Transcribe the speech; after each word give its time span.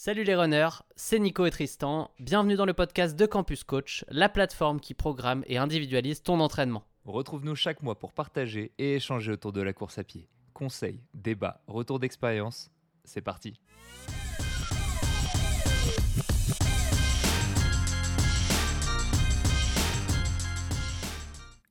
Salut 0.00 0.22
les 0.22 0.36
runners, 0.36 0.84
c'est 0.94 1.18
Nico 1.18 1.44
et 1.44 1.50
Tristan. 1.50 2.12
Bienvenue 2.20 2.54
dans 2.54 2.66
le 2.66 2.72
podcast 2.72 3.18
de 3.18 3.26
Campus 3.26 3.64
Coach, 3.64 4.04
la 4.08 4.28
plateforme 4.28 4.78
qui 4.78 4.94
programme 4.94 5.42
et 5.48 5.58
individualise 5.58 6.22
ton 6.22 6.38
entraînement. 6.38 6.84
Retrouve-nous 7.04 7.56
chaque 7.56 7.82
mois 7.82 7.98
pour 7.98 8.12
partager 8.12 8.70
et 8.78 8.94
échanger 8.94 9.32
autour 9.32 9.52
de 9.52 9.60
la 9.60 9.72
course 9.72 9.98
à 9.98 10.04
pied. 10.04 10.28
Conseils, 10.54 11.00
débats, 11.14 11.62
retours 11.66 11.98
d'expérience, 11.98 12.70
c'est 13.02 13.22
parti. 13.22 13.58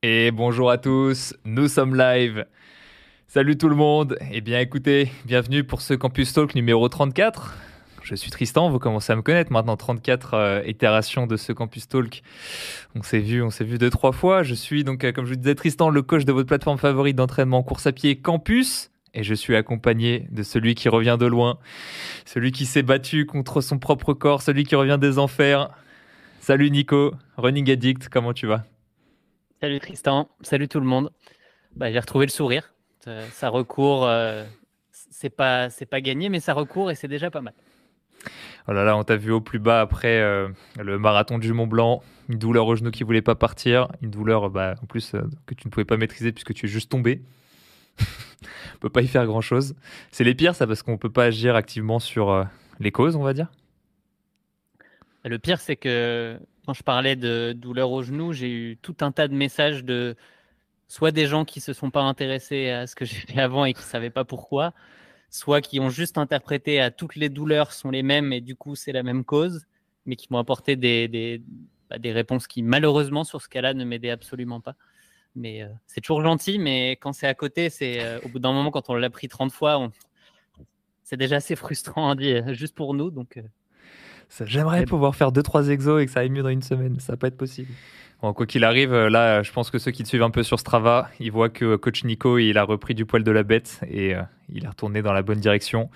Et 0.04 0.32
bonjour 0.32 0.70
à 0.70 0.78
tous, 0.78 1.34
nous 1.46 1.70
sommes 1.70 1.96
live. 1.96 2.46
Salut 3.30 3.58
tout 3.58 3.70
le 3.70 3.78
monde. 3.78 4.18
Eh 4.32 4.42
bien 4.42 4.60
écoutez, 4.60 5.14
bienvenue 5.24 5.64
pour 5.64 5.80
ce 5.80 5.94
Campus 5.94 6.34
Talk 6.34 6.56
numéro 6.56 6.90
34. 6.90 7.67
Je 8.08 8.16
suis 8.16 8.32
Tristan, 8.32 8.70
vous 8.70 8.80
commencez 8.80 9.12
à 9.12 9.18
me 9.18 9.22
connaître 9.22 9.52
maintenant, 9.52 9.76
34 9.76 10.34
euh, 10.34 10.62
itérations 10.66 11.28
de 11.28 11.36
ce 11.36 11.52
Campus 11.52 11.90
Talk. 11.90 12.22
On 12.96 13.04
s'est 13.04 13.20
vu, 13.20 13.44
on 13.44 13.50
s'est 13.50 13.66
vu 13.66 13.78
deux, 13.78 13.90
trois 13.90 14.14
fois. 14.14 14.44
Je 14.44 14.54
suis 14.54 14.86
donc, 14.86 15.04
euh, 15.04 15.12
comme 15.12 15.26
je 15.26 15.32
vous 15.32 15.36
disais, 15.36 15.56
Tristan, 15.56 15.90
le 15.90 16.02
coach 16.02 16.24
de 16.24 16.32
votre 16.32 16.48
plateforme 16.48 16.78
favorite 16.78 17.18
d'entraînement 17.18 17.64
course 17.64 17.86
à 17.86 17.92
pied 17.92 18.16
Campus. 18.16 18.92
Et 19.14 19.24
je 19.24 19.34
suis 19.34 19.58
accompagné 19.58 20.26
de 20.32 20.42
celui 20.42 20.74
qui 20.74 20.88
revient 20.88 21.18
de 21.20 21.26
loin, 21.26 21.60
celui 22.24 22.54
qui 22.54 22.66
s'est 22.66 22.82
battu 22.82 23.26
contre 23.26 23.60
son 23.60 23.78
propre 23.78 24.14
corps, 24.14 24.42
celui 24.42 24.64
qui 24.64 24.76
revient 24.76 24.98
des 25.02 25.20
enfers. 25.20 25.70
Salut 26.40 26.72
Nico, 26.72 27.14
Running 27.36 27.70
Addict, 27.70 28.08
comment 28.08 28.32
tu 28.32 28.48
vas? 28.48 28.64
Salut 29.60 29.82
Tristan, 29.82 30.30
salut 30.40 30.70
tout 30.70 30.80
le 30.80 30.86
monde. 30.86 31.12
Bah, 31.76 31.92
j'ai 31.92 32.00
retrouvé 32.00 32.26
le 32.26 32.32
sourire. 32.32 32.74
Ça, 33.32 33.50
recourt, 33.50 34.06
euh, 34.06 34.46
c'est 34.92 35.30
pas, 35.30 35.68
pas 35.90 36.00
gagné, 36.00 36.30
mais 36.30 36.40
ça 36.40 36.54
recourt 36.54 36.90
et 36.90 36.96
c'est 36.96 37.10
déjà 37.10 37.30
pas 37.30 37.42
mal. 37.42 37.54
Oh 38.70 38.74
là 38.74 38.98
on 38.98 39.04
t'a 39.04 39.16
vu 39.16 39.32
au 39.32 39.40
plus 39.40 39.60
bas 39.60 39.80
après 39.80 40.20
euh, 40.20 40.50
le 40.78 41.00
marathon 41.00 41.38
du 41.38 41.54
Mont 41.54 41.68
Blanc, 41.68 42.04
une 42.28 42.38
douleur 42.38 42.68
au 42.68 42.76
genou 42.76 42.92
qui 42.92 43.04
voulait 43.04 43.22
pas 43.22 43.36
partir, 43.36 43.88
une 44.02 44.10
douleur 44.10 44.50
bah, 44.50 44.76
en 44.84 44.86
plus 44.86 45.14
euh, 45.14 45.22
que 45.46 45.56
tu 45.56 45.68
ne 45.68 45.72
pouvais 45.72 45.86
pas 45.86 45.96
maîtriser 45.96 46.34
puisque 46.34 46.54
tu 46.54 46.66
es 46.66 46.70
juste 46.70 46.92
tombé. 46.92 47.22
on 48.00 48.80
peut 48.80 48.90
pas 48.90 49.02
y 49.02 49.08
faire 49.08 49.26
grand 49.26 49.42
chose. 49.42 49.76
C'est 50.12 50.24
les 50.24 50.36
pires, 50.36 50.54
ça, 50.54 50.68
parce 50.68 50.84
qu'on 50.84 50.98
peut 50.98 51.10
pas 51.10 51.26
agir 51.26 51.56
activement 51.56 52.00
sur 52.00 52.30
euh, 52.30 52.44
les 52.80 52.92
causes, 52.92 53.16
on 53.16 53.24
va 53.24 53.34
dire. 53.34 53.48
Le 55.24 55.40
pire, 55.40 55.60
c'est 55.60 55.76
que 55.76 56.38
quand 56.66 56.74
je 56.74 56.84
parlais 56.84 57.16
de 57.16 57.54
douleur 57.54 57.92
au 57.92 58.04
genou, 58.04 58.34
j'ai 58.34 58.52
eu 58.52 58.78
tout 58.78 58.98
un 59.02 59.12
tas 59.12 59.28
de 59.28 59.34
messages 59.34 59.84
de 59.84 60.16
soit 60.88 61.12
des 61.12 61.26
gens 61.26 61.46
qui 61.46 61.60
se 61.60 61.74
sont 61.74 61.90
pas 61.90 62.02
intéressés 62.02 62.70
à 62.70 62.88
ce 62.88 62.96
que 62.96 63.06
j'ai 63.06 63.16
fait 63.16 63.40
avant 63.40 63.66
et 63.66 63.74
qui 63.74 63.84
savaient 63.84 64.10
pas 64.10 64.26
pourquoi, 64.26 64.74
soit 65.30 65.62
qui 65.62 65.80
ont 65.80 65.90
juste 65.90 66.18
interprété 66.18 66.80
à 66.80 66.92
toutes 66.92 67.16
les 67.16 67.30
douleurs 67.30 67.74
sont 67.74 67.92
les 67.92 68.04
mêmes 68.04 68.34
et 68.34 68.42
du 68.42 68.56
coup 68.56 68.76
c'est 68.76 68.92
la 68.92 69.04
même 69.04 69.24
cause, 69.26 69.66
mais 70.06 70.16
qui 70.16 70.28
m'ont 70.32 70.40
apporté 70.40 70.76
des, 70.76 71.08
des, 71.08 71.42
bah, 71.90 71.98
des, 72.00 72.12
réponses 72.12 72.48
qui 72.48 72.64
malheureusement 72.64 73.24
sur 73.24 73.42
ce 73.42 73.50
cas-là 73.50 73.74
ne 73.74 73.84
m'aidaient 73.86 74.10
absolument 74.10 74.62
pas. 74.62 74.76
Mais 75.36 75.62
euh, 75.62 75.68
c'est 75.86 76.02
toujours 76.02 76.24
gentil, 76.24 76.58
mais 76.58 76.92
quand 76.94 77.14
c'est 77.14 77.28
à 77.28 77.36
côté, 77.36 77.70
c'est 77.70 78.04
euh, 78.04 78.20
au 78.24 78.30
bout 78.30 78.40
d'un 78.40 78.54
moment 78.54 78.72
quand 78.72 78.90
on 78.90 78.96
l'a 78.96 79.10
pris 79.10 79.28
30 79.28 79.52
fois, 79.52 79.92
c'est 81.04 81.18
déjà 81.18 81.38
assez 81.38 81.56
frustrant 81.56 82.10
à 82.10 82.16
dire, 82.16 82.54
juste 82.54 82.76
pour 82.76 82.94
nous. 82.94 83.12
Donc, 83.12 83.38
euh, 83.38 83.44
J'aimerais 84.46 84.86
pouvoir 84.86 85.16
faire 85.16 85.32
2-3 85.32 85.70
exos 85.70 86.02
et 86.02 86.06
que 86.06 86.12
ça 86.12 86.22
aille 86.22 86.30
mieux 86.30 86.44
dans 86.44 86.50
une 86.50 86.62
semaine, 86.62 87.00
ça 87.00 87.14
va 87.14 87.18
pas 87.18 87.28
être 87.28 87.38
possible. 87.38 87.72
Bon, 88.22 88.34
quoi 88.34 88.48
qu'il 88.48 88.64
arrive, 88.64 88.94
euh, 88.94 89.10
là, 89.12 89.44
je 89.44 89.52
pense 89.52 89.70
que 89.70 89.78
ceux 89.78 89.92
qui 89.92 90.02
te 90.02 90.08
suivent 90.08 90.24
un 90.24 90.32
peu 90.32 90.42
sur 90.42 90.60
Strava, 90.60 91.10
ils 91.20 91.32
voient 91.32 91.50
que 91.50 91.76
coach 91.76 92.04
Nico, 92.04 92.40
il 92.40 92.58
a 92.58 92.64
repris 92.64 92.96
du 92.96 93.06
poil 93.06 93.24
de 93.24 93.30
la 93.30 93.44
bête 93.44 93.80
et 93.88 94.16
euh, 94.16 94.24
il 94.50 94.66
est 94.66 94.68
retourné 94.68 95.04
dans 95.04 95.14
la 95.14 95.22
bonne 95.22 95.40
direction. 95.40 95.92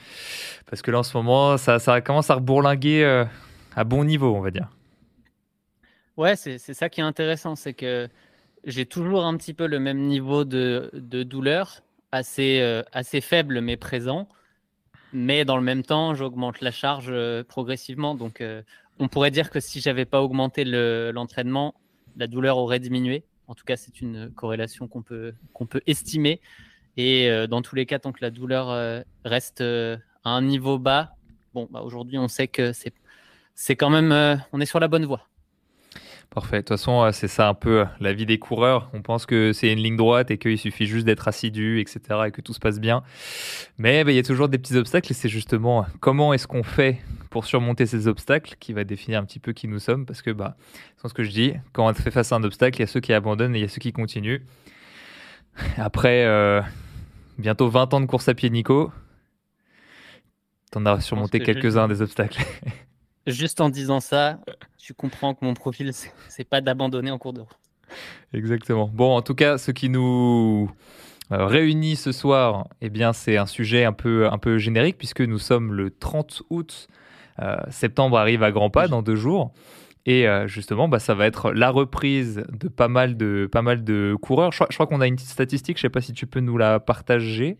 Parce 0.69 0.83
que 0.83 0.91
là, 0.91 0.99
en 0.99 1.03
ce 1.03 1.17
moment, 1.17 1.57
ça, 1.57 1.79
ça 1.79 1.99
commence 2.01 2.29
à 2.29 2.35
rebourlinguer 2.35 3.03
euh, 3.03 3.25
à 3.75 3.83
bon 3.85 4.03
niveau, 4.03 4.35
on 4.35 4.41
va 4.41 4.51
dire. 4.51 4.69
Ouais, 6.15 6.35
c'est 6.35 6.59
ça 6.59 6.89
qui 6.89 7.01
est 7.01 7.03
intéressant, 7.03 7.55
c'est 7.55 7.73
que 7.73 8.07
j'ai 8.65 8.85
toujours 8.85 9.25
un 9.25 9.35
petit 9.37 9.55
peu 9.55 9.65
le 9.65 9.79
même 9.79 9.97
niveau 9.97 10.43
de, 10.43 10.91
de 10.93 11.23
douleur, 11.23 11.81
assez, 12.11 12.61
assez 12.91 13.21
faible 13.21 13.61
mais 13.61 13.77
présent. 13.77 14.27
Mais 15.13 15.45
dans 15.45 15.57
le 15.57 15.63
même 15.63 15.83
temps, 15.83 16.15
j'augmente 16.15 16.61
la 16.61 16.71
charge 16.71 17.13
progressivement. 17.43 18.15
Donc, 18.15 18.43
on 18.99 19.07
pourrait 19.07 19.31
dire 19.31 19.49
que 19.49 19.59
si 19.59 19.81
j'avais 19.81 20.05
pas 20.05 20.21
augmenté 20.21 20.63
l'entraînement, 20.63 21.75
la 22.17 22.27
douleur 22.27 22.57
aurait 22.57 22.79
diminué. 22.79 23.23
En 23.47 23.55
tout 23.55 23.65
cas, 23.65 23.75
c'est 23.75 23.99
une 24.01 24.31
corrélation 24.31 24.87
qu'on 24.87 25.01
peut, 25.01 25.33
qu'on 25.53 25.65
peut 25.65 25.81
estimer. 25.87 26.39
Et 26.97 27.29
euh, 27.29 27.47
dans 27.47 27.61
tous 27.61 27.75
les 27.75 27.85
cas, 27.85 27.99
tant 27.99 28.11
que 28.11 28.19
la 28.21 28.29
douleur 28.29 28.69
euh, 28.69 29.01
reste 29.25 29.61
euh, 29.61 29.97
à 30.23 30.31
un 30.31 30.41
niveau 30.41 30.77
bas, 30.77 31.15
bon, 31.53 31.67
bah, 31.71 31.81
aujourd'hui, 31.81 32.17
on 32.17 32.27
sait 32.27 32.47
que 32.47 32.73
c'est, 32.73 32.93
c'est 33.55 33.75
quand 33.75 33.89
même, 33.89 34.39
on 34.53 34.61
est 34.61 34.65
sur 34.65 34.79
la 34.79 34.87
bonne 34.87 35.05
voie. 35.05 35.27
Parfait. 36.33 36.57
De 36.57 36.61
toute 36.61 36.69
façon, 36.69 37.11
c'est 37.11 37.27
ça 37.27 37.49
un 37.49 37.53
peu 37.53 37.85
la 37.99 38.13
vie 38.13 38.25
des 38.25 38.39
coureurs. 38.39 38.89
On 38.93 39.01
pense 39.01 39.25
que 39.25 39.51
c'est 39.51 39.69
une 39.71 39.79
ligne 39.79 39.97
droite 39.97 40.31
et 40.31 40.37
qu'il 40.37 40.57
suffit 40.57 40.85
juste 40.85 41.05
d'être 41.05 41.27
assidu, 41.27 41.81
etc., 41.81 41.99
et 42.27 42.31
que 42.31 42.39
tout 42.39 42.53
se 42.53 42.59
passe 42.59 42.79
bien. 42.79 43.03
Mais 43.77 44.05
bah, 44.05 44.11
il 44.11 44.15
y 44.15 44.19
a 44.19 44.23
toujours 44.23 44.47
des 44.47 44.57
petits 44.57 44.77
obstacles 44.77 45.11
et 45.11 45.13
c'est 45.13 45.27
justement 45.27 45.85
comment 45.99 46.33
est-ce 46.33 46.47
qu'on 46.47 46.63
fait 46.63 47.01
pour 47.31 47.43
surmonter 47.43 47.85
ces 47.85 48.07
obstacles 48.07 48.55
qui 48.61 48.71
va 48.71 48.85
définir 48.85 49.19
un 49.19 49.25
petit 49.25 49.39
peu 49.39 49.51
qui 49.51 49.67
nous 49.67 49.79
sommes. 49.79 50.05
Parce 50.05 50.21
que, 50.21 50.31
bah, 50.31 50.55
c'est 51.01 51.09
ce 51.09 51.13
que 51.13 51.23
je 51.23 51.31
dis, 51.31 51.53
quand 51.73 51.89
on 51.89 51.93
fait 51.93 52.11
face 52.11 52.31
à 52.31 52.37
un 52.37 52.43
obstacle, 52.45 52.77
il 52.77 52.83
y 52.83 52.83
a 52.83 52.87
ceux 52.87 53.01
qui 53.01 53.11
abandonnent 53.11 53.53
et 53.53 53.59
il 53.59 53.61
y 53.63 53.65
a 53.65 53.69
ceux 53.69 53.79
qui 53.79 53.91
continuent. 53.91 54.41
Après 55.75 56.23
euh, 56.23 56.61
bientôt 57.37 57.67
20 57.67 57.93
ans 57.93 57.99
de 57.99 58.05
course 58.05 58.29
à 58.29 58.33
pied, 58.33 58.49
Nico, 58.49 58.89
t'en 60.71 60.85
as 60.85 61.01
surmonté 61.01 61.41
quelques-uns 61.41 61.89
des 61.89 62.01
obstacles. 62.01 62.41
Juste 63.27 63.61
en 63.61 63.69
disant 63.69 63.99
ça, 63.99 64.39
tu 64.77 64.93
comprends 64.93 65.33
que 65.33 65.45
mon 65.45 65.53
profil, 65.53 65.91
c'est 66.27 66.43
pas 66.43 66.61
d'abandonner 66.61 67.11
en 67.11 67.17
cours 67.17 67.33
de 67.33 67.41
route. 67.41 67.57
Exactement. 68.33 68.89
Bon, 68.91 69.15
en 69.15 69.21
tout 69.21 69.35
cas, 69.35 69.57
ce 69.57 69.71
qui 69.71 69.89
nous 69.89 70.71
euh, 71.31 71.45
réunit 71.45 71.95
ce 71.95 72.11
soir, 72.11 72.67
eh 72.81 72.89
bien, 72.89 73.13
c'est 73.13 73.37
un 73.37 73.45
sujet 73.45 73.83
un 73.83 73.93
peu, 73.93 74.27
un 74.31 74.37
peu 74.37 74.57
générique 74.57 74.97
puisque 74.97 75.21
nous 75.21 75.39
sommes 75.39 75.73
le 75.73 75.91
30 75.91 76.43
août 76.49 76.87
euh, 77.41 77.57
septembre 77.69 78.17
arrive 78.17 78.43
à 78.43 78.51
grands 78.51 78.69
pas 78.69 78.87
dans 78.87 79.01
deux 79.01 79.15
jours. 79.15 79.51
Et 80.05 80.27
euh, 80.27 80.47
justement, 80.47 80.87
bah, 80.87 80.99
ça 80.99 81.13
va 81.13 81.27
être 81.27 81.51
la 81.51 81.69
reprise 81.69 82.43
de 82.51 82.67
pas 82.67 82.87
mal 82.87 83.17
de, 83.17 83.47
pas 83.51 83.61
mal 83.61 83.83
de 83.83 84.15
coureurs. 84.19 84.51
Je 84.51 84.63
crois, 84.73 84.87
qu'on 84.87 85.01
a 85.01 85.07
une 85.07 85.15
petite 85.15 85.29
statistique, 85.29 85.77
je 85.77 85.81
ne 85.81 85.89
sais 85.89 85.91
pas 85.91 86.01
si 86.01 86.13
tu 86.13 86.25
peux 86.25 86.39
nous 86.39 86.57
la 86.57 86.79
partager. 86.79 87.57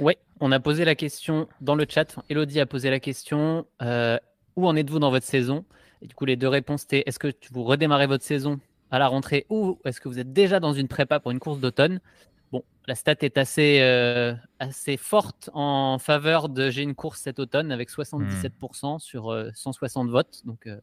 Oui, 0.00 0.14
on 0.40 0.50
a 0.50 0.58
posé 0.58 0.84
la 0.84 0.94
question 0.94 1.46
dans 1.60 1.74
le 1.74 1.86
chat. 1.88 2.16
Elodie 2.28 2.60
a 2.60 2.66
posé 2.66 2.90
la 2.90 2.98
question 2.98 3.66
euh, 3.82 4.18
où 4.56 4.66
en 4.66 4.76
êtes-vous 4.76 4.98
dans 4.98 5.10
votre 5.10 5.26
saison? 5.26 5.64
Et 6.02 6.06
du 6.06 6.14
coup, 6.14 6.24
les 6.24 6.36
deux 6.36 6.48
réponses 6.48 6.84
étaient 6.84 7.02
est-ce 7.06 7.18
que 7.18 7.32
vous 7.52 7.64
redémarrez 7.64 8.06
votre 8.06 8.24
saison 8.24 8.60
à 8.90 8.98
la 8.98 9.08
rentrée 9.08 9.46
ou 9.50 9.78
est-ce 9.84 10.00
que 10.00 10.08
vous 10.08 10.18
êtes 10.18 10.32
déjà 10.32 10.60
dans 10.60 10.72
une 10.72 10.88
prépa 10.88 11.20
pour 11.20 11.30
une 11.30 11.38
course 11.38 11.60
d'automne? 11.60 12.00
Bon, 12.52 12.64
la 12.88 12.96
stat 12.96 13.16
est 13.20 13.38
assez, 13.38 13.78
euh, 13.80 14.34
assez 14.58 14.96
forte 14.96 15.50
en 15.54 15.98
faveur 15.98 16.48
de 16.48 16.68
j'ai 16.70 16.82
une 16.82 16.96
course 16.96 17.20
cet 17.20 17.38
automne 17.38 17.70
avec 17.70 17.90
77% 17.90 18.98
sur 18.98 19.32
160 19.54 20.08
euh, 20.08 20.10
votes. 20.10 20.40
Donc, 20.44 20.66
euh, 20.66 20.80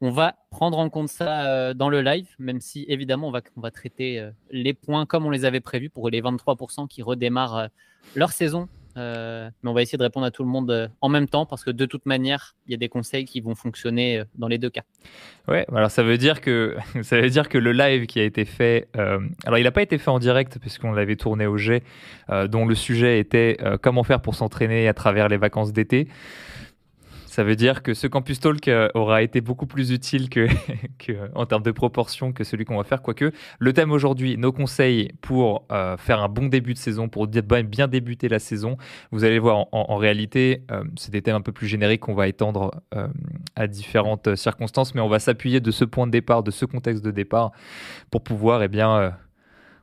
on 0.00 0.10
va 0.10 0.36
prendre 0.50 0.78
en 0.78 0.90
compte 0.90 1.08
ça 1.08 1.72
dans 1.72 1.88
le 1.88 2.02
live, 2.02 2.28
même 2.38 2.60
si 2.60 2.84
évidemment 2.88 3.28
on 3.28 3.30
va, 3.30 3.40
on 3.56 3.60
va 3.60 3.70
traiter 3.70 4.28
les 4.50 4.74
points 4.74 5.06
comme 5.06 5.24
on 5.24 5.30
les 5.30 5.44
avait 5.46 5.60
prévus 5.60 5.88
pour 5.88 6.10
les 6.10 6.20
23% 6.20 6.88
qui 6.88 7.00
redémarrent 7.00 7.68
leur 8.14 8.32
saison 8.32 8.68
mais 8.96 9.70
on 9.70 9.72
va 9.72 9.82
essayer 9.82 9.98
de 9.98 10.02
répondre 10.02 10.26
à 10.26 10.30
tout 10.30 10.42
le 10.42 10.48
monde 10.48 10.70
euh, 10.70 10.88
en 11.00 11.08
même 11.08 11.28
temps 11.28 11.46
parce 11.46 11.64
que 11.64 11.70
de 11.70 11.86
toute 11.86 12.06
manière, 12.06 12.54
il 12.66 12.72
y 12.72 12.74
a 12.74 12.78
des 12.78 12.88
conseils 12.88 13.24
qui 13.24 13.40
vont 13.40 13.54
fonctionner 13.54 14.18
euh, 14.18 14.24
dans 14.36 14.48
les 14.48 14.58
deux 14.58 14.70
cas. 14.70 14.82
Ouais, 15.48 15.66
alors 15.74 15.90
ça 15.90 16.02
veut 16.02 16.18
dire 16.18 16.40
que 16.40 16.76
ça 17.02 17.20
veut 17.20 17.30
dire 17.30 17.48
que 17.48 17.58
le 17.58 17.72
live 17.72 18.06
qui 18.06 18.20
a 18.20 18.24
été 18.24 18.44
fait, 18.44 18.88
alors 18.94 19.58
il 19.58 19.64
n'a 19.64 19.72
pas 19.72 19.82
été 19.82 19.98
fait 19.98 20.10
en 20.10 20.18
direct 20.18 20.58
puisqu'on 20.58 20.92
l'avait 20.92 21.16
tourné 21.16 21.46
au 21.46 21.56
G, 21.56 21.82
dont 22.48 22.66
le 22.66 22.74
sujet 22.74 23.18
était 23.18 23.58
comment 23.82 24.04
faire 24.04 24.20
pour 24.20 24.34
s'entraîner 24.34 24.88
à 24.88 24.94
travers 24.94 25.28
les 25.28 25.36
vacances 25.36 25.72
d'été. 25.72 26.08
Ça 27.34 27.42
veut 27.42 27.56
dire 27.56 27.82
que 27.82 27.94
ce 27.94 28.06
Campus 28.06 28.38
Talk 28.38 28.68
euh, 28.68 28.88
aura 28.94 29.20
été 29.20 29.40
beaucoup 29.40 29.66
plus 29.66 29.90
utile 29.90 30.30
que, 30.30 30.46
en 31.34 31.46
termes 31.46 31.64
de 31.64 31.72
proportion 31.72 32.32
que 32.32 32.44
celui 32.44 32.64
qu'on 32.64 32.76
va 32.76 32.84
faire. 32.84 33.02
Quoique, 33.02 33.32
le 33.58 33.72
thème 33.72 33.90
aujourd'hui, 33.90 34.38
nos 34.38 34.52
conseils 34.52 35.10
pour 35.20 35.66
euh, 35.72 35.96
faire 35.96 36.22
un 36.22 36.28
bon 36.28 36.46
début 36.46 36.74
de 36.74 36.78
saison, 36.78 37.08
pour 37.08 37.26
bien 37.26 37.88
débuter 37.88 38.28
la 38.28 38.38
saison. 38.38 38.76
Vous 39.10 39.24
allez 39.24 39.40
voir, 39.40 39.66
en, 39.72 39.96
réalité, 39.96 40.62
euh, 40.70 40.84
c'est 40.94 41.10
des 41.10 41.22
thèmes 41.22 41.34
un 41.34 41.40
peu 41.40 41.50
plus 41.50 41.66
génériques 41.66 42.02
qu'on 42.02 42.14
va 42.14 42.28
étendre 42.28 42.70
à 43.56 43.66
différentes 43.66 44.36
circonstances, 44.36 44.94
mais 44.94 45.00
on 45.00 45.08
va 45.08 45.18
s'appuyer 45.18 45.58
de 45.58 45.72
ce 45.72 45.84
point 45.84 46.06
de 46.06 46.12
départ, 46.12 46.44
de 46.44 46.52
ce 46.52 46.64
contexte 46.64 47.04
de 47.04 47.10
départ, 47.10 47.50
pour 48.12 48.22
pouvoir, 48.22 48.62
eh 48.62 48.68
bien, 48.68 49.12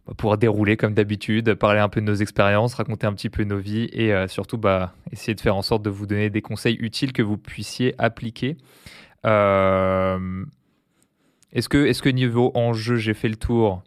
bah, 0.08 0.14
pouvoir 0.18 0.38
dérouler 0.38 0.78
comme 0.78 0.94
d'habitude, 0.94 1.54
parler 1.54 1.80
un 1.80 1.90
peu 1.90 2.02
de 2.02 2.06
nos 2.06 2.16
expériences, 2.16 2.74
raconter 2.74 3.06
un 3.06 3.14
petit 3.14 3.30
peu 3.30 3.44
nos 3.44 3.60
vies 3.60 3.90
et 3.94 4.14
euh, 4.14 4.28
surtout 4.28 4.58
bah, 4.58 4.94
essayer 5.12 5.36
de 5.36 5.42
faire 5.42 5.56
en 5.56 5.62
sorte 5.62 5.84
de 5.84 5.90
vous 5.90 6.08
donner 6.08 6.30
des 6.30 6.42
conseils 6.42 6.76
utiles 6.80 7.14
que 7.14 7.22
vous 7.22 7.38
puissiez 7.38 7.94
appliquer. 7.98 8.58
Euh, 9.26 10.44
est-ce 11.54 11.70
que, 11.70 12.10
niveau 12.10 12.52
enjeu, 12.56 12.96
j'ai 12.96 13.14
fait 13.14 13.30
le 13.30 13.36
tour? 13.36 13.84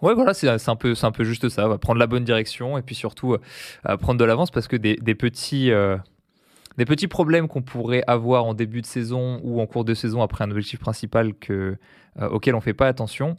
Ouais, 0.00 0.14
voilà, 0.14 0.34
c'est 0.34 0.48
un, 0.48 0.76
peu, 0.76 0.94
un 1.00 1.12
peu 1.12 1.22
juste 1.22 1.48
ça. 1.48 1.68
Va 1.68 1.78
prendre 1.78 2.00
la 2.00 2.08
bonne 2.08 2.24
direction 2.24 2.76
et 2.76 2.82
puis 2.82 2.96
surtout 2.96 3.34
euh, 3.34 3.96
prendre 3.98 4.18
de 4.18 4.24
l'avance 4.24 4.50
parce 4.50 4.66
que 4.66 4.74
des, 4.76 4.96
petits 5.14 5.70
des 6.78 6.84
petits 6.84 7.08
problèmes 7.08 7.48
qu'on 7.48 7.62
pourrait 7.62 8.04
avoir 8.06 8.44
en 8.44 8.54
début 8.54 8.80
de 8.80 8.86
saison 8.86 9.40
ou 9.42 9.60
en 9.60 9.66
cours 9.66 9.84
de 9.84 9.94
saison 9.94 10.22
après 10.22 10.44
un 10.44 10.50
objectif 10.50 10.80
principal 10.80 11.32
euh, 11.50 11.76
auquel 12.18 12.54
on 12.54 12.58
ne 12.58 12.62
fait 12.62 12.74
pas 12.74 12.88
attention, 12.88 13.36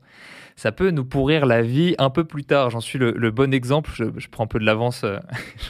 ça 0.56 0.72
peut 0.72 0.92
nous 0.92 1.06
pourrir 1.06 1.46
la 1.46 1.62
vie 1.62 1.96
un 1.98 2.10
peu 2.10 2.24
plus 2.24 2.44
tard. 2.44 2.70
J'en 2.70 2.80
suis 2.80 3.00
le, 3.00 3.32
bon 3.32 3.54
exemple. 3.54 3.92
Je, 3.96 4.28
prends 4.30 4.44
un 4.44 4.48
peu 4.48 4.60
de 4.60 4.66
l'avance, 4.66 5.04
euh. 5.04 5.20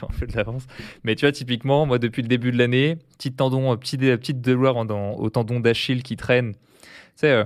Mais 1.03 1.15
tu 1.15 1.25
vois, 1.25 1.31
typiquement, 1.31 1.85
moi, 1.85 1.99
depuis 1.99 2.21
le 2.21 2.27
début 2.27 2.51
de 2.51 2.57
l'année, 2.57 2.97
petit 3.17 3.31
tendon, 3.31 3.75
petit, 3.77 3.97
petite 3.97 4.41
douleur 4.41 4.77
au 4.77 5.29
tendon 5.29 5.59
d'Achille 5.59 6.03
qui 6.03 6.15
traîne. 6.15 6.53
Tu 6.53 6.59
sais, 7.15 7.31
euh, 7.31 7.43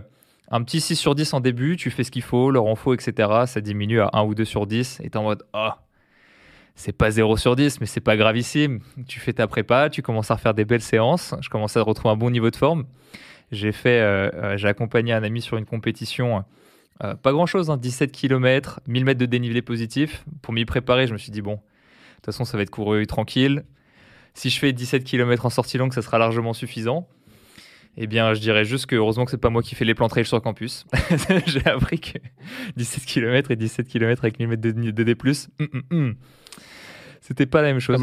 un 0.50 0.64
petit 0.64 0.80
6 0.80 0.96
sur 0.96 1.14
10 1.14 1.34
en 1.34 1.40
début, 1.42 1.76
tu 1.76 1.92
fais 1.92 2.04
ce 2.04 2.12
qu'il 2.12 2.22
faut, 2.22 2.52
le 2.52 2.60
renfort, 2.60 2.94
etc. 2.94 3.30
Ça 3.46 3.62
diminue 3.62 4.00
à 4.00 4.10
1 4.14 4.24
ou 4.24 4.34
2 4.36 4.46
sur 4.46 4.66
10 4.66 5.02
et 5.02 5.08
es 5.08 5.18
en 5.18 5.24
mode, 5.24 5.44
oh, 5.54 5.70
c'est 6.78 6.94
pas 6.94 7.10
0 7.10 7.38
sur 7.38 7.56
10, 7.56 7.82
mais 7.82 7.88
c'est 7.88 8.02
pas 8.02 8.16
gravissime. 8.16 8.80
Tu 9.08 9.20
fais 9.20 9.34
ta 9.34 9.48
prépa, 9.48 9.90
tu 9.90 10.04
commences 10.04 10.30
à 10.30 10.36
refaire 10.36 10.54
des 10.54 10.64
belles 10.64 10.82
séances. 10.82 11.34
Je 11.42 11.50
commence 11.50 11.76
à 11.76 11.82
retrouver 11.82 12.14
un 12.14 12.16
bon 12.16 12.30
niveau 12.30 12.52
de 12.52 12.56
forme. 12.56 12.86
J'ai 13.52 13.72
fait, 13.72 14.00
euh, 14.00 14.30
euh, 14.36 14.58
j'ai 14.58 14.68
accompagné 14.68 15.12
un 15.12 15.24
ami 15.24 15.42
sur 15.42 15.58
une 15.58 15.66
compétition, 15.66 16.46
euh, 17.04 17.16
pas 17.16 17.32
grand 17.32 17.48
chose, 17.48 17.76
17 17.76 18.12
km, 18.12 18.80
1000 18.88 19.06
mètres 19.06 19.20
de 19.20 19.26
dénivelé 19.26 19.64
positif. 19.64 20.24
Pour 20.44 20.54
m'y 20.54 20.66
préparer, 20.66 21.08
je 21.08 21.14
me 21.14 21.18
suis 21.18 21.32
dit, 21.32 21.42
bon, 21.42 21.54
de 21.54 21.58
toute 22.18 22.26
façon, 22.28 22.46
ça 22.46 22.58
va 22.58 22.64
être 22.64 22.70
couru 22.70 23.08
tranquille. 23.08 23.66
Si 24.36 24.52
je 24.52 24.60
fais 24.60 24.72
17 24.72 25.04
km 25.04 25.48
en 25.48 25.50
sortie 25.50 25.80
longue, 25.80 25.94
ça 25.94 26.04
sera 26.04 26.20
largement 26.20 26.54
suffisant. 26.54 27.08
Eh 27.96 28.06
bien, 28.06 28.36
je 28.36 28.40
dirais 28.40 28.66
juste 28.66 28.86
que 28.86 28.96
heureusement 28.96 29.26
que 29.26 29.32
c'est 29.32 29.38
pas 29.40 29.50
moi 29.50 29.64
qui 29.64 29.74
fais 29.74 29.86
les 29.86 29.96
plans 29.96 30.10
trail 30.10 30.26
sur 30.26 30.40
campus. 30.44 30.86
j'ai 31.48 31.66
appris 31.66 32.00
que 32.00 32.20
17 32.76 33.04
km 33.04 33.50
et 33.50 33.56
17 33.56 33.88
km 33.88 34.24
avec 34.24 34.38
1000 34.38 34.48
mètres 34.48 34.62
de, 34.62 34.92
de 34.92 35.04
D+, 35.04 35.16
hum, 35.60 35.84
hum. 35.90 36.16
C'était 37.28 37.46
pas 37.46 37.62
la 37.62 37.68
même 37.68 37.82
chose. 37.82 38.02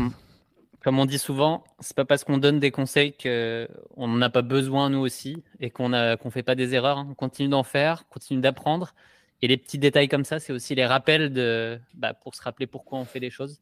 Comme, 0.83 0.99
on 0.99 1.07
dit 1.07 1.19
souvent, 1.19 1.65
c'est 1.81 1.97
pas 1.97 2.05
parce 2.05 2.25
qu'on 2.25 2.37
donne 2.37 2.61
des 2.61 2.71
conseils 2.71 3.15
qu'on 3.15 4.07
n'en 4.07 4.21
a 4.21 4.29
pas 4.29 4.43
besoin 4.43 4.91
nous 4.91 4.99
aussi 4.99 5.43
et 5.61 5.71
qu'on 5.71 5.89
ne 5.89 6.17
fait 6.31 6.43
pas 6.43 6.55
des 6.55 6.75
erreurs. 6.75 6.99
Hein. 6.99 7.07
On 7.11 7.15
continue 7.15 7.49
d'en 7.49 7.63
faire, 7.63 8.05
on 8.11 8.13
continue 8.13 8.43
d'apprendre. 8.43 8.95
Et 9.41 9.49
les 9.49 9.57
petits 9.57 9.79
détails 9.79 10.09
comme 10.09 10.27
ça, 10.27 10.41
c'est 10.41 10.53
aussi 10.53 10.75
les 10.75 10.85
rappels 10.85 11.33
de, 11.33 11.81
bah, 11.95 12.13
pour 12.13 12.35
se 12.35 12.43
rappeler 12.43 12.67
pourquoi 12.67 12.99
on 12.99 13.07
fait 13.07 13.19
les 13.19 13.31
choses. 13.31 13.61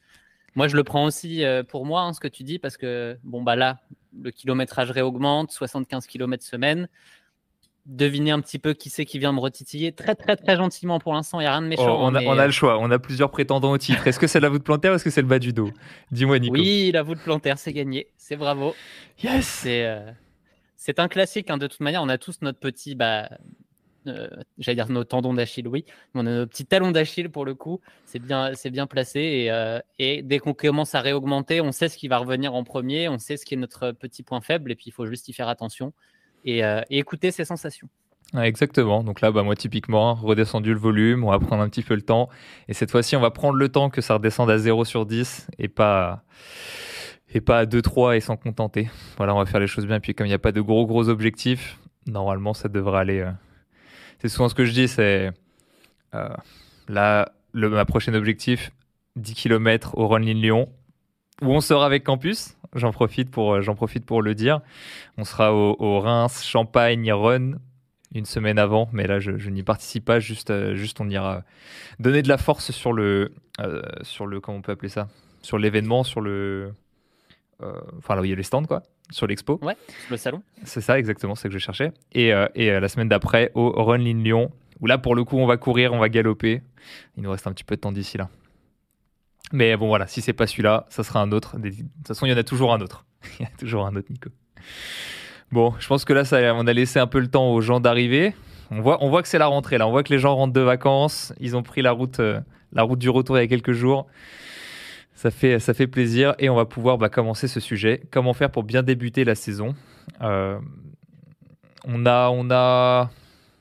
Moi, 0.57 0.67
je 0.67 0.75
le 0.75 0.83
prends 0.83 1.05
aussi 1.05 1.45
euh, 1.45 1.63
pour 1.63 1.87
moi, 1.87 2.03
hein, 2.03 2.13
ce 2.13 2.19
que 2.19 2.27
tu 2.27 2.43
dis, 2.43 2.59
parce 2.59 2.77
que 2.77 3.17
bon, 3.23 3.41
bah 3.41 3.55
là, 3.55 3.83
le 4.21 4.33
kilométrage 4.33 4.91
réaugmente, 4.91 5.53
75 5.53 6.09
km 6.09 6.45
semaine. 6.45 6.89
Devinez 7.85 8.31
un 8.31 8.41
petit 8.41 8.61
peu 8.61 8.75
qui 8.75 8.91
c'est 8.91 9.05
qui 9.05 9.19
vient 9.19 9.33
me 9.33 9.41
retitiller. 9.41 9.93
Très, 9.93 10.15
très, 10.15 10.37
très 10.37 10.57
gentiment 10.57 11.01
pour 11.01 11.15
l'instant, 11.15 11.41
il 11.41 11.45
n'y 11.45 11.49
a 11.49 11.53
rien 11.53 11.63
de 11.63 11.67
méchant. 11.67 11.99
Oh, 12.01 12.05
on, 12.05 12.15
a, 12.15 12.23
on, 12.23 12.39
a, 12.39 12.47
le 12.47 12.53
choix, 12.53 12.79
on 12.79 12.91
a 12.91 12.99
plusieurs 12.99 13.31
prétendants 13.31 13.73
au 13.73 13.79
titre. 13.79 14.07
Est-ce 14.07 14.21
que 14.21 14.29
c'est 14.29 14.39
la 14.39 14.49
voûte 14.49 14.63
plantaire 14.63 14.93
ou 14.93 14.95
est-ce 14.95 15.05
que 15.05 15.11
c'est 15.11 15.23
le 15.23 15.27
bas 15.27 15.41
du 15.41 15.53
dos? 15.53 15.71
Dis-moi, 16.13 16.39
Nico. 16.39 16.55
Oui, 16.55 16.93
la 16.93 17.03
voûte 17.03 17.19
plantaire, 17.19 17.59
c'est 17.59 17.73
gagné. 17.73 18.07
C'est 18.17 18.37
bravo. 18.37 18.75
Yes 19.23 19.47
C'est 19.47 19.85
euh, 19.85 20.13
un 20.97 21.09
classique, 21.09 21.51
hein, 21.51 21.59
de 21.59 21.67
toute 21.67 21.81
manière. 21.81 22.03
On 22.03 22.09
a 22.09 22.19
tous 22.19 22.39
notre 22.43 22.61
petit 22.61 22.95
bah, 22.95 23.29
euh, 24.07 24.29
j'allais 24.59 24.77
dire 24.77 24.89
nos 24.89 25.05
tendons 25.05 25.35
d'Achille, 25.35 25.69
oui, 25.69 25.85
on 26.15 26.27
a 26.27 26.31
nos 26.31 26.47
petits 26.47 26.67
talons 26.67 26.91
d'Achille 26.91 27.31
pour 27.31 27.45
le 27.45 27.55
coup, 27.55 27.81
c'est 28.05 28.19
bien, 28.19 28.53
c'est 28.55 28.71
bien 28.71 28.87
placé 28.87 29.21
et, 29.21 29.51
euh, 29.51 29.79
et 29.99 30.23
dès 30.23 30.39
qu'on 30.41 30.55
commence 30.55 30.95
à 30.95 31.01
réaugmenter, 31.01 31.61
on 31.61 31.71
sait 31.71 31.89
ce 31.89 31.97
qui 31.97 32.09
va 32.09 32.19
revenir 32.19 32.55
en 32.55 32.65
premier, 32.65 33.09
on 33.09 33.19
sait 33.19 33.37
ce 33.37 33.45
qui 33.45 33.55
est 33.55 33.57
notre 33.57 33.93
petit 33.93 34.25
point 34.25 34.41
faible 34.41 34.73
et 34.73 34.75
puis 34.75 34.87
il 34.89 34.93
faut 34.93 35.07
juste 35.07 35.29
y 35.29 35.33
faire 35.33 35.49
attention 35.49 35.93
et, 36.45 36.65
euh, 36.65 36.81
écouter 36.91 37.31
ses 37.31 37.45
sensations. 37.45 37.89
exactement. 38.37 39.05
Donc 39.05 39.21
là, 39.21 39.31
bah, 39.31 39.43
moi, 39.43 39.57
typiquement, 39.57 40.15
redescendu 40.15 40.73
le 40.73 40.79
volume, 40.79 41.25
on 41.25 41.31
va 41.31 41.39
prendre 41.39 41.63
un 41.63 41.69
petit 41.69 41.83
peu 41.83 41.95
le 41.95 42.03
temps. 42.03 42.29
Et 42.69 42.75
cette 42.75 42.91
fois-ci, 42.91 43.17
on 43.17 43.21
va 43.21 43.31
prendre 43.31 43.57
le 43.57 43.69
temps 43.69 43.91
que 43.91 44.01
ça 44.01 44.15
redescende 44.15 44.51
à 44.51 44.59
0 44.59 44.85
sur 44.85 45.07
10 45.07 45.49
et 45.59 45.69
pas, 45.69 46.25
et 47.33 47.41
pas 47.41 47.61
à 47.61 47.67
2-3 47.67 48.17
et 48.17 48.21
s'en 48.21 48.37
contenter. 48.37 48.91
Voilà, 49.17 49.35
on 49.35 49.39
va 49.39 49.47
faire 49.47 49.61
les 49.61 49.67
choses 49.67 49.87
bien. 49.87 49.97
Et 49.97 50.01
puis, 50.01 50.15
comme 50.15 50.27
il 50.27 50.31
n'y 50.31 50.35
a 50.35 50.39
pas 50.39 50.53
de 50.53 50.61
gros, 50.61 50.87
gros 50.87 51.09
objectifs, 51.09 51.79
normalement, 52.07 52.55
ça 52.55 52.69
devrait 52.69 53.01
aller, 53.01 53.31
c'est 54.23 54.29
souvent 54.29 54.49
ce 54.49 54.55
que 54.55 54.65
je 54.65 54.73
dis, 54.73 54.87
c'est 54.87 55.33
euh, 56.15 56.29
là, 56.89 57.33
ma 57.55 57.85
prochaine 57.85 58.15
objectif, 58.15 58.71
10 59.17 59.35
km 59.35 59.99
au 59.99 60.07
Running 60.07 60.41
Lyon, 60.41 60.69
où 61.41 61.47
on 61.47 61.61
sera 61.61 61.87
avec 61.87 62.05
Campus. 62.05 62.57
J'en 62.75 62.93
profite 62.93 63.31
pour, 63.31 63.61
j'en 63.61 63.75
profite 63.75 64.07
pour 64.07 64.23
le 64.23 64.35
dire. 64.35 64.61
On 65.19 65.25
sera 65.25 65.55
au, 65.55 66.01
Reims, 66.01 66.45
Champagne, 66.45 67.13
Run 67.13 67.53
une 68.15 68.27
semaine 68.27 68.59
avant, 68.59 68.91
mais 68.93 69.07
là 69.07 69.21
je, 69.21 69.31
n'y 69.49 69.63
participe 69.63 70.05
pas. 70.05 70.21
Juste, 70.21 70.51
euh, 70.51 70.75
juste 70.75 71.01
on 71.01 71.09
ira 71.09 71.45
donner 71.99 72.23
de 72.23 72.29
la 72.29 72.37
force 72.37 72.71
sur 72.71 72.93
le, 72.93 73.33
euh, 73.61 73.83
sur 74.03 74.27
le, 74.27 74.41
comment 74.41 74.59
on 74.59 74.63
peut 74.63 74.73
appeler 74.73 74.91
ça, 74.91 75.09
sur 75.41 75.59
l'événement, 75.59 76.05
sur 76.05 76.21
le, 76.21 76.75
enfin 77.99 78.15
là 78.15 78.21
où 78.21 78.25
il 78.25 78.31
y 78.31 78.33
a 78.33 78.37
les 78.37 78.43
stands 78.43 78.65
quoi 78.65 78.83
sur 79.13 79.27
l'expo. 79.27 79.59
Ouais, 79.63 79.77
le 80.11 80.17
salon. 80.17 80.43
C'est 80.65 80.81
ça, 80.81 80.99
exactement, 80.99 81.35
c'est 81.35 81.43
ce 81.43 81.49
que 81.49 81.59
je 81.59 81.59
cherchais. 81.59 81.93
Et, 82.13 82.33
euh, 82.33 82.49
et 82.55 82.71
euh, 82.71 82.81
la 82.81 82.89
semaine 82.89 83.09
d'après, 83.09 83.53
au 83.55 83.71
Run 83.85 83.99
Lyon, 83.99 84.51
où 84.81 84.87
là, 84.87 84.99
pour 84.99 85.15
le 85.15 85.25
coup, 85.25 85.39
on 85.39 85.47
va 85.47 85.57
courir, 85.57 85.93
on 85.93 85.99
va 85.99 86.09
galoper. 86.09 86.63
Il 87.17 87.23
nous 87.23 87.31
reste 87.31 87.47
un 87.47 87.53
petit 87.53 87.65
peu 87.65 87.77
de 87.77 87.81
temps 87.81 87.93
d'ici 87.93 88.19
là. 88.19 88.29
Mais 89.53 89.77
bon, 89.77 89.89
voilà, 89.89 90.07
si 90.07 90.21
c'est 90.23 90.33
pas 90.33 90.47
celui-là, 90.47 90.87
ça 90.89 91.05
sera 91.05 91.21
un 91.21 91.31
autre. 91.33 91.59
De 91.59 91.71
toute 91.71 92.09
façon, 92.09 92.27
il 92.27 92.31
y 92.31 92.33
en 92.33 92.39
a 92.39 92.43
toujours 92.45 92.73
un 92.73 92.81
autre. 92.81 93.05
il 93.39 93.43
y 93.43 93.47
a 93.47 93.51
toujours 93.59 93.87
un 93.87 93.95
autre, 93.97 94.09
Nico. 94.11 94.31
Bon, 95.51 95.75
je 95.79 95.87
pense 95.87 96.05
que 96.05 96.13
là, 96.15 96.25
ça, 96.25 96.55
on 96.55 96.67
a 96.67 96.73
laissé 96.73 96.99
un 96.99 97.07
peu 97.07 97.21
le 97.21 97.29
temps 97.29 97.51
aux 97.53 97.61
gens 97.61 97.79
d'arriver. 97.79 98.35
On 98.71 98.81
voit, 98.81 99.05
on 99.05 99.11
voit 99.11 99.21
que 99.21 99.29
c'est 99.29 99.39
la 99.39 99.47
rentrée 99.47 99.77
là. 99.77 99.87
On 99.87 99.91
voit 99.91 100.03
que 100.03 100.13
les 100.13 100.19
gens 100.19 100.35
rentrent 100.35 100.55
de 100.55 100.61
vacances. 100.61 101.35
Ils 101.39 101.57
ont 101.57 101.63
pris 101.63 101.83
la 101.83 101.93
route, 101.93 102.21
euh, 102.21 102.41
la 102.73 102.83
route 102.83 102.99
du 102.99 103.11
retour 103.11 103.37
il 103.37 103.43
y 103.43 103.45
a 103.45 103.49
quelques 103.49 103.73
jours. 103.73 104.07
Ça 105.15 105.31
fait, 105.31 105.59
ça 105.59 105.75
fait 105.75 105.87
plaisir 105.87 106.35
et 106.39 106.49
on 106.49 106.55
va 106.55 106.65
pouvoir 106.65 106.97
bah, 106.97 107.11
commencer 107.11 107.49
ce 107.49 107.61
sujet. 107.61 108.03
Comment 108.11 108.33
faire 108.33 108.51
pour 108.51 108.63
bien 108.63 108.83
débuter 108.83 109.25
la 109.25 109.35
saison? 109.35 109.75
Euh, 110.23 110.59
On 111.85 112.07
a, 112.07 112.31
on 112.31 112.51
a 112.51 113.11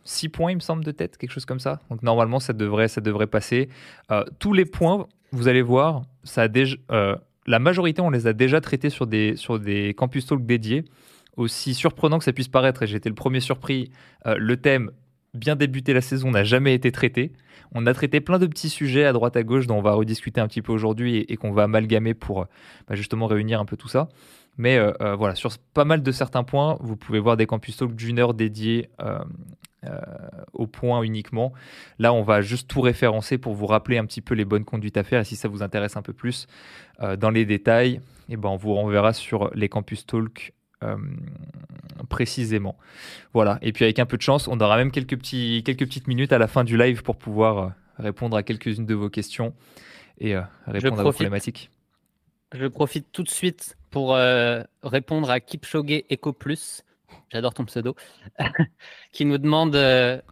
six 0.05 0.29
points, 0.29 0.51
il 0.51 0.55
me 0.55 0.61
semble, 0.61 0.83
de 0.83 0.91
tête, 0.91 1.17
quelque 1.17 1.31
chose 1.31 1.45
comme 1.45 1.59
ça. 1.59 1.79
Donc 1.89 2.03
normalement, 2.03 2.39
ça 2.39 2.53
devrait, 2.53 2.87
ça 2.87 3.01
devrait 3.01 3.27
passer. 3.27 3.69
Euh, 4.11 4.23
tous 4.39 4.53
les 4.53 4.65
points, 4.65 5.07
vous 5.31 5.47
allez 5.47 5.61
voir, 5.61 6.03
euh, 6.91 7.15
la 7.47 7.59
majorité, 7.59 8.01
on 8.01 8.09
les 8.09 8.27
a 8.27 8.33
déjà 8.33 8.61
traités 8.61 8.89
sur 8.89 9.07
des, 9.07 9.93
campus 9.97 10.25
talk 10.25 10.45
dédiés. 10.45 10.85
Aussi 11.37 11.73
surprenant 11.73 12.19
que 12.19 12.25
ça 12.25 12.33
puisse 12.33 12.49
paraître, 12.49 12.83
et 12.83 12.87
j'étais 12.87 13.07
le 13.07 13.15
premier 13.15 13.39
surpris, 13.39 13.89
le 14.25 14.57
thème 14.57 14.91
bien 15.33 15.55
débuter 15.55 15.93
la 15.93 16.01
saison 16.01 16.29
n'a 16.29 16.43
jamais 16.43 16.73
été 16.73 16.91
traité. 16.91 17.31
On 17.73 17.87
a 17.87 17.93
traité 17.93 18.19
plein 18.19 18.37
de 18.37 18.47
petits 18.47 18.67
sujets 18.67 19.05
à 19.05 19.13
droite 19.13 19.37
à 19.37 19.43
gauche 19.43 19.65
dont 19.65 19.77
on 19.77 19.81
va 19.81 19.93
rediscuter 19.93 20.41
un 20.41 20.47
petit 20.47 20.61
peu 20.61 20.73
aujourd'hui 20.73 21.25
et, 21.29 21.37
qu'on 21.37 21.53
va 21.53 21.63
amalgamer 21.63 22.13
pour 22.13 22.47
bah, 22.89 22.95
justement 22.95 23.27
réunir 23.27 23.61
un 23.61 23.65
peu 23.65 23.77
tout 23.77 23.87
ça. 23.87 24.09
Mais 24.57 24.77
euh, 24.77 24.91
euh, 25.01 25.15
voilà, 25.15 25.35
sur 25.35 25.51
pas 25.73 25.85
mal 25.85 26.03
de 26.03 26.11
certains 26.11 26.43
points, 26.43 26.77
vous 26.81 26.95
pouvez 26.95 27.19
voir 27.19 27.37
des 27.37 27.45
campus 27.45 27.77
talk 27.77 27.95
d'une 27.95 28.19
heure 28.19 28.33
dédiés 28.33 28.89
euh, 29.01 29.19
au 30.53 30.67
point 30.67 31.01
uniquement. 31.01 31.53
Là, 31.97 32.13
on 32.13 32.21
va 32.21 32.41
juste 32.41 32.69
tout 32.69 32.81
référencer 32.81 33.37
pour 33.37 33.53
vous 33.53 33.65
rappeler 33.65 33.97
un 33.97 34.05
petit 34.05 34.21
peu 34.21 34.35
les 34.35 34.45
bonnes 34.45 34.65
conduites 34.65 34.97
à 34.97 35.03
faire. 35.03 35.21
Et 35.21 35.25
si 35.25 35.35
ça 35.35 35.47
vous 35.47 35.63
intéresse 35.63 35.97
un 35.97 36.01
peu 36.01 36.13
plus 36.13 36.47
dans 37.17 37.31
les 37.31 37.45
détails, 37.45 37.99
eh 38.29 38.37
ben, 38.37 38.49
on 38.49 38.57
vous 38.57 38.73
renverra 38.75 39.11
sur 39.13 39.49
les 39.55 39.69
campus 39.69 40.05
talk 40.05 40.53
euh, 40.83 40.97
précisément. 42.09 42.75
Voilà. 43.33 43.59
Et 43.61 43.71
puis 43.71 43.85
avec 43.85 43.99
un 43.99 44.07
peu 44.07 44.17
de 44.17 44.21
chance, 44.23 44.47
on 44.47 44.59
aura 44.59 44.77
même 44.77 44.91
quelques, 44.91 45.15
petits, 45.15 45.61
quelques 45.63 45.85
petites 45.85 46.07
minutes 46.07 46.33
à 46.33 46.39
la 46.39 46.47
fin 46.47 46.63
du 46.63 46.75
live 46.75 47.03
pour 47.03 47.17
pouvoir 47.17 47.57
euh, 47.57 47.69
répondre 47.99 48.35
à 48.35 48.41
quelques-unes 48.41 48.87
de 48.87 48.95
vos 48.95 49.09
questions 49.09 49.53
et 50.17 50.35
euh, 50.35 50.41
répondre 50.65 50.99
à 50.99 51.03
vos 51.03 51.11
problématiques. 51.11 51.69
Je 52.53 52.65
profite 52.65 53.11
tout 53.11 53.21
de 53.21 53.29
suite 53.29 53.77
pour 53.91 54.17
répondre 54.83 55.29
à 55.29 55.39
Kipchoge 55.39 56.03
Eco 56.11 56.33
Plus. 56.33 56.83
J'adore 57.31 57.53
ton 57.53 57.65
pseudo. 57.65 57.95
qui 59.11 59.25
nous 59.25 59.37
demande, 59.37 59.77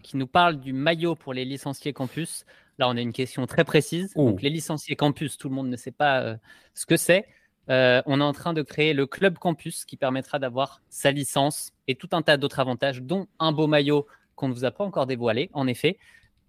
qui 0.04 0.18
nous 0.18 0.28
parle 0.28 0.60
du 0.60 0.74
maillot 0.74 1.16
pour 1.16 1.34
les 1.34 1.46
licenciés 1.46 1.94
campus. 1.94 2.46
Là, 2.78 2.88
on 2.90 2.98
a 2.98 3.02
une 3.02 3.14
question 3.14 3.46
très 3.46 3.64
précise. 3.64 4.14
Donc, 4.16 4.42
les 4.42 4.50
licenciés 4.50 4.96
campus, 4.96 5.38
tout 5.38 5.50
le 5.50 5.56
monde 5.56 5.70
ne 5.70 5.76
sait 5.76 5.92
pas 5.92 6.38
ce 6.74 6.86
que 6.86 6.98
c'est. 6.98 7.26
Euh, 7.70 8.02
on 8.08 8.20
est 8.20 8.24
en 8.24 8.34
train 8.34 8.54
de 8.54 8.62
créer 8.64 8.94
le 8.94 9.06
Club 9.06 9.38
Campus 9.38 9.86
qui 9.86 9.96
permettra 9.96 10.40
d'avoir 10.40 10.82
sa 10.90 11.12
licence 11.12 11.72
et 11.88 11.96
tout 11.96 12.10
un 12.14 12.22
tas 12.22 12.38
d'autres 12.38 12.60
avantages, 12.60 13.02
dont 13.02 13.28
un 13.38 13.52
beau 13.52 13.68
maillot 13.68 14.08
qu'on 14.36 14.48
ne 14.48 14.54
vous 14.54 14.66
a 14.66 14.72
pas 14.72 14.84
encore 14.84 15.06
dévoilé, 15.06 15.50
en 15.54 15.68
effet. 15.68 16.00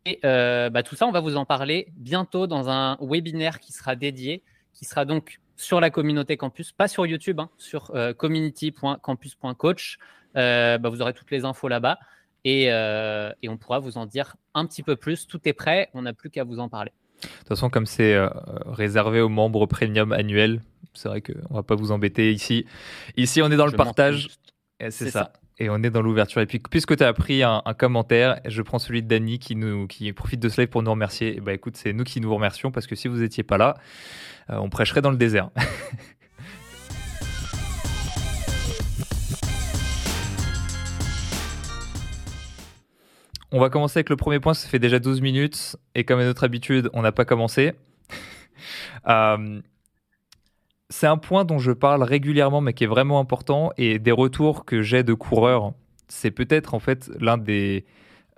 Et 0.06 0.18
euh, 0.24 0.70
bah, 0.70 0.82
tout 0.82 0.96
ça, 0.96 1.06
on 1.06 1.12
va 1.12 1.20
vous 1.20 1.36
en 1.36 1.44
parler 1.44 1.88
bientôt 1.96 2.46
dans 2.46 2.70
un 2.70 2.96
webinaire 3.02 3.60
qui 3.60 3.72
sera 3.72 3.96
dédié, 3.96 4.42
qui 4.72 4.86
sera 4.86 5.04
donc 5.04 5.40
sur 5.56 5.78
la 5.78 5.90
communauté 5.90 6.38
campus, 6.38 6.72
pas 6.72 6.88
sur 6.88 7.04
YouTube, 7.04 7.38
hein, 7.38 7.50
sur 7.58 7.90
euh, 7.94 8.14
community.campus.coach. 8.14 9.98
Bah, 10.34 10.88
vous 10.88 11.02
aurez 11.02 11.12
toutes 11.12 11.30
les 11.30 11.44
infos 11.44 11.68
là-bas 11.68 11.98
et, 12.44 12.64
et, 12.64 13.48
on 13.48 13.56
pourra 13.56 13.78
vous 13.78 13.98
en 13.98 14.06
dire 14.06 14.36
un 14.54 14.66
petit 14.66 14.82
peu 14.82 14.96
plus. 14.96 15.26
Tout 15.26 15.40
est 15.44 15.52
prêt, 15.52 15.90
on 15.94 16.02
n'a 16.02 16.12
plus 16.12 16.30
qu'à 16.30 16.44
vous 16.44 16.58
en 16.58 16.68
parler. 16.68 16.92
De 17.22 17.28
toute 17.28 17.48
façon, 17.48 17.68
comme 17.68 17.86
c'est 17.86 18.16
réservé 18.66 19.20
aux 19.20 19.28
membres 19.28 19.66
premium 19.66 20.12
annuels, 20.12 20.62
c'est 20.94 21.08
vrai 21.08 21.20
qu'on 21.20 21.54
va 21.54 21.62
pas 21.62 21.74
vous 21.74 21.92
embêter 21.92 22.32
ici. 22.32 22.66
Ici, 23.16 23.42
on 23.42 23.50
est 23.50 23.56
dans 23.56 23.66
le 23.66 23.72
partage. 23.72 24.28
C'est 24.88 25.10
ça. 25.10 25.32
Et 25.58 25.68
on 25.68 25.82
est 25.82 25.90
dans 25.90 26.00
l'ouverture. 26.00 26.40
Et 26.40 26.46
puis, 26.46 26.58
puisque 26.58 26.96
tu 26.96 27.04
as 27.04 27.12
pris 27.12 27.42
un, 27.42 27.62
commentaire, 27.76 28.40
je 28.46 28.62
prends 28.62 28.78
celui 28.78 29.02
de 29.02 29.08
Dany 29.08 29.38
qui, 29.38 29.56
nous, 29.56 29.86
qui 29.86 30.10
profite 30.14 30.40
de 30.40 30.48
ce 30.48 30.62
live 30.62 30.70
pour 30.70 30.82
nous 30.82 30.90
remercier. 30.90 31.36
Et 31.36 31.40
bah 31.40 31.52
écoute, 31.52 31.76
c'est 31.76 31.92
nous 31.92 32.04
qui 32.04 32.20
nous 32.20 32.34
remercions 32.34 32.70
parce 32.70 32.86
que 32.86 32.94
si 32.94 33.08
vous 33.08 33.18
n'étiez 33.18 33.42
pas 33.42 33.58
là, 33.58 33.76
euh, 34.48 34.56
on 34.56 34.70
prêcherait 34.70 35.02
dans 35.02 35.10
le 35.10 35.18
désert. 35.18 35.50
On 43.52 43.58
va 43.58 43.68
commencer 43.68 43.98
avec 43.98 44.10
le 44.10 44.16
premier 44.16 44.38
point, 44.38 44.54
ça 44.54 44.68
fait 44.68 44.78
déjà 44.78 45.00
12 45.00 45.20
minutes, 45.22 45.76
et 45.96 46.04
comme 46.04 46.20
à 46.20 46.24
notre 46.24 46.44
habitude, 46.44 46.88
on 46.92 47.02
n'a 47.02 47.12
pas 47.12 47.24
commencé. 47.24 47.72
Euh, 49.08 49.62
c'est 50.90 51.06
un 51.06 51.16
point 51.16 51.46
dont 51.46 51.58
je 51.58 51.72
parle 51.72 52.02
régulièrement, 52.02 52.60
mais 52.60 52.74
qui 52.74 52.84
est 52.84 52.86
vraiment 52.86 53.18
important, 53.18 53.72
et 53.78 53.98
des 53.98 54.12
retours 54.12 54.66
que 54.66 54.82
j'ai 54.82 55.02
de 55.02 55.14
coureurs, 55.14 55.72
c'est 56.08 56.30
peut-être 56.30 56.74
en 56.74 56.78
fait. 56.78 57.10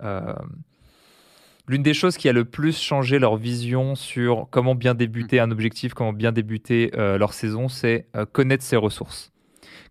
Euh, 0.01 0.33
l'une 1.67 1.83
des 1.83 1.93
choses 1.93 2.15
qui 2.15 2.29
a 2.29 2.33
le 2.33 2.45
plus 2.45 2.79
changé 2.79 3.19
leur 3.19 3.35
vision 3.35 3.95
sur 3.95 4.47
comment 4.49 4.75
bien 4.75 4.95
débuter 4.95 5.41
un 5.41 5.51
objectif, 5.51 5.93
comment 5.93 6.13
bien 6.13 6.31
débuter 6.31 6.91
euh, 6.95 7.17
leur 7.17 7.33
saison, 7.33 7.67
c'est 7.67 8.07
connaître 8.31 8.63
ses 8.63 8.77
ressources. 8.77 9.33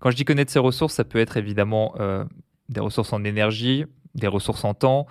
Quand 0.00 0.10
je 0.10 0.16
dis 0.16 0.24
connaître 0.24 0.50
ses 0.50 0.58
ressources, 0.58 0.94
ça 0.94 1.04
peut 1.04 1.18
être 1.18 1.36
évidemment 1.36 1.94
des 2.70 2.80
ressources 2.80 3.12
en 3.12 3.22
énergie, 3.24 3.84
des 4.14 4.26
ressources 4.26 4.64
en 4.64 4.74
temps, 4.74 5.06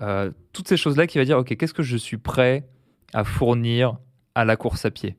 euh, 0.00 0.30
toutes 0.52 0.68
ces 0.68 0.76
choses-là 0.76 1.06
qui 1.06 1.18
va 1.18 1.24
dire, 1.24 1.38
OK, 1.38 1.56
qu'est-ce 1.56 1.74
que 1.74 1.82
je 1.82 1.96
suis 1.96 2.16
prêt 2.16 2.66
à 3.12 3.24
fournir 3.24 3.98
à 4.34 4.44
la 4.44 4.56
course 4.56 4.84
à 4.84 4.90
pied? 4.90 5.16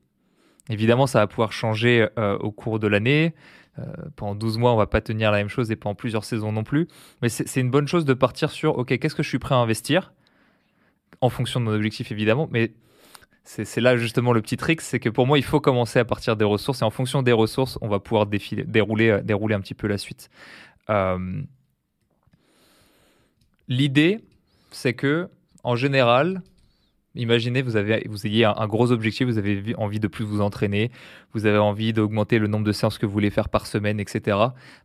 Évidemment, 0.68 1.06
ça 1.06 1.20
va 1.20 1.26
pouvoir 1.26 1.52
changer 1.52 2.08
euh, 2.18 2.36
au 2.38 2.50
cours 2.50 2.78
de 2.78 2.86
l'année. 2.86 3.34
Euh, 3.78 3.84
pendant 4.16 4.34
12 4.34 4.58
mois, 4.58 4.72
on 4.72 4.76
va 4.76 4.86
pas 4.86 5.00
tenir 5.00 5.30
la 5.30 5.38
même 5.38 5.48
chose 5.48 5.70
et 5.70 5.76
pendant 5.76 5.94
plusieurs 5.94 6.24
saisons 6.24 6.50
non 6.50 6.64
plus. 6.64 6.88
Mais 7.22 7.28
c'est 7.28 7.60
une 7.60 7.70
bonne 7.70 7.86
chose 7.86 8.04
de 8.04 8.14
partir 8.14 8.50
sur, 8.50 8.78
OK, 8.78 8.98
qu'est-ce 8.98 9.14
que 9.14 9.22
je 9.22 9.28
suis 9.28 9.38
prêt 9.38 9.54
à 9.54 9.58
investir? 9.58 10.12
En 11.20 11.28
fonction 11.28 11.60
de 11.60 11.66
mon 11.66 11.72
objectif, 11.72 12.10
évidemment. 12.10 12.48
Mais 12.50 12.72
c'est 13.44 13.80
là 13.80 13.96
justement 13.96 14.32
le 14.32 14.42
petit 14.42 14.56
trick, 14.56 14.80
c'est 14.80 14.98
que 14.98 15.08
pour 15.08 15.26
moi, 15.26 15.38
il 15.38 15.44
faut 15.44 15.60
commencer 15.60 16.00
à 16.00 16.04
partir 16.04 16.36
des 16.36 16.44
ressources 16.44 16.82
et 16.82 16.84
en 16.84 16.90
fonction 16.90 17.22
des 17.22 17.32
ressources, 17.32 17.78
on 17.80 17.88
va 17.88 18.00
pouvoir 18.00 18.26
dérouler, 18.26 19.20
dérouler 19.22 19.54
un 19.54 19.60
petit 19.60 19.74
peu 19.74 19.86
la 19.86 19.98
suite. 19.98 20.30
L'idée, 23.68 24.20
c'est 24.70 24.94
que, 24.94 25.28
en 25.64 25.74
général, 25.74 26.42
imaginez 27.16 27.62
vous 27.62 27.76
avez 27.76 28.06
vous 28.08 28.26
ayez 28.26 28.44
un, 28.44 28.66
gros 28.66 28.92
objectif, 28.92 29.26
vous 29.26 29.38
avez 29.38 29.74
envie 29.76 29.98
de 29.98 30.06
plus 30.06 30.24
vous 30.24 30.40
entraîner, 30.40 30.90
vous 31.32 31.46
avez 31.46 31.58
envie 31.58 31.92
d'augmenter 31.92 32.38
le 32.38 32.46
nombre 32.46 32.64
de 32.64 32.72
séances 32.72 32.98
que 32.98 33.06
vous 33.06 33.12
voulez 33.12 33.30
faire 33.30 33.48
par 33.48 33.66
semaine, 33.66 33.98
etc. 33.98 34.38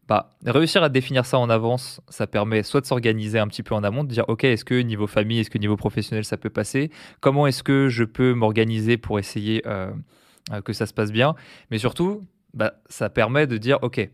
Bah, 0.08 0.32
réussir 0.46 0.82
à 0.82 0.90
définir 0.90 1.26
ça 1.26 1.38
en 1.38 1.50
avance, 1.50 2.02
ça 2.10 2.28
permet 2.28 2.64
soit 2.64 2.82
de 2.82 2.86
s'organiser 2.86 3.38
un 3.38 3.48
petit 3.48 3.64
peu 3.64 3.76
en 3.76 3.84
amont, 3.84 4.04
de 4.04 4.10
dire 4.10 4.26
ok, 4.28 4.46
est-ce 4.46 4.66
que 4.66 4.82
niveau 4.82 5.08
famille, 5.08 5.40
est-ce 5.40 5.50
que 5.50 5.58
niveau 5.58 5.78
professionnel 5.78 6.26
ça 6.26 6.38
peut 6.38 6.50
passer? 6.50 6.90
Comment 7.20 7.48
est-ce 7.48 7.64
que 7.64 7.90
je 7.90 8.04
peux 8.04 8.34
m'organiser 8.34 8.98
pour 8.98 9.20
essayer 9.20 9.62
euh, 9.68 9.92
euh, 10.52 10.62
que 10.62 10.74
ça 10.74 10.86
se 10.86 10.94
passe 10.94 11.12
bien? 11.12 11.36
Mais 11.70 11.78
surtout, 11.78 12.24
bah, 12.54 12.74
ça 12.90 13.10
permet 13.10 13.46
de 13.46 13.58
dire 13.58 13.78
ok, 13.82 14.10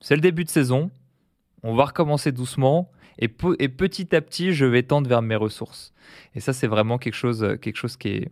c'est 0.00 0.14
le 0.14 0.22
début 0.22 0.44
de 0.44 0.50
saison, 0.50 0.90
on 1.62 1.74
va 1.74 1.86
recommencer 1.86 2.32
doucement 2.32 2.90
et, 3.18 3.28
petit 3.28 4.14
à 4.14 4.20
petit, 4.20 4.52
je 4.52 4.64
vais 4.64 4.82
tendre 4.82 5.08
vers 5.08 5.22
mes 5.22 5.36
ressources. 5.36 5.92
Et 6.34 6.40
ça, 6.40 6.52
c'est 6.52 6.66
vraiment 6.66 6.98
quelque 6.98 7.14
chose, 7.14 7.42
euh, 7.42 7.56
quelque 7.56 7.76
chose 7.76 7.96
qui, 7.96 8.28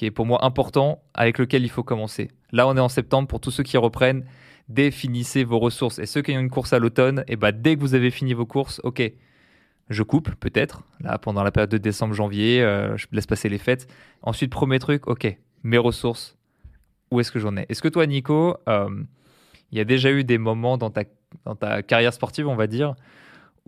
est, 0.00 0.10
pour 0.10 0.26
moi 0.26 0.44
important, 0.44 1.02
avec 1.14 1.38
lequel 1.38 1.62
il 1.62 1.68
faut 1.68 1.82
commencer. 1.82 2.30
Là, 2.52 2.66
on 2.66 2.76
est 2.76 2.80
en 2.80 2.88
septembre, 2.88 3.28
pour 3.28 3.40
tous 3.40 3.50
ceux 3.50 3.62
qui 3.62 3.76
reprennent, 3.76 4.24
définissez 4.68 5.44
vos 5.44 5.58
ressources. 5.58 5.98
Et 5.98 6.06
ceux 6.06 6.22
qui 6.22 6.32
ont 6.32 6.40
une 6.40 6.50
course 6.50 6.72
à 6.72 6.78
l'automne, 6.78 7.20
et 7.20 7.32
eh 7.32 7.36
ben, 7.36 7.52
dès 7.52 7.76
que 7.76 7.80
vous 7.80 7.94
avez 7.94 8.10
fini 8.10 8.32
vos 8.32 8.46
courses, 8.46 8.80
ok, 8.84 9.02
je 9.90 10.02
coupe 10.02 10.34
peut-être, 10.36 10.82
là, 11.00 11.18
pendant 11.18 11.42
la 11.42 11.50
période 11.50 11.70
de 11.70 11.78
décembre-janvier, 11.78 12.62
euh, 12.62 12.96
je 12.96 13.06
laisse 13.12 13.26
passer 13.26 13.48
les 13.48 13.58
fêtes. 13.58 13.86
Ensuite, 14.22 14.50
premier 14.50 14.78
truc, 14.78 15.06
ok, 15.06 15.36
mes 15.62 15.78
ressources, 15.78 16.36
où 17.10 17.20
est-ce 17.20 17.32
que 17.32 17.38
j'en 17.38 17.56
ai? 17.56 17.66
Est-ce 17.68 17.82
que 17.82 17.88
toi, 17.88 18.06
Nico, 18.06 18.56
euh, 18.68 18.88
il 19.72 19.78
y 19.78 19.80
a 19.80 19.84
déjà 19.84 20.10
eu 20.10 20.24
des 20.24 20.38
moments 20.38 20.76
dans 20.76 20.90
ta, 20.90 21.04
dans 21.44 21.54
ta 21.54 21.82
carrière 21.82 22.12
sportive, 22.12 22.46
on 22.48 22.56
va 22.56 22.66
dire, 22.66 22.94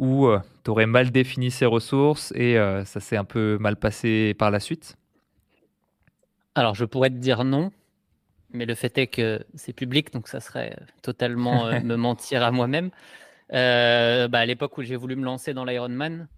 où 0.00 0.26
euh, 0.26 0.40
tu 0.64 0.70
aurais 0.70 0.86
mal 0.86 1.10
défini 1.10 1.50
ses 1.50 1.66
ressources 1.66 2.32
et 2.34 2.58
euh, 2.58 2.84
ça 2.86 3.00
s'est 3.00 3.18
un 3.18 3.24
peu 3.24 3.58
mal 3.60 3.76
passé 3.76 4.34
par 4.34 4.50
la 4.50 4.58
suite? 4.58 4.96
Alors, 6.54 6.74
je 6.74 6.86
pourrais 6.86 7.10
te 7.10 7.16
dire 7.16 7.44
non, 7.44 7.70
mais 8.50 8.64
le 8.64 8.74
fait 8.74 8.96
est 8.96 9.08
que 9.08 9.44
c'est 9.54 9.74
public, 9.74 10.10
donc 10.12 10.26
ça 10.26 10.40
serait 10.40 10.74
totalement 11.02 11.66
euh, 11.66 11.80
me 11.84 11.96
mentir 11.96 12.42
à 12.42 12.50
moi-même. 12.50 12.90
Bah, 13.50 14.38
à 14.38 14.46
l'époque 14.46 14.78
où 14.78 14.82
j'ai 14.82 14.96
voulu 14.96 15.16
me 15.16 15.24
lancer 15.24 15.52
dans 15.52 15.66
l'Ironman, 15.66 16.28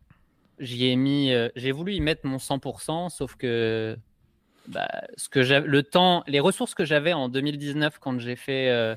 j'y 0.59 0.88
ai 0.88 0.97
mis, 0.97 1.33
j'ai 1.54 1.71
voulu 1.71 1.92
y 1.92 2.00
mettre 2.00 2.26
mon 2.26 2.38
100%, 2.38 3.11
sauf 3.11 3.37
que 3.37 3.97
bah, 4.66 4.88
ce 5.16 5.28
que 5.28 5.38
le 5.40 5.83
temps, 5.83 6.25
les 6.26 6.40
ressources 6.40 6.75
que 6.75 6.85
j'avais 6.85 7.12
en 7.12 7.28
2019 7.28 7.99
quand 8.00 8.19
j'ai 8.19 8.35
fait 8.35 8.97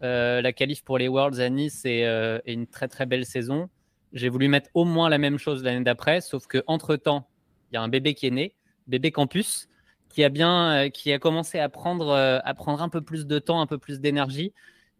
la 0.00 0.52
qualif 0.52 0.82
pour 0.82 0.98
les 0.98 1.08
Worlds 1.08 1.40
à 1.40 1.48
Nice 1.48 1.84
et, 1.84 2.00
et, 2.44 2.52
une 2.52 2.66
très 2.66 2.88
très 2.88 3.06
belle 3.06 3.24
saison, 3.24 3.70
j'ai 4.14 4.28
voulu 4.28 4.48
mettre 4.48 4.70
au 4.74 4.84
moins 4.84 5.08
la 5.08 5.18
même 5.18 5.38
chose 5.38 5.62
l'année 5.62 5.84
d'après, 5.84 6.20
sauf 6.20 6.46
que 6.46 6.62
entre 6.66 6.96
temps, 6.96 7.28
il 7.70 7.74
y 7.74 7.78
a 7.78 7.82
un 7.82 7.88
bébé 7.88 8.14
qui 8.14 8.26
est 8.28 8.30
né, 8.30 8.54
bébé 8.86 9.10
campus, 9.10 9.68
qui 10.08 10.22
a 10.22 10.28
bien, 10.28 10.84
euh, 10.86 10.88
qui 10.88 11.12
a 11.12 11.18
commencé 11.18 11.58
à 11.58 11.68
prendre, 11.68 12.08
euh, 12.10 12.38
à 12.44 12.54
prendre 12.54 12.80
un 12.80 12.88
peu 12.88 13.00
plus 13.00 13.26
de 13.26 13.38
temps, 13.40 13.60
un 13.60 13.66
peu 13.66 13.78
plus 13.78 14.00
d'énergie, 14.00 14.52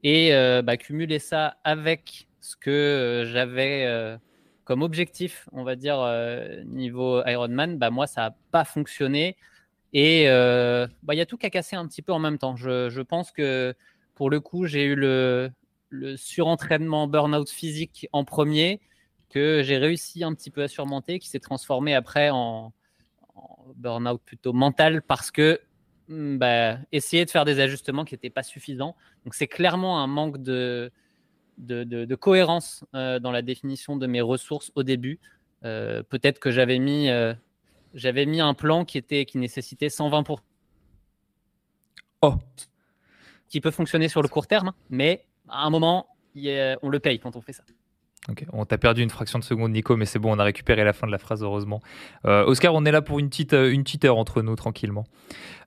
et 0.02 0.34
euh, 0.34 0.60
bah, 0.62 0.76
cumuler 0.76 1.20
ça 1.20 1.58
avec 1.62 2.26
ce 2.40 2.56
que 2.56 3.24
j'avais 3.32 4.18
comme 4.64 4.82
objectif, 4.82 5.48
on 5.52 5.62
va 5.62 5.76
dire 5.76 5.98
niveau 6.66 7.24
Ironman, 7.26 7.78
bah 7.78 7.90
moi 7.90 8.06
ça 8.06 8.20
n'a 8.20 8.36
pas 8.50 8.64
fonctionné, 8.64 9.38
et 9.94 10.26
bah, 10.26 11.14
il 11.14 11.16
y 11.16 11.22
a 11.22 11.26
tout 11.26 11.38
qu'à 11.38 11.48
casser 11.48 11.76
un 11.76 11.86
petit 11.86 12.02
peu 12.02 12.12
en 12.12 12.18
même 12.18 12.36
temps. 12.36 12.54
Je, 12.54 13.00
pense 13.00 13.32
que 13.32 13.74
pour 14.14 14.28
le 14.28 14.40
coup, 14.40 14.66
j'ai 14.66 14.84
eu 14.84 14.94
le, 14.94 15.50
le 15.88 16.18
surentraînement 16.18 17.06
burn-out 17.06 17.48
physique 17.48 18.06
en 18.12 18.24
premier 18.24 18.80
que 19.28 19.62
j'ai 19.62 19.78
réussi 19.78 20.24
un 20.24 20.34
petit 20.34 20.50
peu 20.50 20.62
à 20.62 20.68
surmonter, 20.68 21.18
qui 21.18 21.28
s'est 21.28 21.40
transformé 21.40 21.94
après 21.94 22.30
en, 22.30 22.72
burn-out 23.76 24.20
plutôt 24.24 24.52
mental 24.52 25.02
parce 25.02 25.30
que 25.30 25.60
hmm, 26.08 26.38
bah, 26.38 26.78
essayer 26.92 27.24
de 27.24 27.30
faire 27.30 27.44
des 27.44 27.60
ajustements 27.60 28.04
qui 28.04 28.14
n'étaient 28.14 28.30
pas 28.30 28.42
suffisants. 28.42 28.96
Donc 29.24 29.34
c'est 29.34 29.48
clairement 29.48 30.00
un 30.00 30.06
manque 30.06 30.42
de, 30.42 30.92
de, 31.58 32.14
cohérence 32.14 32.84
euh, 32.94 33.18
dans 33.18 33.30
la 33.30 33.42
définition 33.42 33.96
de 33.96 34.06
mes 34.06 34.20
ressources 34.20 34.72
au 34.74 34.82
début. 34.82 35.20
Euh, 35.64 36.02
peut-être 36.02 36.38
que 36.38 36.50
j'avais 36.50 36.78
mis, 36.78 37.08
euh, 37.08 37.34
j'avais 37.94 38.26
mis 38.26 38.40
un 38.40 38.54
plan 38.54 38.84
qui, 38.84 38.98
était, 38.98 39.24
qui 39.24 39.38
nécessitait 39.38 39.88
120%. 39.88 40.38
Oh. 42.22 42.34
Qui 43.48 43.60
peut 43.60 43.70
fonctionner 43.70 44.08
sur 44.08 44.22
le 44.22 44.28
court 44.28 44.46
terme, 44.46 44.72
mais 44.90 45.26
à 45.48 45.64
un 45.64 45.70
moment, 45.70 46.08
on 46.36 46.88
le 46.88 46.98
paye 46.98 47.18
quand 47.18 47.36
on 47.36 47.40
fait 47.40 47.52
ça. 47.52 47.62
On 48.52 48.64
t'a 48.64 48.78
perdu 48.78 49.02
une 49.02 49.10
fraction 49.10 49.38
de 49.38 49.44
seconde, 49.44 49.72
Nico, 49.72 49.96
mais 49.96 50.06
c'est 50.06 50.18
bon, 50.18 50.34
on 50.34 50.38
a 50.38 50.44
récupéré 50.44 50.84
la 50.84 50.92
fin 50.92 51.06
de 51.06 51.12
la 51.12 51.18
phrase, 51.18 51.42
heureusement. 51.42 51.82
Euh, 52.24 52.44
Oscar, 52.46 52.74
on 52.74 52.84
est 52.84 52.90
là 52.90 53.02
pour 53.02 53.18
une 53.18 53.28
petite, 53.28 53.52
euh, 53.52 53.70
une 53.70 53.84
petite 53.84 54.04
heure 54.04 54.16
entre 54.16 54.40
nous, 54.42 54.56
tranquillement. 54.56 55.04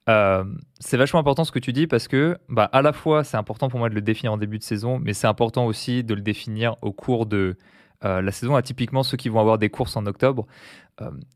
Euh, 0.10 0.44
c'est 0.80 0.98
vachement 0.98 1.20
important 1.20 1.44
ce 1.44 1.52
que 1.52 1.60
tu 1.60 1.74
dis 1.74 1.86
parce 1.86 2.08
que, 2.08 2.38
bah, 2.50 2.70
à 2.72 2.82
la 2.82 2.94
fois, 2.94 3.24
c'est 3.24 3.38
important 3.38 3.70
pour 3.70 3.80
moi 3.80 3.90
de 3.90 3.96
le 3.96 4.02
définir 4.02 4.34
en 4.34 4.38
début 4.38 4.58
de 4.58 4.64
saison, 4.64 5.00
mais 5.00 5.14
c'est 5.14 5.28
important 5.28 5.66
aussi 5.66 6.04
de 6.04 6.14
le 6.14 6.22
définir 6.22 6.76
au 6.82 6.92
cours 6.92 7.26
de 7.26 7.58
la 8.04 8.32
saison. 8.32 8.62
typiquement, 8.62 9.02
ceux 9.02 9.18
qui 9.18 9.28
vont 9.28 9.40
avoir 9.40 9.58
des 9.58 9.70
courses 9.70 9.96
en 9.98 10.06
octobre, 10.06 10.46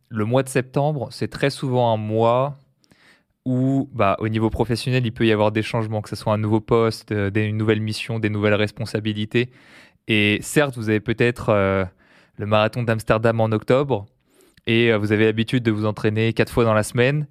le 0.09 0.25
mois 0.25 0.43
de 0.43 0.47
septembre, 0.47 1.07
c'est 1.09 1.27
très 1.27 1.49
souvent 1.49 1.91
un 1.91 1.97
mois 1.97 2.55
où, 3.45 3.89
bah, 3.93 4.15
au 4.19 4.29
niveau 4.29 4.49
professionnel, 4.51 5.05
il 5.05 5.11
peut 5.11 5.25
y 5.25 5.31
avoir 5.31 5.51
des 5.51 5.63
changements, 5.63 6.01
que 6.01 6.09
ce 6.09 6.15
soit 6.15 6.33
un 6.33 6.37
nouveau 6.37 6.61
poste, 6.61 7.11
des, 7.11 7.45
une 7.45 7.57
nouvelle 7.57 7.81
mission, 7.81 8.19
des 8.19 8.29
nouvelles 8.29 8.53
responsabilités. 8.53 9.49
Et 10.07 10.39
certes, 10.41 10.75
vous 10.77 10.89
avez 10.89 10.99
peut-être 10.99 11.49
euh, 11.49 11.85
le 12.37 12.45
marathon 12.45 12.83
d'Amsterdam 12.83 13.39
en 13.39 13.51
octobre 13.51 14.05
et 14.67 14.91
euh, 14.91 14.97
vous 14.97 15.11
avez 15.11 15.25
l'habitude 15.25 15.63
de 15.63 15.71
vous 15.71 15.85
entraîner 15.85 16.33
quatre 16.33 16.51
fois 16.51 16.63
dans 16.63 16.73
la 16.73 16.83
semaine. 16.83 17.27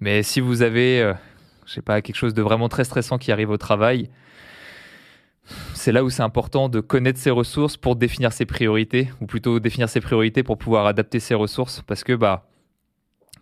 Mais 0.00 0.22
si 0.22 0.40
vous 0.40 0.62
avez, 0.62 1.00
euh, 1.00 1.14
je 1.66 1.72
sais 1.72 1.82
pas, 1.82 2.02
quelque 2.02 2.16
chose 2.16 2.34
de 2.34 2.42
vraiment 2.42 2.68
très 2.68 2.84
stressant 2.84 3.18
qui 3.18 3.32
arrive 3.32 3.50
au 3.50 3.56
travail, 3.56 4.10
c'est 5.74 5.92
là 5.92 6.02
où 6.02 6.10
c'est 6.10 6.22
important 6.22 6.68
de 6.68 6.80
connaître 6.80 7.18
ses 7.18 7.30
ressources 7.30 7.76
pour 7.76 7.96
définir 7.96 8.32
ses 8.32 8.46
priorités, 8.46 9.10
ou 9.20 9.26
plutôt 9.26 9.60
définir 9.60 9.88
ses 9.88 10.00
priorités 10.00 10.42
pour 10.42 10.56
pouvoir 10.56 10.86
adapter 10.86 11.20
ses 11.20 11.34
ressources, 11.34 11.82
parce 11.86 12.02
que 12.02 12.14
bah 12.14 12.46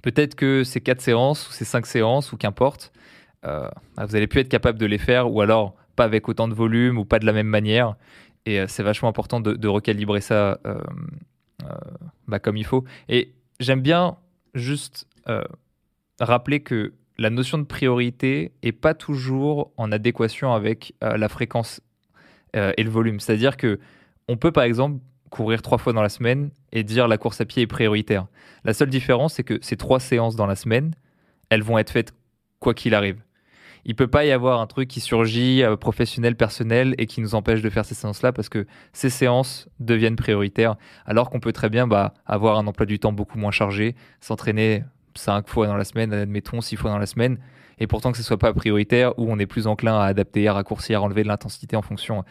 peut-être 0.02 0.34
que 0.34 0.64
ces 0.64 0.80
quatre 0.80 1.00
séances 1.00 1.48
ou 1.48 1.52
ces 1.52 1.64
cinq 1.64 1.86
séances 1.86 2.32
ou 2.32 2.36
qu'importe, 2.36 2.92
bah, 3.44 3.72
vous 3.96 4.16
allez 4.16 4.26
plus 4.26 4.40
être 4.40 4.48
capable 4.48 4.80
de 4.80 4.86
les 4.86 4.98
faire, 4.98 5.30
ou 5.30 5.40
alors 5.42 5.76
pas 5.94 6.02
avec 6.04 6.28
autant 6.28 6.48
de 6.48 6.54
volume 6.54 6.98
ou 6.98 7.04
pas 7.04 7.20
de 7.20 7.26
la 7.26 7.32
même 7.32 7.46
manière. 7.46 7.94
Et 8.46 8.60
euh, 8.60 8.66
c'est 8.68 8.82
vachement 8.82 9.08
important 9.08 9.40
de, 9.40 9.68
recalibrer 9.68 10.20
ça 10.20 10.58
euh, 10.66 10.78
euh, 11.64 11.68
bah, 12.26 12.38
comme 12.38 12.56
il 12.56 12.64
faut. 12.64 12.84
Et 13.08 13.32
j'aime 13.60 13.80
bien 13.80 14.16
juste 14.54 15.06
rappeler 16.20 16.60
que 16.60 16.92
la 17.18 17.30
notion 17.30 17.58
de 17.58 17.64
priorité 17.64 18.52
est 18.62 18.72
pas 18.72 18.94
toujours 18.94 19.72
en 19.76 19.92
adéquation 19.92 20.52
avec 20.52 20.94
la 21.00 21.28
fréquence 21.28 21.80
et 22.54 22.82
le 22.82 22.90
volume. 22.90 23.20
C'est-à-dire 23.20 23.56
que 23.56 23.78
on 24.28 24.36
peut 24.36 24.50
par 24.50 24.64
exemple 24.64 24.98
courir 25.30 25.62
trois 25.62 25.78
fois 25.78 25.92
dans 25.92 26.02
la 26.02 26.08
semaine 26.08 26.50
et 26.72 26.82
dire 26.82 27.06
la 27.06 27.18
course 27.18 27.40
à 27.40 27.44
pied 27.44 27.62
est 27.62 27.66
prioritaire. 27.68 28.26
La 28.64 28.74
seule 28.74 28.90
différence, 28.90 29.34
c'est 29.34 29.44
que 29.44 29.58
ces 29.62 29.76
trois 29.76 30.00
séances 30.00 30.34
dans 30.34 30.46
la 30.46 30.56
semaine, 30.56 30.92
elles 31.48 31.62
vont 31.62 31.78
être 31.78 31.90
faites 31.90 32.12
quoi 32.58 32.74
qu'il 32.74 32.94
arrive. 32.94 33.22
Il 33.84 33.94
peut 33.94 34.06
pas 34.06 34.24
y 34.24 34.30
avoir 34.30 34.60
un 34.60 34.66
truc 34.66 34.88
qui 34.88 35.00
surgit 35.00 35.62
euh, 35.62 35.76
professionnel, 35.76 36.36
personnel 36.36 36.94
et 36.98 37.06
qui 37.06 37.20
nous 37.20 37.34
empêche 37.34 37.62
de 37.62 37.70
faire 37.70 37.84
ces 37.84 37.94
séances-là 37.94 38.32
parce 38.32 38.48
que 38.48 38.66
ces 38.92 39.10
séances 39.10 39.68
deviennent 39.80 40.16
prioritaires 40.16 40.76
alors 41.06 41.30
qu'on 41.30 41.40
peut 41.40 41.52
très 41.52 41.68
bien 41.68 41.86
bah, 41.86 42.14
avoir 42.26 42.58
un 42.58 42.66
emploi 42.66 42.86
du 42.86 42.98
temps 42.98 43.12
beaucoup 43.12 43.38
moins 43.38 43.50
chargé, 43.50 43.96
s'entraîner 44.20 44.84
cinq 45.14 45.48
fois 45.48 45.66
dans 45.66 45.76
la 45.76 45.84
semaine, 45.84 46.12
admettons 46.12 46.60
six 46.60 46.76
fois 46.76 46.90
dans 46.90 46.98
la 46.98 47.06
semaine 47.06 47.38
et 47.78 47.86
pourtant 47.86 48.12
que 48.12 48.18
ce 48.18 48.22
soit 48.22 48.38
pas 48.38 48.52
prioritaire 48.52 49.18
ou 49.18 49.30
on 49.30 49.38
est 49.38 49.46
plus 49.46 49.66
enclin 49.66 49.98
à 49.98 50.04
adapter, 50.04 50.46
à 50.46 50.52
raccourcir, 50.52 51.00
à 51.00 51.02
enlever 51.02 51.22
de 51.22 51.28
l'intensité 51.28 51.76
en 51.76 51.82
fonction 51.82 52.24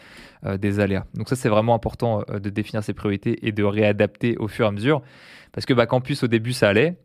euh, 0.46 0.58
des 0.58 0.80
aléas. 0.80 1.06
Donc 1.14 1.30
ça 1.30 1.36
c'est 1.36 1.50
vraiment 1.50 1.76
important 1.76 2.24
euh, 2.30 2.40
de 2.40 2.50
définir 2.50 2.84
ses 2.84 2.94
priorités 2.94 3.46
et 3.46 3.52
de 3.52 3.64
réadapter 3.64 4.38
au 4.38 4.48
fur 4.48 4.66
et 4.66 4.70
à 4.70 4.72
mesure 4.72 5.02
parce 5.52 5.66
que 5.66 5.74
bah, 5.74 5.86
campus 5.86 6.24
au 6.24 6.28
début 6.28 6.54
ça 6.54 6.70
allait, 6.70 6.98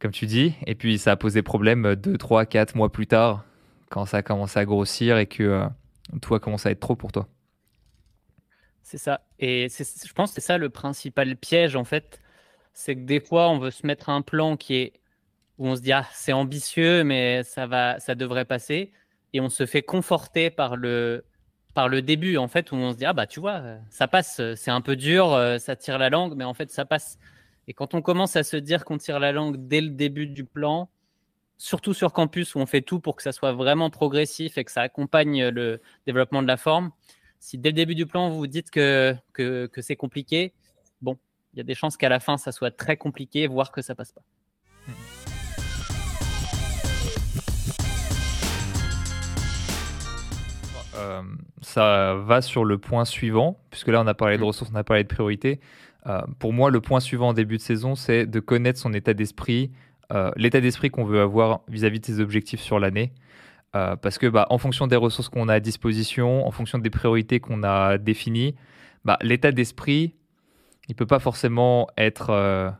comme 0.00 0.12
tu 0.12 0.26
dis. 0.26 0.54
Et 0.66 0.74
puis 0.74 0.98
ça 0.98 1.12
a 1.12 1.16
posé 1.16 1.42
problème 1.42 1.94
2, 1.94 2.16
3, 2.16 2.46
4 2.46 2.74
mois 2.74 2.90
plus 2.90 3.06
tard, 3.06 3.44
quand 3.90 4.06
ça 4.06 4.18
a 4.18 4.22
commencé 4.22 4.58
à 4.58 4.64
grossir 4.64 5.18
et 5.18 5.26
que 5.26 5.42
euh, 5.42 5.66
tout 6.20 6.34
a 6.34 6.40
commencé 6.40 6.68
à 6.68 6.72
être 6.72 6.80
trop 6.80 6.96
pour 6.96 7.12
toi. 7.12 7.28
C'est 8.82 8.98
ça. 8.98 9.20
Et 9.38 9.68
je 9.68 10.12
pense 10.12 10.30
que 10.30 10.40
c'est 10.40 10.46
ça 10.46 10.58
le 10.58 10.70
principal 10.70 11.36
piège, 11.36 11.76
en 11.76 11.84
fait. 11.84 12.20
C'est 12.72 12.94
que 12.94 13.00
des 13.00 13.20
fois, 13.20 13.50
on 13.50 13.58
veut 13.58 13.70
se 13.70 13.86
mettre 13.86 14.08
un 14.08 14.22
plan 14.22 14.56
qui 14.56 14.76
est 14.76 14.92
où 15.58 15.66
on 15.66 15.76
se 15.76 15.80
dit 15.80 15.92
ah 15.92 16.06
c'est 16.12 16.32
ambitieux 16.32 17.04
mais 17.04 17.42
ça 17.42 17.66
va 17.66 17.98
ça 17.98 18.14
devrait 18.14 18.44
passer 18.44 18.92
et 19.32 19.40
on 19.40 19.48
se 19.48 19.66
fait 19.66 19.82
conforter 19.82 20.50
par 20.50 20.76
le 20.76 21.24
par 21.74 21.88
le 21.88 22.00
début 22.00 22.36
en 22.36 22.48
fait 22.48 22.72
où 22.72 22.76
on 22.76 22.92
se 22.92 22.96
dit 22.96 23.04
ah 23.04 23.12
bah 23.12 23.26
tu 23.26 23.40
vois 23.40 23.60
ça 23.90 24.06
passe 24.06 24.40
c'est 24.54 24.70
un 24.70 24.80
peu 24.80 24.96
dur 24.96 25.36
ça 25.58 25.76
tire 25.76 25.98
la 25.98 26.10
langue 26.10 26.34
mais 26.36 26.44
en 26.44 26.54
fait 26.54 26.70
ça 26.70 26.84
passe 26.84 27.18
et 27.68 27.74
quand 27.74 27.92
on 27.92 28.00
commence 28.00 28.34
à 28.34 28.44
se 28.44 28.56
dire 28.56 28.86
qu'on 28.86 28.96
tire 28.96 29.20
la 29.20 29.30
langue 29.30 29.68
dès 29.68 29.82
le 29.82 29.90
début 29.90 30.26
du 30.26 30.44
plan, 30.44 30.88
surtout 31.58 31.92
sur 31.92 32.14
campus 32.14 32.54
où 32.54 32.60
on 32.60 32.66
fait 32.66 32.80
tout 32.80 32.98
pour 32.98 33.14
que 33.14 33.22
ça 33.22 33.30
soit 33.30 33.52
vraiment 33.52 33.90
progressif 33.90 34.56
et 34.56 34.64
que 34.64 34.72
ça 34.72 34.80
accompagne 34.80 35.48
le 35.48 35.82
développement 36.06 36.40
de 36.40 36.46
la 36.46 36.56
forme, 36.56 36.92
si 37.40 37.58
dès 37.58 37.68
le 37.68 37.74
début 37.74 37.94
du 37.94 38.06
plan 38.06 38.30
vous 38.30 38.38
vous 38.38 38.46
dites 38.46 38.70
que, 38.70 39.14
que, 39.34 39.68
c'est 39.82 39.96
compliqué, 39.96 40.54
bon, 41.02 41.18
il 41.52 41.58
y 41.58 41.60
a 41.60 41.62
des 41.62 41.74
chances 41.74 41.98
qu'à 41.98 42.08
la 42.08 42.20
fin 42.20 42.38
ça 42.38 42.52
soit 42.52 42.70
très 42.70 42.96
compliqué, 42.96 43.46
voire 43.46 43.70
que 43.70 43.82
ça 43.82 43.94
passe 43.94 44.12
pas. 44.12 44.22
Euh, 50.96 51.22
ça 51.60 52.14
va 52.14 52.40
sur 52.40 52.64
le 52.64 52.78
point 52.78 53.04
suivant, 53.04 53.60
puisque 53.70 53.88
là 53.88 54.00
on 54.00 54.06
a 54.06 54.14
parlé 54.14 54.38
de 54.38 54.42
mm. 54.42 54.46
ressources, 54.46 54.70
on 54.72 54.76
a 54.76 54.84
parlé 54.84 55.04
de 55.04 55.08
priorités. 55.08 55.60
Euh, 56.08 56.22
pour 56.38 56.52
moi, 56.52 56.70
le 56.70 56.80
point 56.80 57.00
suivant 57.00 57.28
en 57.28 57.32
début 57.32 57.56
de 57.56 57.62
saison, 57.62 57.94
c'est 57.94 58.26
de 58.26 58.40
connaître 58.40 58.78
son 58.78 58.92
état 58.92 59.14
d'esprit, 59.14 59.70
euh, 60.12 60.30
l'état 60.36 60.60
d'esprit 60.60 60.90
qu'on 60.90 61.04
veut 61.04 61.20
avoir 61.20 61.60
vis-à-vis 61.68 62.00
de 62.00 62.06
ses 62.06 62.20
objectifs 62.20 62.60
sur 62.60 62.78
l'année. 62.78 63.12
Euh, 63.76 63.96
parce 63.96 64.16
que, 64.16 64.26
bah, 64.26 64.46
en 64.48 64.58
fonction 64.58 64.86
des 64.86 64.96
ressources 64.96 65.28
qu'on 65.28 65.48
a 65.48 65.54
à 65.54 65.60
disposition, 65.60 66.46
en 66.46 66.50
fonction 66.50 66.78
des 66.78 66.90
priorités 66.90 67.40
qu'on 67.40 67.62
a 67.62 67.98
définies, 67.98 68.54
bah, 69.04 69.18
l'état 69.20 69.52
d'esprit, 69.52 70.14
il 70.88 70.94
peut 70.94 71.06
pas 71.06 71.18
forcément 71.18 71.88
être 71.98 72.74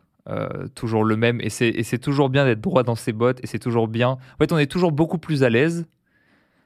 toujours 0.74 1.04
le 1.04 1.16
même. 1.16 1.40
Et 1.42 1.50
c'est 1.50 1.98
toujours 1.98 2.30
bien 2.30 2.46
d'être 2.46 2.60
droit 2.60 2.82
dans 2.82 2.94
ses 2.94 3.12
bottes. 3.12 3.38
Et 3.42 3.46
c'est 3.46 3.58
toujours 3.58 3.86
bien. 3.86 4.10
En 4.10 4.36
fait, 4.38 4.50
on 4.50 4.56
est 4.56 4.66
toujours 4.66 4.92
beaucoup 4.92 5.18
plus 5.18 5.42
à 5.42 5.50
l'aise 5.50 5.86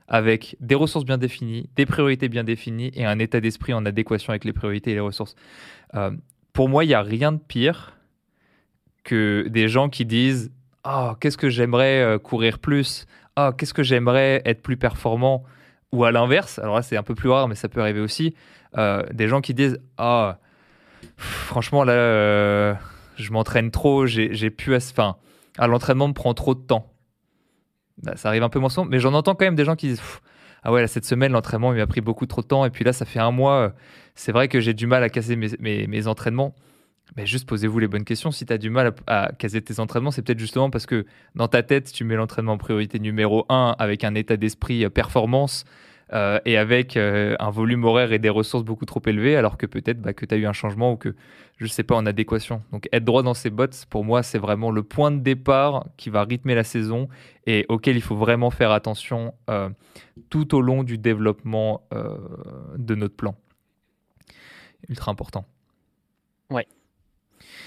avec 0.07 0.57
des 0.61 0.76
ressources 0.76 1.04
bien 1.04 1.19
définies, 1.19 1.69
des 1.75 1.87
priorités 1.87 2.28
bien 2.28 2.45
définies 2.45 2.92
et 2.95 3.04
un 3.04 3.19
état 3.19 3.40
d'esprit 3.40 3.73
en 3.73 3.85
adéquation 3.85 4.31
avec 4.31 4.45
les 4.45 4.52
priorités 4.52 4.92
et 4.92 4.95
les 4.95 5.00
ressources 5.00 5.35
pour 6.52 6.68
moi, 6.68 6.85
il 6.85 6.88
n'y 6.88 6.94
a 6.94 7.02
rien 7.02 7.32
de 7.32 7.38
pire 7.38 7.94
que 9.04 9.47
des 9.49 9.68
gens 9.68 9.88
qui 9.88 10.04
disent 10.04 10.52
Oh, 10.87 11.12
qu'est-ce 11.21 11.37
que 11.37 11.49
j'aimerais 11.49 12.02
euh, 12.02 12.18
courir 12.18 12.59
plus 12.59 13.06
Oh, 13.37 13.50
qu'est-ce 13.56 13.73
que 13.73 13.82
j'aimerais 13.82 14.42
être 14.44 14.62
plus 14.62 14.76
performant 14.76 15.44
Ou 15.92 16.04
à 16.04 16.12
l'inverse, 16.12 16.59
alors 16.59 16.76
là, 16.76 16.82
c'est 16.82 16.97
un 16.97 17.02
peu 17.02 17.14
plus 17.14 17.28
rare, 17.28 17.49
mais 17.49 17.54
ça 17.54 17.68
peut 17.68 17.80
arriver 17.80 18.00
aussi. 18.00 18.35
Euh, 18.76 19.02
des 19.12 19.28
gens 19.28 19.40
qui 19.40 19.54
disent 19.54 19.78
Ah, 19.99 20.38
franchement, 21.16 21.85
là, 21.85 21.92
euh, 21.92 22.74
je 23.16 23.33
m'entraîne 23.33 23.70
trop, 23.70 24.07
j'ai 24.07 24.50
pu. 24.50 24.74
Enfin, 24.74 25.16
à 25.59 25.66
l'entraînement 25.66 26.09
me 26.09 26.14
prend 26.14 26.35
trop 26.35 26.55
de 26.55 26.61
temps. 26.61 26.92
Bah, 28.03 28.16
ça 28.16 28.29
arrive 28.29 28.42
un 28.42 28.48
peu 28.48 28.59
moins 28.59 28.70
souvent, 28.70 28.87
mais 28.87 28.98
j'en 28.98 29.14
entends 29.14 29.35
quand 29.35 29.44
même 29.44 29.55
des 29.55 29.64
gens 29.64 29.77
qui 29.77 29.88
disent 29.88 30.03
Ah 30.62 30.72
ouais, 30.72 30.87
cette 30.87 31.05
semaine, 31.07 31.33
l'entraînement, 31.33 31.72
il 31.72 31.79
m'a 31.79 31.87
pris 31.87 32.00
beaucoup 32.00 32.27
trop 32.27 32.42
de 32.42 32.46
temps, 32.46 32.64
et 32.64 32.70
puis 32.70 32.85
là, 32.85 32.92
ça 32.92 33.05
fait 33.05 33.20
un 33.20 33.31
mois 33.31 33.72
c'est 34.14 34.33
vrai 34.33 34.48
que 34.48 34.61
j'ai 34.61 34.75
du 34.75 34.87
mal 34.87 35.03
à 35.03 35.09
caser 35.09 35.37
mes, 35.37 36.07
entraînements. 36.07 36.55
Mais 37.16 37.27
juste 37.27 37.46
posez-vous 37.46 37.79
les 37.79 37.88
bonnes 37.88 38.05
questions. 38.05 38.31
Si 38.31 38.46
tu 38.46 38.53
as 38.53 38.59
du 38.59 38.70
mal 38.70 38.94
à, 39.07 39.33
caser 39.38 39.61
tes 39.61 39.81
entraînements, 39.81 40.11
c'est 40.11 40.22
peut-être 40.22 40.38
justement 40.38 40.70
parce 40.70 40.87
que 40.87 41.05
dans 41.35 41.48
ta 41.48 41.62
tête, 41.62 41.92
tu 41.92 42.05
mets 42.05 42.16
l'entraînement 42.16 42.53
en 42.53 42.59
priorité 42.59 42.98
numéro 42.98 43.44
1 43.48 43.77
avec 43.79 44.05
un 44.05 44.14
état 44.14 44.37
d'esprit 44.37 44.85
euh, 44.85 44.90
performance 44.90 45.64
euh, 46.14 46.38
et 46.46 46.57
avec 46.57 46.96
euh, 46.96 47.37
un 47.38 47.51
volume 47.51 47.85
horaire 47.85 48.12
et 48.12 48.18
des 48.18 48.31
ressources 48.31 48.64
beaucoup 48.64 48.87
trop 48.87 49.03
élevés, 49.05 49.37
alors 49.37 49.59
que 49.59 49.66
peut-être 49.66 50.01
bah, 50.01 50.14
que 50.14 50.25
tu 50.25 50.35
as 50.35 50.38
eu 50.38 50.46
un 50.46 50.53
changement 50.53 50.92
ou 50.92 50.96
que, 50.96 51.14
je 51.59 51.64
ne 51.64 51.68
sais 51.68 51.83
pas, 51.83 51.96
en 51.96 52.07
adéquation. 52.07 52.62
Donc 52.72 52.88
être 52.92 53.05
droit 53.05 53.22
dans 53.22 53.35
ses 53.35 53.51
bottes, 53.51 53.85
pour 53.90 54.05
moi, 54.05 54.22
c'est 54.22 54.38
vraiment 54.38 54.70
le 54.70 54.83
point 54.83 55.11
de 55.11 55.20
départ 55.20 55.87
qui 55.98 56.09
va 56.09 56.25
rythmer 56.25 56.55
la 56.55 56.64
saison 56.64 57.09
et 57.46 57.66
auquel 57.68 57.96
il 57.96 58.03
faut 58.03 58.16
vraiment 58.16 58.51
faire 58.51 58.70
attention 58.70 59.35
tout 60.31 60.55
au 60.55 60.61
long 60.61 60.83
du 60.83 60.96
développement 60.96 61.83
de 62.77 62.94
notre 62.94 63.16
plan 63.16 63.35
ultra 64.88 65.11
important. 65.11 65.45
Ouais. 66.51 66.66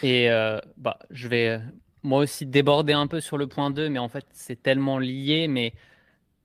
Et 0.04 0.30
euh, 0.30 0.60
bah, 0.78 1.00
je 1.10 1.28
vais 1.28 1.50
euh, 1.50 1.60
moi 2.04 2.20
aussi 2.20 2.46
déborder 2.46 2.94
un 2.94 3.08
peu 3.08 3.20
sur 3.20 3.38
le 3.38 3.48
point 3.48 3.72
2, 3.72 3.90
mais 3.90 4.00
en 4.00 4.10
fait, 4.10 4.26
c'est 4.32 4.62
tellement 4.62 5.00
lié. 5.00 5.48
Mais 5.48 5.74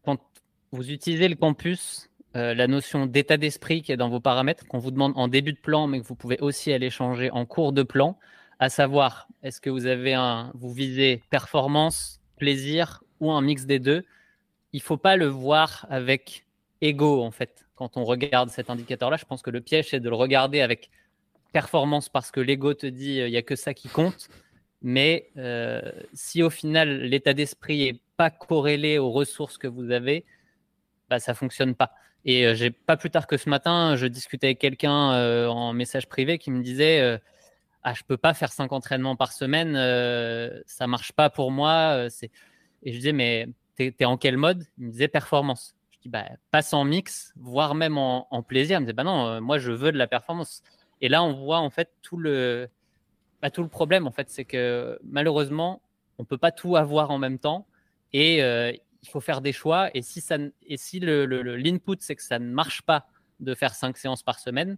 quand 0.04 0.18
vous 0.72 0.90
utilisez 0.90 1.28
le 1.28 1.36
campus, 1.36 2.10
euh, 2.36 2.54
la 2.54 2.66
notion 2.66 3.06
d'état 3.06 3.36
d'esprit 3.36 3.82
qui 3.82 3.92
est 3.92 3.96
dans 3.96 4.08
vos 4.08 4.20
paramètres, 4.20 4.66
qu'on 4.66 4.78
vous 4.78 4.90
demande 4.90 5.12
en 5.16 5.28
début 5.28 5.52
de 5.52 5.58
plan, 5.58 5.86
mais 5.86 6.00
que 6.00 6.06
vous 6.06 6.14
pouvez 6.14 6.38
aussi 6.40 6.72
aller 6.72 6.90
changer 6.90 7.30
en 7.30 7.44
cours 7.44 7.72
de 7.72 7.82
plan, 7.82 8.18
à 8.58 8.68
savoir, 8.68 9.26
est-ce 9.42 9.60
que 9.60 9.70
vous 9.70 9.86
avez 9.86 10.14
un, 10.14 10.52
vous 10.54 10.72
visez 10.72 11.22
performance, 11.30 12.20
plaisir 12.36 13.02
ou 13.20 13.32
un 13.32 13.40
mix 13.40 13.66
des 13.66 13.78
deux 13.78 14.04
Il 14.72 14.82
faut 14.82 14.96
pas 14.96 15.16
le 15.16 15.26
voir 15.26 15.86
avec 15.90 16.46
ego 16.80 17.22
en 17.22 17.30
fait 17.30 17.66
quand 17.74 17.96
on 17.96 18.04
regarde 18.04 18.50
cet 18.50 18.68
indicateur-là. 18.68 19.16
Je 19.16 19.24
pense 19.24 19.40
que 19.42 19.50
le 19.50 19.62
piège, 19.62 19.88
c'est 19.88 20.00
de 20.00 20.10
le 20.10 20.14
regarder 20.14 20.60
avec 20.60 20.90
performance 21.52 22.08
parce 22.08 22.30
que 22.30 22.40
l'ego 22.40 22.74
te 22.74 22.86
dit 22.86 23.20
euh, 23.20 23.28
il 23.28 23.30
n'y 23.30 23.36
a 23.36 23.42
que 23.42 23.56
ça 23.56 23.74
qui 23.74 23.88
compte. 23.88 24.28
Mais 24.82 25.30
euh, 25.36 25.80
si 26.12 26.42
au 26.42 26.50
final 26.50 27.02
l'état 27.02 27.34
d'esprit 27.34 27.78
n'est 27.78 28.00
pas 28.16 28.30
corrélé 28.30 28.98
aux 28.98 29.10
ressources 29.10 29.58
que 29.58 29.66
vous 29.66 29.90
avez, 29.90 30.24
bah, 31.08 31.18
ça 31.20 31.34
fonctionne 31.34 31.74
pas. 31.74 31.92
Et 32.24 32.46
euh, 32.46 32.54
j'ai 32.54 32.70
pas 32.70 32.96
plus 32.96 33.10
tard 33.10 33.26
que 33.26 33.36
ce 33.36 33.48
matin, 33.48 33.96
je 33.96 34.06
discutais 34.06 34.48
avec 34.48 34.58
quelqu'un 34.58 35.48
en 35.48 35.72
message 35.72 36.06
privé 36.06 36.38
qui 36.38 36.50
me 36.50 36.62
disait 36.62 37.18
ah 37.82 37.94
je 37.94 38.02
peux 38.04 38.18
pas 38.18 38.34
faire 38.34 38.52
cinq 38.52 38.72
entraînements 38.72 39.16
par 39.16 39.32
semaine, 39.32 39.74
ça 40.66 40.86
marche 40.86 41.12
pas 41.12 41.30
pour 41.30 41.50
moi. 41.50 42.08
Et 42.82 42.92
je 42.92 42.96
disais 42.96 43.12
mais 43.12 43.48
tu 43.76 43.94
es, 43.98 44.04
en 44.04 44.18
quel 44.18 44.36
mode? 44.36 44.64
Il 44.78 44.86
me 44.86 44.90
disait 44.90 45.08
performance 45.08 45.74
dis, 46.02 46.08
bah, 46.08 46.24
passe 46.50 46.72
en 46.72 46.84
mix, 46.84 47.32
voire 47.36 47.74
même 47.74 47.98
en, 47.98 48.42
plaisir. 48.42 48.76
Elle 48.76 48.82
me 48.82 48.86
disait, 48.86 48.94
bah 48.94 49.04
non, 49.04 49.26
euh, 49.26 49.40
moi, 49.40 49.58
je 49.58 49.72
veux 49.72 49.92
de 49.92 49.98
la 49.98 50.06
performance. 50.06 50.62
Et 51.00 51.08
là, 51.08 51.22
on 51.22 51.32
voit 51.32 51.58
en 51.58 51.70
fait 51.70 51.90
tout 52.02 52.16
le, 52.16 52.68
bah, 53.42 53.50
tout 53.50 53.62
le 53.62 53.68
problème, 53.68 54.06
en 54.06 54.10
fait, 54.10 54.30
c'est 54.30 54.44
que 54.44 54.98
malheureusement, 55.02 55.82
on 56.18 56.24
peut 56.24 56.38
pas 56.38 56.52
tout 56.52 56.76
avoir 56.76 57.10
en 57.10 57.18
même 57.18 57.38
temps 57.38 57.66
et 58.12 58.42
euh, 58.42 58.72
il 59.02 59.08
faut 59.08 59.20
faire 59.20 59.40
des 59.40 59.52
choix. 59.52 59.90
Et 59.94 60.02
si, 60.02 60.20
ça, 60.20 60.36
et 60.62 60.76
si 60.76 61.00
l'input, 61.00 61.96
c'est 62.00 62.16
que 62.16 62.22
ça 62.22 62.38
ne 62.38 62.52
marche 62.52 62.82
pas 62.82 63.06
de 63.40 63.54
faire 63.54 63.74
cinq 63.74 63.96
séances 63.96 64.22
par 64.22 64.38
semaine, 64.38 64.76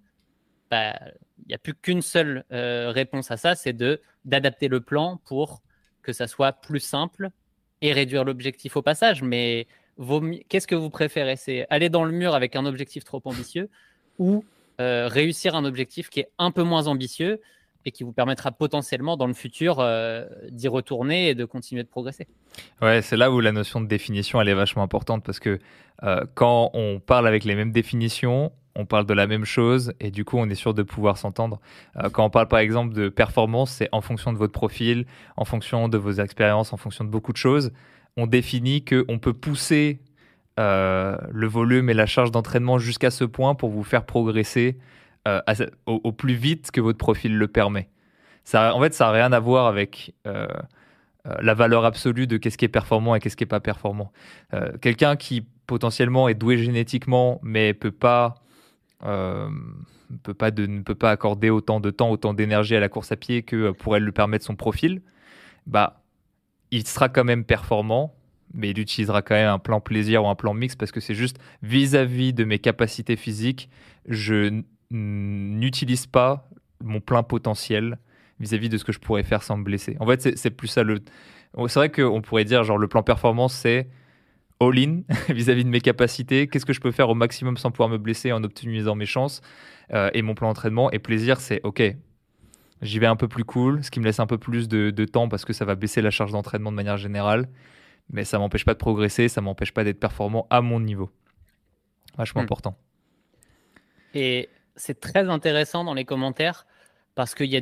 bah, 0.70 0.94
il 1.38 1.48
n'y 1.48 1.54
a 1.54 1.58
plus 1.58 1.74
qu'une 1.74 2.02
seule 2.02 2.44
euh, 2.52 2.90
réponse 2.90 3.30
à 3.30 3.37
ça, 3.37 3.54
c'est 3.54 3.72
de, 3.72 4.00
d'adapter 4.24 4.68
le 4.68 4.80
plan 4.80 5.18
pour 5.24 5.62
que 6.02 6.12
ça 6.12 6.26
soit 6.26 6.52
plus 6.52 6.80
simple 6.80 7.30
et 7.80 7.92
réduire 7.92 8.24
l'objectif 8.24 8.76
au 8.76 8.82
passage. 8.82 9.22
Mais 9.22 9.66
qu'est-ce 10.48 10.66
que 10.66 10.74
vous 10.74 10.90
préférez? 10.90 11.36
C'est 11.36 11.66
aller 11.70 11.88
dans 11.88 12.04
le 12.04 12.12
mur 12.12 12.34
avec 12.34 12.56
un 12.56 12.66
objectif 12.66 13.04
trop 13.04 13.20
ambitieux 13.24 13.68
ou 14.18 14.44
euh, 14.80 15.08
réussir 15.08 15.54
un 15.54 15.64
objectif 15.64 16.08
qui 16.08 16.20
est 16.20 16.30
un 16.38 16.50
peu 16.50 16.62
moins 16.62 16.86
ambitieux 16.86 17.40
et 17.84 17.90
qui 17.90 18.04
vous 18.04 18.12
permettra 18.12 18.52
potentiellement 18.52 19.16
dans 19.16 19.26
le 19.26 19.34
futur 19.34 19.80
euh, 19.80 20.26
d'y 20.50 20.68
retourner 20.68 21.28
et 21.28 21.34
de 21.34 21.44
continuer 21.44 21.82
de 21.82 21.88
progresser? 21.88 22.26
Ouais, 22.80 23.02
c'est 23.02 23.16
là 23.16 23.30
où 23.30 23.40
la 23.40 23.52
notion 23.52 23.80
de 23.80 23.86
définition 23.86 24.40
elle 24.40 24.48
est 24.48 24.54
vachement 24.54 24.82
importante 24.82 25.24
parce 25.24 25.40
que 25.40 25.58
euh, 26.02 26.24
quand 26.34 26.70
on 26.74 27.00
parle 27.00 27.26
avec 27.26 27.44
les 27.44 27.54
mêmes 27.54 27.72
définitions, 27.72 28.52
on 28.74 28.86
parle 28.86 29.04
de 29.04 29.14
la 29.14 29.26
même 29.26 29.44
chose 29.44 29.92
et 30.00 30.10
du 30.10 30.24
coup 30.24 30.38
on 30.38 30.48
est 30.48 30.54
sûr 30.54 30.74
de 30.74 30.82
pouvoir 30.82 31.18
s'entendre. 31.18 31.60
quand 32.12 32.24
on 32.24 32.30
parle 32.30 32.48
par 32.48 32.60
exemple 32.60 32.94
de 32.94 33.08
performance, 33.08 33.70
c'est 33.70 33.88
en 33.92 34.00
fonction 34.00 34.32
de 34.32 34.38
votre 34.38 34.52
profil, 34.52 35.04
en 35.36 35.44
fonction 35.44 35.88
de 35.88 35.98
vos 35.98 36.12
expériences, 36.12 36.72
en 36.72 36.78
fonction 36.78 37.04
de 37.04 37.10
beaucoup 37.10 37.32
de 37.32 37.36
choses 37.36 37.72
on 38.16 38.27
définit 38.27 38.85
qu'on 38.85 39.18
peut 39.18 39.33
pousser 39.33 40.01
euh, 40.61 41.16
le 41.31 41.46
volume 41.46 41.88
et 41.88 41.94
la 41.94 42.05
charge 42.05 42.31
d'entraînement 42.31 42.79
jusqu'à 42.79 43.11
ce 43.11 43.25
point 43.25 43.55
pour 43.55 43.70
vous 43.70 43.85
faire 43.85 44.05
progresser 44.05 44.79
euh, 45.27 45.40
au, 45.87 46.12
plus 46.12 46.35
vite 46.35 46.70
que 46.70 46.81
votre 46.81 46.98
profil 46.98 47.38
le 47.38 47.48
permet. 47.48 47.88
En 48.55 48.81
fait, 48.81 48.92
ça 48.92 49.07
n'a 49.07 49.12
rien 49.12 49.33
à 49.33 49.40
voir 49.40 49.66
avec, 49.66 50.14
euh, 50.27 50.46
la 51.40 51.55
valeur 51.55 51.85
absolue 51.85 52.27
de 52.27 52.37
qu'est-ce 52.37 52.59
qui 52.59 52.64
est 52.64 52.68
performant 52.68 53.14
et 53.14 53.20
qu'est-ce 53.20 53.37
qui 53.37 53.44
est 53.44 53.46
pas 53.46 53.61
performant. 53.61 54.12
Quelqu'un 54.81 55.14
qui 55.14 55.46
potentiellement 55.68 56.29
est 56.29 56.35
doué 56.35 56.59
génétiquement, 56.59 57.38
mais 57.44 57.75
peut 57.75 57.92
pas 57.92 58.35
peut 59.01 59.07
ne 59.07 60.83
peut 60.83 60.94
pas 60.96 61.11
accorder 61.12 61.48
autant 61.48 61.79
de 61.79 61.90
temps, 61.90 62.11
autant 62.11 62.35
d'énergie 62.35 62.75
à 62.75 62.81
la 62.81 62.88
course 62.88 63.12
à 63.12 63.16
pied 63.16 63.44
que 63.44 63.70
pourrait 63.70 64.01
lui 64.01 64.11
permettre 64.11 64.44
son 64.44 64.57
profil, 64.57 65.01
bah, 65.66 66.01
il 66.72 66.87
sera 66.87 67.08
quand 67.08 67.22
même 67.22 67.44
performant, 67.44 68.16
mais 68.54 68.70
il 68.70 68.78
utilisera 68.78 69.22
quand 69.22 69.35
même 69.35 69.48
un 69.48 69.58
plan 69.58 69.80
plaisir 69.80 70.24
ou 70.24 70.28
un 70.28 70.35
plan 70.35 70.54
mix 70.54 70.74
parce 70.74 70.90
que 70.90 71.00
c'est 71.00 71.14
juste 71.14 71.37
vis-à-vis 71.62 72.32
de 72.32 72.44
mes 72.44 72.58
capacités 72.58 73.16
physiques, 73.16 73.68
je 74.08 74.62
n'utilise 74.90 76.06
pas 76.06 76.48
mon 76.82 77.00
plein 77.00 77.22
potentiel 77.22 77.98
vis-à-vis 78.40 78.68
de 78.68 78.76
ce 78.76 78.85
que 78.85 78.92
je 78.92 78.98
pourrais 78.98 79.22
faire 79.22 79.42
sans 79.42 79.56
me 79.56 79.64
blesser. 79.64 79.96
En 80.00 80.06
fait, 80.06 80.37
c'est 80.37 80.50
plus 80.50 80.68
ça 80.68 80.82
le. 80.82 81.00
C'est 81.68 81.78
vrai 81.78 81.90
qu'on 81.90 82.22
pourrait 82.22 82.44
dire, 82.44 82.64
genre, 82.64 82.78
le 82.78 82.88
plan 82.88 83.02
performance, 83.02 83.54
c'est 83.54 83.88
all-in 84.61 85.02
vis-à-vis 85.28 85.64
de 85.64 85.68
mes 85.68 85.80
capacités. 85.80 86.48
Qu'est-ce 86.48 86.66
que 86.66 86.72
je 86.72 86.80
peux 86.80 86.90
faire 86.90 87.08
au 87.11 87.14
maximum 87.14 87.56
sans 87.56 87.70
pouvoir 87.70 87.88
me 87.88 87.98
blesser 87.98 88.32
en 88.32 88.42
optimisant 88.42 88.94
mes 88.94 89.06
chances 89.06 89.42
euh, 89.92 90.11
et 90.14 90.22
mon 90.22 90.35
plan 90.35 90.48
d'entraînement. 90.48 90.90
Et 90.90 90.98
plaisir, 90.98 91.40
c'est 91.40 91.61
OK, 91.62 91.82
j'y 92.82 92.98
vais 92.98 93.06
un 93.06 93.16
peu 93.16 93.28
plus 93.28 93.44
cool, 93.44 93.82
ce 93.82 93.90
qui 93.90 94.00
me 94.00 94.04
laisse 94.04 94.20
un 94.20 94.26
peu 94.26 94.38
plus 94.38 94.68
de, 94.68 95.04
temps 95.04 95.28
parce 95.28 95.44
que 95.44 95.52
ça 95.52 95.64
va 95.64 95.74
baisser 95.74 96.02
la 96.02 96.10
charge 96.10 96.32
d'entraînement 96.32 96.70
de 96.70 96.76
manière 96.76 96.98
générale. 96.98 97.48
Mais 98.10 98.24
ça 98.24 98.38
m'empêche 98.38 98.64
pas 98.64 98.74
de 98.74 98.78
progresser, 98.78 99.28
ça 99.28 99.40
m'empêche 99.40 99.72
pas 99.72 99.84
d'être 99.84 100.00
performant 100.00 100.46
à 100.50 100.60
mon 100.60 100.80
niveau. 100.80 101.10
Vachement 102.18 102.42
hmm. 102.42 102.44
important. 102.44 102.76
Et 104.14 104.50
c'est 104.76 105.00
très 105.00 105.28
intéressant 105.28 105.84
dans 105.84 105.94
les 105.94 106.04
commentaires 106.04 106.66
parce 107.14 107.34
qu'il 107.34 107.46
y, 107.46 107.56
a 107.56 107.60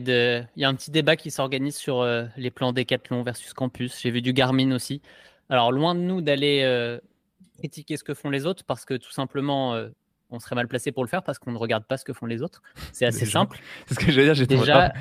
y 0.56 0.64
a 0.64 0.68
un 0.68 0.74
petit 0.74 0.90
débat 0.90 1.16
qui 1.16 1.30
s'organise 1.30 1.76
sur 1.76 2.00
euh, 2.00 2.24
les 2.36 2.50
plans 2.50 2.72
Decathlon 2.72 3.22
versus 3.22 3.52
Campus. 3.52 4.00
J'ai 4.00 4.10
vu 4.10 4.22
du 4.22 4.32
Garmin 4.32 4.72
aussi. 4.72 5.02
Alors, 5.50 5.72
loin 5.72 5.94
de 5.94 6.00
nous 6.00 6.20
d'aller 6.20 6.62
euh, 6.64 6.98
critiquer 7.58 7.96
ce 7.96 8.04
que 8.04 8.14
font 8.14 8.30
les 8.30 8.46
autres 8.46 8.64
parce 8.64 8.84
que 8.84 8.94
tout 8.94 9.10
simplement, 9.10 9.74
on 10.30 10.38
serait 10.38 10.56
mal 10.56 10.68
placé 10.68 10.92
pour 10.92 11.04
le 11.04 11.08
faire 11.08 11.22
parce 11.22 11.38
qu'on 11.38 11.52
ne 11.52 11.58
regarde 11.58 11.84
pas 11.84 11.96
ce 11.96 12.04
que 12.04 12.12
font 12.12 12.26
les 12.26 12.42
autres. 12.42 12.62
C'est 12.92 13.06
assez 13.06 13.26
simple. 13.26 13.58
C'est 13.86 13.94
ce 13.94 13.98
que 13.98 14.10
je 14.10 14.20
veux 14.20 14.24
dire, 14.24 14.34
j'ai 14.34 14.46
déjà. 14.46 14.92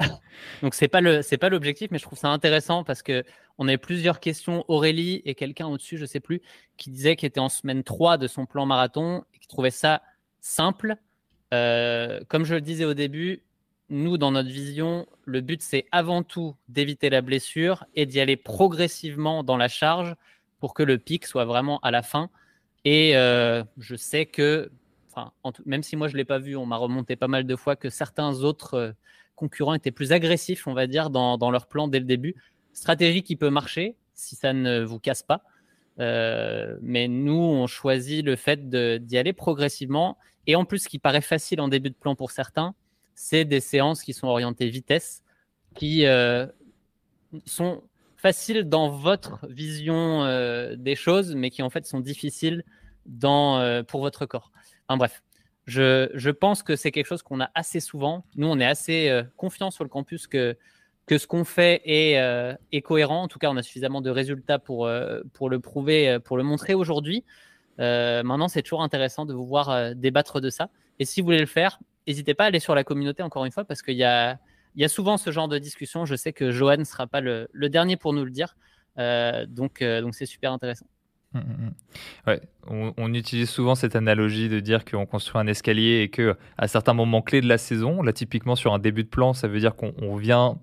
Donc 0.62 0.74
c'est 0.74 0.88
pas 0.88 1.00
le 1.00 1.22
c'est 1.22 1.38
pas 1.38 1.48
l'objectif, 1.48 1.90
mais 1.90 1.98
je 1.98 2.04
trouve 2.04 2.18
ça 2.18 2.28
intéressant 2.28 2.84
parce 2.84 3.02
que 3.02 3.24
on 3.58 3.68
a 3.68 3.78
plusieurs 3.78 4.20
questions. 4.20 4.64
Aurélie 4.68 5.22
et 5.24 5.34
quelqu'un 5.34 5.66
au-dessus, 5.66 5.96
je 5.96 6.04
sais 6.04 6.20
plus, 6.20 6.42
qui 6.76 6.90
disait 6.90 7.16
qu'il 7.16 7.26
était 7.26 7.40
en 7.40 7.48
semaine 7.48 7.82
3 7.82 8.18
de 8.18 8.26
son 8.26 8.46
plan 8.46 8.66
marathon 8.66 9.24
et 9.34 9.38
qui 9.38 9.48
trouvait 9.48 9.70
ça 9.70 10.02
simple. 10.40 10.96
Euh, 11.54 12.20
comme 12.28 12.44
je 12.44 12.54
le 12.54 12.60
disais 12.60 12.84
au 12.84 12.94
début, 12.94 13.42
nous 13.88 14.18
dans 14.18 14.32
notre 14.32 14.50
vision, 14.50 15.06
le 15.24 15.40
but 15.40 15.62
c'est 15.62 15.86
avant 15.92 16.22
tout 16.22 16.56
d'éviter 16.68 17.08
la 17.08 17.20
blessure 17.20 17.84
et 17.94 18.04
d'y 18.04 18.20
aller 18.20 18.36
progressivement 18.36 19.42
dans 19.42 19.56
la 19.56 19.68
charge 19.68 20.14
pour 20.58 20.74
que 20.74 20.82
le 20.82 20.98
pic 20.98 21.26
soit 21.26 21.44
vraiment 21.44 21.78
à 21.80 21.90
la 21.90 22.02
fin. 22.02 22.30
Et 22.86 23.16
euh, 23.16 23.64
je 23.78 23.96
sais 23.96 24.26
que, 24.26 24.70
même 25.64 25.82
si 25.82 25.96
moi 25.96 26.06
je 26.06 26.12
ne 26.12 26.18
l'ai 26.18 26.24
pas 26.24 26.38
vu, 26.38 26.54
on 26.56 26.66
m'a 26.66 26.76
remonté 26.76 27.16
pas 27.16 27.26
mal 27.26 27.44
de 27.44 27.56
fois 27.56 27.74
que 27.74 27.90
certains 27.90 28.44
autres 28.44 28.74
euh, 28.74 28.92
concurrents 29.34 29.74
étaient 29.74 29.90
plus 29.90 30.12
agressifs, 30.12 30.68
on 30.68 30.72
va 30.72 30.86
dire, 30.86 31.10
dans, 31.10 31.50
leur 31.50 31.66
plan 31.66 31.88
dès 31.88 31.98
le 31.98 32.04
début. 32.04 32.36
Stratégie 32.72 33.24
qui 33.24 33.34
peut 33.34 33.50
marcher 33.50 33.96
si 34.14 34.36
ça 34.36 34.52
ne 34.52 34.84
vous 34.84 35.00
casse 35.00 35.24
pas. 35.24 35.42
Euh, 35.98 36.76
mais 36.80 37.08
nous, 37.08 37.32
on 37.32 37.66
choisit 37.66 38.24
le 38.24 38.36
fait 38.36 38.68
d'y 38.70 39.18
aller 39.18 39.32
progressivement. 39.32 40.16
Et 40.46 40.54
en 40.54 40.64
plus, 40.64 40.78
ce 40.78 40.88
qui 40.88 41.00
paraît 41.00 41.22
facile 41.22 41.60
en 41.60 41.66
début 41.66 41.90
de 41.90 41.96
plan 41.96 42.14
pour 42.14 42.30
certains, 42.30 42.76
c'est 43.16 43.44
des 43.44 43.60
séances 43.60 44.04
qui 44.04 44.12
sont 44.12 44.28
orientées 44.28 44.68
vitesse, 44.68 45.24
qui 45.74 46.04
sont 47.46 47.82
faciles 48.26 48.64
dans 48.64 48.88
votre 48.88 49.46
vision 49.48 50.24
des 50.76 50.96
choses, 50.96 51.34
mais 51.36 51.50
qui 51.50 51.62
en 51.62 51.70
fait 51.70 51.86
sont 51.86 52.00
difficiles 52.00 52.64
dans, 53.08 53.60
euh, 53.60 53.82
pour 53.82 54.00
votre 54.00 54.26
corps. 54.26 54.50
Enfin, 54.88 54.98
bref, 54.98 55.22
je, 55.66 56.30
pense 56.30 56.62
que 56.62 56.76
c'est 56.76 56.90
quelque 56.90 57.06
chose 57.06 57.22
qu'on 57.22 57.40
a 57.40 57.50
assez 57.54 57.80
souvent. 57.80 58.24
Nous, 58.36 58.46
on 58.46 58.58
est 58.58 58.66
assez 58.66 59.08
euh, 59.08 59.22
confiants 59.36 59.70
sur 59.70 59.84
le 59.84 59.90
campus 59.90 60.26
que, 60.26 60.56
que 61.06 61.18
ce 61.18 61.26
qu'on 61.26 61.44
fait 61.44 61.82
est, 61.84 62.18
euh, 62.18 62.54
est, 62.72 62.82
cohérent. 62.82 63.22
En 63.22 63.28
tout 63.28 63.38
cas, 63.38 63.48
on 63.50 63.56
a 63.56 63.62
suffisamment 63.62 64.00
de 64.00 64.10
résultats 64.10 64.58
pour, 64.58 64.90
pour 65.32 65.50
le 65.50 65.60
prouver, 65.60 66.18
pour 66.24 66.36
le 66.36 66.42
montrer 66.42 66.74
aujourd'hui. 66.74 67.24
maintenant, 67.78 68.48
c'est 68.48 68.62
toujours 68.62 68.82
intéressant 68.82 69.24
de 69.24 69.34
vous 69.34 69.46
voir 69.46 69.94
débattre 69.94 70.40
de 70.40 70.50
ça. 70.50 70.68
Et 70.98 71.04
si 71.04 71.20
vous 71.20 71.26
voulez 71.26 71.40
le 71.40 71.46
faire, 71.46 71.78
n'hésitez 72.08 72.34
pas 72.34 72.44
à 72.44 72.46
aller 72.48 72.60
sur 72.60 72.74
la 72.74 72.84
communauté, 72.84 73.22
encore 73.22 73.44
une 73.44 73.52
fois, 73.52 73.64
parce 73.64 73.82
qu'il 73.82 73.96
y 73.96 74.04
a, 74.04 74.38
il 74.76 74.82
y 74.82 74.84
a 74.84 74.88
souvent 74.88 75.16
ce 75.16 75.30
genre 75.30 75.48
de 75.48 75.58
discussion. 75.58 76.04
Je 76.04 76.14
sais 76.14 76.32
que 76.32 76.50
Johan 76.50 76.76
ne 76.76 76.84
sera 76.84 77.06
pas 77.06 77.20
le, 77.20 77.48
dernier 77.54 77.96
pour 77.96 78.12
nous 78.12 78.24
le 78.24 78.30
dire. 78.30 78.56
donc, 78.96 79.82
donc 79.82 80.14
c'est 80.14 80.26
super 80.26 80.52
intéressant. 80.52 80.86
Mm, 81.32 81.38
mm, 81.38 81.66
mm. 81.66 81.72
Ouais, 82.26 82.40
on, 82.96 83.14
utilise 83.14 83.50
souvent 83.50 83.74
cette 83.74 83.96
analogie 83.96 84.48
de 84.48 84.60
dire 84.60 84.84
qu'on 84.84 85.06
construit 85.06 85.40
un 85.40 85.46
escalier 85.46 86.02
et 86.02 86.08
que 86.08 86.36
à 86.58 86.68
certains 86.68 86.94
moments 86.94 87.22
clés 87.22 87.40
de 87.40 87.48
la 87.48 87.58
saison, 87.58 88.02
là 88.02 88.12
typiquement 88.12 88.56
sur 88.56 88.72
un 88.72 88.78
début 88.78 89.04
de 89.04 89.08
plan, 89.08 89.32
ça 89.32 89.48
veut 89.48 89.58
dire 89.58 89.76
qu'on 89.76 90.16
vient 90.16 90.58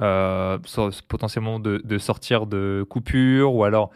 euh, 0.00 0.58
potentiellement 1.08 1.58
de, 1.58 1.80
de, 1.84 1.98
sortir 1.98 2.46
de 2.46 2.86
coupure 2.88 3.54
ou 3.54 3.64
alors 3.64 3.90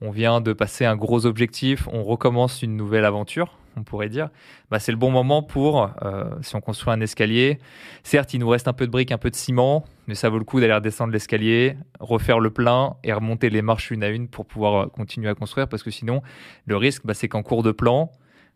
on 0.00 0.10
vient 0.10 0.40
de 0.40 0.52
passer 0.52 0.84
un 0.84 0.96
gros 0.96 1.26
objectif, 1.26 1.88
on 1.92 2.02
recommence 2.02 2.62
une 2.62 2.76
nouvelle 2.76 3.04
aventure 3.04 3.58
on 3.76 3.82
pourrait 3.82 4.08
dire, 4.08 4.28
bah, 4.70 4.78
c'est 4.78 4.92
le 4.92 4.98
bon 4.98 5.10
moment 5.10 5.42
pour, 5.42 5.90
euh, 6.02 6.24
si 6.42 6.56
on 6.56 6.60
construit 6.60 6.92
un 6.92 7.00
escalier, 7.00 7.58
certes, 8.02 8.34
il 8.34 8.40
nous 8.40 8.48
reste 8.48 8.68
un 8.68 8.72
peu 8.72 8.86
de 8.86 8.90
briques, 8.90 9.12
un 9.12 9.18
peu 9.18 9.30
de 9.30 9.36
ciment, 9.36 9.84
mais 10.06 10.14
ça 10.14 10.28
vaut 10.28 10.38
le 10.38 10.44
coup 10.44 10.60
d'aller 10.60 10.74
redescendre 10.74 11.12
l'escalier, 11.12 11.76
refaire 12.00 12.40
le 12.40 12.50
plein 12.50 12.96
et 13.04 13.12
remonter 13.12 13.50
les 13.50 13.62
marches 13.62 13.90
une 13.90 14.04
à 14.04 14.08
une 14.08 14.28
pour 14.28 14.46
pouvoir 14.46 14.74
euh, 14.74 14.86
continuer 14.86 15.28
à 15.28 15.34
construire, 15.34 15.68
parce 15.68 15.82
que 15.82 15.90
sinon, 15.90 16.22
le 16.66 16.76
risque, 16.76 17.02
bah, 17.04 17.14
c'est 17.14 17.28
qu'en 17.28 17.42
cours 17.42 17.62
de 17.62 17.72
plan, 17.72 18.10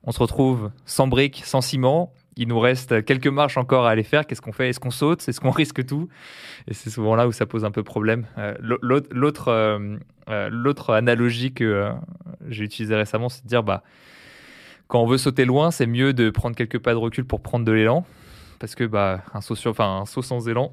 on 0.04 0.12
se 0.12 0.18
retrouve 0.18 0.70
sans 0.84 1.08
briques, 1.08 1.42
sans 1.44 1.60
ciment, 1.60 2.12
il 2.36 2.48
nous 2.48 2.60
reste 2.60 3.04
quelques 3.04 3.26
marches 3.26 3.56
encore 3.56 3.86
à 3.86 3.90
aller 3.90 4.02
faire. 4.02 4.26
Qu'est-ce 4.26 4.42
qu'on 4.42 4.52
fait? 4.52 4.68
Est-ce 4.68 4.78
qu'on 4.78 4.90
saute? 4.90 5.26
Est-ce 5.26 5.40
qu'on 5.40 5.50
risque 5.50 5.84
tout? 5.86 6.08
Et 6.68 6.74
c'est 6.74 6.90
souvent 6.90 7.16
là 7.16 7.26
où 7.26 7.32
ça 7.32 7.46
pose 7.46 7.64
un 7.64 7.70
peu 7.70 7.82
problème. 7.82 8.26
Euh, 8.38 8.54
l'autre, 8.60 9.52
analogie 10.92 11.54
que 11.54 11.90
j'ai 12.48 12.64
utilisée 12.64 12.94
récemment, 12.94 13.30
c'est 13.30 13.42
de 13.42 13.48
dire 13.48 13.62
bah, 13.62 13.82
quand 14.88 15.02
on 15.02 15.06
veut 15.06 15.18
sauter 15.18 15.44
loin, 15.44 15.70
c'est 15.70 15.86
mieux 15.86 16.12
de 16.12 16.30
prendre 16.30 16.56
quelques 16.56 16.78
pas 16.78 16.92
de 16.92 16.98
recul 16.98 17.24
pour 17.24 17.40
prendre 17.40 17.64
de 17.64 17.72
l'élan. 17.72 18.06
Parce 18.58 18.74
que 18.74 18.84
bah, 18.84 19.22
un, 19.34 19.40
saut 19.40 19.56
un 19.80 20.06
saut 20.06 20.22
sans 20.22 20.48
élan, 20.48 20.72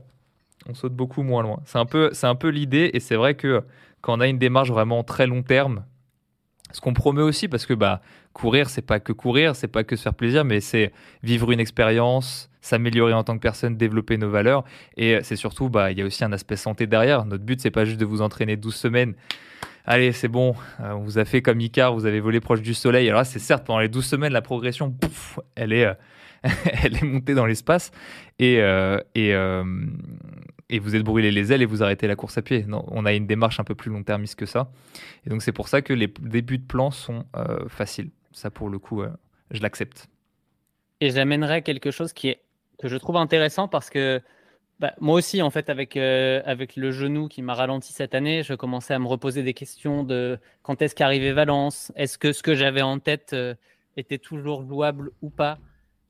on 0.67 0.73
saute 0.73 0.93
beaucoup 0.93 1.23
moins 1.23 1.43
loin. 1.43 1.59
C'est 1.65 1.79
un 1.79 1.85
peu, 1.85 2.09
c'est 2.13 2.27
un 2.27 2.35
peu 2.35 2.49
l'idée. 2.49 2.91
Et 2.93 2.99
c'est 2.99 3.15
vrai 3.15 3.35
que 3.35 3.63
quand 4.01 4.17
on 4.17 4.21
a 4.21 4.27
une 4.27 4.37
démarche 4.37 4.69
vraiment 4.69 5.03
très 5.03 5.27
long 5.27 5.43
terme, 5.43 5.83
ce 6.71 6.81
qu'on 6.81 6.93
promet 6.93 7.21
aussi, 7.21 7.47
parce 7.47 7.65
que 7.65 7.73
bah, 7.73 8.01
courir, 8.33 8.69
c'est 8.69 8.81
pas 8.81 8.99
que 8.99 9.13
courir, 9.13 9.55
c'est 9.55 9.67
pas 9.67 9.83
que 9.83 9.95
se 9.95 10.03
faire 10.03 10.13
plaisir, 10.13 10.43
mais 10.45 10.59
c'est 10.59 10.91
vivre 11.21 11.51
une 11.51 11.59
expérience, 11.59 12.49
s'améliorer 12.61 13.13
en 13.13 13.23
tant 13.23 13.35
que 13.35 13.41
personne, 13.41 13.75
développer 13.75 14.17
nos 14.17 14.29
valeurs. 14.29 14.63
Et 14.97 15.19
c'est 15.23 15.35
surtout, 15.35 15.69
bah, 15.69 15.91
il 15.91 15.99
y 15.99 16.01
a 16.01 16.05
aussi 16.05 16.23
un 16.23 16.31
aspect 16.31 16.55
santé 16.55 16.87
derrière. 16.87 17.25
Notre 17.25 17.43
but, 17.43 17.61
c'est 17.61 17.71
pas 17.71 17.85
juste 17.85 17.99
de 17.99 18.05
vous 18.05 18.21
entraîner 18.21 18.57
12 18.57 18.73
semaines 18.73 19.15
allez, 19.85 20.11
c'est 20.11 20.27
bon, 20.27 20.55
euh, 20.79 20.93
on 20.93 20.99
vous 20.99 21.17
a 21.17 21.25
fait 21.25 21.41
comme 21.41 21.59
Icar, 21.61 21.93
vous 21.93 22.05
avez 22.05 22.19
volé 22.19 22.39
proche 22.39 22.61
du 22.61 22.73
soleil. 22.73 23.07
Alors 23.07 23.21
là, 23.21 23.25
c'est 23.25 23.39
certes, 23.39 23.65
pendant 23.65 23.79
les 23.79 23.89
12 23.89 24.05
semaines, 24.05 24.33
la 24.33 24.41
progression, 24.41 24.95
elle, 25.55 25.73
est, 25.73 25.85
euh, 25.85 25.93
elle 26.83 26.97
est 26.97 27.03
montée 27.03 27.33
dans 27.33 27.45
l'espace 27.45 27.91
et, 28.39 28.59
euh, 28.61 28.99
et, 29.15 29.33
et, 30.69 30.79
vous 30.79 30.95
êtes 30.95 31.03
brûlé 31.03 31.31
les 31.31 31.53
ailes 31.53 31.61
et 31.61 31.65
vous 31.65 31.83
arrêtez 31.83 32.07
la 32.07 32.15
course 32.15 32.37
à 32.37 32.41
pied. 32.41 32.65
Non, 32.67 32.85
on 32.89 33.05
a 33.05 33.13
une 33.13 33.27
démarche 33.27 33.59
un 33.59 33.63
peu 33.63 33.75
plus 33.75 33.91
long-termiste 33.91 34.35
que 34.37 34.45
ça. 34.45 34.71
Et 35.25 35.29
donc, 35.29 35.41
c'est 35.41 35.51
pour 35.51 35.67
ça 35.67 35.81
que 35.81 35.93
les 35.93 36.07
débuts 36.07 36.57
de 36.57 36.65
plan 36.65 36.91
sont 36.91 37.25
faciles. 37.67 38.11
Ça, 38.31 38.49
pour 38.49 38.69
le 38.69 38.79
coup, 38.79 39.03
je 39.51 39.61
l'accepte. 39.61 40.07
Et 41.01 41.11
j'amènerai 41.11 41.61
quelque 41.61 41.91
chose 41.91 42.13
qui 42.13 42.29
est, 42.29 42.41
que 42.79 42.87
je 42.87 42.97
trouve 42.97 43.17
intéressant 43.17 43.67
parce 43.67 43.89
que 43.89 44.21
bah, 44.79 44.93
moi 44.99 45.15
aussi, 45.15 45.41
en 45.41 45.49
fait, 45.49 45.69
avec, 45.69 45.95
euh, 45.95 46.41
avec 46.45 46.75
le 46.75 46.91
genou 46.91 47.27
qui 47.27 47.41
m'a 47.41 47.53
ralenti 47.53 47.93
cette 47.93 48.15
année, 48.15 48.43
je 48.43 48.53
commençais 48.53 48.93
à 48.93 48.99
me 48.99 49.07
reposer 49.07 49.43
des 49.43 49.53
questions 49.53 50.03
de 50.03 50.39
quand 50.61 50.81
est-ce 50.81 50.95
qu'arrivait 50.95 51.31
Valence? 51.31 51.91
Est-ce 51.95 52.17
que 52.17 52.33
ce 52.33 52.43
que 52.43 52.55
j'avais 52.55 52.81
en 52.81 52.99
tête 52.99 53.31
euh, 53.33 53.53
était 53.97 54.17
toujours 54.17 54.67
jouable 54.67 55.11
ou 55.21 55.29
pas? 55.29 55.59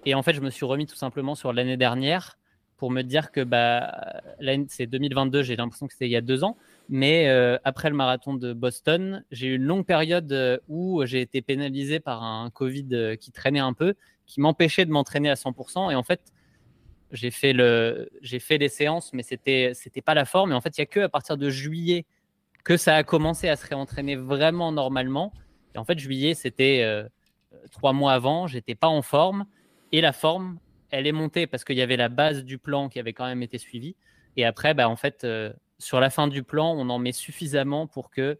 Et 0.05 0.15
en 0.15 0.23
fait, 0.23 0.33
je 0.33 0.41
me 0.41 0.49
suis 0.49 0.65
remis 0.65 0.85
tout 0.85 0.95
simplement 0.95 1.35
sur 1.35 1.53
l'année 1.53 1.77
dernière 1.77 2.37
pour 2.77 2.89
me 2.89 3.01
dire 3.01 3.31
que 3.31 3.41
bah, 3.41 4.21
c'est 4.67 4.87
2022, 4.87 5.43
j'ai 5.43 5.55
l'impression 5.55 5.87
que 5.87 5.93
c'était 5.93 6.07
il 6.07 6.11
y 6.11 6.17
a 6.17 6.21
deux 6.21 6.43
ans. 6.43 6.57
Mais 6.89 7.29
euh, 7.29 7.57
après 7.63 7.89
le 7.89 7.95
marathon 7.95 8.33
de 8.33 8.53
Boston, 8.53 9.23
j'ai 9.31 9.47
eu 9.47 9.55
une 9.55 9.63
longue 9.63 9.85
période 9.85 10.61
où 10.67 11.05
j'ai 11.05 11.21
été 11.21 11.41
pénalisé 11.41 11.99
par 11.99 12.23
un 12.23 12.49
Covid 12.49 13.17
qui 13.19 13.31
traînait 13.31 13.59
un 13.59 13.73
peu, 13.73 13.93
qui 14.25 14.41
m'empêchait 14.41 14.85
de 14.85 14.91
m'entraîner 14.91 15.29
à 15.29 15.35
100%. 15.35 15.91
Et 15.91 15.95
en 15.95 16.03
fait, 16.03 16.32
j'ai 17.13 17.29
fait 17.31 17.53
le, 17.53 18.09
j'ai 18.21 18.39
fait 18.39 18.57
les 18.57 18.69
séances, 18.69 19.13
mais 19.13 19.23
c'était, 19.23 19.71
c'était 19.75 20.01
pas 20.01 20.15
la 20.15 20.25
forme. 20.25 20.51
Et 20.51 20.55
en 20.55 20.61
fait, 20.61 20.75
il 20.77 20.81
y 20.81 20.83
a 20.83 20.87
que 20.87 20.99
à 20.99 21.09
partir 21.09 21.37
de 21.37 21.49
juillet 21.49 22.05
que 22.63 22.75
ça 22.75 22.95
a 22.95 23.03
commencé 23.03 23.47
à 23.49 23.55
se 23.55 23.67
réentraîner 23.67 24.15
vraiment 24.15 24.71
normalement. 24.71 25.31
Et 25.75 25.77
en 25.77 25.85
fait, 25.85 25.99
juillet, 25.99 26.33
c'était 26.33 26.81
euh, 26.83 27.07
trois 27.71 27.93
mois 27.93 28.13
avant. 28.13 28.47
J'étais 28.47 28.73
pas 28.73 28.87
en 28.87 29.03
forme 29.03 29.45
et 29.91 30.01
la 30.01 30.11
forme, 30.11 30.57
elle 30.89 31.05
est 31.05 31.11
montée 31.11 31.45
parce 31.45 31.63
qu'il 31.63 31.77
y 31.77 31.81
avait 31.81 31.97
la 31.97 32.09
base 32.09 32.43
du 32.43 32.57
plan 32.57 32.89
qui 32.89 32.99
avait 32.99 33.13
quand 33.13 33.27
même 33.27 33.43
été 33.43 33.59
suivie. 33.59 33.95
Et 34.35 34.43
après, 34.43 34.73
bah, 34.73 34.89
en 34.89 34.95
fait, 34.95 35.23
euh, 35.23 35.53
sur 35.77 35.99
la 35.99 36.09
fin 36.09 36.27
du 36.27 36.41
plan, 36.41 36.73
on 36.75 36.89
en 36.89 36.97
met 36.97 37.11
suffisamment 37.11 37.85
pour 37.85 38.09
que 38.09 38.39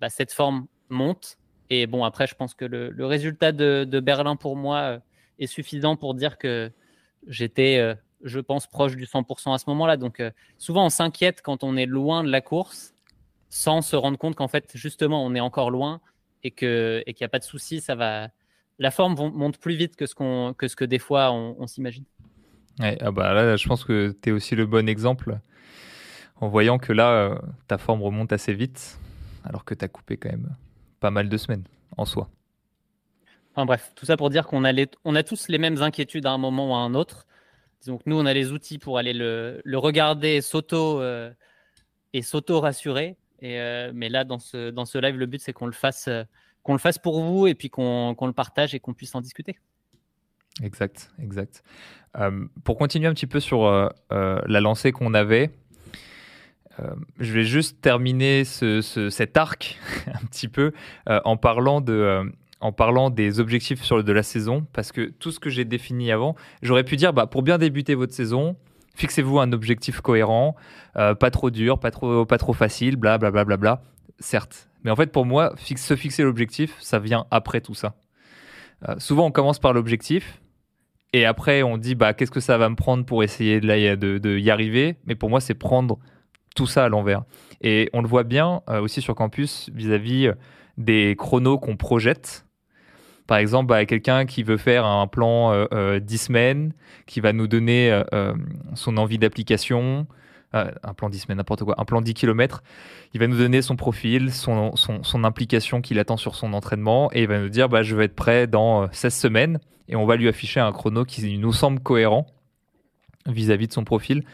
bah, 0.00 0.08
cette 0.08 0.32
forme 0.32 0.66
monte. 0.88 1.38
Et 1.70 1.86
bon, 1.86 2.02
après, 2.02 2.26
je 2.26 2.34
pense 2.34 2.54
que 2.54 2.64
le, 2.64 3.06
résultat 3.06 3.52
de, 3.52 4.00
Berlin 4.00 4.34
pour 4.34 4.56
moi 4.56 4.78
euh, 4.78 4.98
est 5.38 5.46
suffisant 5.46 5.96
pour 5.96 6.14
dire 6.14 6.36
que 6.36 6.72
j'étais, 7.28 7.94
je 8.22 8.40
pense, 8.40 8.66
proche 8.66 8.96
du 8.96 9.04
100% 9.04 9.54
à 9.54 9.58
ce 9.58 9.64
moment-là. 9.68 9.96
Donc, 9.96 10.20
euh, 10.20 10.30
souvent, 10.58 10.86
on 10.86 10.90
s'inquiète 10.90 11.42
quand 11.42 11.64
on 11.64 11.76
est 11.76 11.86
loin 11.86 12.24
de 12.24 12.30
la 12.30 12.40
course 12.40 12.94
sans 13.50 13.80
se 13.80 13.96
rendre 13.96 14.18
compte 14.18 14.34
qu'en 14.34 14.48
fait, 14.48 14.70
justement, 14.74 15.24
on 15.24 15.34
est 15.34 15.40
encore 15.40 15.70
loin 15.70 16.00
et 16.42 16.50
qu'il 16.50 16.68
et 16.68 17.16
n'y 17.18 17.24
a 17.24 17.28
pas 17.28 17.38
de 17.38 17.44
souci. 17.44 17.80
Ça 17.80 17.94
va, 17.94 18.28
la 18.78 18.90
forme 18.90 19.14
monte 19.14 19.58
plus 19.58 19.74
vite 19.74 19.96
que 19.96 20.06
ce, 20.06 20.14
qu'on, 20.14 20.54
que, 20.56 20.68
ce 20.68 20.76
que 20.76 20.84
des 20.84 20.98
fois 20.98 21.32
on, 21.32 21.66
s'imagine. 21.66 22.04
ah 22.80 23.10
bah 23.10 23.32
là, 23.32 23.56
je 23.56 23.66
pense 23.66 23.84
que 23.84 24.14
tu 24.22 24.28
es 24.28 24.32
aussi 24.32 24.54
le 24.54 24.66
bon 24.66 24.88
exemple 24.88 25.38
en 26.40 26.48
voyant 26.48 26.78
que 26.78 26.92
là, 26.92 27.40
ta 27.66 27.78
forme 27.78 28.02
remonte 28.02 28.32
assez 28.32 28.52
vite 28.52 28.98
alors 29.44 29.64
que 29.64 29.74
tu 29.74 29.84
as 29.84 29.88
coupé 29.88 30.16
quand 30.16 30.30
même 30.30 30.54
pas 31.00 31.10
mal 31.10 31.28
de 31.28 31.36
semaines 31.36 31.64
en 31.96 32.04
soi. 32.04 32.28
Enfin 33.52 33.66
bref, 33.66 33.92
tout 33.96 34.06
ça 34.06 34.16
pour 34.16 34.30
dire 34.30 34.46
qu'on 34.46 34.64
a, 34.64 34.72
on 35.04 35.14
a 35.14 35.22
tous 35.22 35.48
les 35.48 35.58
mêmes 35.58 35.82
inquiétudes 35.82 36.26
à 36.26 36.30
un 36.30 36.38
moment 36.38 36.70
ou 36.70 36.74
à 36.74 36.78
un 36.78 36.94
autre. 36.94 37.26
Donc 37.86 38.02
nous, 38.06 38.16
on 38.16 38.26
a 38.26 38.34
les 38.34 38.52
outils 38.52 38.78
pour 38.78 38.98
aller 38.98 39.12
le, 39.12 39.62
regarder 39.74 40.40
s'auto 40.40 41.00
euh, 41.00 41.30
et 42.12 42.22
s'auto 42.22 42.60
rassurer. 42.60 43.16
Et 43.40 43.60
euh, 43.60 43.92
mais 43.94 44.08
là, 44.08 44.24
dans 44.24 44.38
ce, 44.38 44.70
dans 44.70 44.84
ce 44.84 44.98
live, 44.98 45.16
le 45.16 45.26
but 45.26 45.40
c'est 45.40 45.52
qu'on 45.52 45.66
le 45.66 45.72
fasse, 45.72 46.08
euh, 46.08 46.24
qu'on 46.62 46.72
le 46.72 46.78
fasse 46.78 46.98
pour 46.98 47.22
vous 47.22 47.46
et 47.46 47.54
puis 47.54 47.70
qu'on 47.70 48.16
le 48.20 48.32
partage 48.32 48.74
et 48.74 48.80
qu'on 48.80 48.94
puisse 48.94 49.14
en 49.14 49.20
discuter. 49.20 49.56
Exact, 50.60 51.12
exact. 51.22 51.62
pour 52.64 52.76
continuer 52.76 53.06
un 53.06 53.14
petit 53.14 53.28
peu 53.28 53.38
sur 53.38 53.62
la 54.10 54.60
lancée 54.60 54.90
qu'on 54.90 55.14
avait, 55.14 55.52
euh, 56.80 56.94
je 57.18 57.32
vais 57.32 57.44
juste 57.44 57.80
terminer 57.80 58.44
cet 58.44 59.36
arc 59.36 59.78
un 60.06 60.26
petit 60.26 60.48
peu 60.48 60.72
euh, 61.08 61.20
en 61.24 61.36
parlant 61.36 61.80
de 61.80 61.92
euh, 61.92 62.24
en 62.60 62.72
parlant 62.72 63.10
des 63.10 63.40
objectifs 63.40 63.82
sur, 63.82 64.02
de 64.02 64.12
la 64.12 64.22
saison, 64.22 64.66
parce 64.72 64.92
que 64.92 65.12
tout 65.18 65.30
ce 65.30 65.40
que 65.40 65.50
j'ai 65.50 65.64
défini 65.64 66.10
avant, 66.12 66.34
j'aurais 66.62 66.84
pu 66.84 66.96
dire, 66.96 67.12
bah, 67.12 67.26
pour 67.26 67.42
bien 67.42 67.58
débuter 67.58 67.94
votre 67.94 68.12
saison, 68.12 68.56
fixez-vous 68.94 69.38
un 69.38 69.52
objectif 69.52 70.00
cohérent, 70.00 70.56
pas 70.94 71.30
trop 71.30 71.50
dur, 71.50 71.78
pas 71.78 71.90
trop, 71.90 72.26
pas 72.26 72.38
trop 72.38 72.52
facile, 72.52 72.96
bla 72.96 73.16
bla 73.18 73.30
bla 73.30 73.44
bla. 73.44 73.82
Certes, 74.18 74.68
mais 74.82 74.90
en 74.90 74.96
fait 74.96 75.12
pour 75.12 75.24
moi, 75.24 75.54
se 75.56 75.94
fixer 75.94 76.24
l'objectif, 76.24 76.74
ça 76.80 76.98
vient 76.98 77.26
après 77.30 77.60
tout 77.60 77.74
ça. 77.74 77.94
souvent 78.98 79.26
on 79.26 79.30
commence 79.30 79.60
par 79.60 79.72
l'objectif, 79.72 80.40
et 81.12 81.24
après 81.24 81.62
on 81.62 81.78
dit, 81.78 81.94
bah, 81.94 82.12
qu'est-ce 82.12 82.30
que 82.30 82.40
ça 82.40 82.58
va 82.58 82.68
me 82.68 82.76
prendre 82.76 83.04
pour 83.04 83.22
essayer 83.22 83.60
de, 83.60 84.18
de, 84.18 84.38
y 84.38 84.50
arriver? 84.50 84.96
Mais 85.06 85.14
pour 85.14 85.30
moi, 85.30 85.40
c'est 85.40 85.54
prendre 85.54 85.98
tout 86.54 86.66
ça 86.66 86.84
à 86.84 86.88
l'envers. 86.88 87.22
Et 87.60 87.88
on 87.92 88.02
le 88.02 88.08
voit 88.08 88.24
bien 88.24 88.62
euh, 88.68 88.80
aussi 88.80 89.00
sur 89.00 89.14
campus 89.14 89.70
vis-à-vis 89.72 90.26
euh, 90.26 90.34
des 90.76 91.16
chronos 91.16 91.58
qu'on 91.58 91.76
projette. 91.76 92.44
Par 93.28 93.38
exemple, 93.38 93.68
bah, 93.68 93.84
quelqu'un 93.84 94.26
qui 94.26 94.42
veut 94.42 94.56
faire 94.56 94.84
un 94.84 95.06
plan 95.06 95.52
euh, 95.52 96.00
10 96.00 96.14
euh, 96.14 96.18
semaines, 96.18 96.72
qui 97.06 97.20
va 97.20 97.32
nous 97.32 97.46
donner 97.46 98.02
son 98.74 98.96
envie 98.96 99.18
d'application, 99.18 100.08
un 100.52 100.94
plan 100.94 101.08
10 101.08 101.20
semaines, 101.20 101.38
n'importe 101.38 101.62
quoi, 101.62 101.76
un 101.78 101.84
plan 101.84 102.00
10 102.00 102.14
km, 102.14 102.62
il 103.14 103.20
va 103.20 103.28
nous 103.28 103.38
donner 103.38 103.62
son 103.62 103.76
profil, 103.76 104.32
son, 104.32 104.72
implication 105.24 105.80
qu'il 105.80 106.00
attend 106.00 106.16
sur 106.16 106.34
son 106.34 106.52
entraînement, 106.52 107.10
et 107.12 107.22
il 107.22 107.28
va 107.28 107.38
nous 107.38 107.48
dire 107.48 107.68
bah, 107.68 107.82
je 107.82 107.94
vais 107.94 108.06
être 108.06 108.16
prêt 108.16 108.46
dans 108.46 108.90
16 108.90 109.14
semaines, 109.14 109.60
et 109.88 109.94
on 109.94 110.04
va 110.04 110.16
lui 110.16 110.28
afficher 110.28 110.60
un 110.60 110.72
chrono 110.72 111.04
qui 111.04 111.38
nous 111.38 111.52
semble 111.52 111.80
cohérent 111.80 112.26
vis 113.26 113.50
à 113.50 113.56
-vis 113.56 113.68
de 113.68 113.72
son 113.72 113.84
profil 113.84 114.24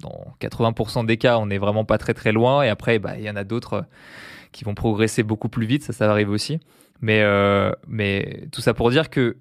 dans 0.00 0.34
80% 0.40 1.06
des 1.06 1.16
cas, 1.16 1.38
on 1.38 1.46
n'est 1.46 1.58
vraiment 1.58 1.84
pas 1.84 1.98
très 1.98 2.14
très 2.14 2.32
loin. 2.32 2.62
Et 2.62 2.68
après, 2.68 2.98
bah, 2.98 3.16
il 3.16 3.24
y 3.24 3.30
en 3.30 3.36
a 3.36 3.44
d'autres 3.44 3.74
euh, 3.74 3.82
qui 4.52 4.64
vont 4.64 4.74
progresser 4.74 5.22
beaucoup 5.22 5.48
plus 5.48 5.66
vite, 5.66 5.82
ça, 5.82 5.92
ça 5.92 6.10
arrive 6.10 6.30
aussi. 6.30 6.58
Mais, 7.00 7.22
euh, 7.22 7.72
mais 7.88 8.46
tout 8.52 8.60
ça 8.60 8.74
pour 8.74 8.90
dire 8.90 9.10
que 9.10 9.36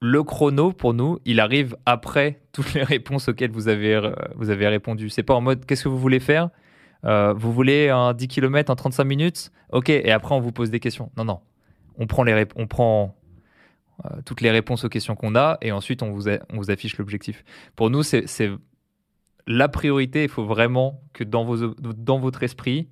le 0.00 0.22
chrono, 0.22 0.72
pour 0.72 0.94
nous, 0.94 1.18
il 1.24 1.40
arrive 1.40 1.76
après 1.86 2.40
toutes 2.52 2.74
les 2.74 2.82
réponses 2.82 3.28
auxquelles 3.28 3.50
vous 3.50 3.68
avez, 3.68 3.94
euh, 3.94 4.12
vous 4.36 4.50
avez 4.50 4.68
répondu. 4.68 5.08
C'est 5.10 5.22
pas 5.22 5.34
en 5.34 5.40
mode 5.40 5.64
qu'est-ce 5.66 5.84
que 5.84 5.88
vous 5.88 5.98
voulez 5.98 6.20
faire? 6.20 6.50
Vous 7.36 7.52
voulez 7.52 7.90
un 7.90 8.14
10 8.14 8.28
km 8.28 8.72
en 8.72 8.76
35 8.76 9.04
minutes? 9.04 9.52
Ok, 9.70 9.90
et 9.90 10.10
après 10.10 10.34
on 10.34 10.40
vous 10.40 10.52
pose 10.52 10.70
des 10.70 10.80
questions. 10.80 11.12
Non, 11.18 11.26
non. 11.26 11.40
On 11.98 12.06
prend, 12.06 12.22
les 12.24 12.46
on 12.56 12.66
prend 12.66 13.14
toutes 14.24 14.40
les 14.40 14.50
réponses 14.50 14.84
aux 14.84 14.88
questions 14.88 15.14
qu'on 15.14 15.36
a 15.36 15.58
et 15.60 15.70
ensuite 15.70 16.02
on 16.02 16.10
vous, 16.10 16.30
on 16.30 16.56
vous 16.56 16.70
affiche 16.70 16.96
l'objectif. 16.96 17.44
Pour 17.76 17.90
nous, 17.90 18.02
c'est 18.02 18.24
la 19.46 19.68
priorité, 19.68 20.22
il 20.22 20.28
faut 20.28 20.44
vraiment 20.44 21.02
que 21.12 21.24
dans, 21.24 21.44
vos, 21.44 21.74
dans 21.74 22.18
votre 22.18 22.42
esprit, 22.42 22.88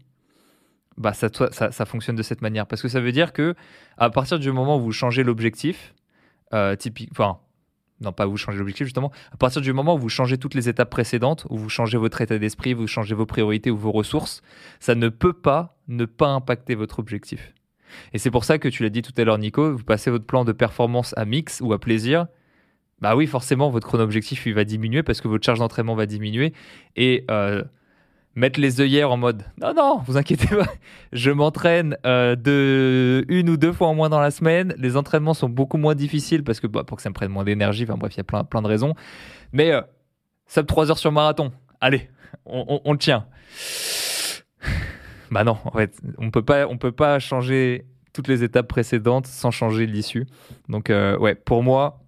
bah, 0.99 1.13
ça, 1.13 1.29
ça, 1.51 1.85
fonctionne 1.87 2.17
de 2.17 2.23
cette 2.23 2.43
manière. 2.43 2.67
Parce 2.67 2.83
que 2.83 2.89
ça 2.89 3.01
veut 3.01 3.13
dire 3.13 3.33
que 3.33 3.55
à 3.99 4.11
partir 4.11 4.39
du 4.39 4.53
moment 4.53 4.77
où 4.77 4.81
vous 4.81 4.93
changez 4.93 5.23
l'objectif, 5.23 5.95
euh, 6.55 6.77
typique, 6.77 7.09
enfin, 7.13 7.39
non 8.01 8.13
pas 8.13 8.27
vous 8.27 8.37
changez 8.37 8.59
l'objectif 8.59 8.87
justement, 8.87 9.13
à 9.33 9.37
partir 9.37 9.63
du 9.63 9.73
moment 9.73 9.95
où 9.95 9.99
vous 9.99 10.09
changez 10.09 10.39
toutes 10.39 10.55
les 10.55 10.69
étapes 10.69 10.91
précédentes, 10.91 11.47
où 11.51 11.57
vous 11.57 11.69
changez 11.69 11.99
votre 11.99 12.21
état 12.21 12.39
d'esprit, 12.39 12.75
vous 12.75 12.87
changez 12.87 13.15
vos 13.15 13.27
priorités 13.27 13.71
ou 13.71 13.77
vos 13.77 13.93
ressources, 13.93 14.43
ça 14.81 14.95
ne 14.95 15.09
peut 15.09 15.33
pas 15.33 15.79
ne 15.89 16.05
pas 16.05 16.29
impacter 16.29 16.75
votre 16.75 16.99
objectif. 16.99 17.53
Et 18.13 18.19
c'est 18.19 18.31
pour 18.31 18.45
ça 18.45 18.59
que 18.59 18.69
tu 18.69 18.83
l'as 18.83 18.89
dit 18.89 19.03
tout 19.03 19.13
à 19.17 19.25
l'heure 19.25 19.39
Nico, 19.39 19.77
vous 19.77 19.85
passez 19.85 20.11
votre 20.11 20.25
plan 20.25 20.45
de 20.45 20.53
performance 20.53 21.15
à 21.17 21.25
mix 21.25 21.61
ou 21.61 21.73
à 21.73 21.81
plaisir, 21.81 22.27
bah 23.03 23.17
oui, 23.17 23.27
forcément, 23.27 23.69
votre 23.69 23.89
chrono 23.89 24.05
objectif 24.05 24.47
il 24.47 24.55
va 24.55 24.63
diminuer 24.63 25.03
parce 25.03 25.21
que 25.21 25.27
votre 25.27 25.45
charge 25.45 25.59
d'entraînement 25.59 25.97
va 25.97 26.07
diminuer. 26.07 26.53
Et 26.95 27.25
euh, 27.33 27.65
mettre 28.35 28.61
les 28.61 28.81
œillères 28.81 29.11
en 29.11 29.17
mode 29.17 29.45
non, 29.61 29.75
non, 29.75 30.03
vous 30.07 30.17
inquiétez 30.17 30.49
pas, 30.49 30.67
je 31.13 31.31
m'entraîne 31.31 31.97
euh, 32.07 32.35
de 32.37 33.25
une 33.29 33.51
ou 33.51 33.57
deux 33.57 33.73
fois 33.73 33.89
en 33.89 33.95
moins 33.95 34.09
dans 34.09 34.21
la 34.21 34.31
semaine. 34.31 34.75
Les 34.79 34.97
entraînements 34.97 35.35
sont 35.35 35.49
beaucoup 35.49 35.77
moins 35.77 35.95
difficiles 35.95 36.45
parce 36.45 36.61
que 36.61 36.67
bah, 36.67 36.85
pour 36.85 36.97
que 36.97 37.03
ça 37.03 37.11
me 37.11 37.15
prenne 37.15 37.31
moins 37.31 37.45
d'énergie, 37.45 37.85
enfin 37.85 37.97
bref, 37.97 38.15
il 38.15 38.19
y 38.19 38.21
a 38.21 38.25
plein, 38.25 38.45
plein 38.45 38.63
de 38.63 38.69
raisons. 38.69 38.95
Mais 39.53 39.73
euh, 39.73 39.83
sub 40.47 40.67
3 40.67 40.91
heures 40.91 40.99
sur 40.99 41.13
marathon, 41.13 41.53
allez, 41.81 42.11
on, 42.47 42.93
le 42.93 42.99
tient. 42.99 43.27
Bah 45.31 45.45
non, 45.45 45.57
en 45.65 45.71
fait, 45.71 45.99
on 46.19 46.31
peut 46.31 46.45
pas, 46.45 46.67
on 46.67 46.77
peut 46.77 46.93
pas 46.93 47.19
changer 47.19 47.87
toutes 48.13 48.29
les 48.29 48.45
étapes 48.45 48.69
précédentes 48.69 49.27
sans 49.27 49.51
changer 49.51 49.87
l'issue. 49.87 50.27
Donc 50.69 50.91
euh, 50.91 51.17
ouais, 51.17 51.35
pour 51.35 51.63
moi, 51.63 52.03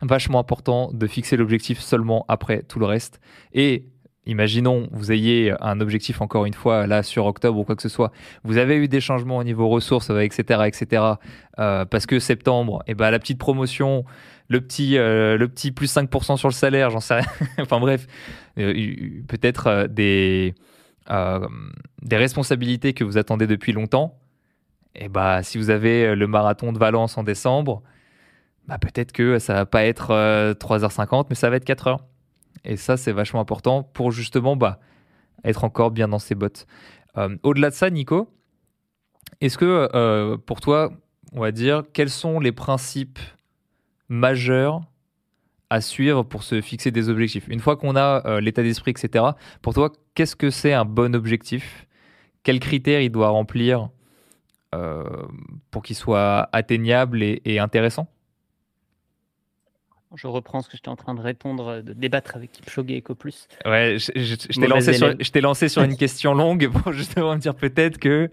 vachement 0.00 0.38
important 0.38 0.90
de 0.92 1.06
fixer 1.06 1.36
l'objectif 1.36 1.80
seulement 1.80 2.24
après 2.28 2.62
tout 2.62 2.78
le 2.78 2.86
reste. 2.86 3.20
Et 3.52 3.86
imaginons, 4.26 4.88
vous 4.92 5.12
ayez 5.12 5.54
un 5.60 5.80
objectif 5.80 6.20
encore 6.20 6.46
une 6.46 6.54
fois 6.54 6.86
là 6.86 7.02
sur 7.02 7.26
octobre 7.26 7.58
ou 7.58 7.64
quoi 7.64 7.76
que 7.76 7.82
ce 7.82 7.88
soit, 7.88 8.12
vous 8.44 8.58
avez 8.58 8.76
eu 8.76 8.88
des 8.88 9.00
changements 9.00 9.38
au 9.38 9.44
niveau 9.44 9.68
ressources, 9.68 10.10
etc., 10.10 10.62
etc. 10.66 11.02
Euh, 11.58 11.84
parce 11.84 12.06
que 12.06 12.18
septembre, 12.18 12.82
et 12.86 12.92
eh 12.92 12.94
ben 12.94 13.10
la 13.10 13.18
petite 13.18 13.38
promotion, 13.38 14.04
le 14.48 14.60
petit, 14.60 14.98
euh, 14.98 15.36
le 15.36 15.48
petit 15.48 15.72
plus 15.72 15.94
5% 15.94 16.36
sur 16.36 16.48
le 16.48 16.54
salaire, 16.54 16.90
j'en 16.90 17.00
sais 17.00 17.14
rien. 17.14 17.26
enfin 17.58 17.80
bref, 17.80 18.06
euh, 18.58 18.72
peut-être 19.28 19.86
des, 19.88 20.54
des 22.02 22.16
responsabilités 22.16 22.92
que 22.92 23.04
vous 23.04 23.18
attendez 23.18 23.46
depuis 23.46 23.72
longtemps. 23.72 24.18
Et 24.94 25.04
eh 25.04 25.08
bah, 25.08 25.42
si 25.42 25.58
vous 25.58 25.68
avez 25.68 26.14
le 26.14 26.26
marathon 26.26 26.72
de 26.72 26.78
Valence 26.78 27.18
en 27.18 27.22
décembre, 27.22 27.82
bah, 28.66 28.78
peut-être 28.78 29.12
que 29.12 29.38
ça 29.38 29.54
va 29.54 29.66
pas 29.66 29.84
être 29.84 30.08
3h50, 30.54 31.20
euh, 31.20 31.22
mais 31.30 31.34
ça 31.36 31.50
va 31.50 31.56
être 31.56 31.66
4h. 31.66 31.98
Et 32.64 32.76
ça, 32.76 32.96
c'est 32.96 33.12
vachement 33.12 33.40
important 33.40 33.82
pour 33.82 34.12
justement 34.12 34.56
bah, 34.56 34.80
être 35.44 35.64
encore 35.64 35.90
bien 35.90 36.08
dans 36.08 36.18
ses 36.18 36.34
bottes. 36.34 36.66
Euh, 37.16 37.36
au-delà 37.42 37.70
de 37.70 37.74
ça, 37.74 37.90
Nico, 37.90 38.28
est-ce 39.40 39.58
que 39.58 39.88
euh, 39.94 40.36
pour 40.36 40.60
toi, 40.60 40.92
on 41.32 41.40
va 41.40 41.52
dire, 41.52 41.82
quels 41.92 42.10
sont 42.10 42.40
les 42.40 42.52
principes 42.52 43.18
majeurs 44.08 44.82
à 45.70 45.80
suivre 45.80 46.22
pour 46.22 46.42
se 46.42 46.60
fixer 46.60 46.90
des 46.90 47.08
objectifs? 47.08 47.48
Une 47.48 47.60
fois 47.60 47.76
qu'on 47.76 47.96
a 47.96 48.40
l'état 48.40 48.62
d'esprit, 48.62 48.92
etc., 48.92 49.24
pour 49.62 49.74
toi, 49.74 49.92
qu'est-ce 50.14 50.36
que 50.36 50.50
c'est 50.50 50.72
un 50.72 50.84
bon 50.84 51.14
objectif? 51.14 51.86
Quels 52.42 52.60
critères 52.60 53.00
il 53.00 53.10
doit 53.10 53.30
remplir 53.30 53.90
pour 55.70 55.82
qu'il 55.82 55.96
soit 55.96 56.48
atteignable 56.52 57.22
et 57.22 57.58
intéressant? 57.58 58.08
Je 60.16 60.26
reprends 60.26 60.62
ce 60.62 60.68
que 60.68 60.76
j'étais 60.76 60.88
en 60.88 60.96
train 60.96 61.14
de 61.14 61.20
répondre, 61.20 61.82
de 61.82 61.92
débattre 61.92 62.36
avec 62.36 62.52
Kipchoge 62.52 62.86
et 62.88 62.98
Ecoplus. 62.98 63.48
Ouais, 63.64 63.96
je, 63.98 64.34
t'ai 64.34 64.66
lancé, 64.66 64.92
sur, 64.94 65.14
lancé 65.42 65.68
sur 65.68 65.82
une 65.82 65.96
question 65.98 66.34
longue 66.34 66.68
pour 66.72 66.92
justement 66.92 67.34
me 67.34 67.40
dire 67.40 67.54
peut-être 67.54 67.98
que 67.98 68.30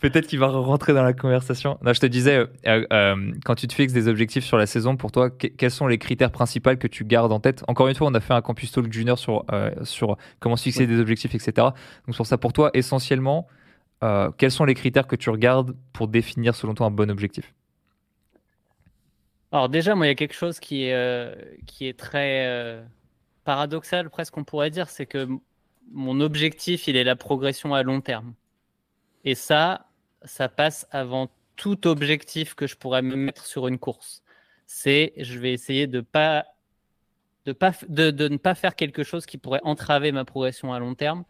peut-être 0.00 0.26
qu'il 0.26 0.38
va 0.38 0.48
rentrer 0.48 0.92
dans 0.92 1.02
la 1.02 1.12
conversation. 1.12 1.78
Non, 1.82 1.92
je 1.92 2.00
te 2.00 2.06
disais, 2.06 2.46
euh, 2.66 2.86
euh, 2.92 3.32
quand 3.44 3.54
tu 3.54 3.66
te 3.66 3.74
fixes 3.74 3.92
des 3.92 4.08
objectifs 4.08 4.44
sur 4.44 4.56
la 4.56 4.66
saison, 4.66 4.96
pour 4.96 5.12
toi, 5.12 5.30
quels 5.30 5.70
sont 5.70 5.86
les 5.86 5.98
critères 5.98 6.30
principaux 6.30 6.76
que 6.76 6.88
tu 6.88 7.04
gardes 7.04 7.32
en 7.32 7.40
tête? 7.40 7.64
Encore 7.68 7.88
une 7.88 7.94
fois, 7.94 8.08
on 8.08 8.14
a 8.14 8.20
fait 8.20 8.34
un 8.34 8.42
Campus 8.42 8.72
Talk 8.72 8.92
Junior 8.92 9.18
sur, 9.18 9.44
euh, 9.52 9.70
sur 9.82 10.16
comment 10.40 10.56
se 10.56 10.64
fixer 10.64 10.86
des 10.86 10.98
objectifs, 11.00 11.34
etc. 11.34 11.52
Donc 12.06 12.16
pour 12.16 12.26
ça, 12.26 12.38
pour 12.38 12.52
toi, 12.52 12.70
essentiellement, 12.74 13.46
quels 14.36 14.50
sont 14.50 14.66
les 14.66 14.74
critères 14.74 15.06
que 15.06 15.16
tu 15.16 15.30
regardes 15.30 15.74
pour 15.94 16.08
définir 16.08 16.54
selon 16.54 16.74
toi 16.74 16.88
un 16.88 16.90
bon 16.90 17.10
objectif? 17.10 17.54
Alors 19.54 19.68
déjà, 19.68 19.94
moi, 19.94 20.06
il 20.06 20.08
y 20.08 20.12
a 20.12 20.16
quelque 20.16 20.34
chose 20.34 20.58
qui 20.58 20.86
est, 20.86 20.94
euh, 20.94 21.32
qui 21.64 21.86
est 21.86 21.96
très 21.96 22.44
euh, 22.48 22.84
paradoxal, 23.44 24.10
presque 24.10 24.36
on 24.36 24.42
pourrait 24.42 24.70
dire, 24.70 24.90
c'est 24.90 25.06
que 25.06 25.28
mon 25.92 26.20
objectif, 26.20 26.88
il 26.88 26.96
est 26.96 27.04
la 27.04 27.14
progression 27.14 27.72
à 27.72 27.84
long 27.84 28.00
terme. 28.00 28.34
Et 29.22 29.36
ça, 29.36 29.86
ça 30.24 30.48
passe 30.48 30.88
avant 30.90 31.30
tout 31.54 31.86
objectif 31.86 32.56
que 32.56 32.66
je 32.66 32.74
pourrais 32.74 33.00
me 33.00 33.14
mettre 33.14 33.46
sur 33.46 33.68
une 33.68 33.78
course. 33.78 34.24
C'est, 34.66 35.12
je 35.18 35.38
vais 35.38 35.52
essayer 35.52 35.86
de 35.86 36.00
pas, 36.00 36.46
de 37.44 37.52
pas, 37.52 37.70
de, 37.88 38.10
ne 38.26 38.36
pas 38.38 38.56
faire 38.56 38.74
quelque 38.74 39.04
chose 39.04 39.24
qui 39.24 39.38
pourrait 39.38 39.60
entraver 39.62 40.10
ma 40.10 40.24
progression 40.24 40.72
à 40.72 40.80
long 40.80 40.96
terme, 40.96 41.24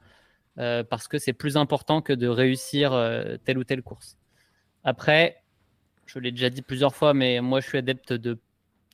euh, 0.56 0.82
parce 0.82 1.08
que 1.08 1.18
c'est 1.18 1.34
plus 1.34 1.58
important 1.58 2.00
que 2.00 2.14
de 2.14 2.28
réussir 2.28 2.92
telle 3.44 3.58
ou 3.58 3.64
telle 3.64 3.82
course. 3.82 4.16
Après, 4.82 5.43
je 6.06 6.18
l'ai 6.18 6.30
déjà 6.30 6.50
dit 6.50 6.62
plusieurs 6.62 6.94
fois, 6.94 7.14
mais 7.14 7.40
moi, 7.40 7.60
je 7.60 7.68
suis 7.68 7.78
adepte 7.78 8.12
de 8.12 8.38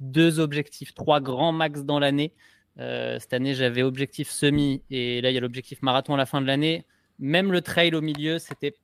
deux 0.01 0.41
objectifs, 0.41 0.95
trois 0.95 1.21
grands 1.21 1.53
max 1.53 1.85
dans 1.85 1.99
l'année. 1.99 2.33
Euh, 2.79 3.19
cette 3.19 3.33
année, 3.33 3.55
j'avais 3.55 3.83
objectif 3.83 4.31
semi 4.31 4.83
et 4.91 5.21
là, 5.21 5.31
il 5.31 5.35
y 5.35 5.39
a 5.39 5.41
l'objectif 5.41 5.83
marathon 5.83 6.15
à 6.15 6.17
la 6.17 6.27
fin 6.27 6.41
de 6.41 6.47
l'année. 6.47 6.87
Même 7.19 7.53
le 7.53 7.61
trail 7.61 7.95
au 7.95 8.01
milieu, 8.01 8.39
c'était 8.39 8.75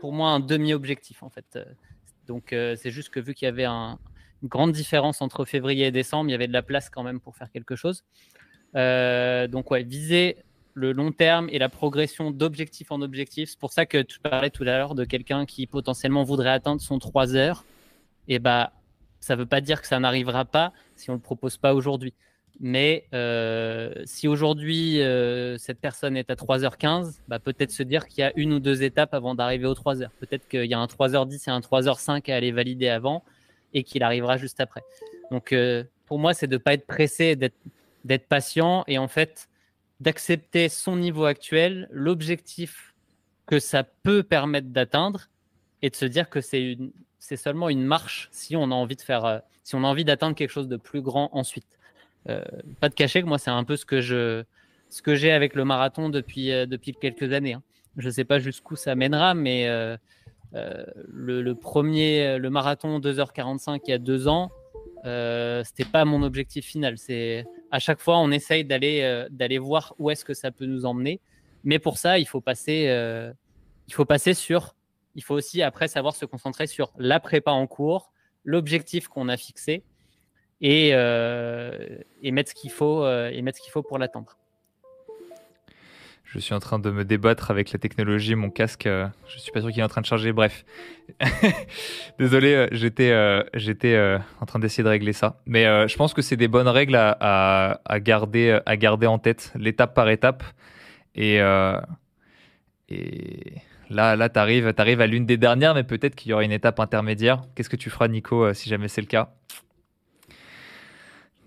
pour 0.00 0.12
moi 0.12 0.30
un 0.30 0.40
demi-objectif 0.40 1.22
en 1.22 1.30
fait. 1.30 1.58
Donc, 2.26 2.52
euh, 2.52 2.74
c'est 2.76 2.90
juste 2.90 3.10
que 3.10 3.20
vu 3.20 3.34
qu'il 3.34 3.46
y 3.46 3.48
avait 3.48 3.64
un, 3.64 3.98
une 4.42 4.48
grande 4.48 4.72
différence 4.72 5.22
entre 5.22 5.44
février 5.44 5.86
et 5.86 5.90
décembre, 5.90 6.28
il 6.28 6.32
y 6.32 6.34
avait 6.34 6.48
de 6.48 6.52
la 6.52 6.62
place 6.62 6.90
quand 6.90 7.02
même 7.02 7.20
pour 7.20 7.36
faire 7.36 7.50
quelque 7.50 7.76
chose. 7.76 8.04
Euh, 8.76 9.46
donc, 9.46 9.70
ouais, 9.70 9.82
viser 9.82 10.36
le 10.74 10.92
long 10.92 11.12
terme 11.12 11.48
et 11.50 11.58
la 11.58 11.68
progression 11.68 12.30
d'objectif 12.30 12.90
en 12.90 13.00
objectif. 13.00 13.50
C'est 13.50 13.58
pour 13.58 13.72
ça 13.72 13.86
que 13.86 14.02
tu 14.02 14.18
parlais 14.18 14.50
tout 14.50 14.64
à 14.64 14.76
l'heure 14.76 14.94
de 14.94 15.04
quelqu'un 15.04 15.46
qui 15.46 15.66
potentiellement 15.66 16.24
voudrait 16.24 16.50
atteindre 16.50 16.80
son 16.80 16.98
3 16.98 17.36
heures. 17.36 17.64
Et 18.28 18.38
bah, 18.38 18.72
ça 19.20 19.34
ne 19.34 19.40
veut 19.40 19.46
pas 19.46 19.60
dire 19.60 19.80
que 19.80 19.86
ça 19.86 19.98
n'arrivera 19.98 20.44
pas 20.44 20.72
si 20.96 21.10
on 21.10 21.14
ne 21.14 21.18
le 21.18 21.22
propose 21.22 21.56
pas 21.56 21.74
aujourd'hui. 21.74 22.14
Mais 22.60 23.06
euh, 23.12 23.92
si 24.04 24.28
aujourd'hui 24.28 25.02
euh, 25.02 25.58
cette 25.58 25.80
personne 25.80 26.16
est 26.16 26.30
à 26.30 26.34
3h15, 26.34 27.20
bah, 27.26 27.38
peut-être 27.38 27.72
se 27.72 27.82
dire 27.82 28.06
qu'il 28.06 28.20
y 28.20 28.22
a 28.22 28.32
une 28.36 28.52
ou 28.52 28.60
deux 28.60 28.82
étapes 28.82 29.12
avant 29.12 29.34
d'arriver 29.34 29.66
aux 29.66 29.74
3h. 29.74 30.08
Peut-être 30.20 30.46
qu'il 30.48 30.66
y 30.66 30.74
a 30.74 30.78
un 30.78 30.86
3h10 30.86 31.48
et 31.48 31.50
un 31.50 31.60
3h05 31.60 32.30
à 32.30 32.36
aller 32.36 32.52
valider 32.52 32.88
avant 32.88 33.24
et 33.72 33.82
qu'il 33.82 34.02
arrivera 34.04 34.36
juste 34.36 34.60
après. 34.60 34.82
Donc 35.30 35.52
euh, 35.52 35.82
pour 36.06 36.18
moi, 36.18 36.32
c'est 36.32 36.46
de 36.46 36.54
ne 36.54 36.58
pas 36.58 36.74
être 36.74 36.86
pressé, 36.86 37.34
d'être 37.34 38.28
patient 38.28 38.84
et 38.86 38.98
en 38.98 39.08
fait 39.08 39.48
d'accepter 40.00 40.68
son 40.68 40.96
niveau 40.96 41.24
actuel, 41.24 41.88
l'objectif 41.90 42.94
que 43.46 43.58
ça 43.58 43.82
peut 43.84 44.22
permettre 44.22 44.68
d'atteindre 44.68 45.28
et 45.82 45.90
de 45.90 45.96
se 45.96 46.04
dire 46.04 46.30
que 46.30 46.40
c'est 46.40 46.78
seulement 47.36 47.68
une 47.68 47.84
marche 47.84 48.28
si 48.32 48.56
on 48.56 48.64
a 48.64 48.74
envie 48.74 48.96
de 48.96 49.02
faire, 49.02 49.42
si 49.62 49.74
on 49.74 49.84
a 49.84 49.86
envie 49.86 50.04
d'atteindre 50.04 50.34
quelque 50.34 50.50
chose 50.50 50.68
de 50.68 50.76
plus 50.76 51.02
grand 51.02 51.30
ensuite. 51.32 51.78
Euh, 52.28 52.42
pas 52.80 52.88
de 52.88 52.94
cacher 52.94 53.22
que 53.22 53.26
moi, 53.26 53.38
c'est 53.38 53.50
un 53.50 53.64
peu 53.64 53.76
ce 53.76 53.84
que 53.84 54.00
je, 54.00 54.44
ce 54.94 55.02
que 55.02 55.14
j'ai 55.14 55.32
avec 55.32 55.54
le 55.54 55.64
marathon 55.64 56.08
depuis, 56.08 56.52
euh, 56.52 56.66
depuis 56.66 56.92
quelques 56.94 57.32
années. 57.32 57.54
Hein. 57.54 57.62
Je 57.96 58.06
ne 58.06 58.12
sais 58.12 58.24
pas 58.24 58.38
jusqu'où 58.38 58.76
ça 58.76 58.94
mènera, 58.94 59.34
mais 59.34 59.66
euh, 59.66 59.96
le, 60.52 61.52
premier, 61.54 62.38
le 62.38 62.50
marathon 62.50 63.00
2h45 63.00 63.80
il 63.86 63.90
y 63.90 63.92
a 63.92 63.98
deux 63.98 64.28
ans, 64.28 64.50
euh, 65.04 65.62
c'était 65.64 65.84
pas 65.84 66.04
mon 66.04 66.22
objectif 66.22 66.64
final. 66.64 66.96
C'est 66.96 67.44
à 67.70 67.78
chaque 67.78 68.00
fois 68.00 68.18
on 68.18 68.30
essaye 68.30 68.64
d'aller 68.64 69.26
d'aller 69.30 69.58
voir 69.58 69.94
où 69.98 70.10
est-ce 70.10 70.24
que 70.24 70.34
ça 70.34 70.50
peut 70.50 70.66
nous 70.66 70.86
emmener. 70.86 71.20
Mais 71.62 71.78
pour 71.78 71.98
ça, 71.98 72.18
il 72.18 72.26
faut 72.26 72.40
passer, 72.40 72.88
il 73.88 73.94
faut 73.94 74.04
passer 74.04 74.34
sur. 74.34 74.74
Il 75.14 75.22
faut 75.22 75.34
aussi 75.34 75.62
après 75.62 75.88
savoir 75.88 76.14
se 76.14 76.24
concentrer 76.24 76.66
sur 76.66 76.92
la 76.98 77.20
prépa 77.20 77.50
en 77.50 77.66
cours, 77.66 78.12
l'objectif 78.44 79.08
qu'on 79.08 79.28
a 79.28 79.36
fixé 79.36 79.84
et, 80.60 80.90
euh, 80.92 81.98
et 82.22 82.32
mettre 82.32 82.50
ce 82.50 82.54
qu'il 82.54 82.70
faut 82.70 83.04
euh, 83.04 83.30
et 83.30 83.42
mettre 83.42 83.58
ce 83.58 83.62
qu'il 83.62 83.72
faut 83.72 83.82
pour 83.82 83.98
l'attendre. 83.98 84.38
Je 86.24 86.40
suis 86.40 86.54
en 86.54 86.58
train 86.58 86.80
de 86.80 86.90
me 86.90 87.04
débattre 87.04 87.52
avec 87.52 87.70
la 87.70 87.78
technologie, 87.78 88.34
mon 88.34 88.50
casque, 88.50 88.86
euh, 88.86 89.06
je 89.28 89.38
suis 89.38 89.52
pas 89.52 89.60
sûr 89.60 89.70
qu'il 89.70 89.78
est 89.78 89.84
en 89.84 89.88
train 89.88 90.00
de 90.00 90.06
charger. 90.06 90.32
Bref, 90.32 90.64
désolé, 92.18 92.66
j'étais 92.72 93.12
j'étais 93.54 94.18
en 94.40 94.46
train 94.46 94.58
d'essayer 94.58 94.82
de 94.82 94.88
régler 94.88 95.12
ça. 95.12 95.40
Mais 95.46 95.64
je 95.86 95.96
pense 95.96 96.12
que 96.12 96.22
c'est 96.22 96.36
des 96.36 96.48
bonnes 96.48 96.66
règles 96.66 96.96
à, 96.96 97.80
à, 97.84 98.00
garder 98.00 98.58
à 98.66 98.76
garder 98.76 99.06
en 99.06 99.20
tête, 99.20 99.52
l'étape 99.54 99.94
par 99.94 100.08
étape. 100.08 100.42
Et 101.14 101.40
et 102.88 103.54
là 103.90 104.16
là 104.16 104.28
t'arrives 104.28 104.72
arrives 104.76 105.00
à 105.00 105.06
l'une 105.06 105.26
des 105.26 105.36
dernières, 105.36 105.74
mais 105.74 105.84
peut-être 105.84 106.14
qu'il 106.14 106.30
y 106.30 106.32
aura 106.32 106.44
une 106.44 106.52
étape 106.52 106.80
intermédiaire. 106.80 107.42
Qu'est-ce 107.54 107.70
que 107.70 107.76
tu 107.76 107.90
feras, 107.90 108.08
Nico, 108.08 108.52
si 108.54 108.68
jamais 108.68 108.88
c'est 108.88 109.00
le 109.00 109.06
cas? 109.06 109.34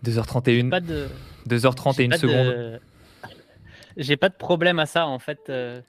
2h31. 0.05 0.69
Pas 0.69 0.79
de... 0.79 1.07
2h31 1.47 2.17
secondes. 2.17 2.79
J'ai 3.97 4.17
pas 4.17 4.29
de 4.29 4.35
problème 4.35 4.79
à 4.79 4.85
ça 4.85 5.07
en 5.07 5.19
fait. 5.19 5.39
Euh. 5.49 5.81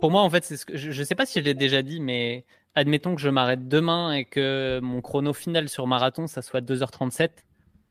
Pour 0.00 0.10
moi 0.10 0.22
en 0.22 0.30
fait, 0.30 0.44
c'est 0.44 0.56
ce 0.56 0.66
que 0.66 0.76
je, 0.76 0.90
je 0.90 1.02
sais 1.02 1.14
pas 1.14 1.26
si 1.26 1.40
je 1.40 1.44
l'ai 1.44 1.54
déjà 1.54 1.82
dit, 1.82 2.00
mais 2.00 2.44
admettons 2.74 3.14
que 3.14 3.20
je 3.20 3.28
m'arrête 3.28 3.66
demain 3.66 4.12
et 4.12 4.24
que 4.24 4.78
mon 4.82 5.00
chrono 5.00 5.32
final 5.32 5.68
sur 5.68 5.86
marathon 5.86 6.26
ça 6.26 6.42
soit 6.42 6.60
2h37, 6.60 7.30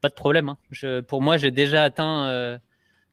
pas 0.02 0.10
de 0.10 0.14
problème. 0.14 0.50
Hein. 0.50 0.58
Je, 0.72 1.02
pour 1.02 1.22
moi, 1.22 1.38
j'ai 1.38 1.52
déjà 1.52 1.84
atteint 1.84 2.28
euh, 2.28 2.58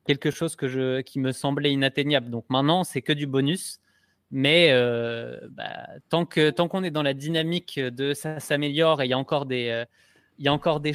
quelque 0.07 0.31
chose 0.31 0.57
que 0.57 0.68
je, 0.68 1.01
qui 1.01 1.18
me 1.18 1.33
semblait 1.33 1.72
inatteignable. 1.72 2.31
Donc 2.31 2.44
maintenant, 2.51 2.85
c'est 2.85 3.03
que 3.03 3.12
du 3.12 3.27
bonus. 3.27 3.81
Mais 4.33 4.68
euh, 4.71 5.38
bah, 5.51 5.87
tant 6.09 6.25
que 6.25 6.51
tant 6.51 6.66
qu'on 6.66 6.83
est 6.83 6.90
dans 6.90 7.03
la 7.03 7.14
dynamique 7.14 7.79
de 7.79 8.14
ça 8.14 8.40
s'améliore 8.40 9.03
et 9.03 9.07
il 9.07 9.11
y 9.11 9.12
a 9.12 9.18
encore 9.18 9.47
des 9.47 9.85
il 10.38 10.45
y 10.47 10.49
a 10.49 10.53
encore 10.53 10.81
des, 10.81 10.95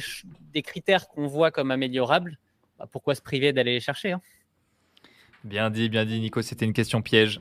critères 0.62 1.08
qu'on 1.08 1.26
voit 1.26 1.50
comme 1.50 1.70
améliorables, 1.70 2.38
bah, 2.78 2.86
pourquoi 2.90 3.14
se 3.14 3.22
priver 3.22 3.52
d'aller 3.52 3.72
les 3.72 3.80
chercher 3.80 4.12
hein? 4.12 4.20
Bien 5.44 5.70
dit, 5.70 5.88
bien 5.88 6.04
dit, 6.04 6.20
Nico, 6.20 6.42
c'était 6.42 6.64
une 6.64 6.72
question 6.72 7.00
piège. 7.00 7.40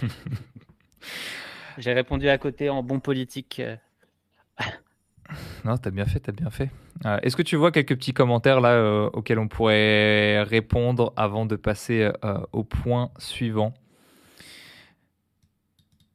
J'ai 1.78 1.92
répondu 1.92 2.28
à 2.28 2.38
côté 2.38 2.70
en 2.70 2.82
bon 2.82 2.98
politique. 2.98 3.60
non, 5.64 5.76
t'as 5.76 5.90
bien 5.90 6.06
fait, 6.06 6.20
t'as 6.20 6.32
bien 6.32 6.50
fait. 6.50 6.70
Euh, 7.04 7.18
est-ce 7.22 7.36
que 7.36 7.42
tu 7.42 7.56
vois 7.56 7.72
quelques 7.72 7.94
petits 7.94 8.14
commentaires 8.14 8.60
là 8.60 8.70
euh, 8.70 9.10
auxquels 9.12 9.38
on 9.38 9.48
pourrait 9.48 10.42
répondre 10.42 11.12
avant 11.16 11.44
de 11.44 11.56
passer 11.56 12.10
euh, 12.24 12.38
au 12.52 12.64
point 12.64 13.10
suivant? 13.18 13.74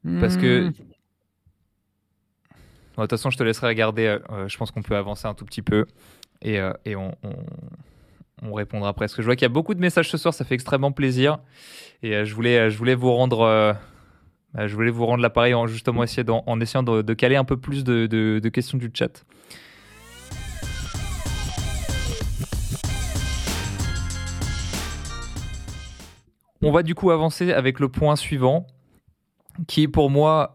Parce 0.04 0.36
que 0.36 0.68
hmm. 0.68 0.72
De 2.96 3.02
toute 3.02 3.10
façon, 3.10 3.30
je 3.30 3.38
te 3.38 3.42
laisserai 3.42 3.68
regarder. 3.68 4.06
Euh, 4.06 4.18
euh, 4.30 4.48
je 4.48 4.56
pense 4.58 4.70
qu'on 4.70 4.82
peut 4.82 4.96
avancer 4.96 5.26
un 5.26 5.34
tout 5.34 5.44
petit 5.44 5.62
peu 5.62 5.86
et, 6.42 6.60
euh, 6.60 6.72
et 6.84 6.94
on, 6.94 7.16
on, 8.42 8.52
répondra 8.52 8.90
après. 8.90 9.04
Parce 9.04 9.14
que 9.14 9.22
je 9.22 9.26
vois 9.26 9.34
qu'il 9.34 9.44
y 9.44 9.46
a 9.46 9.48
beaucoup 9.48 9.74
de 9.74 9.80
messages 9.80 10.10
ce 10.10 10.18
soir, 10.18 10.34
ça 10.34 10.44
fait 10.44 10.54
extrêmement 10.54 10.92
plaisir. 10.92 11.38
Et 12.02 12.24
je, 12.24 12.34
voulais, 12.34 12.70
je 12.70 12.76
voulais 12.76 12.94
vous 12.94 13.12
rendre. 13.12 13.76
Je 14.54 14.74
voulais 14.74 14.90
vous 14.90 15.06
rendre 15.06 15.22
l'appareil 15.22 15.54
en 15.54 15.66
justement 15.66 16.02
essayer 16.02 16.28
en, 16.28 16.60
essayant 16.60 16.82
de, 16.82 17.14
caler 17.14 17.36
un 17.36 17.44
peu 17.44 17.56
plus 17.56 17.84
de, 17.84 18.06
de 18.06 18.48
questions 18.50 18.76
du 18.76 18.90
chat. 18.92 19.24
On 26.60 26.70
va 26.70 26.82
du 26.82 26.94
coup 26.94 27.10
avancer 27.10 27.52
avec 27.52 27.80
le 27.80 27.88
point 27.88 28.14
suivant, 28.14 28.66
qui 29.66 29.88
pour 29.88 30.10
moi 30.10 30.54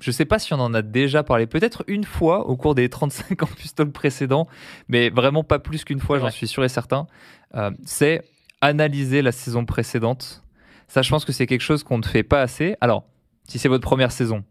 je 0.00 0.10
ne 0.10 0.12
sais 0.12 0.24
pas 0.24 0.38
si 0.38 0.54
on 0.54 0.60
en 0.60 0.74
a 0.74 0.82
déjà 0.82 1.22
parlé, 1.22 1.46
peut-être 1.46 1.84
une 1.86 2.04
fois 2.04 2.48
au 2.48 2.56
cours 2.56 2.74
des 2.74 2.88
35 2.88 3.42
ans 3.42 3.48
Pistol 3.56 3.90
précédents, 3.90 4.46
mais 4.88 5.10
vraiment 5.10 5.44
pas 5.44 5.58
plus 5.58 5.84
qu'une 5.84 6.00
fois, 6.00 6.18
j'en 6.18 6.30
suis 6.30 6.46
sûr 6.46 6.64
et 6.64 6.68
certain. 6.68 7.06
Euh, 7.54 7.70
c'est 7.84 8.22
analyser 8.60 9.22
la 9.22 9.32
saison 9.32 9.64
précédente. 9.64 10.42
Ça, 10.88 11.02
je 11.02 11.10
pense 11.10 11.24
que 11.24 11.32
c'est 11.32 11.46
quelque 11.46 11.62
chose 11.62 11.82
qu'on 11.82 11.98
ne 11.98 12.04
fait 12.04 12.22
pas 12.22 12.40
assez. 12.40 12.76
Alors, 12.80 13.04
si 13.48 13.58
c'est 13.58 13.68
votre 13.68 13.82
première 13.82 14.12
saison, 14.12 14.44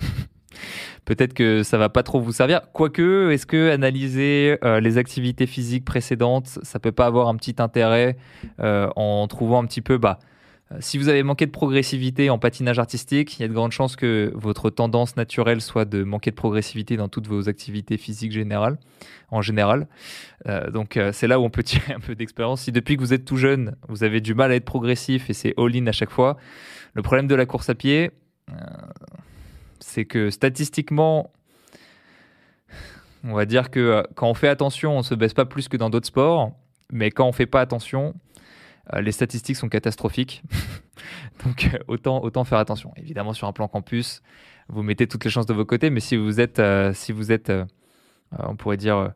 peut-être 1.04 1.34
que 1.34 1.62
ça 1.62 1.78
va 1.78 1.88
pas 1.88 2.02
trop 2.02 2.20
vous 2.20 2.32
servir. 2.32 2.62
Quoique, 2.72 3.30
est-ce 3.30 3.46
que 3.46 3.70
analyser 3.70 4.58
euh, 4.64 4.80
les 4.80 4.98
activités 4.98 5.46
physiques 5.46 5.84
précédentes, 5.84 6.58
ça 6.62 6.78
peut 6.78 6.92
pas 6.92 7.06
avoir 7.06 7.28
un 7.28 7.36
petit 7.36 7.56
intérêt 7.58 8.16
euh, 8.60 8.88
en 8.96 9.26
trouvant 9.28 9.62
un 9.62 9.66
petit 9.66 9.82
peu, 9.82 9.98
bah, 9.98 10.18
euh, 10.20 10.26
si 10.80 10.98
vous 10.98 11.08
avez 11.08 11.22
manqué 11.22 11.46
de 11.46 11.50
progressivité 11.50 12.30
en 12.30 12.38
patinage 12.38 12.78
artistique, 12.78 13.38
il 13.38 13.42
y 13.42 13.44
a 13.44 13.48
de 13.48 13.52
grandes 13.52 13.72
chances 13.72 13.96
que 13.96 14.32
votre 14.34 14.70
tendance 14.70 15.16
naturelle 15.16 15.60
soit 15.60 15.84
de 15.84 16.04
manquer 16.04 16.30
de 16.30 16.36
progressivité 16.36 16.96
dans 16.96 17.08
toutes 17.08 17.26
vos 17.26 17.48
activités 17.48 17.96
physiques 17.96 18.32
générales, 18.32 18.78
en 19.30 19.42
général. 19.42 19.88
Euh, 20.46 20.70
donc 20.70 20.96
euh, 20.96 21.12
c'est 21.12 21.26
là 21.26 21.40
où 21.40 21.44
on 21.44 21.50
peut 21.50 21.62
tirer 21.64 21.92
un 21.92 22.00
peu 22.00 22.14
d'expérience. 22.14 22.62
Si 22.62 22.72
depuis 22.72 22.96
que 22.96 23.00
vous 23.00 23.12
êtes 23.12 23.24
tout 23.24 23.36
jeune, 23.36 23.76
vous 23.88 24.04
avez 24.04 24.20
du 24.20 24.34
mal 24.34 24.52
à 24.52 24.54
être 24.54 24.64
progressif 24.64 25.30
et 25.30 25.32
c'est 25.32 25.54
all-in 25.58 25.86
à 25.86 25.92
chaque 25.92 26.10
fois, 26.10 26.36
le 26.94 27.02
problème 27.02 27.26
de 27.26 27.34
la 27.34 27.46
course 27.46 27.70
à 27.70 27.74
pied, 27.74 28.10
c'est 29.80 30.04
que 30.04 30.30
statistiquement, 30.30 31.32
on 33.24 33.34
va 33.34 33.46
dire 33.46 33.70
que 33.70 34.04
quand 34.14 34.28
on 34.28 34.34
fait 34.34 34.48
attention, 34.48 34.98
on 34.98 35.02
se 35.02 35.14
baisse 35.14 35.34
pas 35.34 35.44
plus 35.44 35.68
que 35.68 35.76
dans 35.76 35.90
d'autres 35.90 36.06
sports, 36.06 36.52
mais 36.92 37.10
quand 37.10 37.26
on 37.26 37.32
fait 37.32 37.46
pas 37.46 37.60
attention, 37.60 38.14
euh, 38.14 38.31
les 39.00 39.12
statistiques 39.12 39.56
sont 39.56 39.68
catastrophiques. 39.68 40.42
Donc 41.44 41.70
euh, 41.72 41.78
autant, 41.88 42.22
autant 42.22 42.44
faire 42.44 42.58
attention. 42.58 42.92
Évidemment, 42.96 43.32
sur 43.32 43.46
un 43.46 43.52
plan 43.52 43.68
campus, 43.68 44.22
vous 44.68 44.82
mettez 44.82 45.06
toutes 45.06 45.24
les 45.24 45.30
chances 45.30 45.46
de 45.46 45.54
vos 45.54 45.64
côtés, 45.64 45.90
mais 45.90 46.00
si 46.00 46.16
vous 46.16 46.40
êtes, 46.40 46.58
euh, 46.58 46.92
si 46.92 47.12
vous 47.12 47.32
êtes 47.32 47.52
on 48.38 48.56
pourrait 48.56 48.78
dire, 48.78 49.12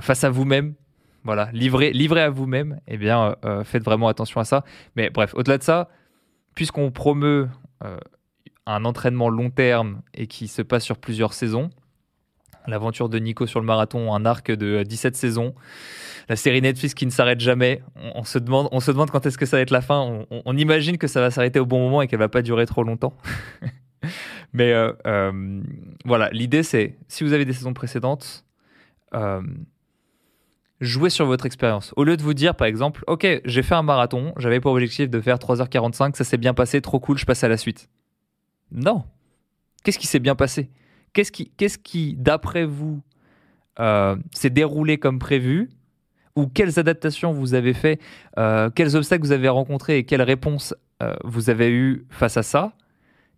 face 0.00 0.24
à 0.24 0.30
vous-même, 0.30 0.74
voilà, 1.22 1.50
livré, 1.52 1.92
livré 1.92 2.22
à 2.22 2.30
vous-même, 2.30 2.80
eh 2.86 2.96
bien, 2.96 3.36
faites 3.62 3.84
vraiment 3.84 4.08
attention 4.08 4.40
à 4.40 4.44
ça. 4.44 4.64
Mais 4.96 5.10
bref, 5.10 5.34
au-delà 5.34 5.58
de 5.58 5.62
ça, 5.62 5.90
puisqu'on 6.54 6.90
promeut 6.90 7.50
un 8.64 8.84
entraînement 8.86 9.28
long 9.28 9.50
terme 9.50 10.00
et 10.14 10.26
qui 10.26 10.48
se 10.48 10.62
passe 10.62 10.82
sur 10.82 10.96
plusieurs 10.96 11.34
saisons, 11.34 11.68
l'aventure 12.66 13.08
de 13.08 13.18
Nico 13.18 13.46
sur 13.46 13.60
le 13.60 13.66
marathon, 13.66 14.14
un 14.14 14.24
arc 14.24 14.50
de 14.50 14.82
17 14.82 15.16
saisons, 15.16 15.54
la 16.28 16.36
série 16.36 16.62
Netflix 16.62 16.94
qui 16.94 17.06
ne 17.06 17.10
s'arrête 17.10 17.40
jamais. 17.40 17.82
On, 18.14 18.24
se 18.24 18.38
demande, 18.38 18.68
on 18.72 18.80
se 18.80 18.90
demande 18.90 19.10
quand 19.10 19.26
est-ce 19.26 19.38
que 19.38 19.46
ça 19.46 19.56
va 19.56 19.62
être 19.62 19.70
la 19.70 19.80
fin. 19.80 20.24
On, 20.30 20.56
imagine 20.56 20.98
que 20.98 21.06
ça 21.06 21.20
va 21.20 21.30
s'arrêter 21.30 21.60
au 21.60 21.66
bon 21.66 21.80
moment 21.80 22.02
et 22.02 22.08
qu'elle 22.08 22.18
va 22.18 22.28
pas 22.28 22.42
durer 22.42 22.66
trop 22.66 22.82
longtemps. 22.82 23.14
Mais 24.52 24.72
euh, 24.72 24.92
euh, 25.06 25.62
voilà, 26.04 26.30
l'idée 26.30 26.62
c'est, 26.62 26.96
si 27.08 27.24
vous 27.24 27.32
avez 27.32 27.44
des 27.44 27.52
saisons 27.52 27.74
précédentes, 27.74 28.44
euh, 29.14 29.42
jouez 30.80 31.10
sur 31.10 31.26
votre 31.26 31.46
expérience. 31.46 31.92
Au 31.96 32.04
lieu 32.04 32.16
de 32.16 32.22
vous 32.22 32.34
dire, 32.34 32.54
par 32.54 32.66
exemple, 32.66 33.02
ok, 33.06 33.26
j'ai 33.44 33.62
fait 33.62 33.74
un 33.74 33.82
marathon, 33.82 34.32
j'avais 34.36 34.60
pour 34.60 34.72
objectif 34.72 35.10
de 35.10 35.20
faire 35.20 35.38
3h45, 35.38 36.14
ça 36.14 36.24
s'est 36.24 36.36
bien 36.36 36.54
passé, 36.54 36.80
trop 36.80 37.00
cool, 37.00 37.18
je 37.18 37.26
passe 37.26 37.42
à 37.44 37.48
la 37.48 37.56
suite. 37.56 37.88
Non. 38.70 39.04
Qu'est-ce 39.82 39.98
qui 39.98 40.06
s'est 40.06 40.20
bien 40.20 40.34
passé? 40.34 40.70
Qu'est-ce 41.14 41.32
qui, 41.32 41.50
qu'est-ce 41.56 41.78
qui 41.78 42.14
d'après 42.18 42.66
vous, 42.66 43.00
s'est 44.32 44.50
déroulé 44.50 44.98
comme 44.98 45.18
prévu 45.18 45.70
ou 46.36 46.46
quelles 46.46 46.78
adaptations 46.78 47.32
vous 47.32 47.54
avez 47.54 47.74
fait, 47.74 48.00
euh, 48.38 48.70
quels 48.70 48.96
obstacles 48.96 49.24
vous 49.24 49.32
avez 49.32 49.48
rencontrés 49.48 49.98
et 49.98 50.04
quelles 50.04 50.22
réponses 50.22 50.74
euh, 51.02 51.14
vous 51.24 51.50
avez 51.50 51.70
eues 51.70 52.06
face 52.10 52.36
à 52.36 52.42
ça, 52.42 52.72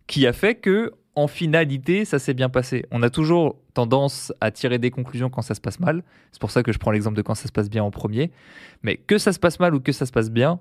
qui 0.07 0.25
a 0.25 0.33
fait 0.33 0.55
que, 0.55 0.93
en 1.15 1.27
finalité, 1.27 2.05
ça 2.05 2.19
s'est 2.19 2.33
bien 2.33 2.49
passé? 2.49 2.85
On 2.91 3.03
a 3.03 3.09
toujours 3.09 3.59
tendance 3.73 4.33
à 4.41 4.51
tirer 4.51 4.79
des 4.79 4.91
conclusions 4.91 5.29
quand 5.29 5.41
ça 5.41 5.55
se 5.55 5.61
passe 5.61 5.79
mal. 5.79 6.03
C'est 6.31 6.41
pour 6.41 6.51
ça 6.51 6.63
que 6.63 6.71
je 6.71 6.77
prends 6.79 6.91
l'exemple 6.91 7.17
de 7.17 7.21
quand 7.21 7.35
ça 7.35 7.47
se 7.47 7.51
passe 7.51 7.69
bien 7.69 7.83
en 7.83 7.91
premier. 7.91 8.31
Mais 8.83 8.97
que 8.97 9.17
ça 9.17 9.33
se 9.33 9.39
passe 9.39 9.59
mal 9.59 9.73
ou 9.75 9.79
que 9.79 9.91
ça 9.91 10.05
se 10.05 10.11
passe 10.11 10.29
bien, 10.29 10.59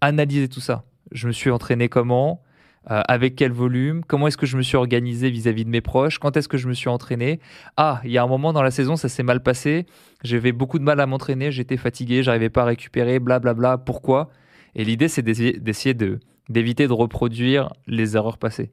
analysez 0.00 0.48
tout 0.48 0.60
ça. 0.60 0.84
Je 1.12 1.26
me 1.26 1.32
suis 1.32 1.50
entraîné 1.50 1.88
comment? 1.88 2.42
Euh, 2.90 3.02
avec 3.08 3.34
quel 3.36 3.52
volume, 3.52 4.02
comment 4.06 4.26
est-ce 4.26 4.36
que 4.36 4.46
je 4.46 4.56
me 4.56 4.62
suis 4.62 4.76
organisé 4.76 5.30
vis-à-vis 5.30 5.64
de 5.64 5.70
mes 5.70 5.80
proches, 5.80 6.18
quand 6.18 6.36
est-ce 6.36 6.48
que 6.48 6.58
je 6.58 6.68
me 6.68 6.74
suis 6.74 6.88
entraîné? 6.88 7.40
Ah, 7.76 8.00
il 8.04 8.10
y 8.10 8.18
a 8.18 8.22
un 8.22 8.26
moment 8.26 8.52
dans 8.52 8.62
la 8.62 8.70
saison, 8.70 8.96
ça 8.96 9.08
s'est 9.08 9.22
mal 9.22 9.42
passé, 9.42 9.86
j'avais 10.22 10.52
beaucoup 10.52 10.78
de 10.78 10.84
mal 10.84 11.00
à 11.00 11.06
m'entraîner, 11.06 11.50
j'étais 11.50 11.76
fatigué, 11.76 12.22
j'arrivais 12.22 12.50
pas 12.50 12.62
à 12.62 12.66
récupérer, 12.66 13.18
blablabla, 13.18 13.54
bla, 13.54 13.76
bla, 13.76 13.84
pourquoi? 13.84 14.30
Et 14.74 14.84
l'idée, 14.84 15.08
c'est 15.08 15.22
d'essayer 15.22 15.94
de, 15.94 16.20
d'éviter 16.48 16.86
de 16.86 16.92
reproduire 16.92 17.72
les 17.86 18.16
erreurs 18.16 18.38
passées. 18.38 18.70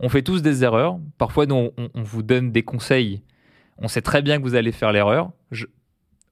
On 0.00 0.08
fait 0.08 0.22
tous 0.22 0.42
des 0.42 0.64
erreurs, 0.64 0.98
parfois 1.18 1.46
nous, 1.46 1.70
on 1.76 2.02
vous 2.02 2.22
donne 2.22 2.50
des 2.50 2.62
conseils, 2.62 3.22
on 3.78 3.88
sait 3.88 4.02
très 4.02 4.22
bien 4.22 4.38
que 4.38 4.42
vous 4.42 4.54
allez 4.54 4.72
faire 4.72 4.92
l'erreur. 4.92 5.30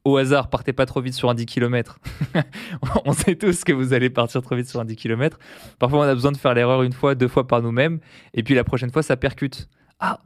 Au 0.04 0.16
hasard, 0.16 0.48
partez 0.48 0.72
pas 0.72 0.86
trop 0.86 1.02
vite 1.02 1.12
sur 1.12 1.28
un 1.28 1.34
10 1.34 1.44
km. 1.44 1.98
on 3.04 3.12
sait 3.12 3.36
tous 3.36 3.64
que 3.64 3.72
vous 3.72 3.92
allez 3.92 4.08
partir 4.08 4.40
trop 4.40 4.56
vite 4.56 4.66
sur 4.66 4.80
un 4.80 4.86
10 4.86 4.96
km. 4.96 5.38
Parfois, 5.78 6.00
on 6.00 6.02
a 6.02 6.14
besoin 6.14 6.32
de 6.32 6.38
faire 6.38 6.54
l'erreur 6.54 6.82
une 6.82 6.94
fois, 6.94 7.14
deux 7.14 7.28
fois 7.28 7.46
par 7.46 7.60
nous-mêmes. 7.60 8.00
Et 8.32 8.42
puis 8.42 8.54
la 8.54 8.64
prochaine 8.64 8.90
fois, 8.90 9.02
ça 9.02 9.18
percute. 9.18 9.68
Ah 9.98 10.20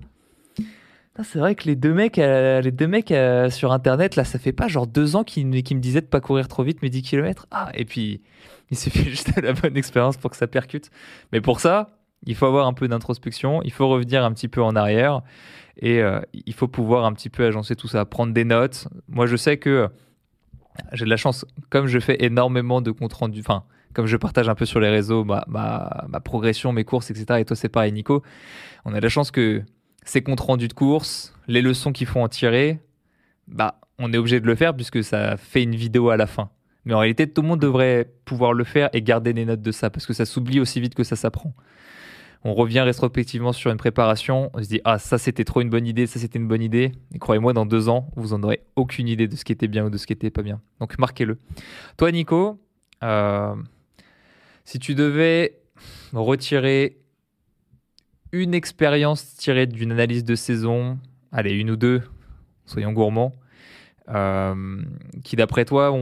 C'est 1.24 1.40
vrai 1.40 1.56
que 1.56 1.64
les 1.64 1.74
deux 1.74 1.92
mecs, 1.92 2.18
euh, 2.18 2.60
les 2.60 2.70
deux 2.70 2.86
mecs 2.86 3.10
euh, 3.10 3.50
sur 3.50 3.72
Internet, 3.72 4.14
là, 4.14 4.24
ça 4.24 4.38
fait 4.38 4.52
pas 4.52 4.68
genre 4.68 4.86
deux 4.86 5.16
ans 5.16 5.24
qu'ils 5.24 5.46
me 5.46 5.60
disaient 5.60 6.02
de 6.02 6.06
pas 6.06 6.20
courir 6.20 6.46
trop 6.46 6.62
vite 6.62 6.80
mes 6.80 6.90
10 6.90 7.02
km. 7.02 7.48
Ah, 7.50 7.70
et 7.74 7.84
puis, 7.84 8.22
il 8.70 8.78
suffit 8.78 9.04
juste 9.10 9.34
de 9.34 9.40
la 9.40 9.54
bonne 9.54 9.76
expérience 9.76 10.16
pour 10.16 10.30
que 10.30 10.36
ça 10.36 10.46
percute. 10.46 10.90
Mais 11.32 11.40
pour 11.40 11.58
ça, 11.58 11.98
il 12.26 12.36
faut 12.36 12.46
avoir 12.46 12.68
un 12.68 12.72
peu 12.74 12.86
d'introspection. 12.86 13.60
Il 13.64 13.72
faut 13.72 13.88
revenir 13.88 14.24
un 14.24 14.32
petit 14.32 14.48
peu 14.48 14.62
en 14.62 14.76
arrière. 14.76 15.22
Et 15.78 16.00
euh, 16.02 16.20
il 16.32 16.54
faut 16.54 16.68
pouvoir 16.68 17.04
un 17.04 17.12
petit 17.12 17.30
peu 17.30 17.44
agencer 17.44 17.76
tout 17.76 17.88
ça, 17.88 18.04
prendre 18.04 18.32
des 18.32 18.44
notes. 18.44 18.88
Moi, 19.08 19.26
je 19.26 19.36
sais 19.36 19.56
que 19.56 19.88
j'ai 20.92 21.04
de 21.04 21.10
la 21.10 21.16
chance, 21.16 21.44
comme 21.70 21.86
je 21.86 21.98
fais 21.98 22.16
énormément 22.20 22.80
de 22.80 22.90
comptes 22.90 23.12
rendus, 23.12 23.40
enfin, 23.40 23.64
comme 23.92 24.06
je 24.06 24.16
partage 24.16 24.48
un 24.48 24.54
peu 24.54 24.66
sur 24.66 24.80
les 24.80 24.88
réseaux 24.88 25.24
ma, 25.24 26.06
progression, 26.24 26.72
mes 26.72 26.84
courses, 26.84 27.10
etc. 27.10 27.40
Et 27.40 27.44
toi, 27.44 27.56
c'est 27.56 27.68
pareil, 27.68 27.92
Nico. 27.92 28.22
On 28.84 28.92
a 28.92 28.98
de 28.98 29.02
la 29.02 29.08
chance 29.08 29.30
que 29.30 29.62
ces 30.04 30.22
comptes 30.22 30.40
rendus 30.40 30.68
de 30.68 30.74
course, 30.74 31.34
les 31.46 31.62
leçons 31.62 31.92
qu'il 31.92 32.06
faut 32.06 32.20
en 32.20 32.28
tirer, 32.28 32.80
bah, 33.48 33.80
on 33.98 34.12
est 34.12 34.16
obligé 34.16 34.40
de 34.40 34.46
le 34.46 34.54
faire 34.54 34.74
puisque 34.74 35.02
ça 35.02 35.36
fait 35.36 35.62
une 35.62 35.74
vidéo 35.74 36.10
à 36.10 36.16
la 36.16 36.26
fin. 36.26 36.50
Mais 36.84 36.92
en 36.92 36.98
réalité, 36.98 37.26
tout 37.26 37.40
le 37.40 37.48
monde 37.48 37.60
devrait 37.60 38.10
pouvoir 38.24 38.52
le 38.52 38.64
faire 38.64 38.90
et 38.92 39.00
garder 39.00 39.32
des 39.32 39.46
notes 39.46 39.62
de 39.62 39.72
ça 39.72 39.88
parce 39.88 40.06
que 40.06 40.12
ça 40.12 40.26
s'oublie 40.26 40.60
aussi 40.60 40.80
vite 40.80 40.94
que 40.94 41.04
ça 41.04 41.16
s'apprend 41.16 41.54
on 42.44 42.52
revient 42.52 42.80
rétrospectivement 42.80 43.52
sur 43.52 43.70
une 43.70 43.78
préparation, 43.78 44.50
on 44.52 44.62
se 44.62 44.68
dit 44.68 44.80
ah 44.84 44.98
ça 44.98 45.16
c'était 45.16 45.44
trop 45.44 45.62
une 45.62 45.70
bonne 45.70 45.86
idée, 45.86 46.06
ça 46.06 46.20
c'était 46.20 46.38
une 46.38 46.46
bonne 46.46 46.62
idée. 46.62 46.92
Et 47.14 47.18
croyez-moi, 47.18 47.54
dans 47.54 47.64
deux 47.64 47.88
ans, 47.88 48.10
vous 48.16 48.34
en 48.34 48.42
aurez 48.42 48.62
aucune 48.76 49.08
idée 49.08 49.26
de 49.26 49.34
ce 49.34 49.44
qui 49.44 49.52
était 49.52 49.68
bien 49.68 49.86
ou 49.86 49.90
de 49.90 49.96
ce 49.96 50.06
qui 50.06 50.12
était 50.12 50.30
pas 50.30 50.42
bien. 50.42 50.60
Donc 50.78 50.98
marquez-le. 50.98 51.38
Toi 51.96 52.12
Nico, 52.12 52.60
euh, 53.02 53.54
si 54.64 54.78
tu 54.78 54.94
devais 54.94 55.58
retirer 56.12 56.98
une 58.32 58.52
expérience 58.52 59.36
tirée 59.36 59.66
d'une 59.66 59.92
analyse 59.92 60.24
de 60.24 60.34
saison, 60.34 60.98
allez 61.32 61.52
une 61.52 61.70
ou 61.70 61.76
deux, 61.76 62.02
soyons 62.66 62.92
gourmands, 62.92 63.34
euh, 64.10 64.82
qui 65.22 65.36
d'après 65.36 65.64
toi 65.64 65.96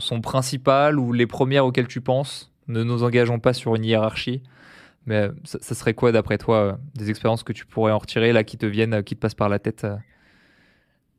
sont 0.00 0.20
principales 0.20 0.98
ou 0.98 1.12
les 1.12 1.26
premières 1.26 1.64
auxquelles 1.64 1.88
tu 1.88 2.02
penses, 2.02 2.52
ne 2.68 2.82
nous 2.82 3.04
engageons 3.04 3.38
pas 3.38 3.54
sur 3.54 3.74
une 3.74 3.84
hiérarchie. 3.84 4.42
Mais 5.06 5.28
ça, 5.44 5.74
serait 5.74 5.94
quoi, 5.94 6.10
d'après 6.10 6.36
toi, 6.36 6.56
euh, 6.56 6.72
des 6.94 7.10
expériences 7.10 7.44
que 7.44 7.52
tu 7.52 7.64
pourrais 7.64 7.92
en 7.92 7.98
retirer, 7.98 8.32
là, 8.32 8.42
qui 8.42 8.58
te 8.58 8.66
viennent, 8.66 8.94
euh, 8.94 9.02
qui 9.02 9.14
te 9.14 9.20
passent 9.20 9.36
par 9.36 9.48
la 9.48 9.60
tête 9.60 9.84
euh 9.84 9.96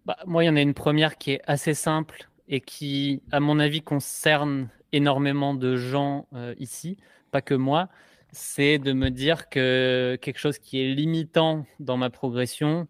bah, 0.05 0.17
Moi, 0.25 0.43
il 0.43 0.47
y 0.47 0.49
en 0.49 0.57
a 0.57 0.61
une 0.61 0.73
première 0.73 1.17
qui 1.17 1.31
est 1.31 1.41
assez 1.47 1.73
simple 1.73 2.27
et 2.49 2.59
qui, 2.59 3.21
à 3.31 3.39
mon 3.39 3.59
avis, 3.59 3.81
concerne 3.81 4.67
énormément 4.91 5.53
de 5.53 5.75
gens 5.75 6.27
ici, 6.59 6.97
pas 7.31 7.41
que 7.41 7.53
moi. 7.53 7.89
C'est 8.31 8.77
de 8.77 8.93
me 8.93 9.09
dire 9.09 9.49
que 9.49 10.17
quelque 10.21 10.39
chose 10.39 10.59
qui 10.59 10.81
est 10.81 10.93
limitant 10.93 11.65
dans 11.81 11.97
ma 11.97 12.09
progression, 12.09 12.87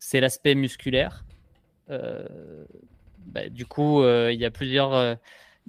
c'est 0.00 0.20
l'aspect 0.20 0.56
musculaire. 0.56 1.24
Bah, 1.88 3.48
du 3.48 3.64
coup, 3.64 4.02
il 4.04 4.40
y 4.40 4.44
a 4.44 4.50
plusieurs 4.50 5.18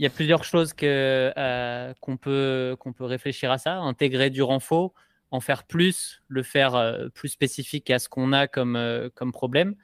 y 0.04 0.08
a 0.08 0.10
plusieurs 0.10 0.44
choses 0.44 0.74
euh, 0.84 1.94
qu'on 2.02 2.18
peut, 2.18 2.76
qu'on 2.80 2.92
peut 2.92 3.06
réfléchir 3.06 3.52
à 3.52 3.58
ça. 3.60 3.78
Intégrer 3.78 4.32
du 4.32 4.42
renfort, 4.42 4.94
en 5.30 5.40
faire 5.40 5.64
plus, 5.64 6.24
le 6.28 6.42
faire 6.44 6.76
euh, 6.76 7.10
plus 7.10 7.30
spécifique 7.30 7.90
à 7.92 8.00
ce 8.00 8.10
qu'on 8.10 8.34
a 8.34 8.48
comme, 8.48 8.76
euh, 8.76 9.10
comme 9.14 9.32
problème. 9.32 9.76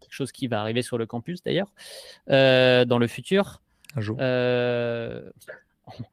Quelque 0.00 0.12
chose 0.12 0.32
qui 0.32 0.48
va 0.48 0.60
arriver 0.60 0.82
sur 0.82 0.98
le 0.98 1.06
campus 1.06 1.42
d'ailleurs, 1.44 1.72
dans 2.28 2.98
le 2.98 3.06
futur. 3.06 3.62
Un 3.94 4.00
jour. 4.00 4.18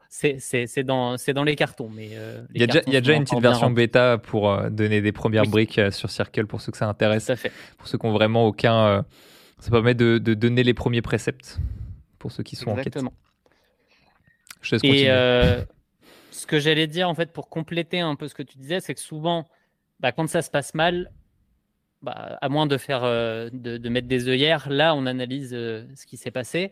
c'est 0.09 0.83
dans, 0.83 1.15
dans 1.15 1.43
les 1.43 1.55
cartons. 1.55 1.89
Mais, 1.89 2.11
il 2.53 2.61
y 2.61 2.63
a 2.63 2.67
déjà, 2.67 2.81
il 2.87 2.93
y 2.93 2.97
a 2.97 3.01
déjà 3.01 3.13
une 3.13 3.23
petite 3.23 3.41
version 3.41 3.71
bêta 3.71 4.19
pour 4.19 4.57
donner 4.69 5.01
des 5.01 5.11
premières 5.11 5.45
briques 5.45 5.81
sur 5.91 6.09
Circle 6.09 6.45
pour 6.45 6.61
ceux 6.61 6.71
que 6.71 6.77
ça 6.77 6.87
intéresse. 6.87 7.31
Pour 7.77 7.87
ceux 7.87 7.97
qui 7.97 8.05
n'ont 8.05 8.13
vraiment 8.13 8.45
aucun. 8.47 9.05
ça 9.59 9.71
permet 9.71 9.95
de, 9.95 10.17
de 10.17 10.33
donner 10.33 10.63
les 10.63 10.73
premiers 10.73 11.01
préceptes 11.01 11.59
pour 12.23 12.31
ceux 12.31 12.41
qui 12.41 12.55
sont 12.55 12.71
Exactement. 12.71 13.09
en 13.09 13.11
quête. 14.61 14.81
Je 14.81 14.87
Et 14.87 15.09
euh, 15.09 15.61
ce 16.31 16.47
que 16.47 16.57
j'allais 16.57 16.87
dire, 16.87 17.09
en 17.09 17.15
fait, 17.15 17.33
pour 17.33 17.49
compléter 17.49 17.99
un 17.99 18.15
peu 18.15 18.29
ce 18.29 18.33
que 18.33 18.43
tu 18.43 18.57
disais, 18.57 18.79
c'est 18.79 18.93
que 18.93 19.01
souvent, 19.01 19.49
bah, 19.99 20.13
quand 20.13 20.29
ça 20.29 20.41
se 20.41 20.49
passe 20.49 20.73
mal, 20.73 21.11
bah, 22.01 22.37
à 22.41 22.47
moins 22.47 22.65
de 22.65 22.77
faire 22.77 23.03
euh, 23.03 23.49
de, 23.51 23.89
mettre 23.89 24.07
des 24.07 24.29
œillères, 24.29 24.69
là, 24.69 24.95
on 24.95 25.05
analyse 25.05 25.53
euh, 25.53 25.85
ce 25.97 26.05
qui 26.05 26.15
s'est 26.15 26.31
passé. 26.31 26.71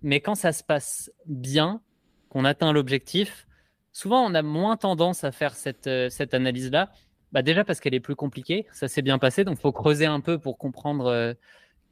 Mais 0.00 0.20
quand 0.20 0.34
ça 0.34 0.52
se 0.52 0.64
passe 0.64 1.12
bien, 1.26 1.82
qu'on 2.30 2.46
atteint 2.46 2.72
l'objectif, 2.72 3.46
souvent, 3.92 4.24
on 4.24 4.32
a 4.32 4.40
moins 4.40 4.78
tendance 4.78 5.22
à 5.22 5.32
faire 5.32 5.54
cette, 5.54 5.90
cette 6.08 6.32
analyse-là. 6.32 6.90
Bah, 7.32 7.42
déjà 7.42 7.62
parce 7.62 7.78
qu'elle 7.78 7.94
est 7.94 8.00
plus 8.00 8.16
compliquée, 8.16 8.64
ça 8.72 8.88
s'est 8.88 9.02
bien 9.02 9.18
passé, 9.18 9.44
donc 9.44 9.58
il 9.58 9.60
faut 9.60 9.72
creuser 9.72 10.06
un 10.06 10.20
peu 10.20 10.38
pour 10.38 10.56
comprendre 10.56 11.34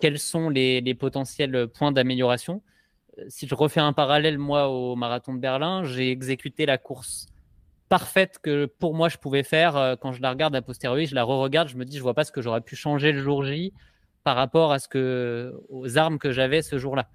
quels 0.00 0.18
sont 0.18 0.48
les, 0.48 0.80
les 0.80 0.94
potentiels 0.94 1.68
points 1.68 1.92
d'amélioration 1.92 2.62
si 3.28 3.46
je 3.46 3.54
refais 3.54 3.80
un 3.80 3.92
parallèle, 3.92 4.38
moi, 4.38 4.68
au 4.68 4.96
marathon 4.96 5.34
de 5.34 5.40
Berlin, 5.40 5.84
j'ai 5.84 6.10
exécuté 6.10 6.66
la 6.66 6.78
course 6.78 7.26
parfaite 7.88 8.38
que 8.42 8.66
pour 8.66 8.94
moi 8.94 9.08
je 9.08 9.16
pouvais 9.16 9.42
faire. 9.42 9.76
Euh, 9.76 9.96
quand 9.96 10.12
je 10.12 10.20
la 10.20 10.30
regarde 10.30 10.54
a 10.54 10.62
posteriori, 10.62 11.06
je 11.06 11.14
la 11.14 11.24
re-regarde, 11.24 11.68
je 11.68 11.76
me 11.76 11.84
dis, 11.84 11.96
je 11.96 12.02
vois 12.02 12.14
pas 12.14 12.24
ce 12.24 12.32
que 12.32 12.42
j'aurais 12.42 12.60
pu 12.60 12.76
changer 12.76 13.12
le 13.12 13.20
jour 13.20 13.44
J 13.44 13.72
par 14.24 14.36
rapport 14.36 14.72
à 14.72 14.78
ce 14.78 14.88
que, 14.88 15.54
aux 15.68 15.98
armes 15.98 16.18
que 16.18 16.32
j'avais 16.32 16.62
ce 16.62 16.78
jour-là. 16.78 17.08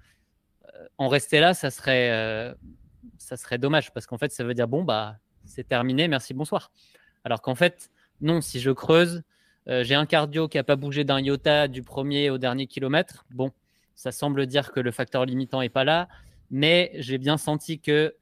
Euh, 0.74 0.86
en 0.98 1.08
rester 1.08 1.40
là, 1.40 1.52
ça 1.52 1.70
serait, 1.70 2.10
euh, 2.10 2.54
ça 3.18 3.36
serait 3.36 3.58
dommage 3.58 3.92
parce 3.92 4.06
qu'en 4.06 4.18
fait, 4.18 4.32
ça 4.32 4.44
veut 4.44 4.54
dire, 4.54 4.68
bon, 4.68 4.82
bah, 4.82 5.16
c'est 5.44 5.68
terminé, 5.68 6.08
merci, 6.08 6.32
bonsoir. 6.32 6.70
Alors 7.24 7.42
qu'en 7.42 7.54
fait, 7.54 7.90
non, 8.20 8.40
si 8.40 8.60
je 8.60 8.70
creuse, 8.70 9.22
j'ai 9.66 9.94
un 9.94 10.06
cardio 10.06 10.48
qui 10.48 10.56
n'a 10.56 10.64
pas 10.64 10.74
bougé 10.74 11.04
d'un 11.04 11.20
iota 11.20 11.68
du 11.68 11.82
premier 11.82 12.30
au 12.30 12.38
dernier 12.38 12.66
kilomètre. 12.66 13.24
Bon, 13.30 13.52
ça 13.94 14.12
semble 14.12 14.46
dire 14.46 14.72
que 14.72 14.80
le 14.80 14.90
facteur 14.90 15.24
limitant 15.24 15.60
n'est 15.60 15.68
pas 15.68 15.84
là, 15.84 16.08
mais 16.50 16.92
j'ai 16.94 17.18
bien 17.18 17.36
senti 17.36 17.80
que 17.80 18.14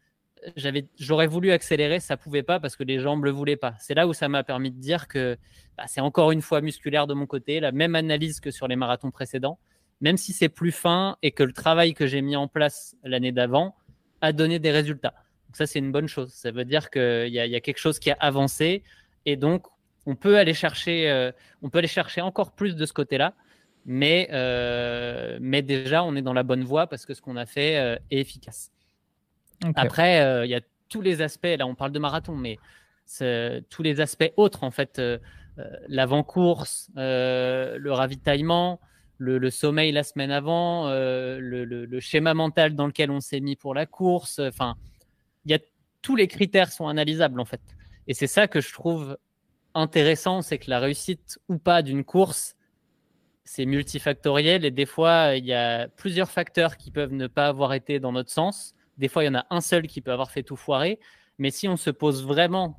j'aurais 0.99 1.27
voulu 1.27 1.51
accélérer, 1.53 2.01
ça 2.01 2.16
pouvait 2.16 2.43
pas 2.43 2.61
parce 2.61 2.77
que 2.77 2.85
les 2.85 2.99
jambes 2.99 3.25
le 3.25 3.31
voulaient 3.31 3.57
pas. 3.57 3.75
C'est 3.79 3.95
là 3.95 4.07
où 4.07 4.12
ça 4.12 4.29
m'a 4.29 4.43
permis 4.43 4.71
de 4.71 4.79
dire 4.79 5.09
que 5.09 5.37
bah, 5.77 5.85
c'est 5.87 6.01
encore 6.01 6.33
une 6.33 6.43
fois 6.43 6.61
musculaire 6.61 7.07
de 7.07 7.14
mon 7.14 7.27
côté, 7.27 7.61
la 7.61 7.73
même 7.73 7.95
analyse 7.95 8.41
que 8.41 8.51
sur 8.51 8.68
les 8.68 8.77
marathons 8.77 9.11
précédents. 9.11 9.59
même 10.01 10.16
si 10.16 10.33
c'est 10.33 10.49
plus 10.49 10.73
fin 10.73 11.18
et 11.23 11.31
que 11.31 11.43
le 11.43 11.53
travail 11.53 11.93
que 11.93 12.07
j'ai 12.07 12.23
mis 12.23 12.35
en 12.35 12.49
place 12.49 12.97
l'année 13.05 13.33
d'avant 13.33 13.77
a 14.23 14.33
donné 14.33 14.59
des 14.59 14.71
résultats. 14.71 15.14
Donc 15.47 15.57
ça, 15.57 15.66
c'est 15.66 15.79
une 15.79 15.93
bonne 15.93 16.09
chose. 16.09 16.33
Ça 16.33 16.51
veut 16.53 16.64
dire 16.64 16.89
qu'il 16.91 17.29
y, 17.29 17.33
y, 17.33 17.57
a 17.57 17.61
quelque 17.61 17.79
chose 17.79 17.99
qui 17.99 18.11
a 18.11 18.16
avancé 18.21 18.83
et 19.27 19.37
donc 19.37 19.66
on 20.07 20.16
peut 20.16 20.39
aller 20.39 20.55
chercher, 20.55 21.11
euh, 21.11 21.33
on 21.62 21.68
peut 21.68 21.79
aller 21.79 21.89
chercher 21.89 22.21
encore 22.21 22.53
plus 22.53 22.77
de 22.77 22.87
ce 22.87 22.93
côté-là. 22.93 23.35
Mais, 23.87 24.28
euh, 24.33 25.39
mais 25.41 25.62
déjà, 25.62 26.05
on 26.05 26.14
est 26.14 26.22
dans 26.22 26.33
la 26.33 26.43
bonne 26.43 26.64
voie 26.64 26.87
parce 26.87 27.07
que 27.07 27.14
ce 27.14 27.22
qu'on 27.22 27.37
a 27.37 27.47
fait 27.47 27.78
euh, 27.78 27.97
est 28.11 28.20
efficace. 28.20 28.70
Après, 29.74 30.45
il 30.47 30.51
y 30.51 30.55
a 30.55 30.61
tous 30.89 31.03
les 31.03 31.22
aspects. 31.22 31.57
Là, 31.59 31.66
on 31.66 31.74
parle 31.74 31.93
de 31.93 31.99
marathon, 31.99 32.35
mais 32.35 32.59
tous 33.68 33.83
les 33.83 34.01
aspects 34.01 34.33
autres, 34.37 34.64
en 34.64 34.70
fait, 34.70 35.01
l'avant-course, 35.89 36.91
le 36.97 37.91
ravitaillement, 37.91 38.81
le, 39.18 39.51
sommeil 39.51 39.93
la 39.93 40.03
semaine 40.03 40.31
avant, 40.31 40.89
le, 40.89 41.64
le, 41.64 42.01
schéma 42.01 42.33
mental 42.33 42.74
dans 42.74 42.87
lequel 42.87 43.11
on 43.11 43.20
s'est 43.20 43.41
mis 43.41 43.55
pour 43.55 43.74
la 43.74 43.85
course. 43.85 44.39
Enfin, 44.39 44.76
il 45.45 45.51
y 45.51 45.55
a 45.55 45.59
tous 46.03 46.16
les 46.16 46.28
critères 46.28 46.72
sont 46.72 46.89
analysables 46.89 47.41
en 47.41 47.45
fait. 47.45 47.61
Et 48.07 48.14
c'est 48.14 48.26
ça 48.26 48.49
que 48.49 48.61
je 48.61 48.72
trouve 48.72 49.18
intéressant, 49.74 50.43
c'est 50.43 50.59
que 50.59 50.70
la 50.70 50.81
réussite 50.81 51.39
ou 51.49 51.59
pas 51.59 51.83
d'une 51.83 52.05
course, 52.05 52.57
c'est 53.53 53.66
multifactoriel 53.66 54.64
et 54.64 54.70
des 54.70 54.86
fois, 54.86 55.34
il 55.34 55.44
y 55.44 55.53
a 55.53 55.88
plusieurs 55.88 56.30
facteurs 56.30 56.76
qui 56.76 56.92
peuvent 56.92 57.12
ne 57.12 57.26
pas 57.26 57.48
avoir 57.48 57.72
été 57.72 57.98
dans 57.98 58.12
notre 58.12 58.30
sens. 58.30 58.76
Des 58.96 59.09
fois, 59.09 59.24
il 59.24 59.26
y 59.26 59.28
en 59.28 59.34
a 59.34 59.44
un 59.51 59.61
seul 59.61 59.88
qui 59.88 60.01
peut 60.01 60.12
avoir 60.12 60.30
fait 60.30 60.44
tout 60.44 60.55
foirer. 60.55 61.01
Mais 61.38 61.51
si 61.51 61.66
on 61.66 61.76
se 61.76 61.90
pose 61.90 62.24
vraiment 62.24 62.78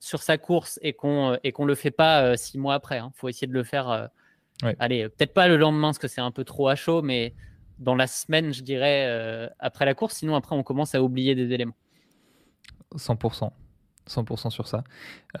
sur 0.00 0.20
sa 0.20 0.38
course 0.38 0.80
et 0.82 0.92
qu'on 0.92 1.38
et 1.44 1.52
qu'on 1.52 1.66
le 1.66 1.76
fait 1.76 1.92
pas 1.92 2.24
euh, 2.24 2.36
six 2.36 2.58
mois 2.58 2.74
après, 2.74 2.96
il 2.96 2.98
hein, 2.98 3.12
faut 3.14 3.28
essayer 3.28 3.46
de 3.46 3.52
le 3.52 3.62
faire. 3.62 3.90
Euh, 3.90 4.08
allez, 4.80 5.08
peut-être 5.08 5.34
pas 5.34 5.46
le 5.46 5.56
lendemain 5.56 5.88
parce 5.88 6.00
que 6.00 6.08
c'est 6.08 6.20
un 6.20 6.32
peu 6.32 6.42
trop 6.42 6.66
à 6.66 6.74
chaud, 6.74 7.00
mais 7.00 7.32
dans 7.78 7.94
la 7.94 8.08
semaine, 8.08 8.52
je 8.52 8.64
dirais, 8.64 9.06
euh, 9.06 9.48
après 9.60 9.84
la 9.84 9.94
course. 9.94 10.16
Sinon, 10.16 10.34
après, 10.34 10.56
on 10.56 10.64
commence 10.64 10.96
à 10.96 11.02
oublier 11.04 11.36
des 11.36 11.52
éléments. 11.52 11.76
100%. 12.96 13.52
100% 14.08 14.50
sur 14.50 14.66
ça. 14.66 14.82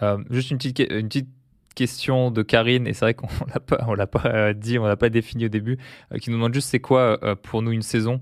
Euh, 0.02 0.22
juste 0.30 0.52
une 0.52 0.58
petite, 0.58 0.78
une 0.88 1.08
petite 1.08 1.28
question 1.74 2.30
de 2.30 2.42
Karine, 2.42 2.86
et 2.86 2.92
c'est 2.92 3.04
vrai 3.04 3.14
qu'on 3.14 3.28
l'a 3.54 3.60
pas, 3.60 3.84
on 3.86 3.94
l'a 3.94 4.06
pas 4.06 4.26
euh, 4.26 4.52
dit, 4.52 4.78
on 4.78 4.86
l'a 4.86 4.96
pas 4.96 5.08
défini 5.08 5.46
au 5.46 5.48
début, 5.48 5.78
euh, 6.12 6.18
qui 6.18 6.30
nous 6.30 6.36
demande 6.36 6.54
juste 6.54 6.68
c'est 6.68 6.80
quoi 6.80 7.18
pour 7.42 7.62
nous 7.62 7.72
une 7.72 7.82
saison? 7.82 8.20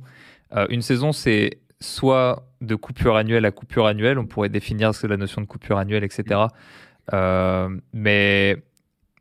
une 0.68 0.82
saison, 0.82 1.12
c'est 1.12 1.60
soit 1.80 2.48
de 2.60 2.74
coupure 2.74 3.14
annuelle 3.14 3.44
à 3.44 3.52
coupure 3.52 3.86
annuelle, 3.86 4.18
on 4.18 4.26
pourrait 4.26 4.48
définir 4.48 4.92
ce 4.92 5.02
que 5.02 5.06
la 5.06 5.16
notion 5.16 5.40
de 5.40 5.46
coupure 5.46 5.78
annuelle, 5.78 6.02
etc. 6.02 6.40
mais 7.92 8.56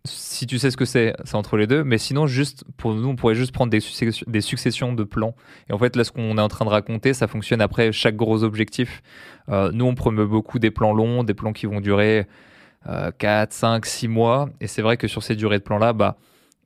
si 0.05 0.47
tu 0.47 0.59
sais 0.59 0.71
ce 0.71 0.77
que 0.77 0.85
c'est, 0.85 1.15
c'est 1.23 1.35
entre 1.35 1.57
les 1.57 1.67
deux. 1.67 1.83
Mais 1.83 1.97
sinon, 1.97 2.27
juste 2.27 2.63
pour 2.77 2.93
nous, 2.93 3.09
on 3.09 3.15
pourrait 3.15 3.35
juste 3.35 3.51
prendre 3.51 3.69
des, 3.71 3.79
des 4.27 4.41
successions 4.41 4.93
de 4.93 5.03
plans. 5.03 5.35
Et 5.69 5.73
en 5.73 5.77
fait, 5.77 5.95
là, 5.95 6.03
ce 6.03 6.11
qu'on 6.11 6.37
est 6.37 6.41
en 6.41 6.47
train 6.47 6.65
de 6.65 6.69
raconter, 6.69 7.13
ça 7.13 7.27
fonctionne 7.27 7.61
après 7.61 7.91
chaque 7.91 8.15
gros 8.15 8.43
objectif. 8.43 9.01
Euh, 9.49 9.71
nous, 9.73 9.85
on 9.85 9.95
promeut 9.95 10.25
beaucoup 10.25 10.59
des 10.59 10.71
plans 10.71 10.93
longs, 10.93 11.23
des 11.23 11.33
plans 11.33 11.53
qui 11.53 11.65
vont 11.65 11.81
durer 11.81 12.27
4, 12.85 13.53
5, 13.53 13.85
6 13.85 14.07
mois. 14.07 14.49
Et 14.61 14.67
c'est 14.67 14.81
vrai 14.81 14.97
que 14.97 15.07
sur 15.07 15.23
ces 15.23 15.35
durées 15.35 15.59
de 15.59 15.63
plans-là, 15.63 15.93
bah, 15.93 16.17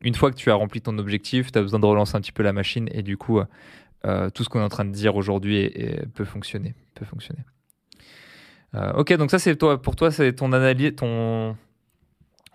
une 0.01 0.15
fois 0.15 0.31
que 0.31 0.35
tu 0.35 0.51
as 0.51 0.55
rempli 0.55 0.81
ton 0.81 0.97
objectif, 0.97 1.51
tu 1.51 1.59
as 1.59 1.61
besoin 1.61 1.79
de 1.79 1.85
relancer 1.85 2.15
un 2.15 2.21
petit 2.21 2.31
peu 2.31 2.43
la 2.43 2.53
machine. 2.53 2.89
Et 2.91 3.01
du 3.01 3.17
coup, 3.17 3.39
euh, 4.05 4.29
tout 4.29 4.43
ce 4.43 4.49
qu'on 4.49 4.59
est 4.59 4.63
en 4.63 4.69
train 4.69 4.85
de 4.85 4.91
dire 4.91 5.15
aujourd'hui 5.15 5.71
peut 6.13 6.25
fonctionner. 6.25 6.75
Peut 6.95 7.05
fonctionner. 7.05 7.43
Euh, 8.75 8.93
ok, 8.93 9.13
donc 9.13 9.31
ça, 9.31 9.39
c'est 9.39 9.55
toi, 9.55 9.81
pour 9.81 9.95
toi, 9.95 10.11
c'est 10.11 10.33
ton 10.33 10.51
analyse, 10.51 10.95
ton 10.95 11.55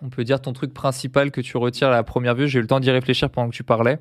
on 0.01 0.09
peut 0.09 0.23
dire 0.23 0.41
ton 0.41 0.53
truc 0.53 0.73
principal 0.73 1.31
que 1.31 1.41
tu 1.41 1.57
retires 1.57 1.89
à 1.89 1.91
la 1.91 2.03
première 2.03 2.35
vue. 2.35 2.47
J'ai 2.47 2.59
eu 2.59 2.61
le 2.61 2.67
temps 2.67 2.79
d'y 2.79 2.91
réfléchir 2.91 3.29
pendant 3.29 3.49
que 3.49 3.55
tu 3.55 3.63
parlais. 3.63 3.99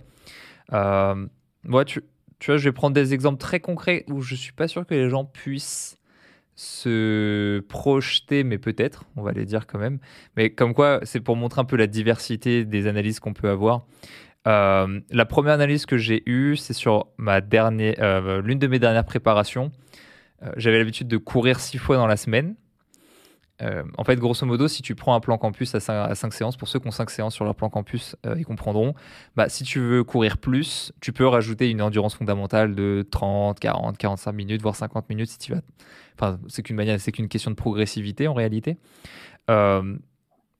Euh, 0.73 1.27
tu, 1.87 2.01
vois, 2.47 2.57
je 2.57 2.65
vais 2.65 2.73
prendre 2.73 2.95
des 2.95 3.15
exemples 3.15 3.39
très 3.39 3.61
concrets 3.61 4.05
où 4.09 4.21
je 4.21 4.35
suis 4.35 4.53
pas 4.53 4.69
sûr 4.69 4.87
que 4.87 4.95
les 4.95 5.11
gens 5.11 5.25
puissent 5.25 5.98
se 6.59 7.61
projeter, 7.69 8.43
mais 8.43 8.59
peut-être, 8.59 9.05
on 9.15 9.23
va 9.23 9.31
les 9.31 9.45
dire 9.45 9.69
quand 9.69 9.79
même. 9.79 10.01
Mais 10.37 10.51
comme 10.51 10.75
quoi, 10.75 10.99
c'est 11.05 11.21
pour 11.21 11.37
montrer 11.37 11.61
un 11.61 11.65
peu 11.65 11.77
la 11.77 11.87
diversité 11.87 12.65
des 12.65 12.89
analyses 12.89 13.21
qu'on 13.21 13.33
peut 13.33 13.49
avoir. 13.49 13.87
Euh, 14.49 15.01
la 15.11 15.25
première 15.25 15.55
analyse 15.55 15.87
que 15.87 15.97
j'ai 15.97 16.29
eue, 16.29 16.57
c'est 16.57 16.73
sur 16.73 17.07
ma 17.17 17.41
dernière, 17.41 17.95
euh, 18.01 18.43
l'une 18.43 18.59
de 18.59 18.67
mes 18.67 18.81
dernières 18.81 19.05
préparations. 19.05 19.71
Euh, 20.43 20.51
j'avais 20.57 20.79
l'habitude 20.79 21.07
de 21.07 21.17
courir 21.17 21.61
six 21.61 21.79
fois 21.79 21.97
dans 21.97 22.09
la 22.09 22.17
semaine. 22.17 22.57
Euh, 23.61 23.83
en 23.97 24.05
fait, 24.05 24.17
grosso 24.17 24.47
modo, 24.47 24.69
si 24.69 24.83
tu 24.83 24.95
prends 24.95 25.15
un 25.15 25.21
plan 25.21 25.37
campus 25.37 25.75
à 25.75 25.81
5, 25.81 26.33
séances, 26.33 26.57
pour 26.57 26.69
ceux 26.69 26.79
qui 26.79 26.87
ont 26.87 26.93
5 26.93 27.11
séances 27.11 27.35
sur 27.35 27.45
leur 27.45 27.55
plan 27.55 27.69
campus, 27.69 28.17
euh, 28.27 28.35
ils 28.39 28.45
comprendront. 28.45 28.95
Bah, 29.37 29.49
si 29.49 29.65
tu 29.65 29.81
veux 29.81 30.05
courir 30.05 30.39
plus, 30.39 30.93
tu 31.01 31.13
peux 31.13 31.27
rajouter 31.27 31.71
une 31.71 31.83
endurance 31.83 32.15
fondamentale 32.15 32.75
de 32.75 33.07
30, 33.11 33.59
40, 33.59 33.99
45 33.99 34.33
minutes, 34.33 34.63
voire 34.63 34.77
50 34.77 35.09
minutes 35.09 35.31
si 35.31 35.39
tu 35.39 35.53
vas. 35.53 35.61
Enfin, 36.15 36.39
c'est 36.49 36.63
qu'une 36.63 36.77
manière, 36.77 37.01
c'est 37.01 37.13
qu'une 37.13 37.29
question 37.29 37.51
de 37.51 37.57
progressivité 37.57 38.29
en 38.29 38.35
réalité. 38.35 38.79
Euh, 39.51 39.97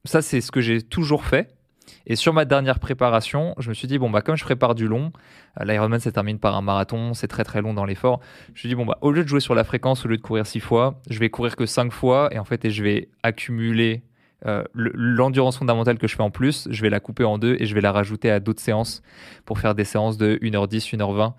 ça, 0.05 0.23
c'est 0.23 0.41
ce 0.41 0.51
que 0.51 0.61
j'ai 0.61 0.83
toujours 0.83 1.25
fait. 1.25 1.58
Et 2.07 2.17
sur 2.17 2.33
ma 2.33 2.45
dernière 2.45 2.79
préparation, 2.79 3.55
je 3.59 3.69
me 3.69 3.75
suis 3.75 3.89
dit, 3.89 3.99
bon, 3.99 4.11
bah, 4.11 4.23
comme 4.23 4.37
je 4.37 4.45
prépare 4.45 4.75
du 4.75 4.89
long, 4.89 5.13
euh, 5.61 5.65
l'Ironman 5.65 6.01
se 6.01 6.09
termine 6.09 6.39
par 6.39 6.57
un 6.57 6.63
marathon, 6.63 7.15
c'est 7.15 7.29
très 7.29 7.45
très 7.45 7.63
long 7.63 7.75
dans 7.75 7.85
l'effort. 7.85 8.21
Je 8.49 8.53
me 8.53 8.57
suis 8.57 8.69
dit, 8.69 8.75
bon, 8.75 8.87
bah, 8.87 8.99
au 9.01 9.11
lieu 9.11 9.23
de 9.23 9.29
jouer 9.29 9.41
sur 9.41 9.55
la 9.55 9.65
fréquence, 9.65 10.05
au 10.05 10.09
lieu 10.09 10.17
de 10.17 10.23
courir 10.23 10.47
six 10.47 10.61
fois, 10.61 11.01
je 11.11 11.19
vais 11.19 11.31
courir 11.31 11.57
que 11.57 11.67
cinq 11.67 11.93
fois 11.93 12.29
et 12.33 12.39
en 12.39 12.45
fait, 12.45 12.69
je 12.71 12.83
vais 12.83 13.09
accumuler 13.23 14.03
euh, 14.47 14.63
l'endurance 14.75 15.59
fondamentale 15.59 15.99
que 15.99 16.07
je 16.07 16.15
fais 16.15 16.23
en 16.23 16.31
plus, 16.31 16.69
je 16.71 16.83
vais 16.83 16.91
la 16.91 17.01
couper 17.01 17.25
en 17.25 17.39
deux 17.39 17.57
et 17.59 17.67
je 17.67 17.75
vais 17.75 17.81
la 17.81 17.91
rajouter 17.91 18.31
à 18.31 18.39
d'autres 18.39 18.61
séances 18.61 19.03
pour 19.45 19.59
faire 19.59 19.75
des 19.75 19.85
séances 19.85 20.17
de 20.17 20.39
1h10, 20.43 20.97
1h20. 20.97 21.33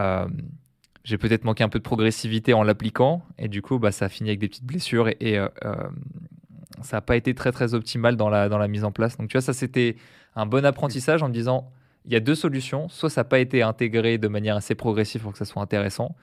Euh, 0.00 0.26
j'ai 1.04 1.18
peut-être 1.18 1.44
manqué 1.44 1.62
un 1.62 1.68
peu 1.68 1.78
de 1.78 1.84
progressivité 1.84 2.54
en 2.54 2.62
l'appliquant 2.62 3.22
et 3.38 3.48
du 3.48 3.62
coup, 3.62 3.78
bah, 3.78 3.92
ça 3.92 4.06
a 4.06 4.08
fini 4.08 4.30
avec 4.30 4.40
des 4.40 4.48
petites 4.48 4.64
blessures 4.64 5.08
et, 5.20 5.38
ça 6.82 6.96
n'a 6.96 7.00
pas 7.00 7.16
été 7.16 7.34
très 7.34 7.52
très 7.52 7.74
optimal 7.74 8.16
dans 8.16 8.28
la, 8.28 8.48
dans 8.48 8.58
la 8.58 8.68
mise 8.68 8.84
en 8.84 8.92
place. 8.92 9.16
Donc 9.16 9.28
tu 9.28 9.36
vois, 9.36 9.42
ça 9.42 9.52
c'était 9.52 9.96
un 10.36 10.46
bon 10.46 10.64
apprentissage 10.64 11.22
en 11.22 11.28
me 11.28 11.32
disant, 11.32 11.70
il 12.04 12.12
y 12.12 12.16
a 12.16 12.20
deux 12.20 12.34
solutions. 12.34 12.88
Soit 12.88 13.10
ça 13.10 13.20
n'a 13.20 13.24
pas 13.24 13.38
été 13.38 13.62
intégré 13.62 14.18
de 14.18 14.28
manière 14.28 14.56
assez 14.56 14.74
progressive 14.74 15.22
pour 15.22 15.32
que 15.32 15.38
ça 15.38 15.44
soit 15.44 15.62
intéressant, 15.62 16.14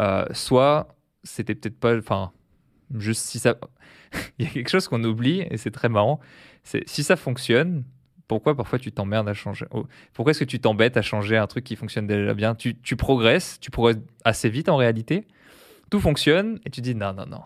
euh, 0.00 0.24
soit 0.32 0.88
c'était 1.24 1.54
peut-être 1.54 1.78
pas, 1.78 1.96
enfin, 1.96 2.32
juste 2.96 3.22
si 3.22 3.38
ça, 3.38 3.56
il 4.38 4.46
y 4.46 4.48
a 4.48 4.50
quelque 4.52 4.70
chose 4.70 4.88
qu'on 4.88 5.02
oublie 5.04 5.46
et 5.50 5.56
c'est 5.56 5.70
très 5.70 5.88
marrant. 5.88 6.20
C'est 6.64 6.88
si 6.88 7.02
ça 7.02 7.16
fonctionne, 7.16 7.84
pourquoi 8.28 8.56
parfois 8.56 8.78
tu 8.78 8.92
t'emmerdes 8.92 9.28
à 9.28 9.34
changer? 9.34 9.66
Oh, 9.72 9.86
Pourquoi 10.14 10.30
est-ce 10.30 10.40
que 10.40 10.44
tu 10.44 10.58
t'embêtes 10.58 10.96
à 10.96 11.02
changer 11.02 11.36
un 11.36 11.46
truc 11.46 11.64
qui 11.64 11.76
fonctionne 11.76 12.06
déjà 12.06 12.34
bien? 12.34 12.54
Tu, 12.54 12.78
tu 12.80 12.96
progresses, 12.96 13.60
tu 13.60 13.70
progresses 13.70 14.02
assez 14.24 14.48
vite 14.48 14.68
en 14.68 14.76
réalité. 14.76 15.26
Tout 15.90 16.00
fonctionne 16.00 16.58
et 16.64 16.70
tu 16.70 16.80
dis 16.80 16.94
non, 16.94 17.12
non, 17.12 17.26
non 17.26 17.42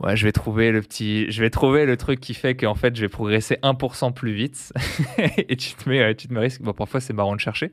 ouais, 0.00 0.16
je 0.16 0.24
vais 0.24 0.32
trouver 0.32 0.72
le 0.72 0.82
petit, 0.82 1.30
je 1.30 1.42
vais 1.42 1.50
trouver 1.50 1.86
le 1.86 1.96
truc 1.96 2.20
qui 2.20 2.34
fait 2.34 2.56
qu'en 2.56 2.74
fait, 2.74 2.94
je 2.96 3.00
vais 3.00 3.08
progresser 3.08 3.58
1% 3.62 4.12
plus 4.12 4.32
vite. 4.32 4.72
et 5.18 5.56
tu 5.56 5.74
te 5.74 5.88
mets, 5.88 6.14
tu 6.14 6.28
te 6.28 6.34
mets 6.34 6.40
risque. 6.40 6.62
Bon, 6.62 6.72
parfois, 6.72 7.00
c'est 7.00 7.12
marrant 7.12 7.34
de 7.34 7.40
chercher, 7.40 7.72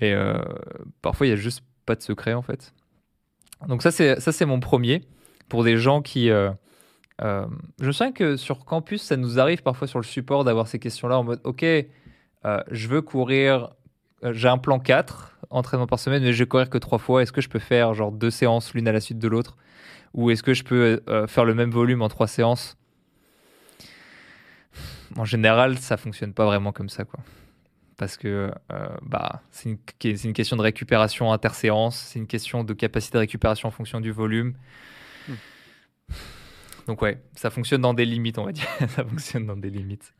mais 0.00 0.12
euh, 0.12 0.38
parfois, 1.02 1.26
il 1.26 1.30
y 1.30 1.32
a 1.32 1.36
juste 1.36 1.62
pas 1.84 1.94
de 1.94 2.02
secret 2.02 2.34
en 2.34 2.42
fait. 2.42 2.74
Donc 3.68 3.82
ça, 3.82 3.90
c'est 3.90 4.20
ça, 4.20 4.32
c'est 4.32 4.46
mon 4.46 4.60
premier 4.60 5.02
pour 5.48 5.64
des 5.64 5.76
gens 5.76 6.02
qui. 6.02 6.30
Euh, 6.30 6.50
euh, 7.22 7.46
je 7.80 7.90
souviens 7.90 8.12
que 8.12 8.36
sur 8.36 8.64
campus, 8.64 9.02
ça 9.02 9.16
nous 9.16 9.38
arrive 9.38 9.62
parfois 9.62 9.88
sur 9.88 9.98
le 9.98 10.04
support 10.04 10.44
d'avoir 10.44 10.68
ces 10.68 10.78
questions-là 10.78 11.18
en 11.18 11.24
mode, 11.24 11.40
ok, 11.44 11.64
je 12.70 12.88
veux 12.88 13.00
courir, 13.00 13.70
j'ai 14.22 14.48
un 14.48 14.58
plan 14.58 14.78
4 14.78 15.38
entraînement 15.50 15.86
par 15.86 15.98
semaine, 15.98 16.22
mais 16.22 16.32
je 16.32 16.44
vais 16.44 16.46
courir 16.46 16.68
que 16.68 16.78
trois 16.78 16.98
fois. 16.98 17.22
Est-ce 17.22 17.32
que 17.32 17.40
je 17.40 17.48
peux 17.48 17.58
faire 17.58 17.94
genre 17.94 18.12
deux 18.12 18.30
séances 18.30 18.74
l'une 18.74 18.86
à 18.86 18.92
la 18.92 19.00
suite 19.00 19.18
de 19.18 19.28
l'autre? 19.28 19.56
Ou 20.16 20.30
est-ce 20.30 20.42
que 20.42 20.54
je 20.54 20.64
peux 20.64 21.00
euh, 21.08 21.26
faire 21.26 21.44
le 21.44 21.54
même 21.54 21.70
volume 21.70 22.02
en 22.02 22.08
trois 22.08 22.26
séances? 22.26 22.76
En 25.16 25.24
général, 25.24 25.78
ça 25.78 25.96
fonctionne 25.96 26.32
pas 26.32 26.46
vraiment 26.46 26.72
comme 26.72 26.88
ça, 26.88 27.04
quoi. 27.04 27.20
Parce 27.96 28.16
que 28.16 28.50
euh, 28.72 28.88
bah, 29.02 29.42
c'est 29.50 29.70
une, 29.70 29.78
une, 30.24 30.32
question 30.32 30.56
de 30.56 30.62
récupération 30.62 31.32
interséance, 31.32 31.96
c'est 31.96 32.18
une 32.18 32.26
question 32.26 32.64
de 32.64 32.74
capacité 32.74 33.14
de 33.14 33.20
récupération 33.20 33.68
en 33.68 33.70
fonction 33.70 34.00
du 34.00 34.10
volume. 34.10 34.54
Hmm. 35.28 35.34
Donc 36.86 37.02
ouais, 37.02 37.22
ça 37.34 37.50
fonctionne 37.50 37.80
dans 37.80 37.94
des 37.94 38.04
limites, 38.04 38.38
on 38.38 38.44
va 38.44 38.52
dire. 38.52 38.68
ça 38.88 39.04
fonctionne 39.04 39.46
dans 39.46 39.56
des 39.56 39.70
limites. 39.70 40.12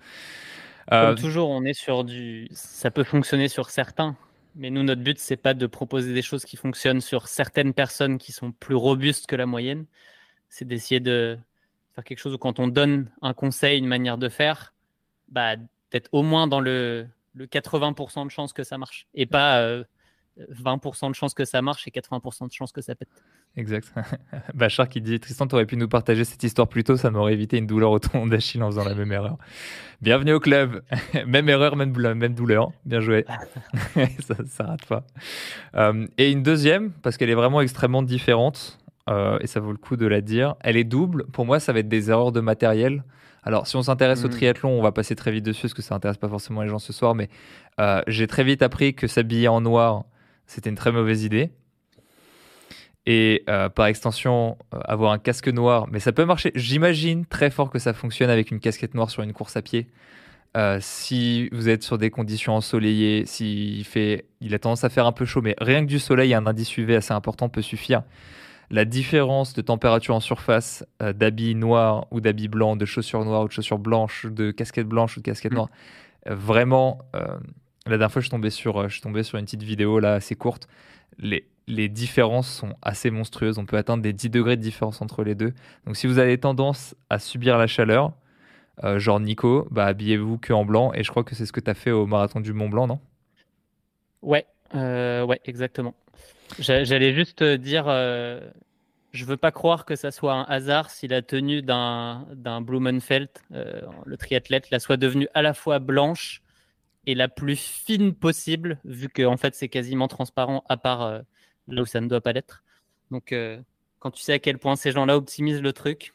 Comme 0.89 0.99
euh, 0.99 1.15
toujours, 1.15 1.51
on 1.51 1.65
est 1.65 1.75
sur 1.75 2.05
du. 2.05 2.49
Ça 2.53 2.91
peut 2.91 3.05
fonctionner 3.05 3.49
sur 3.49 3.71
certains, 3.71 4.17
mais 4.57 4.71
nous, 4.71 4.83
notre 4.83 5.03
but, 5.03 5.19
c'est 5.19 5.37
pas 5.37 5.55
de 5.55 5.67
proposer 5.67 6.15
des 6.15 6.23
choses 6.23 6.45
qui 6.45 6.57
fonctionnent 6.57 7.03
sur 7.03 7.29
certaines 7.29 7.75
personnes 7.75 8.19
qui 8.19 8.33
sont 8.33 8.53
plus 8.53 8.75
robustes 8.75 9.27
que 9.27 9.37
la 9.37 9.47
moyenne. 9.47 9.87
C'est 10.49 10.65
d'essayer 10.65 10.99
de 10.99 11.39
faire 11.95 12.05
quelque 12.05 12.19
chose 12.19 12.35
où 12.35 12.39
quand 12.39 12.59
on 12.59 12.67
donne 12.67 13.11
un 13.21 13.35
conseil, 13.35 13.79
une 13.79 13.87
manière 13.87 14.17
de 14.17 14.29
faire, 14.31 14.75
bah, 15.29 15.57
d'être 15.91 16.09
au 16.13 16.23
moins 16.23 16.47
dans 16.47 16.61
le, 16.61 17.07
le 17.35 17.47
80% 17.47 18.25
de 18.25 18.31
chances 18.31 18.55
que 18.55 18.65
ça 18.65 18.79
marche. 18.79 19.07
Et 19.15 19.27
pas 19.27 19.63
20% 20.39 21.07
euh, 21.07 21.09
de 21.11 21.15
chances 21.15 21.35
que 21.35 21.45
ça 21.45 21.61
marche 21.61 21.87
et 21.87 21.91
80% 21.91 22.49
de 22.49 22.53
chances 22.53 22.73
que 22.73 22.81
ça 22.81 22.95
pète. 22.95 23.11
Exact. 23.57 23.93
Bachar 24.55 24.89
qui 24.89 25.01
dit 25.01 25.19
Tristan, 25.21 25.47
t'aurais 25.47 25.67
pu 25.67 25.77
nous 25.77 25.89
partager 25.89 26.25
cette 26.25 26.43
histoire 26.43 26.69
plus 26.69 26.85
tôt, 26.85 26.97
ça 26.97 27.11
m'aurait 27.11 27.33
évité 27.33 27.59
une 27.59 27.67
douleur 27.67 27.91
au 27.91 27.99
tendon 27.99 28.27
d'Achille 28.27 28.63
en 28.63 28.71
faisant 28.71 28.85
la 28.85 28.95
même 28.95 29.13
erreur. 29.13 29.37
Bienvenue 30.03 30.33
au 30.33 30.41
club. 30.41 30.83
même 31.27 31.49
erreur, 31.49 31.77
même, 31.77 31.93
même 32.15 32.35
douleur. 32.35 32.71
Bien 32.85 33.01
joué. 33.01 33.25
ça, 34.21 34.35
ça 34.47 34.65
rate 34.65 34.87
pas. 34.87 35.05
Euh, 35.75 36.07
et 36.19 36.31
une 36.31 36.43
deuxième, 36.43 36.93
parce 37.03 37.17
qu'elle 37.17 37.31
est 37.31 37.35
vraiment 37.35 37.61
extrêmement 37.61 38.03
différente, 38.03 38.79
euh, 39.09 39.39
et 39.41 39.47
ça 39.47 39.61
vaut 39.61 39.73
le 39.73 39.79
coup 39.79 39.97
de 39.97 40.07
la 40.07 40.21
dire. 40.21 40.57
Elle 40.61 40.77
est 40.77 40.85
double. 40.85 41.27
Pour 41.27 41.47
moi, 41.47 41.61
ça 41.61 41.73
va 41.73 41.81
être 41.81 41.89
des 41.89 42.11
erreurs 42.11 42.33
de 42.33 42.41
matériel. 42.41 43.05
Alors, 43.43 43.69
si 43.69 43.77
on 43.77 43.83
s'intéresse 43.83 44.25
au 44.25 44.29
hmm. 44.29 44.33
triathlon, 44.33 44.71
on 44.71 44.83
va 44.83 44.91
passer 44.91 45.15
très 45.15 45.31
vite 45.31 45.45
dessus 45.45 45.63
parce 45.63 45.75
que 45.75 45.83
ça 45.83 45.95
n'intéresse 45.95 46.17
pas 46.17 46.29
forcément 46.29 46.63
les 46.63 46.69
gens 46.69 46.81
ce 46.81 46.93
soir. 46.93 47.15
Mais 47.15 47.29
euh, 47.81 48.03
j'ai 48.09 48.27
très 48.27 48.43
vite 48.43 48.63
appris 48.63 48.95
que 48.95 49.07
s'habiller 49.07 49.49
en 49.49 49.61
noir, 49.61 50.05
c'était 50.47 50.71
une 50.71 50.77
très 50.77 50.91
mauvaise 50.91 51.23
idée. 51.23 51.53
Et 53.07 53.45
euh, 53.49 53.69
par 53.69 53.87
extension, 53.87 54.59
euh, 54.75 54.79
avoir 54.85 55.13
un 55.13 55.19
casque 55.19 55.49
noir, 55.49 55.87
mais 55.91 56.01
ça 56.01 56.13
peut 56.13 56.25
marcher. 56.25 56.51
J'imagine 56.55 57.25
très 57.25 57.51
fort 57.51 57.71
que 57.71 57.79
ça 57.79 57.95
fonctionne 57.95 58.31
avec 58.31 58.51
une 58.51 58.59
casquette 58.59 58.95
noire 58.95 59.11
sur 59.11 59.23
une 59.23 59.33
course 59.33 59.57
à 59.57 59.63
pied. 59.63 59.89
si 60.81 61.51
vous 61.53 61.69
êtes 61.69 61.83
sur 61.83 61.99
des 61.99 62.11
conditions 62.11 62.55
ensoleillées, 62.55 63.27
s'il 63.27 63.85
fait, 63.85 64.25
il 64.41 64.55
a 64.55 64.59
tendance 64.59 64.85
à 64.85 64.89
faire 64.89 65.07
un 65.07 65.13
peu 65.13 65.27
chaud, 65.27 65.43
mais 65.43 65.55
rien 65.59 65.83
que 65.83 65.89
du 65.89 65.99
soleil, 65.99 66.33
un 66.33 66.47
indice 66.47 66.77
UV 66.79 66.97
assez 66.97 67.13
important 67.13 67.51
peut 67.51 67.63
suffire 67.63 68.03
la 68.71 68.85
différence 68.85 69.55
de 69.55 69.63
température 69.63 70.15
en 70.15 70.21
surface 70.21 70.85
euh, 71.03 71.13
d'habits 71.13 71.55
noirs 71.55 72.07
ou 72.11 72.21
d'habits 72.21 72.49
blancs, 72.49 72.79
de 72.79 72.85
chaussures 72.85 73.25
noires 73.25 73.43
ou 73.43 73.49
de 73.49 73.53
chaussures 73.53 73.79
blanches, 73.79 74.27
de 74.27 74.51
casquettes 74.51 74.89
blanches 74.89 75.17
ou 75.17 75.21
de 75.21 75.25
casquettes 75.25 75.53
mm. 75.53 75.57
noires, 75.57 75.71
euh, 76.29 76.35
vraiment, 76.35 76.99
euh, 77.15 77.21
la 77.87 77.99
dernière 77.99 78.11
fois, 78.11 78.21
je 78.21 78.27
suis, 78.27 78.31
tombé 78.31 78.51
sur, 78.51 78.89
je 78.89 78.95
suis 78.95 79.03
tombé 79.03 79.23
sur 79.23 79.39
une 79.39 79.45
petite 79.45 79.63
vidéo 79.63 80.01
là 80.01 80.15
assez 80.15 80.35
courte. 80.35 80.69
Les, 81.19 81.47
les 81.69 81.89
différences 81.89 82.49
sont 82.49 82.75
assez 82.83 83.11
monstrueuses. 83.11 83.59
On 83.59 83.67
peut 83.67 83.77
atteindre 83.77 84.03
des 84.03 84.13
10 84.13 84.31
degrés 84.31 84.57
de 84.57 84.63
différence 84.63 85.03
entre 85.03 85.25
les 85.25 85.35
deux. 85.35 85.53
Donc, 85.87 85.97
si 85.97 86.07
vous 86.07 86.19
avez 86.19 86.39
tendance 86.39 86.95
à 87.11 87.19
subir 87.19 87.59
la 87.59 87.67
chaleur, 87.67 88.13
genre 88.97 89.21
Nico, 89.21 89.67
bah, 89.71 89.87
habillez-vous 89.87 90.39
que 90.39 90.53
en 90.53 90.65
blanc. 90.65 90.93
Et 90.95 91.03
je 91.03 91.11
crois 91.11 91.25
que 91.25 91.35
c'est 91.35 91.47
ce 91.47 91.53
que 91.53 91.61
tu 91.61 91.71
as 91.71 91.75
fait 91.75 91.91
au 91.91 92.07
marathon 92.07 92.41
du 92.41 92.53
Mont 92.53 92.69
Blanc, 92.69 92.87
non? 92.87 93.01
Ouais, 94.23 94.47
ouais, 94.75 95.41
exactement. 95.45 95.95
J'allais 96.59 97.13
juste 97.13 97.43
dire, 97.43 97.85
euh, 97.89 98.41
je 99.13 99.25
veux 99.25 99.37
pas 99.37 99.51
croire 99.51 99.85
que 99.85 99.97
ça 99.97 100.11
soit 100.11 100.33
un 100.33 100.43
hasard 100.45 100.91
si 100.91 101.09
la 101.09 101.23
tenue 101.23 101.63
d'un 101.63 102.25
Blumenfeld, 102.63 103.29
euh, 103.53 103.83
le 104.05 104.17
triathlète, 104.17 104.71
la 104.71 104.79
soit 104.79 104.97
devenue 104.97 105.29
à 105.35 105.43
la 105.43 105.55
fois 105.55 105.79
blanche 105.79 106.43
et 107.07 107.15
la 107.15 107.29
plus 107.29 107.57
fine 107.57 108.15
possible, 108.15 108.79
vu 108.85 109.09
que 109.09 109.37
fait 109.37 109.55
c'est 109.55 109.69
quasiment 109.69 110.09
transparent 110.09 110.65
à 110.69 110.77
part 110.77 111.03
euh, 111.03 111.21
là 111.69 111.83
où 111.83 111.87
ça 111.87 112.01
ne 112.01 112.09
doit 112.09 112.21
pas 112.21 112.33
l'être. 112.33 112.65
Donc 113.11 113.35
quand 113.99 114.11
tu 114.11 114.23
sais 114.23 114.35
à 114.35 114.39
quel 114.39 114.59
point 114.59 114.77
ces 114.77 114.93
gens-là 114.93 115.17
optimisent 115.17 115.63
le 115.63 115.73
truc, 115.73 116.13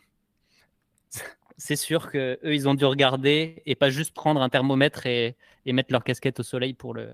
c'est 1.57 1.75
sûr 1.75 2.11
que 2.11 2.39
eux 2.43 2.53
ils 2.53 2.67
ont 2.67 2.73
dû 2.73 2.85
regarder 2.85 3.61
et 3.65 3.75
pas 3.75 3.89
juste 3.89 4.13
prendre 4.13 4.41
un 4.41 4.49
thermomètre 4.49 5.05
et, 5.05 5.35
et 5.65 5.73
mettre 5.73 5.91
leur 5.91 6.03
casquette 6.03 6.39
au 6.39 6.43
soleil 6.43 6.73
pour 6.73 6.93
le, 6.93 7.09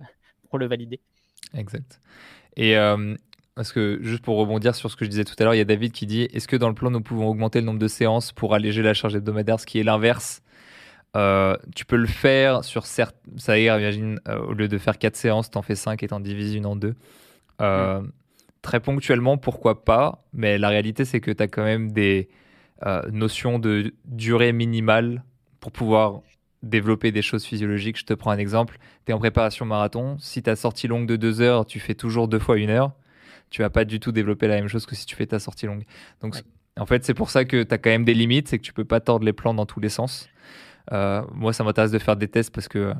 pour 0.49 0.59
le 0.59 0.67
valider. 0.67 0.99
Exact. 1.53 2.01
Et 2.55 2.77
euh, 2.77 3.15
parce 3.55 3.71
que 3.71 3.99
juste 4.01 4.23
pour 4.23 4.37
rebondir 4.37 4.75
sur 4.75 4.91
ce 4.91 4.95
que 4.95 5.05
je 5.05 5.09
disais 5.09 5.23
tout 5.23 5.35
à 5.39 5.43
l'heure, 5.43 5.55
il 5.55 5.59
y 5.59 5.61
a 5.61 5.65
David 5.65 5.91
qui 5.91 6.05
dit 6.05 6.23
est-ce 6.23 6.47
que 6.47 6.55
dans 6.55 6.69
le 6.69 6.75
plan 6.75 6.91
nous 6.91 7.01
pouvons 7.01 7.27
augmenter 7.27 7.59
le 7.59 7.65
nombre 7.65 7.79
de 7.79 7.87
séances 7.87 8.31
pour 8.31 8.53
alléger 8.53 8.81
la 8.81 8.93
charge 8.93 9.15
hebdomadaire, 9.15 9.59
ce 9.59 9.65
qui 9.65 9.79
est 9.79 9.83
l'inverse? 9.83 10.41
Euh, 11.15 11.55
tu 11.75 11.85
peux 11.85 11.95
le 11.95 12.07
faire 12.07 12.63
sur 12.63 12.85
certes, 12.85 13.15
ça 13.37 13.57
y 13.57 13.63
est, 13.63 13.79
imagine, 13.79 14.19
euh, 14.27 14.39
au 14.39 14.53
lieu 14.53 14.67
de 14.67 14.77
faire 14.77 14.99
4 14.99 15.15
séances, 15.15 15.49
tu 15.49 15.57
en 15.57 15.61
fais 15.61 15.75
5 15.75 16.03
et 16.03 16.13
en 16.13 16.19
divises 16.19 16.53
une 16.53 16.65
en 16.65 16.75
deux. 16.75 16.95
Mm. 17.59 18.11
Très 18.61 18.79
ponctuellement, 18.79 19.37
pourquoi 19.37 19.85
pas, 19.85 20.25
mais 20.33 20.57
la 20.57 20.69
réalité, 20.69 21.05
c'est 21.05 21.19
que 21.19 21.31
tu 21.31 21.43
as 21.43 21.47
quand 21.47 21.63
même 21.63 21.91
des 21.91 22.29
notions 23.11 23.59
de 23.59 23.93
durée 24.05 24.53
minimale 24.53 25.23
pour 25.59 25.71
pouvoir 25.71 26.21
développer 26.63 27.11
des 27.11 27.21
choses 27.21 27.45
physiologiques. 27.45 27.97
Je 27.97 28.05
te 28.05 28.13
prends 28.13 28.31
un 28.31 28.37
exemple. 28.37 28.77
Tu 29.05 29.11
es 29.11 29.15
en 29.15 29.19
préparation 29.19 29.65
marathon. 29.65 30.17
Si 30.19 30.41
ta 30.41 30.55
sortie 30.55 30.87
longue 30.87 31.07
de 31.07 31.15
deux 31.15 31.41
heures, 31.41 31.65
tu 31.65 31.79
fais 31.79 31.95
toujours 31.95 32.27
deux 32.27 32.39
fois 32.39 32.57
une 32.57 32.69
heure, 32.69 32.91
tu 33.49 33.61
vas 33.61 33.69
pas 33.69 33.85
du 33.85 33.99
tout 33.99 34.11
développer 34.11 34.47
la 34.47 34.55
même 34.55 34.67
chose 34.67 34.85
que 34.85 34.95
si 34.95 35.05
tu 35.05 35.15
fais 35.15 35.25
ta 35.27 35.39
sortie 35.39 35.65
longue. 35.65 35.83
Donc, 36.21 36.35
en 36.77 36.85
fait, 36.85 37.03
c'est 37.05 37.13
pour 37.13 37.29
ça 37.29 37.45
que 37.45 37.63
tu 37.63 37.73
as 37.73 37.77
quand 37.77 37.89
même 37.89 38.05
des 38.05 38.13
limites, 38.13 38.47
c'est 38.47 38.59
que 38.59 38.63
tu 38.63 38.73
peux 38.73 38.85
pas 38.85 38.99
tordre 38.99 39.25
les 39.25 39.33
plans 39.33 39.53
dans 39.53 39.65
tous 39.65 39.79
les 39.79 39.89
sens. 39.89 40.29
Euh, 40.91 41.21
moi, 41.33 41.53
ça 41.53 41.63
m'intéresse 41.63 41.91
de 41.91 41.99
faire 41.99 42.15
des 42.15 42.27
tests 42.27 42.53
parce 42.53 42.67
que 42.67 42.93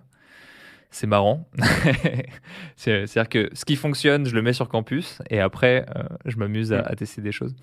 c'est 0.90 1.08
marrant. 1.08 1.50
C'est-à-dire 2.76 3.30
que 3.30 3.50
ce 3.54 3.66
qui 3.66 3.76
fonctionne, 3.76 4.26
je 4.26 4.34
le 4.34 4.42
mets 4.42 4.54
sur 4.54 4.70
campus 4.70 5.20
et 5.30 5.40
après, 5.40 5.86
euh, 5.96 6.04
je 6.26 6.38
m'amuse 6.38 6.74
à, 6.74 6.96
tester 6.96 7.22
des 7.22 7.32
choses. 7.32 7.56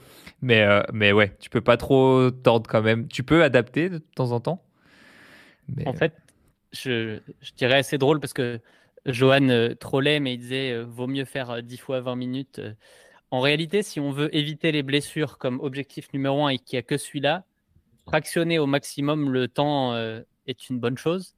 Mais, 0.43 0.63
euh, 0.63 0.83
mais 0.93 1.13
ouais, 1.13 1.37
tu 1.41 1.51
peux 1.51 1.61
pas 1.61 1.77
trop 1.77 2.31
tordre 2.31 2.69
quand 2.69 2.83
même. 2.83 3.09
Tu 3.09 3.23
peux 3.23 3.43
adapter 3.43 3.89
de 3.89 3.99
temps 3.99 4.33
en 4.33 4.41
temps, 4.41 4.63
en 5.87 5.93
fait, 5.93 6.15
je, 6.73 7.21
dirais 7.57 7.79
assez 7.79 7.99
drôle 7.99 8.21
parce 8.21 8.33
que 8.33 8.61
Johan 9.07 9.49
euh, 9.49 9.75
trollait, 9.75 10.21
mais 10.21 10.35
il 10.35 10.39
disait 10.39 10.73
euh, 10.73 10.85
vaut 10.85 11.07
mieux 11.07 11.25
faire 11.25 11.63
10 11.63 11.75
euh, 11.75 11.79
fois 11.79 12.01
20 12.01 12.17
minutes. 12.17 12.61
En 13.31 13.41
réalité, 13.41 13.83
si 13.83 14.01
on 14.01 14.11
veut 14.11 14.35
éviter 14.35 14.73
les 14.73 14.83
blessures 14.83 15.39
comme 15.39 15.61
objectif 15.61 16.13
numéro 16.13 16.47
un 16.47 16.51
et 16.51 16.59
qu'il 16.59 16.77
n'y 16.77 16.81
a 16.81 16.83
que 16.83 16.97
celui-là, 16.97 17.45
fractionner 18.07 18.59
au 18.59 18.67
maximum 18.67 19.31
le 19.31 19.49
temps 19.49 19.97
est 20.47 20.69
une 20.69 20.79
bonne 20.79 20.99
chose, 20.99 21.35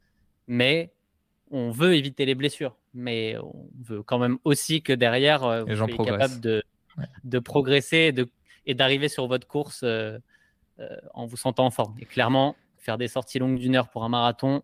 mais 0.46 0.92
on 1.50 1.70
veut 1.70 1.94
éviter 1.94 2.24
les 2.24 2.34
blessures. 2.34 2.76
Mais 2.94 3.36
on 3.38 3.68
veut 3.82 4.02
quand 4.02 4.18
même 4.18 4.38
aussi 4.44 4.82
que 4.82 4.92
derrière, 4.92 5.64
vous 5.66 5.76
soyez 5.76 5.96
capable 5.96 6.40
de, 6.40 6.62
de 7.24 7.38
progresser 7.38 8.14
et 8.66 8.74
d'arriver 8.74 9.08
sur 9.08 9.26
votre 9.26 9.46
course 9.46 9.84
en 11.14 11.26
vous 11.26 11.36
sentant 11.36 11.66
en 11.66 11.70
forme. 11.70 11.94
Et 12.00 12.04
clairement, 12.04 12.56
faire 12.78 12.98
des 12.98 13.08
sorties 13.08 13.38
longues 13.38 13.58
d'une 13.58 13.76
heure 13.76 13.88
pour 13.88 14.04
un 14.04 14.08
marathon, 14.08 14.62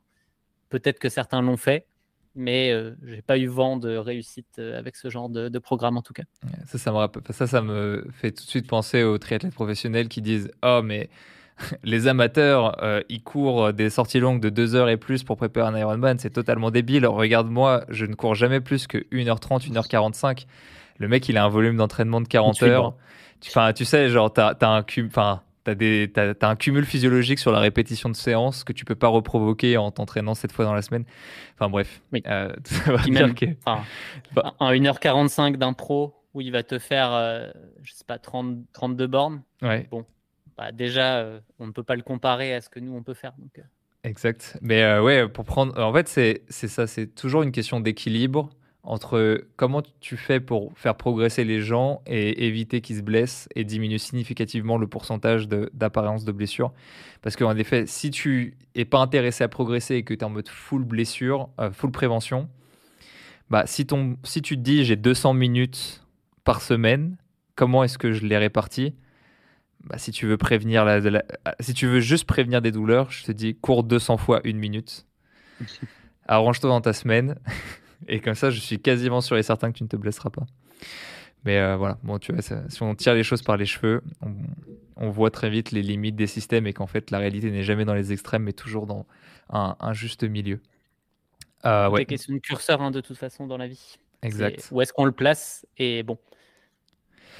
peut-être 0.70 0.98
que 0.98 1.08
certains 1.08 1.42
l'ont 1.42 1.56
fait, 1.56 1.86
mais 2.34 2.70
euh, 2.70 2.94
j'ai 3.04 3.20
pas 3.20 3.36
eu 3.36 3.46
vent 3.46 3.76
de 3.76 3.96
réussite 3.96 4.58
euh, 4.58 4.78
avec 4.78 4.96
ce 4.96 5.10
genre 5.10 5.28
de, 5.28 5.58
programme 5.58 5.96
en 5.96 6.02
tout 6.02 6.14
cas. 6.14 6.22
Ça, 6.66 6.78
ça 6.78 6.92
me, 6.92 7.32
ça, 7.32 7.46
ça 7.46 7.60
me 7.60 8.08
fait 8.12 8.30
tout 8.30 8.44
de 8.44 8.48
suite 8.48 8.66
penser 8.66 9.02
aux 9.02 9.18
triathlètes 9.18 9.52
professionnels 9.52 10.08
qui 10.08 10.22
disent 10.22 10.50
Oh, 10.62 10.80
mais 10.82 11.10
les 11.84 12.08
amateurs, 12.08 12.82
euh, 12.82 13.02
ils 13.08 13.22
courent 13.22 13.72
des 13.72 13.90
sorties 13.90 14.20
longues 14.20 14.40
de 14.40 14.48
2 14.48 14.74
heures 14.74 14.88
et 14.88 14.96
plus 14.96 15.22
pour 15.22 15.36
préparer 15.36 15.68
un 15.68 15.78
Ironman, 15.78 16.18
c'est 16.18 16.30
totalement 16.30 16.70
débile. 16.70 17.06
Regarde-moi, 17.06 17.84
je 17.88 18.06
ne 18.06 18.14
cours 18.14 18.34
jamais 18.34 18.60
plus 18.60 18.86
que 18.86 18.98
1h30, 19.12 19.70
1h45. 19.70 20.46
Le 20.98 21.08
mec, 21.08 21.28
il 21.28 21.36
a 21.36 21.44
un 21.44 21.48
volume 21.48 21.76
d'entraînement 21.76 22.20
de 22.20 22.28
40 22.28 22.62
heures. 22.62 22.94
Tu, 23.40 23.50
tu 23.74 23.84
sais, 23.84 24.08
genre, 24.08 24.32
tu 24.32 24.40
as, 24.40 24.56
un 24.60 24.82
cube. 24.82 25.10
Tu 25.12 25.70
as, 26.16 26.48
un 26.48 26.56
cumul 26.56 26.84
physiologique 26.84 27.38
sur 27.38 27.50
la 27.50 27.58
répétition 27.58 28.08
de 28.08 28.14
séances 28.14 28.62
que 28.62 28.72
tu 28.72 28.84
peux 28.84 28.94
pas 28.94 29.08
reprovoquer 29.08 29.76
en 29.76 29.90
t'entraînant 29.90 30.34
cette 30.34 30.52
fois 30.52 30.64
dans 30.64 30.74
la 30.74 30.82
semaine. 30.82 31.04
Enfin 31.54 31.68
bref. 31.68 32.02
Euh, 32.26 32.52
même, 33.10 33.34
bah. 34.32 34.54
un 34.60 34.72
1h45 34.72 35.56
d'un 35.56 35.72
pro 35.72 36.14
où 36.34 36.40
il 36.40 36.52
va 36.52 36.62
te 36.62 36.78
faire, 36.78 37.12
euh, 37.12 37.50
je 37.82 37.92
sais 37.92 38.04
pas, 38.06 38.18
30, 38.18 38.58
32 38.72 39.06
bornes. 39.06 39.42
Ouais. 39.60 39.86
Bon, 39.90 40.04
bah, 40.56 40.72
déjà, 40.72 41.18
euh, 41.18 41.40
on 41.58 41.66
ne 41.66 41.72
peut 41.72 41.82
pas 41.82 41.96
le 41.96 42.02
comparer 42.02 42.54
à 42.54 42.60
ce 42.60 42.68
que 42.68 42.80
nous, 42.80 42.94
on 42.94 43.02
peut 43.02 43.14
faire. 43.14 43.32
Donc, 43.38 43.60
Exact. 44.04 44.58
Mais 44.62 44.98
ouais, 44.98 45.28
pour 45.28 45.44
prendre. 45.44 45.78
En 45.80 45.92
fait, 45.92 46.08
c'est 46.08 46.68
ça, 46.68 46.86
c'est 46.86 47.06
toujours 47.06 47.42
une 47.42 47.52
question 47.52 47.78
d'équilibre 47.78 48.50
entre 48.84 49.44
comment 49.56 49.82
tu 50.00 50.16
fais 50.16 50.40
pour 50.40 50.72
faire 50.76 50.96
progresser 50.96 51.44
les 51.44 51.60
gens 51.60 52.02
et 52.06 52.46
éviter 52.46 52.80
qu'ils 52.80 52.96
se 52.96 53.02
blessent 53.02 53.48
et 53.54 53.64
diminuer 53.64 53.98
significativement 53.98 54.76
le 54.76 54.88
pourcentage 54.88 55.46
d'apparence 55.48 56.24
de, 56.24 56.32
blessure. 56.32 56.72
Parce 57.20 57.36
qu'en 57.36 57.56
effet, 57.56 57.86
si 57.86 58.10
tu 58.10 58.56
es 58.74 58.84
pas 58.84 58.98
intéressé 58.98 59.44
à 59.44 59.48
progresser 59.48 59.96
et 59.96 60.02
que 60.02 60.14
tu 60.14 60.20
es 60.20 60.24
en 60.24 60.30
mode 60.30 60.48
full 60.48 60.84
blessure, 60.84 61.48
euh, 61.60 61.70
full 61.70 61.92
prévention, 61.92 62.48
bah, 63.50 63.64
si, 63.66 63.86
si 64.24 64.42
tu 64.42 64.56
te 64.56 64.62
dis 64.62 64.84
j'ai 64.84 64.96
200 64.96 65.34
minutes 65.34 66.04
par 66.42 66.60
semaine, 66.60 67.16
comment 67.54 67.84
est-ce 67.84 67.98
que 67.98 68.12
je 68.12 68.26
les 68.26 68.36
répartis 68.36 68.94
bah, 69.84 69.98
si 69.98 70.12
tu 70.12 70.26
veux 70.26 70.36
prévenir 70.36 70.84
la, 70.84 71.00
si 71.60 71.74
tu 71.74 71.86
veux 71.86 72.00
juste 72.00 72.24
prévenir 72.24 72.62
des 72.62 72.70
douleurs, 72.70 73.10
je 73.10 73.24
te 73.24 73.32
dis 73.32 73.54
cours 73.54 73.84
200 73.84 74.16
fois 74.16 74.40
une 74.44 74.58
minute. 74.58 75.06
Arrange-toi 76.26 76.70
dans 76.70 76.80
ta 76.80 76.92
semaine. 76.92 77.36
Et 78.08 78.20
comme 78.20 78.34
ça, 78.34 78.50
je 78.50 78.58
suis 78.58 78.80
quasiment 78.80 79.20
sûr 79.20 79.36
et 79.36 79.44
certain 79.44 79.70
que 79.70 79.78
tu 79.78 79.84
ne 79.84 79.88
te 79.88 79.96
blesseras 79.96 80.30
pas. 80.30 80.44
Mais 81.44 81.58
euh, 81.58 81.76
voilà, 81.76 81.98
bon, 82.02 82.18
tu 82.18 82.32
vois, 82.32 82.42
si 82.42 82.82
on 82.82 82.94
tire 82.96 83.14
les 83.14 83.22
choses 83.22 83.42
par 83.42 83.56
les 83.56 83.64
cheveux, 83.64 84.02
on, 84.96 85.10
voit 85.10 85.30
très 85.30 85.50
vite 85.50 85.70
les 85.70 85.82
limites 85.82 86.16
des 86.16 86.26
systèmes 86.26 86.66
et 86.66 86.72
qu'en 86.72 86.88
fait, 86.88 87.12
la 87.12 87.18
réalité 87.18 87.52
n'est 87.52 87.62
jamais 87.62 87.84
dans 87.84 87.94
les 87.94 88.12
extrêmes, 88.12 88.42
mais 88.42 88.52
toujours 88.52 88.86
dans 88.86 89.06
un, 89.50 89.92
juste 89.92 90.24
milieu. 90.24 90.60
Euh, 91.64 91.88
ouais. 91.90 92.00
C'est 92.00 92.06
question 92.06 92.34
de 92.34 92.40
curseur, 92.40 92.82
hein, 92.82 92.90
de 92.90 93.00
toute 93.00 93.16
façon, 93.16 93.46
dans 93.46 93.56
la 93.56 93.68
vie. 93.68 93.98
Exact. 94.22 94.68
Où 94.72 94.80
est-ce 94.80 94.92
qu'on 94.92 95.04
le 95.04 95.12
place 95.12 95.64
Et 95.78 96.02
bon, 96.02 96.18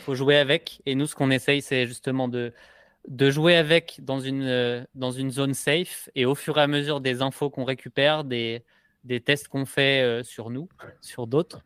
faut 0.02 0.14
jouer 0.14 0.36
avec. 0.36 0.82
Et 0.86 0.94
nous, 0.94 1.06
ce 1.06 1.14
qu'on 1.14 1.30
essaye, 1.30 1.62
c'est 1.62 1.86
justement 1.86 2.28
de, 2.28 2.52
de 3.08 3.30
jouer 3.30 3.56
avec 3.56 3.98
dans 4.00 4.20
une, 4.20 4.44
euh, 4.44 4.84
dans 4.94 5.10
une 5.10 5.30
zone 5.30 5.54
safe. 5.54 6.08
Et 6.14 6.26
au 6.26 6.34
fur 6.34 6.58
et 6.58 6.62
à 6.62 6.66
mesure 6.66 7.00
des 7.00 7.22
infos 7.22 7.50
qu'on 7.50 7.64
récupère, 7.64 8.24
des, 8.24 8.64
des 9.04 9.20
tests 9.20 9.48
qu'on 9.48 9.64
fait 9.66 10.22
sur 10.22 10.50
nous, 10.50 10.68
sur 11.00 11.26
d'autres, 11.26 11.64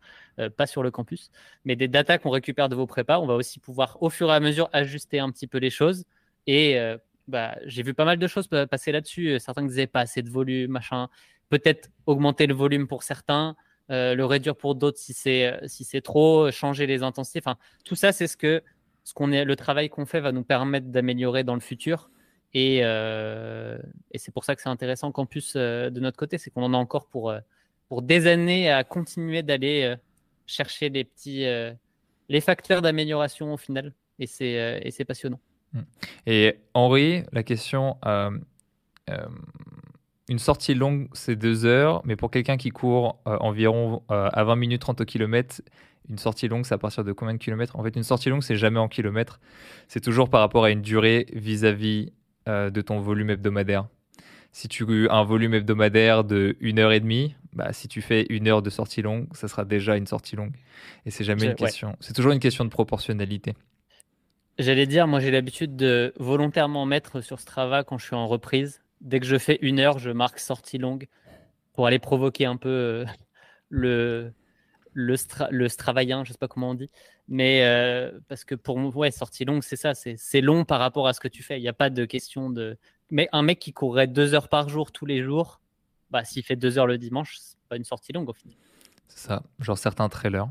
pas 0.55 0.67
sur 0.67 0.83
le 0.83 0.91
campus, 0.91 1.31
mais 1.65 1.75
des 1.75 1.87
datas 1.87 2.17
qu'on 2.17 2.29
récupère 2.29 2.69
de 2.69 2.75
vos 2.75 2.87
prépas. 2.87 3.19
On 3.19 3.27
va 3.27 3.35
aussi 3.35 3.59
pouvoir, 3.59 3.97
au 4.01 4.09
fur 4.09 4.29
et 4.31 4.33
à 4.33 4.39
mesure, 4.39 4.69
ajuster 4.73 5.19
un 5.19 5.29
petit 5.31 5.47
peu 5.47 5.57
les 5.59 5.69
choses. 5.69 6.05
Et 6.47 6.79
bah, 7.27 7.55
j'ai 7.65 7.83
vu 7.83 7.93
pas 7.93 8.05
mal 8.05 8.17
de 8.17 8.27
choses 8.27 8.47
passer 8.47 8.91
là-dessus. 8.91 9.39
Certains 9.39 9.63
disaient 9.63 9.87
pas 9.87 10.01
assez 10.01 10.21
de 10.21 10.29
volume, 10.29 10.71
machin. 10.71 11.09
Peut-être 11.49 11.89
augmenter 12.05 12.47
le 12.47 12.53
volume 12.53 12.87
pour 12.87 13.03
certains, 13.03 13.55
le 13.89 14.23
réduire 14.23 14.55
pour 14.55 14.75
d'autres 14.75 14.97
si 14.97 15.13
c'est 15.13 15.59
si 15.67 15.83
c'est 15.83 16.01
trop, 16.01 16.51
changer 16.51 16.87
les 16.87 17.03
intensités. 17.03 17.39
Enfin, 17.39 17.57
tout 17.85 17.95
ça, 17.95 18.11
c'est 18.11 18.27
ce 18.27 18.37
que 18.37 18.61
ce 19.07 19.13
qu'on 19.13 19.31
est, 19.31 19.45
le 19.45 19.55
travail 19.55 19.87
qu'on 19.89 20.05
fait 20.05 20.19
va 20.19 20.33
nous 20.33 20.43
permettre 20.43 20.87
d'améliorer 20.87 21.45
dans 21.45 21.53
le 21.53 21.61
futur. 21.61 22.09
Et, 22.53 22.79
euh, 22.81 23.77
et 24.11 24.17
c'est 24.17 24.33
pour 24.33 24.43
ça 24.43 24.53
que 24.53 24.61
c'est 24.61 24.67
intéressant 24.67 25.13
Campus 25.13 25.53
euh, 25.55 25.89
de 25.89 26.01
notre 26.01 26.17
côté, 26.17 26.37
c'est 26.37 26.49
qu'on 26.49 26.63
en 26.63 26.73
a 26.73 26.77
encore 26.77 27.07
pour, 27.07 27.29
euh, 27.29 27.39
pour 27.87 28.01
des 28.01 28.27
années 28.27 28.69
à 28.69 28.83
continuer 28.83 29.43
d'aller 29.43 29.95
chercher 30.45 30.89
les 30.89 31.05
petits 31.05 31.45
les 32.29 32.41
facteurs 32.41 32.81
d'amélioration 32.81 33.53
au 33.53 33.57
final. 33.57 33.93
Et 34.19 34.27
c'est, 34.27 34.81
et 34.83 34.91
c'est 34.91 35.05
passionnant. 35.05 35.39
Mmh. 35.71 35.81
Et 36.25 36.59
Henri, 36.73 37.23
la 37.31 37.43
question 37.43 37.97
une 40.29 40.39
sortie 40.39 40.73
longue, 40.73 41.07
c'est 41.13 41.35
deux 41.35 41.65
heures, 41.65 42.01
mais 42.05 42.15
pour 42.15 42.31
quelqu'un 42.31 42.57
qui 42.57 42.69
court 42.69 43.19
environ 43.25 44.03
à 44.09 44.43
20 44.43 44.55
minutes 44.55 44.81
30 44.81 45.05
km, 45.05 45.61
une 46.09 46.17
sortie 46.17 46.47
longue, 46.47 46.65
c'est 46.65 46.73
à 46.73 46.77
partir 46.77 47.03
de 47.03 47.11
combien 47.11 47.33
de 47.33 47.39
kilomètres? 47.39 47.77
En 47.77 47.83
fait, 47.83 47.95
une 47.95 48.03
sortie 48.03 48.29
longue, 48.29 48.43
c'est 48.43 48.55
jamais 48.55 48.79
en 48.79 48.87
kilomètres. 48.87 49.39
C'est 49.87 49.99
toujours 49.99 50.29
par 50.29 50.41
rapport 50.41 50.63
à 50.63 50.71
une 50.71 50.81
durée 50.81 51.25
vis-à-vis 51.33 52.13
euh, 52.47 52.69
de 52.69 52.81
ton 52.81 52.99
volume 52.99 53.29
hebdomadaire. 53.29 53.87
Si 54.53 54.67
tu 54.67 55.09
as 55.09 55.13
un 55.13 55.23
volume 55.23 55.53
hebdomadaire 55.53 56.23
de 56.23 56.55
1 56.61 56.77
heure 56.77 56.91
et 56.91 56.99
demie, 56.99 57.35
bah, 57.53 57.73
si 57.73 57.87
tu 57.87 58.01
fais 58.01 58.25
une 58.29 58.47
heure 58.47 58.61
de 58.61 58.69
sortie 58.69 59.01
longue, 59.01 59.27
ça 59.33 59.47
sera 59.47 59.65
déjà 59.65 59.97
une 59.97 60.07
sortie 60.07 60.35
longue. 60.35 60.55
Et 61.05 61.11
c'est 61.11 61.23
jamais 61.23 61.45
une 61.45 61.55
question. 61.55 61.95
C'est 61.99 62.13
toujours 62.13 62.31
une 62.31 62.39
question 62.39 62.63
de 62.63 62.69
proportionnalité. 62.69 63.53
J'allais 64.57 64.87
dire, 64.87 65.07
moi 65.07 65.19
j'ai 65.19 65.29
l'habitude 65.29 65.75
de 65.75 66.13
volontairement 66.17 66.85
mettre 66.85 67.21
sur 67.21 67.39
Strava 67.39 67.83
quand 67.83 67.97
je 67.97 68.05
suis 68.05 68.15
en 68.15 68.27
reprise. 68.27 68.81
Dès 69.01 69.19
que 69.19 69.25
je 69.25 69.37
fais 69.37 69.59
une 69.61 69.79
heure, 69.79 69.99
je 69.99 70.09
marque 70.09 70.39
sortie 70.39 70.77
longue 70.77 71.07
pour 71.73 71.87
aller 71.87 71.99
provoquer 71.99 72.45
un 72.45 72.57
peu 72.57 72.69
euh, 72.69 73.05
le, 73.69 74.33
le, 74.93 75.15
stra 75.15 75.47
le 75.51 75.67
sais 75.69 75.77
pas 76.39 76.47
comment 76.47 76.71
on 76.71 76.73
dit, 76.73 76.89
mais 77.27 77.63
euh, 77.63 78.19
parce 78.27 78.43
que 78.43 78.55
pour 78.55 78.79
moi, 78.79 78.95
ouais, 78.95 79.11
sortie 79.11 79.45
longue, 79.45 79.63
c'est 79.63 79.75
ça, 79.75 79.93
c'est 79.93 80.41
long 80.41 80.65
par 80.65 80.79
rapport 80.79 81.07
à 81.07 81.13
ce 81.13 81.19
que 81.19 81.27
tu 81.27 81.43
fais. 81.43 81.59
Il 81.59 81.61
n'y 81.61 81.67
a 81.67 81.73
pas 81.73 81.89
de 81.89 82.05
question 82.05 82.49
de. 82.49 82.77
Mais 83.11 83.29
un 83.31 83.41
mec 83.41 83.59
qui 83.59 83.73
courrait 83.73 84.07
deux 84.07 84.33
heures 84.33 84.49
par 84.49 84.69
jour 84.69 84.91
tous 84.91 85.05
les 85.05 85.21
jours, 85.21 85.61
bah, 86.09 86.23
s'il 86.23 86.43
fait 86.43 86.55
deux 86.55 86.77
heures 86.77 86.87
le 86.87 86.97
dimanche, 86.97 87.37
c'est 87.39 87.57
pas 87.69 87.77
une 87.77 87.85
sortie 87.85 88.11
longue 88.11 88.29
au 88.29 88.33
final. 88.33 88.57
C'est 89.07 89.27
ça, 89.27 89.43
genre 89.59 89.77
certains 89.77 90.09
trailers 90.09 90.47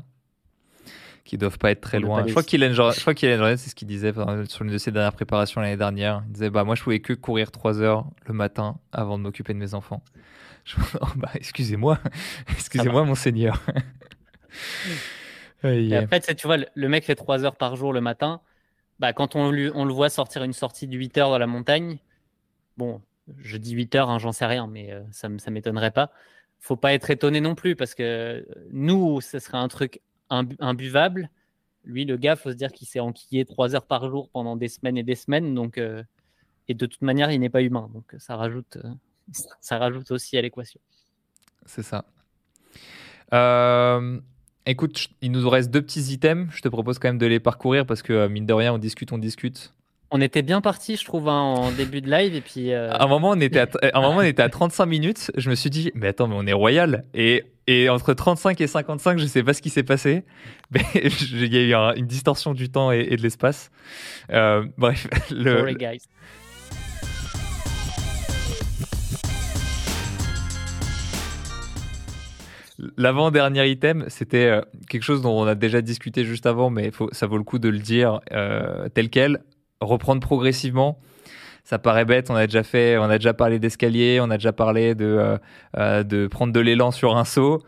qui 1.27 1.37
doivent 1.37 1.57
pas 1.57 1.71
être 1.71 1.81
très 1.81 1.99
loin. 1.99 2.25
Je 2.25 2.31
crois 2.31 2.43
qu'il 2.43 2.63
a 2.63 2.67
une 2.67 3.57
c'est 3.57 3.69
ce 3.69 3.75
qu'il 3.75 3.87
disait 3.87 4.13
sur 4.47 4.63
une 4.63 4.71
de 4.71 4.77
ses 4.77 4.91
dernières 4.91 5.13
préparations 5.13 5.61
l'année 5.61 5.77
dernière. 5.77 6.23
Il 6.27 6.31
disait 6.31 6.49
bah 6.49 6.63
moi 6.63 6.75
je 6.75 6.81
pouvais 6.81 6.99
que 6.99 7.13
courir 7.13 7.51
trois 7.51 7.81
heures 7.81 8.05
le 8.25 8.33
matin 8.33 8.77
avant 8.91 9.17
de 9.17 9.23
m'occuper 9.23 9.53
de 9.53 9.59
mes 9.59 9.73
enfants. 9.73 10.01
bah, 11.15 11.29
excusez-moi, 11.35 11.99
excusez-moi 12.49 13.03
monseigneur. 13.03 13.61
Et 15.63 15.95
après, 15.95 16.19
tu 16.19 16.47
vois, 16.47 16.57
le 16.73 16.89
mec 16.89 17.03
fait 17.03 17.15
3 17.15 17.43
heures 17.43 17.55
par 17.55 17.75
jour 17.75 17.91
le 17.91 17.99
matin. 17.99 18.41
Bah, 18.99 19.11
quand 19.11 19.35
on, 19.35 19.51
lui, 19.51 19.71
on 19.73 19.85
le 19.85 19.93
voit 19.93 20.09
sortir 20.09 20.43
une 20.43 20.53
sortie 20.53 20.87
de 20.87 20.95
8 20.95 21.17
heures 21.17 21.29
dans 21.29 21.37
la 21.39 21.47
montagne, 21.47 21.97
bon, 22.77 23.01
je 23.37 23.57
dis 23.57 23.73
8 23.73 23.95
heures, 23.95 24.09
hein, 24.09 24.19
j'en 24.19 24.31
sais 24.31 24.45
rien, 24.45 24.67
mais 24.67 24.91
euh, 24.91 25.01
ça 25.11 25.29
ne 25.29 25.51
m'étonnerait 25.51 25.91
pas. 25.91 26.11
Faut 26.59 26.75
pas 26.75 26.93
être 26.93 27.09
étonné 27.09 27.41
non 27.41 27.55
plus 27.55 27.75
parce 27.75 27.95
que 27.95 28.47
nous, 28.71 29.19
ce 29.19 29.39
serait 29.39 29.57
un 29.57 29.67
truc 29.67 29.99
imbuvable. 30.29 31.29
Lui, 31.83 32.05
le 32.05 32.17
gars, 32.17 32.35
faut 32.35 32.51
se 32.51 32.55
dire 32.55 32.71
qu'il 32.71 32.87
s'est 32.87 32.99
enquillé 32.99 33.45
3 33.45 33.75
heures 33.75 33.85
par 33.85 34.09
jour 34.09 34.29
pendant 34.29 34.55
des 34.55 34.67
semaines 34.67 34.97
et 34.97 35.03
des 35.03 35.15
semaines. 35.15 35.53
Donc, 35.55 35.77
euh, 35.77 36.03
et 36.67 36.73
de 36.73 36.85
toute 36.85 37.01
manière, 37.01 37.31
il 37.31 37.39
n'est 37.39 37.49
pas 37.49 37.61
humain. 37.61 37.89
Donc, 37.93 38.13
ça 38.17 38.35
rajoute, 38.35 38.77
euh, 38.83 38.89
ça 39.61 39.77
rajoute 39.77 40.11
aussi 40.11 40.37
à 40.37 40.41
l'équation. 40.41 40.81
C'est 41.65 41.83
ça. 41.83 42.05
Euh, 43.33 44.19
Écoute, 44.69 45.07
il 45.21 45.31
nous 45.31 45.49
reste 45.49 45.71
deux 45.71 45.81
petits 45.81 46.11
items. 46.11 46.53
Je 46.53 46.61
te 46.61 46.67
propose 46.67 46.99
quand 46.99 47.07
même 47.07 47.17
de 47.17 47.25
les 47.25 47.39
parcourir 47.39 47.85
parce 47.85 48.01
que, 48.01 48.27
mine 48.27 48.45
de 48.45 48.51
rien, 48.51 48.73
on 48.73 48.77
discute, 48.77 49.13
on 49.13 49.17
discute. 49.17 49.73
On 50.09 50.21
était 50.21 50.41
bien 50.41 50.61
parti, 50.61 50.95
je 50.95 51.03
trouve, 51.03 51.27
hein, 51.27 51.33
en 51.33 51.71
début 51.71 51.99
de 51.99 52.09
live. 52.09 52.33
Et 52.33 52.39
puis, 52.39 52.71
euh, 52.71 52.91
à, 52.91 53.03
un 53.03 53.07
moment, 53.07 53.31
on 53.31 53.41
était 53.41 53.59
à, 53.59 53.67
un 53.93 54.01
moment, 54.01 54.19
on 54.19 54.21
était 54.21 54.41
à 54.41 54.47
35 54.47 54.85
minutes. 54.85 55.31
Je 55.35 55.49
me 55.49 55.55
suis 55.55 55.69
dit, 55.69 55.91
mais 55.95 56.07
attends, 56.07 56.27
mais 56.27 56.35
on 56.37 56.47
est 56.47 56.53
royal. 56.53 57.03
Et, 57.13 57.43
et 57.67 57.89
entre 57.89 58.13
35 58.13 58.61
et 58.61 58.67
55, 58.67 59.19
je 59.19 59.25
sais 59.25 59.43
pas 59.43 59.53
ce 59.53 59.61
qui 59.61 59.69
s'est 59.69 59.83
passé. 59.83 60.23
Mais 60.71 60.81
il 60.93 61.53
y 61.53 61.73
a 61.73 61.93
eu 61.93 61.97
une 61.97 62.07
distorsion 62.07 62.53
du 62.53 62.69
temps 62.69 62.91
et, 62.91 63.15
de 63.15 63.21
l'espace. 63.21 63.71
Euh, 64.31 64.65
bref. 64.77 65.07
Le, 65.31 65.57
Sorry, 65.57 65.75
guys. 65.75 65.99
L'avant-dernier 72.95 73.67
item, 73.69 74.05
c'était 74.07 74.45
euh, 74.45 74.61
quelque 74.87 75.03
chose 75.03 75.21
dont 75.21 75.37
on 75.37 75.47
a 75.47 75.55
déjà 75.55 75.81
discuté 75.81 76.23
juste 76.25 76.45
avant, 76.45 76.69
mais 76.69 76.91
ça 77.11 77.25
vaut 77.25 77.37
le 77.37 77.43
coup 77.43 77.59
de 77.59 77.69
le 77.69 77.79
dire 77.79 78.21
euh, 78.31 78.87
tel 78.89 79.09
quel. 79.09 79.41
Reprendre 79.81 80.21
progressivement. 80.21 80.99
Ça 81.63 81.79
paraît 81.79 82.05
bête, 82.05 82.29
on 82.29 82.35
a 82.35 82.47
déjà 82.47 82.63
fait, 82.63 82.97
on 82.97 83.03
a 83.03 83.17
déjà 83.17 83.33
parlé 83.33 83.59
d'escalier, 83.59 84.19
on 84.21 84.29
a 84.29 84.37
déjà 84.37 84.53
parlé 84.53 84.95
de, 84.95 85.37
euh, 85.77 86.03
de 86.03 86.27
prendre 86.27 86.53
de 86.53 86.59
l'élan 86.59 86.91
sur 86.91 87.17
un 87.17 87.25
saut. 87.25 87.61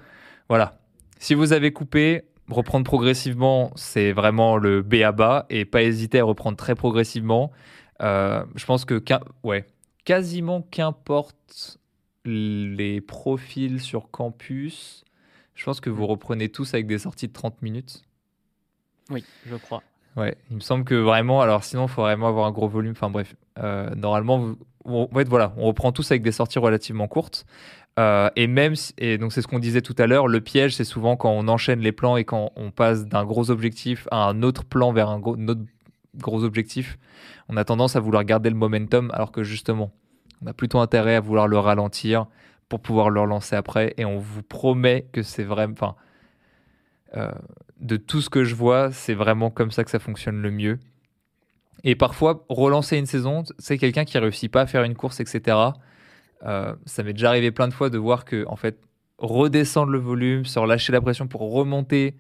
Voilà. 0.48 0.80
Si 1.20 1.34
vous 1.34 1.52
avez 1.52 1.74
coupé, 1.74 2.24
reprendre 2.50 2.86
progressivement, 2.86 3.72
c'est 3.76 4.14
vraiment 4.14 4.56
le 4.56 4.82
B 4.82 4.96
à 5.04 5.12
bas 5.12 5.46
et 5.50 5.66
pas 5.66 5.84
hésiter 5.84 6.20
à 6.20 6.24
reprendre 6.24 6.56
très 6.56 6.76
progressivement. 6.76 7.52
je 8.00 8.66
pense 8.66 8.86
que, 8.86 9.04
ouais, 9.44 9.66
quasiment 10.06 10.62
qu'importe 10.62 11.78
les 12.26 13.02
profils 13.02 13.82
sur 13.82 14.10
campus, 14.12 15.04
je 15.56 15.66
pense 15.66 15.82
que 15.82 15.90
vous 15.90 16.08
reprenez 16.08 16.50
tous 16.50 16.74
avec 16.74 16.88
des 16.88 17.00
sorties 17.00 17.28
de 17.28 17.34
30 17.34 17.62
minutes. 17.62 18.04
Oui, 19.10 19.24
je 19.46 19.56
crois. 19.56 19.84
Ouais, 20.20 20.36
il 20.50 20.58
me 20.58 20.60
semble 20.60 20.84
que 20.84 20.96
vraiment, 20.96 21.40
alors 21.40 21.64
sinon, 21.64 21.86
il 21.86 21.90
faut 21.90 22.02
vraiment 22.02 22.28
avoir 22.28 22.46
un 22.46 22.52
gros 22.52 22.68
volume. 22.68 22.92
Enfin 22.92 23.10
bref, 23.10 23.36
euh, 23.58 23.90
normalement, 23.96 24.54
en 24.84 25.08
fait, 25.08 25.30
voilà, 25.30 25.54
on 25.56 25.66
reprend 25.66 25.94
tous 25.94 26.12
avec 26.12 26.24
des 26.24 26.34
sorties 26.34 26.60
relativement 26.60 27.08
courtes. 27.08 27.46
Euh, 27.98 28.30
et 28.36 28.48
même, 28.48 28.74
et 28.98 29.18
donc 29.18 29.32
c'est 29.32 29.42
ce 29.42 29.48
qu'on 29.48 29.60
disait 29.60 29.82
tout 29.82 29.96
à 29.98 30.08
l'heure, 30.08 30.28
le 30.28 30.42
piège, 30.42 30.76
c'est 30.76 30.84
souvent 30.84 31.16
quand 31.16 31.32
on 31.32 31.48
enchaîne 31.48 31.80
les 31.80 31.94
plans 31.94 32.18
et 32.18 32.26
quand 32.26 32.52
on 32.58 32.70
passe 32.70 33.06
d'un 33.06 33.24
gros 33.24 33.50
objectif 33.50 34.08
à 34.12 34.26
un 34.26 34.44
autre 34.44 34.66
plan 34.66 34.92
vers 34.92 35.10
un 35.10 35.22
autre 35.22 35.62
gros 36.18 36.44
objectif, 36.44 36.98
on 37.48 37.56
a 37.56 37.64
tendance 37.64 37.96
à 37.96 38.02
vouloir 38.02 38.26
garder 38.26 38.50
le 38.50 38.56
momentum, 38.58 39.12
alors 39.14 39.32
que 39.32 39.44
justement, 39.44 39.92
on 40.44 40.48
a 40.48 40.54
plutôt 40.54 40.80
intérêt 40.80 41.16
à 41.16 41.22
vouloir 41.22 41.48
le 41.48 41.58
ralentir 41.60 42.26
pour 42.68 42.82
pouvoir 42.82 43.10
le 43.10 43.22
relancer 43.22 43.56
après. 43.56 43.94
Et 43.98 44.04
on 44.06 44.18
vous 44.18 44.44
promet 44.44 45.08
que 45.14 45.24
c'est 45.24 45.44
vraiment. 45.44 45.74
Enfin, 45.74 45.96
euh, 47.16 47.32
de 47.80 47.98
tout 47.98 48.22
ce 48.22 48.30
que 48.30 48.44
je 48.44 48.56
vois, 48.56 48.92
c'est 48.92 49.14
vraiment 49.14 49.50
comme 49.50 49.72
ça 49.72 49.84
que 49.84 49.92
ça 49.92 50.00
fonctionne 50.00 50.42
le 50.42 50.52
mieux. 50.52 50.80
Et 51.84 51.96
parfois, 51.96 52.46
relancer 52.50 52.98
une 52.98 53.06
saison, 53.06 53.44
c'est 53.58 53.78
quelqu'un 53.78 54.06
qui 54.06 54.18
réussit 54.18 54.52
pas 54.52 54.62
à 54.62 54.68
faire 54.68 54.84
une 54.84 54.96
course, 54.96 55.20
etc. 55.22 55.58
Euh, 56.46 56.76
ça 56.86 57.04
m'est 57.04 57.14
déjà 57.14 57.30
arrivé 57.30 57.52
plein 57.52 57.68
de 57.68 57.74
fois 57.74 57.90
de 57.90 57.98
voir 57.98 58.26
que, 58.26 58.46
en 58.48 58.56
fait, 58.56 58.80
redescendre 59.18 59.92
le 59.92 60.00
volume, 60.00 60.46
se 60.46 60.60
relâcher 60.60 60.92
la 60.92 61.02
pression 61.02 61.28
pour 61.28 61.52
remonter 61.52 62.16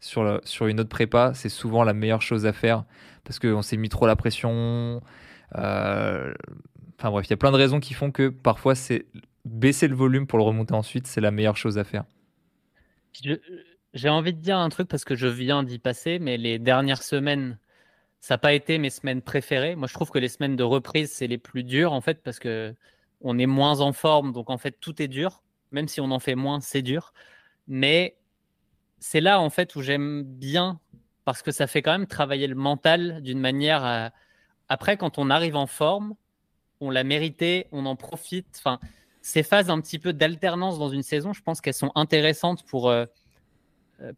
sur, 0.00 0.40
sur 0.44 0.66
une 0.66 0.80
autre 0.80 0.88
prépa, 0.88 1.32
c'est 1.34 1.48
souvent 1.48 1.84
la 1.84 1.92
meilleure 1.92 2.22
chose 2.22 2.46
à 2.46 2.52
faire 2.52 2.84
parce 3.24 3.38
qu'on 3.38 3.62
s'est 3.62 3.76
mis 3.76 3.88
trop 3.88 4.06
la 4.06 4.16
pression. 4.16 5.00
Euh, 5.56 6.32
Enfin 7.02 7.10
bref, 7.10 7.26
il 7.26 7.30
y 7.30 7.34
a 7.34 7.36
plein 7.36 7.50
de 7.50 7.56
raisons 7.56 7.80
qui 7.80 7.94
font 7.94 8.12
que 8.12 8.28
parfois 8.28 8.76
c'est 8.76 9.06
baisser 9.44 9.88
le 9.88 9.96
volume 9.96 10.28
pour 10.28 10.38
le 10.38 10.44
remonter 10.44 10.72
ensuite, 10.72 11.08
c'est 11.08 11.20
la 11.20 11.32
meilleure 11.32 11.56
chose 11.56 11.76
à 11.76 11.82
faire. 11.82 12.04
J'ai 13.94 14.08
envie 14.08 14.32
de 14.32 14.40
dire 14.40 14.58
un 14.58 14.68
truc 14.70 14.88
parce 14.88 15.04
que 15.04 15.14
je 15.14 15.26
viens 15.26 15.62
d'y 15.62 15.78
passer, 15.78 16.18
mais 16.18 16.38
les 16.38 16.58
dernières 16.58 17.02
semaines, 17.02 17.58
ça 18.20 18.34
n'a 18.34 18.38
pas 18.38 18.54
été 18.54 18.78
mes 18.78 18.90
semaines 18.90 19.20
préférées. 19.22 19.76
Moi, 19.76 19.86
je 19.88 19.94
trouve 19.94 20.10
que 20.10 20.18
les 20.18 20.28
semaines 20.28 20.56
de 20.56 20.62
reprise, 20.62 21.12
c'est 21.12 21.26
les 21.26 21.38
plus 21.38 21.62
dures 21.64 21.92
en 21.92 22.00
fait 22.00 22.22
parce 22.22 22.38
que 22.38 22.74
on 23.20 23.38
est 23.38 23.46
moins 23.46 23.80
en 23.80 23.92
forme, 23.92 24.32
donc 24.32 24.50
en 24.50 24.58
fait 24.58 24.78
tout 24.80 25.00
est 25.02 25.08
dur. 25.08 25.42
Même 25.72 25.88
si 25.88 26.00
on 26.00 26.10
en 26.10 26.18
fait 26.18 26.34
moins, 26.34 26.60
c'est 26.60 26.82
dur. 26.82 27.12
Mais 27.68 28.16
c'est 28.98 29.20
là 29.20 29.40
en 29.40 29.50
fait 29.50 29.76
où 29.76 29.82
j'aime 29.82 30.24
bien 30.24 30.80
parce 31.24 31.42
que 31.42 31.52
ça 31.52 31.66
fait 31.66 31.82
quand 31.82 31.92
même 31.92 32.06
travailler 32.06 32.46
le 32.46 32.54
mental 32.54 33.22
d'une 33.22 33.40
manière. 33.40 34.10
Après, 34.68 34.96
quand 34.96 35.18
on 35.18 35.30
arrive 35.30 35.56
en 35.56 35.66
forme, 35.66 36.14
on 36.80 36.90
l'a 36.90 37.04
mérité, 37.04 37.68
on 37.72 37.86
en 37.86 37.96
profite. 37.96 38.48
Enfin, 38.58 38.80
ces 39.22 39.42
phases 39.42 39.70
un 39.70 39.80
petit 39.80 39.98
peu 39.98 40.12
d'alternance 40.12 40.78
dans 40.78 40.88
une 40.88 41.02
saison, 41.02 41.32
je 41.32 41.42
pense 41.42 41.60
qu'elles 41.60 41.74
sont 41.74 41.92
intéressantes 41.94 42.64
pour, 42.66 42.90
euh, 42.90 43.06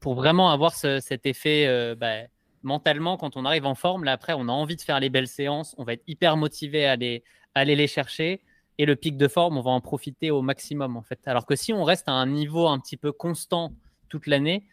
pour 0.00 0.14
vraiment 0.14 0.50
avoir 0.50 0.74
cet 0.74 1.26
effet 1.26 1.66
euh, 1.66 1.94
bah, 1.94 2.22
mentalement 2.62 3.16
quand 3.16 3.36
on 3.36 3.44
arrive 3.44 3.66
en 3.66 3.74
forme. 3.74 4.04
Là, 4.04 4.12
après, 4.12 4.32
on 4.34 4.48
a 4.48 4.52
envie 4.52 4.76
de 4.76 4.80
faire 4.80 5.00
les 5.00 5.10
belles 5.10 5.28
séances, 5.28 5.74
on 5.78 5.84
va 5.84 5.94
être 5.94 6.04
hyper 6.06 6.36
motivé 6.36 6.86
à 6.86 6.92
aller, 6.92 7.22
aller 7.54 7.76
les 7.76 7.86
chercher. 7.86 8.42
Et 8.78 8.86
le 8.86 8.96
pic 8.96 9.16
de 9.16 9.28
forme, 9.28 9.56
on 9.56 9.60
va 9.60 9.70
en 9.70 9.80
profiter 9.80 10.30
au 10.30 10.42
maximum 10.42 10.96
en 10.96 11.02
fait. 11.02 11.20
Alors 11.26 11.46
que 11.46 11.54
si 11.54 11.72
on 11.72 11.84
reste 11.84 12.08
à 12.08 12.12
un 12.12 12.26
niveau 12.26 12.66
un 12.66 12.80
petit 12.80 12.96
peu 12.96 13.12
constant 13.12 13.72
toute 14.08 14.26
l'année, 14.26 14.66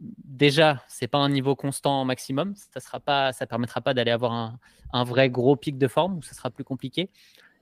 déjà, 0.00 0.82
c'est 0.88 1.08
pas 1.08 1.18
un 1.18 1.28
niveau 1.28 1.54
constant 1.54 2.04
maximum. 2.04 2.54
Ça 2.56 2.80
sera 2.80 3.00
pas, 3.00 3.32
ça 3.32 3.46
permettra 3.46 3.80
pas 3.80 3.94
d'aller 3.94 4.10
avoir 4.10 4.56
un, 4.92 5.04
vrai 5.04 5.30
gros 5.30 5.56
pic 5.56 5.78
de 5.78 5.88
forme 5.88 6.18
où 6.18 6.22
ça 6.22 6.34
sera 6.34 6.50
plus 6.50 6.64
compliqué. 6.64 7.10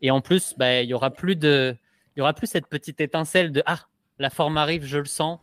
Et 0.03 0.11
en 0.11 0.21
plus, 0.21 0.55
bah, 0.57 0.83
il 0.83 0.89
y 0.89 0.95
aura 0.95 1.11
plus 1.11 1.37
de, 1.37 1.77
il 2.15 2.21
y 2.21 2.23
aura 2.23 2.33
plus 2.33 2.47
cette 2.47 2.67
petite 2.67 3.01
étincelle 3.01 3.53
de 3.53 3.63
ah, 3.67 3.87
la 4.19 4.31
forme 4.31 4.57
arrive, 4.57 4.85
je 4.85 4.99
le 4.99 5.05
sens, 5.05 5.39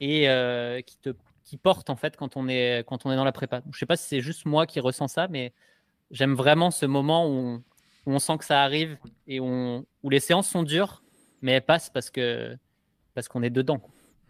et 0.00 0.28
euh, 0.28 0.80
qui 0.80 0.98
te, 0.98 1.10
qui 1.44 1.56
porte 1.56 1.90
en 1.90 1.96
fait 1.96 2.16
quand 2.16 2.36
on 2.36 2.48
est, 2.48 2.86
quand 2.86 3.06
on 3.06 3.12
est 3.12 3.16
dans 3.16 3.24
la 3.24 3.32
prépa. 3.32 3.62
Je 3.72 3.78
sais 3.78 3.86
pas 3.86 3.96
si 3.96 4.06
c'est 4.06 4.20
juste 4.20 4.46
moi 4.46 4.66
qui 4.66 4.80
ressens 4.80 5.08
ça, 5.08 5.28
mais 5.28 5.52
j'aime 6.10 6.34
vraiment 6.34 6.70
ce 6.70 6.86
moment 6.86 7.28
où 7.28 7.62
on, 8.06 8.18
sent 8.18 8.38
que 8.38 8.44
ça 8.44 8.62
arrive 8.62 8.98
et 9.26 9.40
où 9.40 9.84
les 10.04 10.20
séances 10.20 10.48
sont 10.48 10.62
dures, 10.62 11.02
mais 11.42 11.52
elles 11.52 11.64
passent 11.64 11.90
parce 11.90 12.10
que 12.10 12.56
parce 13.14 13.28
qu'on 13.28 13.42
est 13.42 13.50
dedans. 13.50 13.80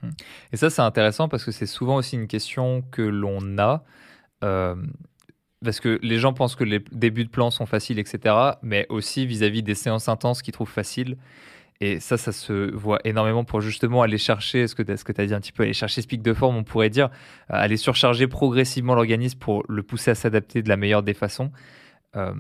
Mmh. 0.03 0.11
Et 0.53 0.57
ça, 0.57 0.71
c'est 0.71 0.83
intéressant 0.83 1.29
parce 1.29 1.45
que 1.45 1.51
c'est 1.51 1.67
souvent 1.67 1.97
aussi 1.97 2.17
une 2.17 2.29
question 2.29 2.83
que 2.83 3.03
l'on 3.03 3.59
a. 3.59 3.85
Euh, 4.45 4.77
parce 5.64 5.81
que 5.81 5.99
les 6.03 6.19
gens 6.19 6.33
pensent 6.33 6.55
que 6.55 6.64
les 6.64 6.81
débuts 6.93 7.25
de 7.25 7.31
plan 7.31 7.51
sont 7.51 7.67
faciles, 7.67 7.99
etc. 7.99 8.35
Mais 8.62 8.87
aussi 8.89 9.27
vis-à-vis 9.27 9.62
des 9.62 9.75
séances 9.75 10.09
intenses 10.09 10.43
qu'ils 10.43 10.55
trouvent 10.55 10.71
faciles. 10.71 11.17
Et 11.81 12.01
ça, 12.01 12.16
ça 12.16 12.33
se 12.33 12.74
voit 12.74 13.01
énormément 13.05 13.45
pour 13.45 13.61
justement 13.61 14.03
aller 14.03 14.18
chercher, 14.18 14.66
ce 14.66 14.74
que, 14.74 14.83
tu 14.83 14.93
as 15.20 15.27
dit 15.27 15.35
un 15.35 15.41
petit 15.41 15.53
peu, 15.53 15.62
aller 15.62 15.74
chercher 15.74 16.01
ce 16.03 16.07
pic 16.07 16.22
de 16.22 16.33
forme, 16.33 16.57
on 16.57 16.64
pourrait 16.64 16.91
dire, 16.91 17.07
euh, 17.51 17.55
aller 17.55 17.77
surcharger 17.77 18.27
progressivement 18.27 18.95
l'organisme 18.95 19.39
pour 19.39 19.64
le 19.68 19.83
pousser 19.83 20.11
à 20.12 20.14
s'adapter 20.14 20.62
de 20.62 20.68
la 20.68 20.77
meilleure 20.77 21.03
des 21.03 21.14
façons. 21.14 21.53
Euh, 22.16 22.33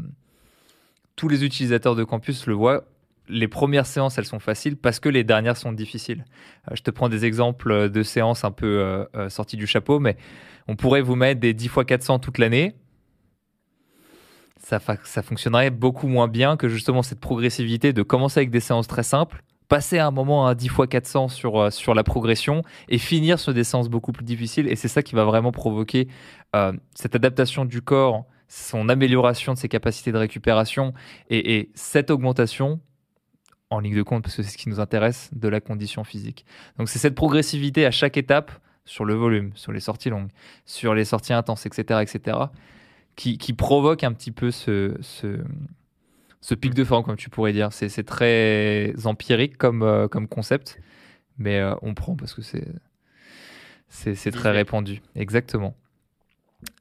tous 1.16 1.28
les 1.28 1.44
utilisateurs 1.44 1.94
de 1.94 2.04
campus 2.04 2.46
le 2.46 2.54
voient 2.54 2.84
les 3.28 3.48
premières 3.48 3.86
séances, 3.86 4.18
elles 4.18 4.24
sont 4.24 4.38
faciles 4.38 4.76
parce 4.76 5.00
que 5.00 5.08
les 5.08 5.24
dernières 5.24 5.56
sont 5.56 5.72
difficiles. 5.72 6.24
Euh, 6.70 6.76
je 6.76 6.82
te 6.82 6.90
prends 6.90 7.08
des 7.08 7.24
exemples 7.24 7.90
de 7.90 8.02
séances 8.02 8.44
un 8.44 8.52
peu 8.52 9.06
sorties 9.28 9.56
du 9.56 9.66
chapeau, 9.66 9.98
mais 9.98 10.16
on 10.68 10.76
pourrait 10.76 11.02
vous 11.02 11.16
mettre 11.16 11.40
des 11.40 11.52
10 11.52 11.66
x 11.66 11.84
400 11.86 12.20
toute 12.20 12.38
l'année. 12.38 12.74
Ça, 14.58 14.80
fonctionnerait 15.22 15.70
beaucoup 15.70 16.08
moins 16.08 16.28
bien 16.28 16.56
que 16.56 16.68
justement 16.68 17.02
cette 17.02 17.20
progressivité 17.20 17.92
de 17.92 18.02
commencer 18.02 18.40
avec 18.40 18.50
des 18.50 18.60
séances 18.60 18.88
très 18.88 19.02
simples, 19.02 19.42
passer 19.68 19.98
à 19.98 20.06
un 20.06 20.10
moment 20.10 20.46
à 20.46 20.54
10 20.54 20.66
x 20.66 20.76
400 20.88 21.28
sur, 21.28 21.72
sur 21.72 21.94
la 21.94 22.02
progression 22.02 22.62
et 22.88 22.98
finir 22.98 23.38
sur 23.38 23.54
des 23.54 23.64
séances 23.64 23.88
beaucoup 23.88 24.12
plus 24.12 24.24
difficiles. 24.24 24.68
Et 24.68 24.74
c'est 24.74 24.88
ça 24.88 25.02
qui 25.02 25.14
va 25.14 25.24
vraiment 25.24 25.52
provoquer 25.52 26.08
cette 26.94 27.14
adaptation 27.14 27.64
du 27.64 27.82
corps, 27.82 28.24
son 28.48 28.88
amélioration 28.88 29.52
de 29.54 29.58
ses 29.58 29.68
capacités 29.68 30.10
de 30.10 30.18
récupération 30.18 30.94
et, 31.30 31.56
et 31.56 31.70
cette 31.74 32.10
augmentation 32.10 32.80
en 33.70 33.80
ligne 33.80 33.96
de 33.96 34.02
compte, 34.02 34.22
parce 34.22 34.36
que 34.36 34.42
c'est 34.42 34.50
ce 34.50 34.58
qui 34.58 34.68
nous 34.68 34.80
intéresse, 34.80 35.30
de 35.32 35.48
la 35.48 35.60
condition 35.60 36.04
physique. 36.04 36.46
Donc 36.78 36.88
c'est 36.88 36.98
cette 36.98 37.14
progressivité 37.14 37.84
à 37.86 37.90
chaque 37.90 38.16
étape 38.16 38.52
sur 38.84 39.04
le 39.04 39.14
volume, 39.14 39.50
sur 39.54 39.72
les 39.72 39.80
sorties 39.80 40.10
longues, 40.10 40.30
sur 40.64 40.94
les 40.94 41.04
sorties 41.04 41.32
intenses, 41.32 41.66
etc., 41.66 42.00
etc., 42.02 42.38
qui, 43.16 43.38
qui 43.38 43.52
provoque 43.52 44.04
un 44.04 44.12
petit 44.12 44.30
peu 44.30 44.50
ce, 44.50 44.94
ce, 45.00 45.38
ce, 46.40 46.54
pic 46.54 46.74
de 46.74 46.84
forme, 46.84 47.04
comme 47.04 47.16
tu 47.16 47.30
pourrais 47.30 47.52
dire. 47.52 47.72
C'est 47.72 48.04
très 48.04 48.92
empirique 49.04 49.56
comme, 49.56 49.82
euh, 49.82 50.06
comme 50.06 50.28
concept, 50.28 50.78
mais 51.38 51.58
euh, 51.58 51.74
on 51.82 51.94
prend 51.94 52.14
parce 52.14 52.34
que 52.34 52.42
c'est 53.88 54.30
très 54.30 54.50
répandu. 54.50 55.02
Exactement. 55.14 55.74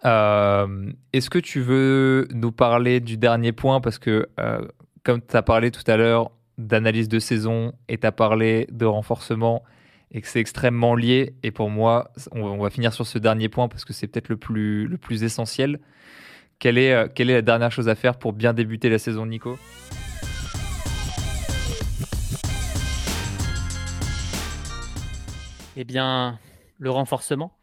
Euh, 0.04 0.92
est-ce 1.14 1.30
que 1.30 1.40
tu 1.40 1.62
veux 1.62 2.28
nous 2.32 2.52
parler 2.52 3.00
du 3.00 3.18
dernier 3.18 3.52
point? 3.52 3.82
Parce 3.82 3.98
que, 3.98 4.28
comme 5.04 5.22
tu 5.22 5.36
as 5.36 5.42
parlé 5.42 5.72
tout 5.72 5.84
à 5.88 5.98
l'heure, 5.98 6.32
d'analyse 6.58 7.10
de 7.10 7.20
saison 7.20 7.74
et 7.90 7.98
tu 7.98 8.08
as 8.08 8.12
parlé 8.12 8.68
de 8.72 8.86
renforcement 8.86 9.64
et 10.12 10.22
que 10.22 10.28
c'est 10.28 10.40
extrêmement 10.40 10.96
lié. 10.96 11.36
Et 11.44 11.52
pour 11.52 11.70
moi, 11.70 12.12
on, 12.32 12.58
va 12.58 12.70
finir 12.70 12.94
sur 12.94 13.06
ce 13.06 13.18
dernier 13.18 13.50
point 13.50 13.68
parce 13.68 13.86
que 13.86 13.94
c'est 13.94 14.08
peut-être 14.08 14.30
le 14.30 14.38
plus, 14.38 14.88
le 14.88 14.98
plus 14.98 15.24
essentiel. 15.24 15.80
Quelle 16.60 16.78
est, 16.78 16.94
euh, 16.94 17.08
quelle 17.14 17.30
est 17.30 17.34
la 17.34 17.42
dernière 17.42 17.72
chose 17.72 17.90
à 17.90 17.96
faire 17.96 18.18
pour 18.18 18.34
bien 18.34 18.54
débuter 18.54 18.90
la 18.90 19.00
saison, 19.00 19.26
Nico? 19.26 19.58
Eh 25.76 25.84
bien, 25.84 26.40
le 26.80 26.90
renforcement. 26.90 27.58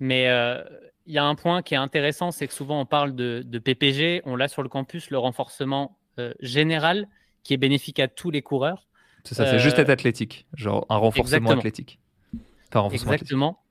Mais 0.00 0.28
euh, 0.28 0.62
il 1.06 1.14
y 1.14 1.18
a 1.18 1.24
un 1.24 1.34
point 1.36 1.62
qui 1.62 1.74
est 1.74 1.78
intéressant, 1.78 2.32
c'est 2.32 2.46
que 2.48 2.52
souvent 2.52 2.80
on 2.80 2.86
parle 2.86 3.14
de, 3.14 3.58
PPG, 3.58 4.22
on 4.24 4.36
l'a 4.36 4.48
sur 4.48 4.62
le 4.62 4.68
campus, 4.68 5.10
le 5.10 5.18
renforcement 5.18 5.96
euh, 6.18 6.34
général 6.40 7.08
qui 7.44 7.54
est 7.54 7.58
bénéfique 7.58 8.00
à 8.00 8.08
tous 8.08 8.30
les 8.30 8.42
coureurs. 8.42 8.88
C'est 9.22 9.34
ça, 9.34 9.46
c'est 9.46 9.58
juste 9.58 9.78
être 9.78 9.90
athlétique, 9.90 10.46
genre 10.54 10.86
un 10.88 10.96
renforcement 10.96 11.50
athlétique. 11.50 11.98
Exactement. 12.90 13.62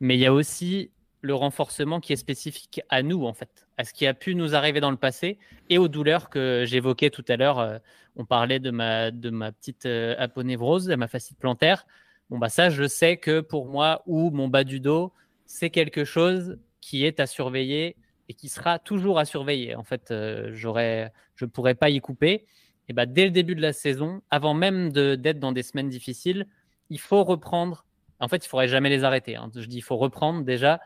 Mais 0.00 0.16
il 0.16 0.20
y 0.20 0.26
a 0.26 0.32
aussi 0.32 0.90
le 1.20 1.34
renforcement 1.34 2.00
qui 2.00 2.12
est 2.12 2.16
spécifique 2.16 2.80
à 2.88 3.02
nous, 3.02 3.24
en 3.24 3.32
fait, 3.32 3.66
à 3.76 3.84
ce 3.84 3.92
qui 3.92 4.06
a 4.06 4.14
pu 4.14 4.34
nous 4.34 4.54
arriver 4.54 4.80
dans 4.80 4.90
le 4.90 4.96
passé 4.96 5.38
et 5.68 5.78
aux 5.78 5.88
douleurs 5.88 6.30
que 6.30 6.64
j'évoquais 6.66 7.10
tout 7.10 7.24
à 7.28 7.36
l'heure. 7.36 7.58
Euh, 7.58 7.78
on 8.16 8.24
parlait 8.24 8.60
de 8.60 8.70
ma, 8.70 9.10
de 9.10 9.30
ma 9.30 9.52
petite 9.52 9.86
euh, 9.86 10.14
aponévrose, 10.18 10.86
de 10.86 10.94
ma 10.94 11.08
fascite 11.08 11.38
plantaire. 11.38 11.86
Bon, 12.30 12.38
bah 12.38 12.48
ça, 12.48 12.70
je 12.70 12.86
sais 12.86 13.16
que 13.16 13.40
pour 13.40 13.66
moi, 13.66 14.02
ou 14.06 14.30
mon 14.30 14.48
bas 14.48 14.64
du 14.64 14.80
dos, 14.80 15.12
c'est 15.46 15.70
quelque 15.70 16.04
chose 16.04 16.58
qui 16.80 17.04
est 17.04 17.20
à 17.20 17.26
surveiller 17.26 17.96
et 18.28 18.34
qui 18.34 18.48
sera 18.48 18.78
toujours 18.78 19.18
à 19.18 19.24
surveiller. 19.24 19.74
En 19.74 19.84
fait, 19.84 20.10
euh, 20.10 20.50
je 20.54 20.68
ne 20.68 21.46
pourrais 21.46 21.74
pas 21.74 21.90
y 21.90 22.00
couper 22.00 22.46
et 22.88 22.92
bah, 22.92 23.06
dès 23.06 23.24
le 23.24 23.30
début 23.30 23.54
de 23.54 23.60
la 23.60 23.72
saison, 23.72 24.22
avant 24.30 24.54
même 24.54 24.90
d'être 24.92 25.38
dans 25.38 25.52
des 25.52 25.62
semaines 25.62 25.88
difficiles, 25.88 26.46
il 26.90 26.98
faut 26.98 27.22
reprendre. 27.22 27.84
En 28.18 28.28
fait, 28.28 28.38
il 28.38 28.46
ne 28.46 28.48
faudrait 28.48 28.68
jamais 28.68 28.88
les 28.88 29.04
arrêter. 29.04 29.36
Hein. 29.36 29.50
Je 29.54 29.66
dis 29.66 29.76
il 29.76 29.82
faut 29.82 29.96
reprendre. 29.96 30.42
Déjà, 30.42 30.80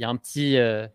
y 0.00 0.04
a 0.04 0.08
un 0.08 0.16
petit. 0.16 0.56
Euh, 0.56 0.86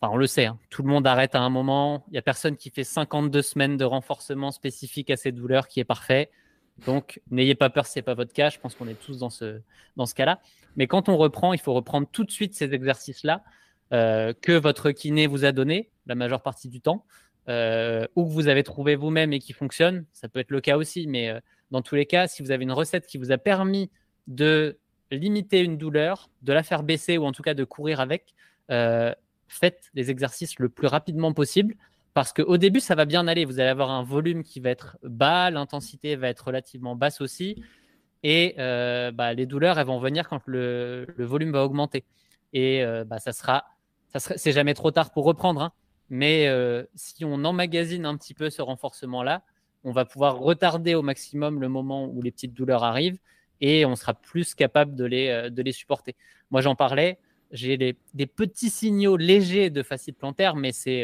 enfin, 0.00 0.12
on 0.12 0.16
le 0.16 0.26
sait, 0.26 0.46
hein. 0.46 0.58
tout 0.70 0.82
le 0.82 0.88
monde 0.88 1.06
arrête 1.06 1.34
à 1.34 1.40
un 1.40 1.50
moment. 1.50 2.04
Il 2.08 2.12
n'y 2.12 2.18
a 2.18 2.22
personne 2.22 2.56
qui 2.56 2.70
fait 2.70 2.84
52 2.84 3.42
semaines 3.42 3.76
de 3.76 3.84
renforcement 3.84 4.50
spécifique 4.50 5.10
à 5.10 5.16
ces 5.16 5.32
douleurs 5.32 5.68
qui 5.68 5.80
est 5.80 5.84
parfait. 5.84 6.30
Donc, 6.86 7.20
n'ayez 7.30 7.54
pas 7.54 7.68
peur, 7.68 7.86
ce 7.86 7.98
n'est 7.98 8.02
pas 8.02 8.14
votre 8.14 8.32
cas. 8.32 8.48
Je 8.48 8.58
pense 8.58 8.74
qu'on 8.74 8.88
est 8.88 8.98
tous 8.98 9.18
dans 9.18 9.30
ce, 9.30 9.60
dans 9.96 10.06
ce 10.06 10.14
cas-là. 10.14 10.40
Mais 10.76 10.86
quand 10.86 11.08
on 11.08 11.16
reprend, 11.16 11.52
il 11.52 11.60
faut 11.60 11.74
reprendre 11.74 12.08
tout 12.10 12.24
de 12.24 12.30
suite 12.30 12.54
ces 12.54 12.72
exercices-là 12.72 13.42
euh, 13.92 14.32
que 14.40 14.52
votre 14.52 14.90
kiné 14.92 15.26
vous 15.26 15.44
a 15.44 15.52
donné 15.52 15.90
la 16.06 16.14
majeure 16.14 16.42
partie 16.42 16.68
du 16.68 16.80
temps. 16.80 17.04
Euh, 17.48 18.06
ou 18.16 18.24
que 18.26 18.30
vous 18.30 18.48
avez 18.48 18.62
trouvé 18.62 18.94
vous-même 18.94 19.32
et 19.32 19.40
qui 19.40 19.52
fonctionne, 19.52 20.06
ça 20.12 20.28
peut 20.28 20.38
être 20.38 20.50
le 20.50 20.60
cas 20.60 20.76
aussi, 20.76 21.06
mais 21.08 21.34
dans 21.70 21.82
tous 21.82 21.96
les 21.96 22.06
cas, 22.06 22.28
si 22.28 22.42
vous 22.42 22.52
avez 22.52 22.62
une 22.62 22.72
recette 22.72 23.06
qui 23.06 23.18
vous 23.18 23.32
a 23.32 23.38
permis 23.38 23.90
de 24.26 24.78
limiter 25.10 25.60
une 25.60 25.76
douleur, 25.78 26.30
de 26.42 26.52
la 26.52 26.62
faire 26.62 26.82
baisser 26.82 27.18
ou 27.18 27.24
en 27.24 27.32
tout 27.32 27.42
cas 27.42 27.54
de 27.54 27.64
courir 27.64 28.00
avec, 28.00 28.34
euh, 28.70 29.12
faites 29.48 29.90
les 29.94 30.10
exercices 30.10 30.58
le 30.58 30.68
plus 30.68 30.86
rapidement 30.86 31.32
possible 31.32 31.74
parce 32.14 32.32
qu'au 32.32 32.56
début, 32.56 32.80
ça 32.80 32.94
va 32.94 33.04
bien 33.04 33.28
aller. 33.28 33.44
Vous 33.44 33.60
allez 33.60 33.68
avoir 33.68 33.90
un 33.90 34.02
volume 34.02 34.42
qui 34.42 34.60
va 34.60 34.70
être 34.70 34.98
bas, 35.02 35.50
l'intensité 35.50 36.16
va 36.16 36.28
être 36.28 36.46
relativement 36.46 36.96
basse 36.96 37.20
aussi. 37.20 37.62
Et 38.22 38.54
bah, 38.56 39.32
les 39.32 39.46
douleurs, 39.46 39.78
elles 39.78 39.86
vont 39.86 40.00
venir 40.00 40.28
quand 40.28 40.42
le, 40.46 41.06
volume 41.18 41.52
va 41.52 41.64
augmenter. 41.64 42.04
Et 42.52 42.84
bah, 43.06 43.20
ça 43.20 43.32
sera, 43.32 43.64
c'est 44.18 44.50
jamais 44.50 44.74
trop 44.74 44.90
tard 44.90 45.12
pour 45.12 45.24
reprendre. 45.24 45.62
Hein. 45.62 45.72
Mais 46.10 46.48
euh, 46.48 46.84
si 46.96 47.24
on 47.24 47.44
emmagasine 47.44 48.04
un 48.04 48.16
petit 48.16 48.34
peu 48.34 48.50
ce 48.50 48.60
renforcement-là, 48.60 49.42
on 49.84 49.92
va 49.92 50.04
pouvoir 50.04 50.38
retarder 50.38 50.94
au 50.94 51.02
maximum 51.02 51.60
le 51.60 51.68
moment 51.68 52.06
où 52.06 52.20
les 52.20 52.32
petites 52.32 52.52
douleurs 52.52 52.82
arrivent 52.82 53.18
et 53.60 53.84
on 53.84 53.96
sera 53.96 54.14
plus 54.14 54.54
capable 54.54 54.94
de 54.94 55.04
les, 55.04 55.28
euh, 55.28 55.50
de 55.50 55.62
les 55.62 55.72
supporter. 55.72 56.16
Moi, 56.50 56.60
j'en 56.60 56.74
parlais, 56.74 57.18
j'ai 57.52 57.76
des 57.76 58.26
petits 58.26 58.70
signaux 58.70 59.16
légers 59.16 59.70
de 59.70 59.82
facite 59.82 60.16
plantaire, 60.16 60.54
mais 60.56 60.72
c'est 60.72 61.02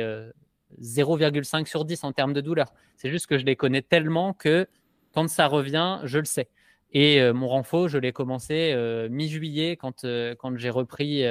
0,5 0.80 1.62
euh, 1.62 1.64
sur 1.64 1.84
10 1.84 2.04
en 2.04 2.12
termes 2.12 2.32
de 2.32 2.40
douleur. 2.40 2.72
C'est 2.96 3.10
juste 3.10 3.26
que 3.26 3.38
je 3.38 3.44
les 3.44 3.56
connais 3.56 3.82
tellement 3.82 4.32
que 4.32 4.68
quand 5.12 5.28
ça 5.28 5.46
revient, 5.46 6.00
je 6.04 6.18
le 6.18 6.24
sais. 6.24 6.48
Et 6.92 7.32
mon 7.32 7.48
renfort, 7.48 7.88
je 7.88 7.98
l'ai 7.98 8.12
commencé 8.12 8.74
mi-juillet 9.10 9.76
quand, 9.76 10.06
quand 10.38 10.56
j'ai 10.56 10.70
repris, 10.70 11.24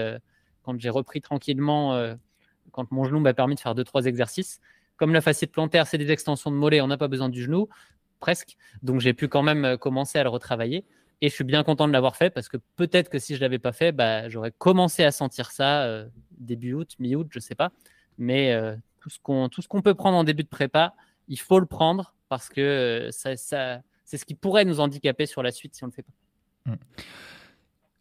quand 0.64 0.78
repris 0.92 1.22
tranquillement 1.22 2.16
quand 2.76 2.92
mon 2.92 3.06
genou 3.06 3.20
m'a 3.20 3.34
permis 3.34 3.56
de 3.56 3.60
faire 3.62 3.74
deux 3.74 3.86
trois 3.86 4.06
exercices. 4.06 4.60
Comme 4.98 5.14
la 5.14 5.22
facette 5.22 5.52
plantaire, 5.52 5.88
c'est 5.88 5.98
des 5.98 6.12
extensions 6.12 6.52
de 6.52 6.58
mollet, 6.58 6.82
on 6.82 6.88
n'a 6.88 6.98
pas 6.98 7.08
besoin 7.08 7.30
du 7.30 7.42
genou, 7.42 7.70
presque. 8.20 8.58
Donc 8.84 9.00
j'ai 9.00 9.14
pu 9.14 9.28
quand 9.28 9.44
même 9.44 9.66
euh, 9.66 9.78
commencer 9.78 10.20
à 10.20 10.24
le 10.24 10.30
retravailler. 10.30 10.86
Et 11.22 11.30
je 11.30 11.34
suis 11.34 11.44
bien 11.44 11.64
content 11.64 11.88
de 11.88 11.94
l'avoir 11.94 12.16
fait 12.16 12.30
parce 12.30 12.50
que 12.50 12.58
peut-être 12.76 13.10
que 13.10 13.20
si 13.20 13.34
je 13.34 13.40
ne 13.40 13.42
l'avais 13.42 13.60
pas 13.60 13.72
fait, 13.72 13.92
bah, 13.92 14.30
j'aurais 14.30 14.52
commencé 14.52 15.04
à 15.04 15.12
sentir 15.12 15.52
ça 15.52 15.84
euh, 15.84 16.08
début 16.38 16.74
août, 16.74 16.96
mi-août, 17.00 17.28
je 17.32 17.40
ne 17.40 17.42
sais 17.42 17.56
pas. 17.56 17.72
Mais 18.18 18.54
euh, 18.54 18.76
tout 19.00 19.10
ce 19.10 19.68
qu'on 19.68 19.82
peut 19.82 19.94
prendre 19.94 20.18
en 20.18 20.24
début 20.24 20.44
de 20.44 20.50
prépa, 20.50 20.94
il 21.28 21.40
faut 21.40 21.60
le 21.60 21.66
prendre 21.66 22.14
parce 22.30 22.50
que 22.50 23.10
ça, 23.12 23.36
c'est 23.36 24.18
ce 24.18 24.26
qui 24.26 24.36
pourrait 24.36 24.66
nous 24.66 24.80
handicaper 24.80 25.26
sur 25.26 25.44
la 25.44 25.52
suite 25.52 25.76
si 25.76 25.84
on 25.84 25.88
ne 25.88 25.92
le 25.92 25.96
fait 25.96 26.04
pas. 26.04 26.72
Mmh. 26.72 26.76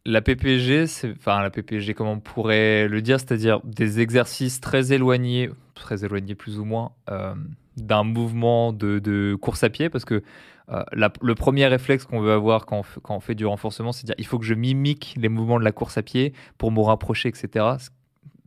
La 0.07 0.21
PPG, 0.21 0.85
c'est, 0.85 1.11
enfin 1.11 1.41
la 1.41 1.49
PPG, 1.49 1.95
comment 1.95 2.13
on 2.13 2.19
pourrait 2.19 2.87
le 2.87 3.01
dire, 3.01 3.19
c'est-à-dire 3.19 3.59
des 3.63 3.99
exercices 4.01 4.61
très 4.61 4.93
éloignés, 4.93 5.49
très 5.73 6.05
éloignés 6.05 6.35
plus 6.35 6.59
ou 6.59 6.65
moins, 6.65 6.91
euh, 7.09 7.33
d'un 7.77 8.03
mouvement 8.03 8.71
de, 8.71 9.35
course 9.41 9.63
à 9.63 9.69
pied, 9.69 9.89
parce 9.89 10.05
que 10.05 10.21
le 10.67 11.35
premier 11.35 11.67
réflexe 11.67 12.05
qu'on 12.05 12.19
veut 12.19 12.31
avoir 12.31 12.65
quand 12.65 12.83
on, 13.09 13.19
fait, 13.19 13.35
du 13.35 13.45
renforcement, 13.45 13.91
c'est 13.91 14.03
de 14.03 14.07
dire 14.07 14.15
il 14.17 14.25
faut 14.25 14.39
que 14.39 14.45
je 14.45 14.53
mimique 14.53 15.15
les 15.17 15.29
mouvements 15.29 15.59
de 15.59 15.63
la 15.63 15.71
course 15.71 15.97
à 15.97 16.01
pied 16.01 16.33
pour 16.57 16.71
me 16.71 16.81
rapprocher, 16.81 17.29
etc. 17.29 17.65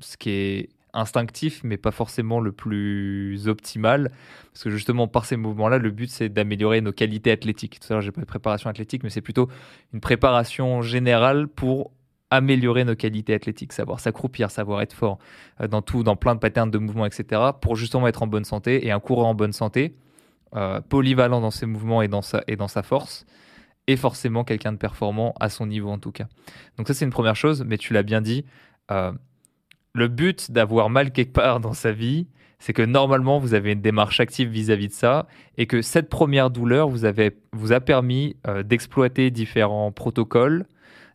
Ce 0.00 0.16
qui 0.16 0.30
est 0.30 0.68
instinctif, 0.94 1.60
mais 1.64 1.76
pas 1.76 1.90
forcément 1.90 2.40
le 2.40 2.52
plus 2.52 3.48
optimal. 3.48 4.10
Parce 4.52 4.64
que 4.64 4.70
justement, 4.70 5.06
par 5.06 5.24
ces 5.24 5.36
mouvements-là, 5.36 5.78
le 5.78 5.90
but, 5.90 6.10
c'est 6.10 6.28
d'améliorer 6.28 6.80
nos 6.80 6.92
qualités 6.92 7.30
athlétiques. 7.30 7.78
Tout 7.80 7.92
à 7.92 7.94
l'heure, 7.94 8.02
j'ai 8.02 8.12
pas 8.12 8.20
de 8.20 8.26
préparation 8.26 8.70
athlétique, 8.70 9.02
mais 9.02 9.10
c'est 9.10 9.20
plutôt 9.20 9.48
une 9.92 10.00
préparation 10.00 10.82
générale 10.82 11.48
pour 11.48 11.92
améliorer 12.30 12.84
nos 12.84 12.94
qualités 12.94 13.32
athlétiques, 13.32 13.72
savoir 13.72 14.00
s'accroupir, 14.00 14.50
savoir 14.50 14.82
être 14.82 14.92
fort 14.92 15.18
euh, 15.60 15.68
dans 15.68 15.80
tout, 15.82 16.02
dans 16.02 16.16
plein 16.16 16.34
de 16.34 16.40
patterns 16.40 16.70
de 16.70 16.78
mouvements, 16.78 17.06
etc., 17.06 17.40
pour 17.60 17.76
justement 17.76 18.06
être 18.06 18.22
en 18.22 18.26
bonne 18.26 18.44
santé. 18.44 18.86
Et 18.86 18.90
un 18.90 19.00
coureur 19.00 19.26
en 19.26 19.34
bonne 19.34 19.52
santé, 19.52 19.94
euh, 20.56 20.80
polyvalent 20.80 21.40
dans 21.40 21.50
ses 21.50 21.66
mouvements 21.66 22.02
et 22.02 22.08
dans 22.08 22.22
sa, 22.22 22.42
et 22.46 22.56
dans 22.56 22.68
sa 22.68 22.82
force, 22.82 23.26
est 23.86 23.96
forcément 23.96 24.44
quelqu'un 24.44 24.72
de 24.72 24.78
performant 24.78 25.34
à 25.40 25.48
son 25.48 25.66
niveau 25.66 25.90
en 25.90 25.98
tout 25.98 26.12
cas. 26.12 26.26
Donc 26.76 26.88
ça, 26.88 26.94
c'est 26.94 27.04
une 27.04 27.10
première 27.10 27.36
chose, 27.36 27.64
mais 27.66 27.78
tu 27.78 27.92
l'as 27.92 28.02
bien 28.02 28.20
dit. 28.20 28.44
Euh, 28.90 29.12
le 29.94 30.08
but 30.08 30.50
d'avoir 30.50 30.90
mal 30.90 31.10
quelque 31.10 31.32
part 31.32 31.60
dans 31.60 31.72
sa 31.72 31.92
vie, 31.92 32.28
c'est 32.58 32.72
que 32.72 32.82
normalement, 32.82 33.38
vous 33.38 33.54
avez 33.54 33.72
une 33.72 33.80
démarche 33.80 34.20
active 34.20 34.48
vis-à-vis 34.48 34.88
de 34.88 34.92
ça 34.92 35.26
et 35.56 35.66
que 35.66 35.80
cette 35.80 36.08
première 36.08 36.50
douleur 36.50 36.88
vous, 36.88 37.04
avez, 37.04 37.36
vous 37.52 37.72
a 37.72 37.80
permis 37.80 38.36
euh, 38.46 38.62
d'exploiter 38.62 39.30
différents 39.30 39.92
protocoles, 39.92 40.66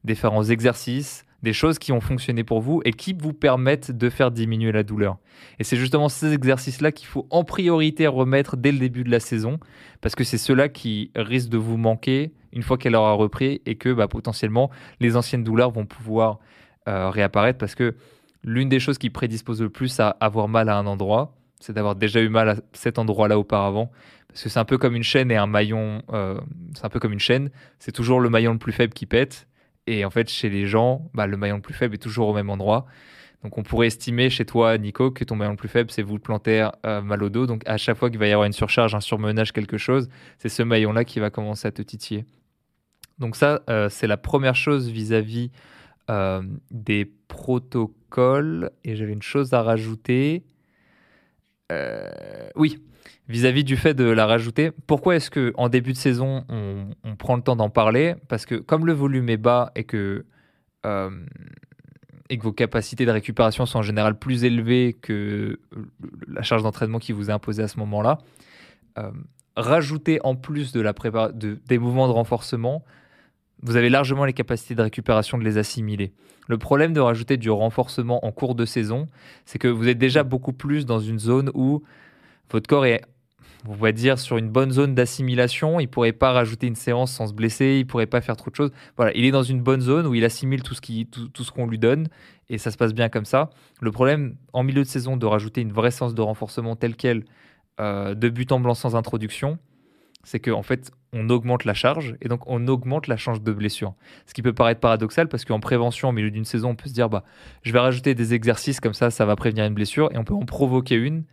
différents 0.03 0.43
exercices, 0.43 1.25
des 1.43 1.53
choses 1.53 1.77
qui 1.77 1.91
ont 1.91 2.01
fonctionné 2.01 2.43
pour 2.43 2.61
vous 2.61 2.81
et 2.85 2.93
qui 2.93 3.13
vous 3.13 3.33
permettent 3.33 3.91
de 3.91 4.09
faire 4.09 4.31
diminuer 4.31 4.71
la 4.71 4.83
douleur. 4.83 5.17
Et 5.59 5.63
c'est 5.63 5.75
justement 5.75 6.09
ces 6.09 6.33
exercices-là 6.33 6.91
qu'il 6.91 7.07
faut 7.07 7.27
en 7.29 7.43
priorité 7.43 8.07
remettre 8.07 8.55
dès 8.57 8.71
le 8.71 8.79
début 8.79 9.03
de 9.03 9.11
la 9.11 9.19
saison 9.19 9.59
parce 10.01 10.15
que 10.15 10.23
c'est 10.23 10.37
ceux-là 10.37 10.69
qui 10.69 11.11
risquent 11.15 11.49
de 11.49 11.57
vous 11.57 11.77
manquer 11.77 12.31
une 12.53 12.63
fois 12.63 12.77
qu'elle 12.77 12.95
aura 12.95 13.13
repris 13.13 13.61
et 13.65 13.75
que 13.75 13.91
bah, 13.91 14.07
potentiellement 14.07 14.71
les 15.01 15.17
anciennes 15.17 15.43
douleurs 15.43 15.71
vont 15.71 15.85
pouvoir 15.85 16.39
euh, 16.87 17.09
réapparaître 17.09 17.59
parce 17.59 17.75
que 17.75 17.95
l'une 18.43 18.69
des 18.69 18.79
choses 18.79 18.97
qui 18.97 19.09
prédispose 19.09 19.61
le 19.61 19.69
plus 19.69 19.99
à 19.99 20.09
avoir 20.21 20.47
mal 20.47 20.69
à 20.69 20.77
un 20.77 20.85
endroit, 20.85 21.35
c'est 21.59 21.73
d'avoir 21.73 21.95
déjà 21.95 22.21
eu 22.21 22.29
mal 22.29 22.49
à 22.49 22.55
cet 22.73 22.99
endroit-là 22.99 23.37
auparavant. 23.37 23.91
Parce 24.27 24.43
que 24.43 24.49
c'est 24.49 24.59
un 24.59 24.65
peu 24.65 24.77
comme 24.77 24.95
une 24.95 25.03
chaîne 25.03 25.29
et 25.29 25.37
un 25.37 25.47
maillon, 25.47 26.01
euh, 26.11 26.39
c'est 26.75 26.85
un 26.85 26.89
peu 26.89 26.99
comme 26.99 27.13
une 27.13 27.19
chaîne, 27.19 27.51
c'est 27.79 27.91
toujours 27.91 28.19
le 28.19 28.29
maillon 28.29 28.53
le 28.53 28.59
plus 28.59 28.71
faible 28.71 28.93
qui 28.93 29.05
pète. 29.05 29.47
Et 29.87 30.05
en 30.05 30.09
fait, 30.09 30.29
chez 30.29 30.49
les 30.49 30.65
gens, 30.65 31.09
bah, 31.13 31.27
le 31.27 31.37
maillon 31.37 31.55
le 31.55 31.61
plus 31.61 31.73
faible 31.73 31.95
est 31.95 31.99
toujours 31.99 32.29
au 32.29 32.33
même 32.33 32.49
endroit. 32.49 32.85
Donc 33.43 33.57
on 33.57 33.63
pourrait 33.63 33.87
estimer 33.87 34.29
chez 34.29 34.45
toi, 34.45 34.77
Nico, 34.77 35.11
que 35.11 35.25
ton 35.25 35.35
maillon 35.35 35.51
le 35.51 35.57
plus 35.57 35.67
faible, 35.67 35.91
c'est 35.91 36.01
vous 36.01 36.17
plantaire 36.17 36.71
euh, 36.85 37.01
mal 37.01 37.21
au 37.23 37.29
dos. 37.29 37.45
Donc 37.45 37.63
à 37.65 37.75
chaque 37.77 37.97
fois 37.97 38.09
qu'il 38.09 38.19
va 38.19 38.27
y 38.27 38.31
avoir 38.31 38.45
une 38.45 38.53
surcharge, 38.53 38.95
un 38.95 39.01
surmenage, 39.01 39.51
quelque 39.51 39.77
chose, 39.77 40.07
c'est 40.37 40.49
ce 40.49 40.63
maillon-là 40.63 41.03
qui 41.03 41.19
va 41.19 41.29
commencer 41.29 41.67
à 41.67 41.71
te 41.71 41.81
titiller. 41.81 42.25
Donc 43.19 43.35
ça, 43.35 43.61
euh, 43.69 43.89
c'est 43.89 44.07
la 44.07 44.17
première 44.17 44.55
chose 44.55 44.89
vis-à-vis 44.89 45.51
des 46.69 47.09
protocoles 47.29 48.71
et 48.83 48.97
j'avais 48.97 49.13
une 49.13 49.21
chose 49.21 49.53
à 49.53 49.61
rajouter. 49.63 50.43
Euh, 51.71 52.49
oui, 52.55 52.83
vis-à-vis 53.29 53.63
du 53.63 53.77
fait 53.77 53.93
de 53.93 54.03
la 54.03 54.25
rajouter, 54.25 54.71
pourquoi 54.87 55.15
est-ce 55.15 55.29
que 55.29 55.53
en 55.55 55.69
début 55.69 55.93
de 55.93 55.97
saison 55.97 56.45
on, 56.49 57.15
prend 57.15 57.35
le 57.35 57.41
temps 57.41 57.55
d'en 57.55 57.69
parler? 57.69 58.15
Parce 58.27 58.45
que 58.45 58.55
comme 58.55 58.85
le 58.85 58.93
volume 58.93 59.29
est 59.29 59.37
bas 59.37 59.71
et 59.75 59.83
que 59.83 60.25
euh, 60.85 61.09
et 62.29 62.37
que 62.37 62.43
vos 62.43 62.53
capacités 62.53 63.05
de 63.05 63.11
récupération 63.11 63.65
sont 63.65 63.79
en 63.79 63.83
général 63.83 64.17
plus 64.17 64.43
élevées 64.43 64.93
que 64.99 65.59
la 66.27 66.41
charge 66.41 66.63
d'entraînement 66.63 66.99
qui 66.99 67.11
vous 67.11 67.29
est 67.29 67.33
imposée 67.33 67.63
à 67.63 67.67
ce 67.67 67.77
moment-là, 67.79 68.19
euh, 68.97 69.11
rajouter 69.55 70.19
en 70.23 70.35
plus 70.35 70.71
de 70.71 70.81
la 70.81 70.93
de, 70.93 71.59
des 71.67 71.77
mouvements 71.77 72.07
de 72.07 72.13
renforcement, 72.13 72.83
vous 73.61 73.75
avez 73.75 73.89
largement 73.89 74.25
les 74.25 74.33
capacités 74.33 74.75
de 74.75 74.81
récupération 74.81 75.37
de 75.37 75.43
les 75.43 75.57
assimiler. 75.57 76.13
Le 76.47 76.57
problème 76.57 76.93
de 76.93 76.99
rajouter 76.99 77.37
du 77.37 77.49
renforcement 77.49 78.25
en 78.25 78.31
cours 78.31 78.55
de 78.55 78.65
saison, 78.65 79.07
c'est 79.45 79.59
que 79.59 79.67
vous 79.67 79.87
êtes 79.87 79.97
déjà 79.97 80.23
beaucoup 80.23 80.53
plus 80.53 80.85
dans 80.85 80.99
une 80.99 81.19
zone 81.19 81.49
où 81.53 81.83
votre 82.49 82.67
corps 82.67 82.85
est, 82.85 83.01
on 83.67 83.73
va 83.73 83.91
dire, 83.91 84.19
sur 84.19 84.37
une 84.37 84.49
bonne 84.49 84.71
zone 84.71 84.95
d'assimilation. 84.95 85.79
Il 85.79 85.87
pourrait 85.87 86.11
pas 86.11 86.31
rajouter 86.31 86.67
une 86.67 86.75
séance 86.75 87.11
sans 87.11 87.27
se 87.27 87.33
blesser, 87.33 87.77
il 87.79 87.87
pourrait 87.87 88.07
pas 88.07 88.21
faire 88.21 88.35
trop 88.35 88.51
de 88.51 88.55
choses. 88.55 88.71
Voilà, 88.97 89.11
il 89.15 89.25
est 89.25 89.31
dans 89.31 89.43
une 89.43 89.61
bonne 89.61 89.81
zone 89.81 90.05
où 90.05 90.15
il 90.15 90.25
assimile 90.25 90.63
tout 90.63 90.73
ce 90.75 91.51
qu'on 91.51 91.67
lui 91.67 91.79
donne 91.79 92.07
et 92.49 92.57
ça 92.57 92.71
se 92.71 92.77
passe 92.77 92.93
bien 92.93 93.09
comme 93.09 93.25
ça. 93.25 93.49
Le 93.81 93.91
problème 93.91 94.35
en 94.53 94.63
milieu 94.63 94.83
de 94.83 94.87
saison 94.87 95.17
de 95.17 95.25
rajouter 95.25 95.61
une 95.61 95.71
vraie 95.71 95.91
séance 95.91 96.13
de 96.13 96.21
renforcement 96.21 96.75
telle 96.75 96.95
qu'elle, 96.95 97.23
euh, 97.79 98.15
de 98.15 98.29
but 98.29 98.51
en 98.51 98.59
blanc 98.59 98.73
sans 98.73 98.95
introduction, 98.95 99.57
c'est 100.23 100.39
qu'en 100.39 100.59
en 100.59 100.63
fait, 100.63 100.91
on 101.11 101.29
augmente 101.29 101.65
la 101.65 101.73
charge 101.73 102.15
et 102.21 102.27
donc 102.27 102.47
on 102.47 102.67
augmente 102.67 103.07
la 103.07 103.17
chance 103.17 103.41
de 103.41 103.51
blessure. 103.51 103.93
Ce 104.25 104.33
qui 104.33 104.41
peut 104.41 104.53
paraître 104.53 104.79
paradoxal 104.79 105.27
parce 105.27 105.45
qu'en 105.45 105.59
prévention, 105.59 106.09
au 106.09 106.11
milieu 106.11 106.31
d'une 106.31 106.45
saison, 106.45 106.69
on 106.69 106.75
peut 106.75 106.89
se 106.89 106.93
dire 106.93 107.09
bah, 107.09 107.23
je 107.63 107.71
vais 107.71 107.79
rajouter 107.79 108.15
des 108.15 108.33
exercices 108.33 108.79
comme 108.79 108.93
ça, 108.93 109.09
ça 109.09 109.25
va 109.25 109.35
prévenir 109.35 109.65
une 109.65 109.73
blessure 109.73 110.09
et 110.11 110.17
on 110.17 110.23
peut 110.23 110.33
en 110.33 110.45
provoquer 110.45 110.95
une 110.95 111.23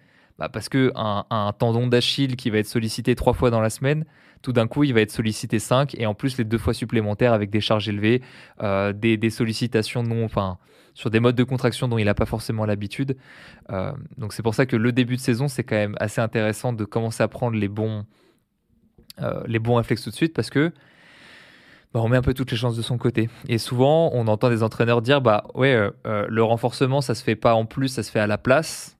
bah, 0.40 0.48
parce 0.48 0.70
que 0.70 0.90
un, 0.96 1.52
tendon 1.58 1.86
d'Achille 1.86 2.34
qui 2.34 2.48
va 2.48 2.58
être 2.58 2.66
sollicité 2.66 3.14
trois 3.14 3.34
fois 3.34 3.50
dans 3.50 3.60
la 3.60 3.68
semaine, 3.68 4.06
tout 4.40 4.54
d'un 4.54 4.66
coup, 4.66 4.84
il 4.84 4.94
va 4.94 5.02
être 5.02 5.10
sollicité 5.10 5.58
cinq 5.58 5.94
et 5.98 6.06
en 6.06 6.14
plus 6.14 6.38
les 6.38 6.44
deux 6.44 6.56
fois 6.56 6.72
supplémentaires 6.72 7.34
avec 7.34 7.50
des 7.50 7.60
charges 7.60 7.90
élevées, 7.90 8.22
euh, 8.62 8.94
des, 8.94 9.28
sollicitations 9.28 10.02
non, 10.02 10.24
enfin, 10.24 10.56
sur 10.94 11.10
des 11.10 11.20
modes 11.20 11.36
de 11.36 11.44
contraction 11.44 11.88
dont 11.88 11.98
il 11.98 12.06
n'a 12.06 12.14
pas 12.14 12.24
forcément 12.24 12.64
l'habitude. 12.64 13.18
Euh, 13.68 13.92
donc 14.16 14.32
c'est 14.32 14.42
pour 14.42 14.54
ça 14.54 14.64
que 14.64 14.76
le 14.76 14.92
début 14.92 15.16
de 15.16 15.20
saison, 15.20 15.46
c'est 15.46 15.62
quand 15.62 15.76
même 15.76 15.94
assez 16.00 16.22
intéressant 16.22 16.72
de 16.72 16.86
commencer 16.86 17.22
à 17.22 17.28
prendre 17.28 17.58
les 17.58 17.68
bons 17.68 18.06
euh, 19.20 19.42
les 19.46 19.58
bons 19.58 19.74
réflexes 19.74 20.04
tout 20.04 20.10
de 20.10 20.14
suite 20.14 20.32
parce 20.32 20.48
que 20.48 20.72
bah, 21.92 22.00
on 22.02 22.08
met 22.08 22.16
un 22.16 22.22
peu 22.22 22.32
toutes 22.32 22.50
les 22.50 22.56
chances 22.56 22.78
de 22.78 22.82
son 22.82 22.96
côté. 22.96 23.28
Et 23.46 23.58
souvent, 23.58 24.08
on 24.14 24.26
entend 24.26 24.48
des 24.48 24.62
entraîneurs 24.62 25.02
dire 25.02 25.20
bah 25.20 25.44
ouais, 25.52 25.90
le 26.06 26.42
renforcement, 26.42 27.02
ça 27.02 27.14
se 27.14 27.22
fait 27.22 27.36
pas 27.36 27.52
en 27.52 27.66
plus, 27.66 27.88
ça 27.88 28.02
se 28.02 28.10
fait 28.10 28.20
à 28.20 28.26
la 28.26 28.38
place. 28.38 28.96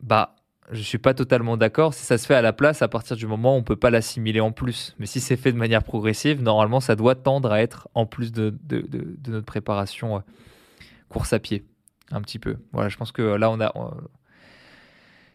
Bah, 0.00 0.36
je 0.70 0.82
suis 0.82 0.98
pas 0.98 1.14
totalement 1.14 1.56
d'accord. 1.56 1.94
Si 1.94 2.04
ça 2.04 2.18
se 2.18 2.26
fait 2.26 2.34
à 2.34 2.42
la 2.42 2.52
place, 2.52 2.82
à 2.82 2.88
partir 2.88 3.16
du 3.16 3.26
moment 3.26 3.54
où 3.54 3.58
on 3.58 3.62
peut 3.62 3.76
pas 3.76 3.90
l'assimiler 3.90 4.40
en 4.40 4.52
plus. 4.52 4.94
Mais 4.98 5.06
si 5.06 5.20
c'est 5.20 5.36
fait 5.36 5.52
de 5.52 5.56
manière 5.56 5.82
progressive, 5.82 6.42
normalement, 6.42 6.80
ça 6.80 6.96
doit 6.96 7.14
tendre 7.14 7.50
à 7.52 7.60
être 7.60 7.88
en 7.94 8.06
plus 8.06 8.32
de, 8.32 8.54
notre 9.26 9.46
préparation 9.46 10.22
course 11.08 11.32
à 11.32 11.38
pied, 11.38 11.64
un 12.10 12.20
petit 12.20 12.38
peu. 12.38 12.56
Voilà, 12.72 12.88
je 12.88 12.96
pense 12.96 13.12
que 13.12 13.22
là, 13.22 13.50
on 13.50 13.60
a, 13.60 13.72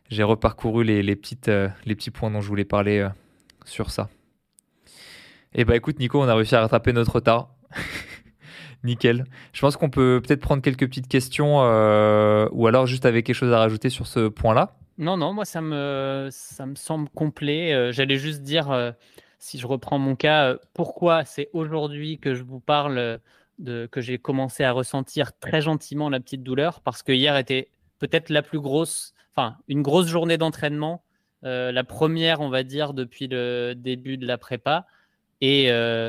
j'ai 0.09 0.23
reparcouru 0.23 0.83
les, 0.83 1.15
petites, 1.15 1.51
les 1.85 1.95
petits 1.95 2.11
points 2.11 2.29
dont 2.29 2.41
je 2.41 2.47
voulais 2.47 2.65
parler 2.65 3.07
sur 3.65 3.91
ça. 3.91 4.09
Et 5.55 5.61
eh 5.61 5.65
bah 5.65 5.75
écoute 5.75 5.99
Nico, 5.99 6.19
on 6.19 6.27
a 6.27 6.33
réussi 6.33 6.55
à 6.55 6.61
rattraper 6.61 6.93
notre 6.93 7.13
retard. 7.13 7.49
Nickel. 8.83 9.25
Je 9.53 9.61
pense 9.61 9.77
qu'on 9.77 9.89
peut 9.89 10.21
peut-être 10.25 10.41
prendre 10.41 10.61
quelques 10.61 10.87
petites 10.87 11.07
questions 11.07 11.61
euh, 11.61 12.47
ou 12.51 12.67
alors 12.67 12.85
juste 12.85 13.05
avec 13.05 13.25
quelque 13.25 13.35
chose 13.35 13.53
à 13.53 13.59
rajouter 13.59 13.89
sur 13.89 14.07
ce 14.07 14.27
point-là. 14.27 14.75
Non, 14.97 15.17
non, 15.17 15.33
moi 15.33 15.45
ça 15.45 15.61
me, 15.61 16.27
ça 16.31 16.65
me 16.65 16.75
semble 16.75 17.09
complet. 17.09 17.73
Euh, 17.73 17.91
j'allais 17.91 18.17
juste 18.17 18.41
dire, 18.41 18.71
euh, 18.71 18.91
si 19.39 19.57
je 19.57 19.67
reprends 19.67 19.97
mon 19.97 20.15
cas, 20.15 20.55
pourquoi 20.73 21.25
c'est 21.25 21.49
aujourd'hui 21.53 22.19
que 22.19 22.35
je 22.35 22.43
vous 22.43 22.59
parle 22.59 23.19
de 23.59 23.87
que 23.91 24.01
j'ai 24.01 24.17
commencé 24.17 24.63
à 24.63 24.71
ressentir 24.71 25.37
très 25.39 25.61
gentiment 25.61 26.09
la 26.09 26.19
petite 26.19 26.43
douleur? 26.43 26.81
Parce 26.81 27.03
que 27.03 27.11
hier 27.11 27.37
était 27.37 27.69
peut-être 27.99 28.29
la 28.29 28.41
plus 28.41 28.59
grosse, 28.59 29.13
enfin 29.35 29.57
une 29.67 29.81
grosse 29.81 30.07
journée 30.07 30.37
d'entraînement 30.37 31.03
la 31.45 31.83
première, 31.83 32.39
on 32.39 32.47
va 32.47 32.63
dire, 32.63 32.93
depuis 32.93 33.27
le 33.27 33.73
début 33.75 34.15
de 34.15 34.25
la 34.25 34.37
prépa. 34.37 34.85
Et 35.41 35.67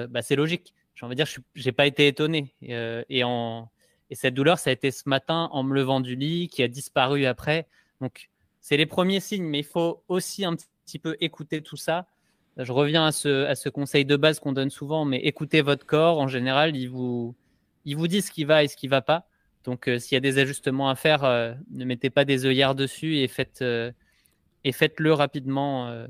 bah, 0.08 0.22
c'est 0.22 0.36
logique. 0.36 0.74
J'ai 0.94 1.06
envie 1.06 1.14
de 1.14 1.22
dire, 1.22 1.42
je 1.54 1.64
n'ai 1.64 1.72
pas 1.72 1.86
été 1.86 2.06
étonné. 2.06 2.54
Euh, 2.68 3.02
et, 3.08 3.22
cette 4.14 4.34
douleur, 4.34 4.58
ça 4.58 4.70
a 4.70 4.72
été 4.72 4.90
ce 4.90 5.08
matin 5.08 5.48
en 5.52 5.62
me 5.64 5.74
levant 5.74 6.00
du 6.00 6.14
lit, 6.14 6.48
qui 6.48 6.62
a 6.62 6.68
disparu 6.68 7.26
après. 7.26 7.66
Donc, 8.00 8.30
c'est 8.60 8.76
les 8.76 8.86
premiers 8.86 9.20
signes, 9.20 9.44
mais 9.44 9.60
il 9.60 9.64
faut 9.64 10.02
aussi 10.08 10.44
un 10.44 10.54
petit 10.54 10.98
peu 10.98 11.16
écouter 11.20 11.62
tout 11.62 11.76
ça. 11.76 12.06
Je 12.56 12.70
reviens 12.70 13.06
à 13.06 13.12
ce, 13.12 13.68
conseil 13.68 14.04
de 14.04 14.16
base 14.16 14.38
qu'on 14.38 14.52
donne 14.52 14.70
souvent, 14.70 15.04
mais 15.04 15.18
écoutez 15.18 15.62
votre 15.62 15.84
corps. 15.84 16.20
En 16.20 16.28
général, 16.28 16.76
il 16.76 16.88
vous, 16.88 17.34
dit 17.84 18.22
ce 18.22 18.30
qui 18.30 18.44
va 18.44 18.62
et 18.62 18.68
ce 18.68 18.76
qui 18.76 18.86
ne 18.86 18.90
va 18.90 19.02
pas. 19.02 19.26
Donc, 19.64 19.90
s'il 19.98 20.14
y 20.14 20.16
a 20.16 20.20
des 20.20 20.38
ajustements 20.38 20.88
à 20.88 20.94
faire, 20.94 21.22
ne 21.22 21.84
mettez 21.84 22.10
pas 22.10 22.24
des 22.24 22.46
œillères 22.46 22.76
dessus 22.76 23.16
et 23.16 23.26
faites, 23.26 23.64
et 24.64 24.72
faites-le 24.72 25.12
rapidement. 25.12 25.88
Euh, 25.88 26.08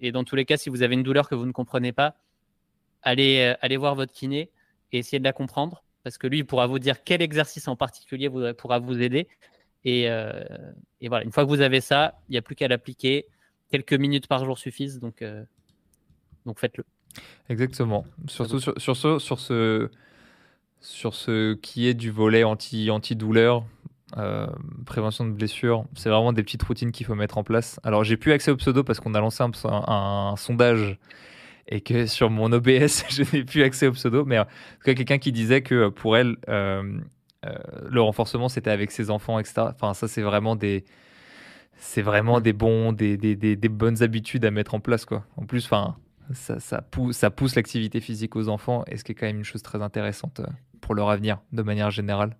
et 0.00 0.10
dans 0.10 0.24
tous 0.24 0.36
les 0.36 0.44
cas, 0.44 0.56
si 0.56 0.70
vous 0.70 0.82
avez 0.82 0.94
une 0.94 1.02
douleur 1.02 1.28
que 1.28 1.34
vous 1.34 1.46
ne 1.46 1.52
comprenez 1.52 1.92
pas, 1.92 2.16
allez, 3.02 3.40
euh, 3.40 3.54
allez 3.60 3.76
voir 3.76 3.94
votre 3.94 4.12
kiné 4.12 4.50
et 4.92 4.98
essayez 4.98 5.18
de 5.18 5.24
la 5.24 5.32
comprendre 5.32 5.82
parce 6.02 6.18
que 6.18 6.26
lui, 6.26 6.38
il 6.38 6.46
pourra 6.46 6.66
vous 6.66 6.78
dire 6.78 7.04
quel 7.04 7.22
exercice 7.22 7.68
en 7.68 7.76
particulier 7.76 8.30
pourra 8.54 8.78
vous 8.78 9.00
aider. 9.00 9.28
Euh, 9.86 10.44
et, 11.00 11.08
voilà, 11.08 11.24
une 11.24 11.32
fois 11.32 11.44
que 11.44 11.48
vous 11.48 11.60
avez 11.60 11.80
ça, 11.80 12.18
il 12.28 12.32
n'y 12.32 12.38
a 12.38 12.42
plus 12.42 12.54
qu'à 12.54 12.68
l'appliquer. 12.68 13.26
Quelques 13.70 13.94
minutes 13.94 14.26
par 14.26 14.44
jour 14.44 14.58
suffisent, 14.58 14.98
donc, 14.98 15.22
donc 16.46 16.58
faites-le. 16.58 16.84
Exactement. 17.50 18.06
Surtout 18.26 18.60
sur, 18.60 18.80
sur, 18.80 18.96
ce, 18.96 19.18
sur, 19.18 19.38
ce, 19.38 19.90
sur 20.80 21.14
ce 21.14 21.54
qui 21.54 21.86
est 21.86 21.94
du 21.94 22.10
volet 22.10 22.44
anti, 22.44 22.90
anti-douleur, 22.90 23.66
prévention 24.86 25.26
de 25.26 25.32
blessures, 25.32 25.84
c'est 25.94 26.08
vraiment 26.08 26.32
des 26.32 26.42
petites 26.42 26.62
routines 26.62 26.92
qu'il 26.92 27.06
faut 27.06 27.14
mettre 27.14 27.38
en 27.38 27.44
place. 27.44 27.78
Alors, 27.82 28.04
j'ai 28.04 28.16
plus 28.16 28.32
accès 28.32 28.50
au 28.50 28.56
pseudo 28.56 28.82
parce 28.82 29.00
qu'on 29.00 29.14
a 29.14 29.20
lancé 29.20 29.44
un, 29.64 30.34
sondage 30.36 30.98
et 31.68 31.80
que 31.80 32.06
sur 32.06 32.30
mon 32.30 32.50
OBS, 32.52 33.04
je 33.10 33.36
n'ai 33.36 33.44
plus 33.44 33.62
accès 33.62 33.86
au 33.86 33.92
pseudo. 33.92 34.24
Mais 34.24 34.38
en 34.38 34.44
tout 34.44 34.84
cas, 34.84 34.94
quelqu'un 34.94 35.18
qui 35.18 35.32
disait 35.32 35.62
que 35.62 35.88
pour 35.88 36.16
elle, 36.16 36.36
le 36.46 38.00
renforcement, 38.00 38.48
c'était 38.48 38.70
avec 38.70 38.90
ses 38.90 39.10
enfants, 39.10 39.38
etc. 39.38 39.68
Enfin, 39.74 39.94
ça, 39.94 40.08
c'est 40.08 40.22
vraiment 40.22 40.56
des 40.56 40.84
c'est 41.78 42.02
vraiment 42.02 42.40
des 42.40 42.52
bons, 42.52 42.92
des, 42.92 43.16
des, 43.16 43.36
des, 43.36 43.68
bonnes 43.68 44.02
habitudes 44.02 44.44
à 44.44 44.50
mettre 44.50 44.74
en 44.74 44.80
place, 44.80 45.04
quoi. 45.04 45.24
En 45.36 45.46
plus, 45.46 45.64
enfin, 45.64 45.96
ça, 46.32 46.60
ça, 46.60 46.82
pousse, 46.82 47.16
ça 47.16 47.30
pousse 47.30 47.54
l'activité 47.54 48.00
physique 48.00 48.36
aux 48.36 48.48
enfants, 48.48 48.84
et 48.88 48.96
ce 48.96 49.04
qui 49.04 49.12
est 49.12 49.14
quand 49.14 49.26
même 49.26 49.38
une 49.38 49.44
chose 49.44 49.62
très 49.62 49.80
intéressante 49.80 50.40
euh, 50.40 50.46
pour 50.80 50.94
leur 50.94 51.08
avenir, 51.08 51.40
de 51.52 51.62
manière 51.62 51.90
générale. 51.90 52.36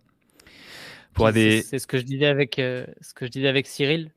C'est 1.16 1.78
ce 1.78 1.86
que 1.86 1.98
je 1.98 2.04
disais 2.04 2.26
avec, 2.26 2.58
euh, 2.58 2.86
ce 3.00 3.14
que 3.14 3.26
je 3.26 3.30
disais 3.30 3.48
avec 3.48 3.66
Cyril. 3.66 4.12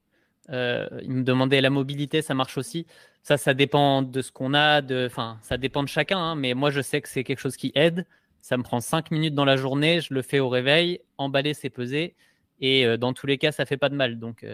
Euh, 0.50 0.88
il 1.02 1.12
me 1.12 1.24
demandait 1.24 1.62
la 1.62 1.70
mobilité, 1.70 2.22
ça 2.22 2.34
marche 2.34 2.58
aussi. 2.58 2.86
Ça, 3.24 3.38
ça 3.38 3.54
dépend 3.54 4.02
de 4.02 4.22
ce 4.22 4.32
qu'on 4.32 4.54
a, 4.54 4.82
enfin, 5.06 5.38
ça 5.42 5.58
dépend 5.58 5.84
de 5.84 5.88
chacun. 5.88 6.18
Hein, 6.20 6.36
mais 6.36 6.54
moi, 6.54 6.72
je 6.72 6.82
sais 6.82 7.02
que 7.02 7.10
c'est 7.10 7.24
quelque 7.24 7.40
chose 7.40 7.56
qui 7.56 7.72
aide. 7.76 8.06
Ça 8.42 8.58
me 8.58 8.64
prend 8.64 8.80
cinq 8.80 9.12
minutes 9.12 9.36
dans 9.36 9.46
la 9.46 9.58
journée, 9.58 10.02
je 10.02 10.14
le 10.14 10.22
fais 10.24 10.40
au 10.40 10.50
réveil. 10.50 11.00
Emballer, 11.18 11.54
c'est 11.54 11.70
peser. 11.70 12.16
Et 12.60 12.98
dans 12.98 13.14
tous 13.14 13.28
les 13.28 13.38
cas, 13.38 13.52
ça 13.52 13.66
fait 13.66 13.78
pas 13.78 13.90
de 13.90 13.96
mal. 13.96 14.18
Donc, 14.18 14.46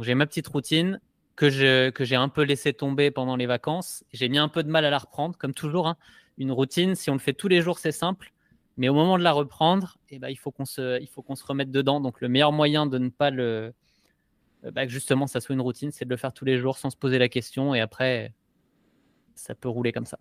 j'ai 0.00 0.14
ma 0.14 0.26
petite 0.26 0.48
routine 0.48 1.00
que 1.36 1.48
j'ai 1.48 2.16
un 2.16 2.28
peu 2.28 2.42
laissé 2.42 2.72
tomber 2.72 3.10
pendant 3.10 3.36
les 3.36 3.46
vacances. 3.46 4.04
J'ai 4.12 4.28
mis 4.28 4.38
un 4.38 4.48
peu 4.48 4.62
de 4.62 4.70
mal 4.70 4.84
à 4.84 4.90
la 4.90 4.98
reprendre, 4.98 5.36
comme 5.36 5.54
toujours. 5.54 5.88
Hein. 5.88 5.96
Une 6.38 6.52
routine, 6.52 6.94
si 6.94 7.10
on 7.10 7.14
le 7.14 7.20
fait 7.20 7.32
tous 7.32 7.48
les 7.48 7.60
jours, 7.60 7.78
c'est 7.78 7.92
simple. 7.92 8.32
Mais 8.76 8.88
au 8.88 8.94
moment 8.94 9.18
de 9.18 9.22
la 9.22 9.32
reprendre, 9.32 9.98
eh 10.10 10.18
ben, 10.18 10.28
il 10.28 10.36
faut 10.36 10.50
qu'on 10.50 10.64
se 10.64 11.44
remette 11.46 11.70
dedans. 11.70 12.00
Donc 12.00 12.20
le 12.20 12.28
meilleur 12.28 12.52
moyen 12.52 12.86
de 12.86 12.98
ne 12.98 13.08
pas 13.08 13.30
le, 13.30 13.72
euh, 14.64 14.70
bah, 14.70 14.86
justement, 14.86 15.26
ça 15.26 15.40
soit 15.40 15.54
une 15.54 15.60
routine, 15.60 15.90
c'est 15.90 16.04
de 16.04 16.10
le 16.10 16.16
faire 16.16 16.32
tous 16.32 16.44
les 16.44 16.58
jours 16.58 16.78
sans 16.78 16.90
se 16.90 16.96
poser 16.96 17.18
la 17.18 17.28
question. 17.28 17.74
Et 17.74 17.80
après, 17.80 18.32
ça 19.34 19.54
peut 19.54 19.68
rouler 19.68 19.92
comme 19.92 20.06
ça. 20.06 20.18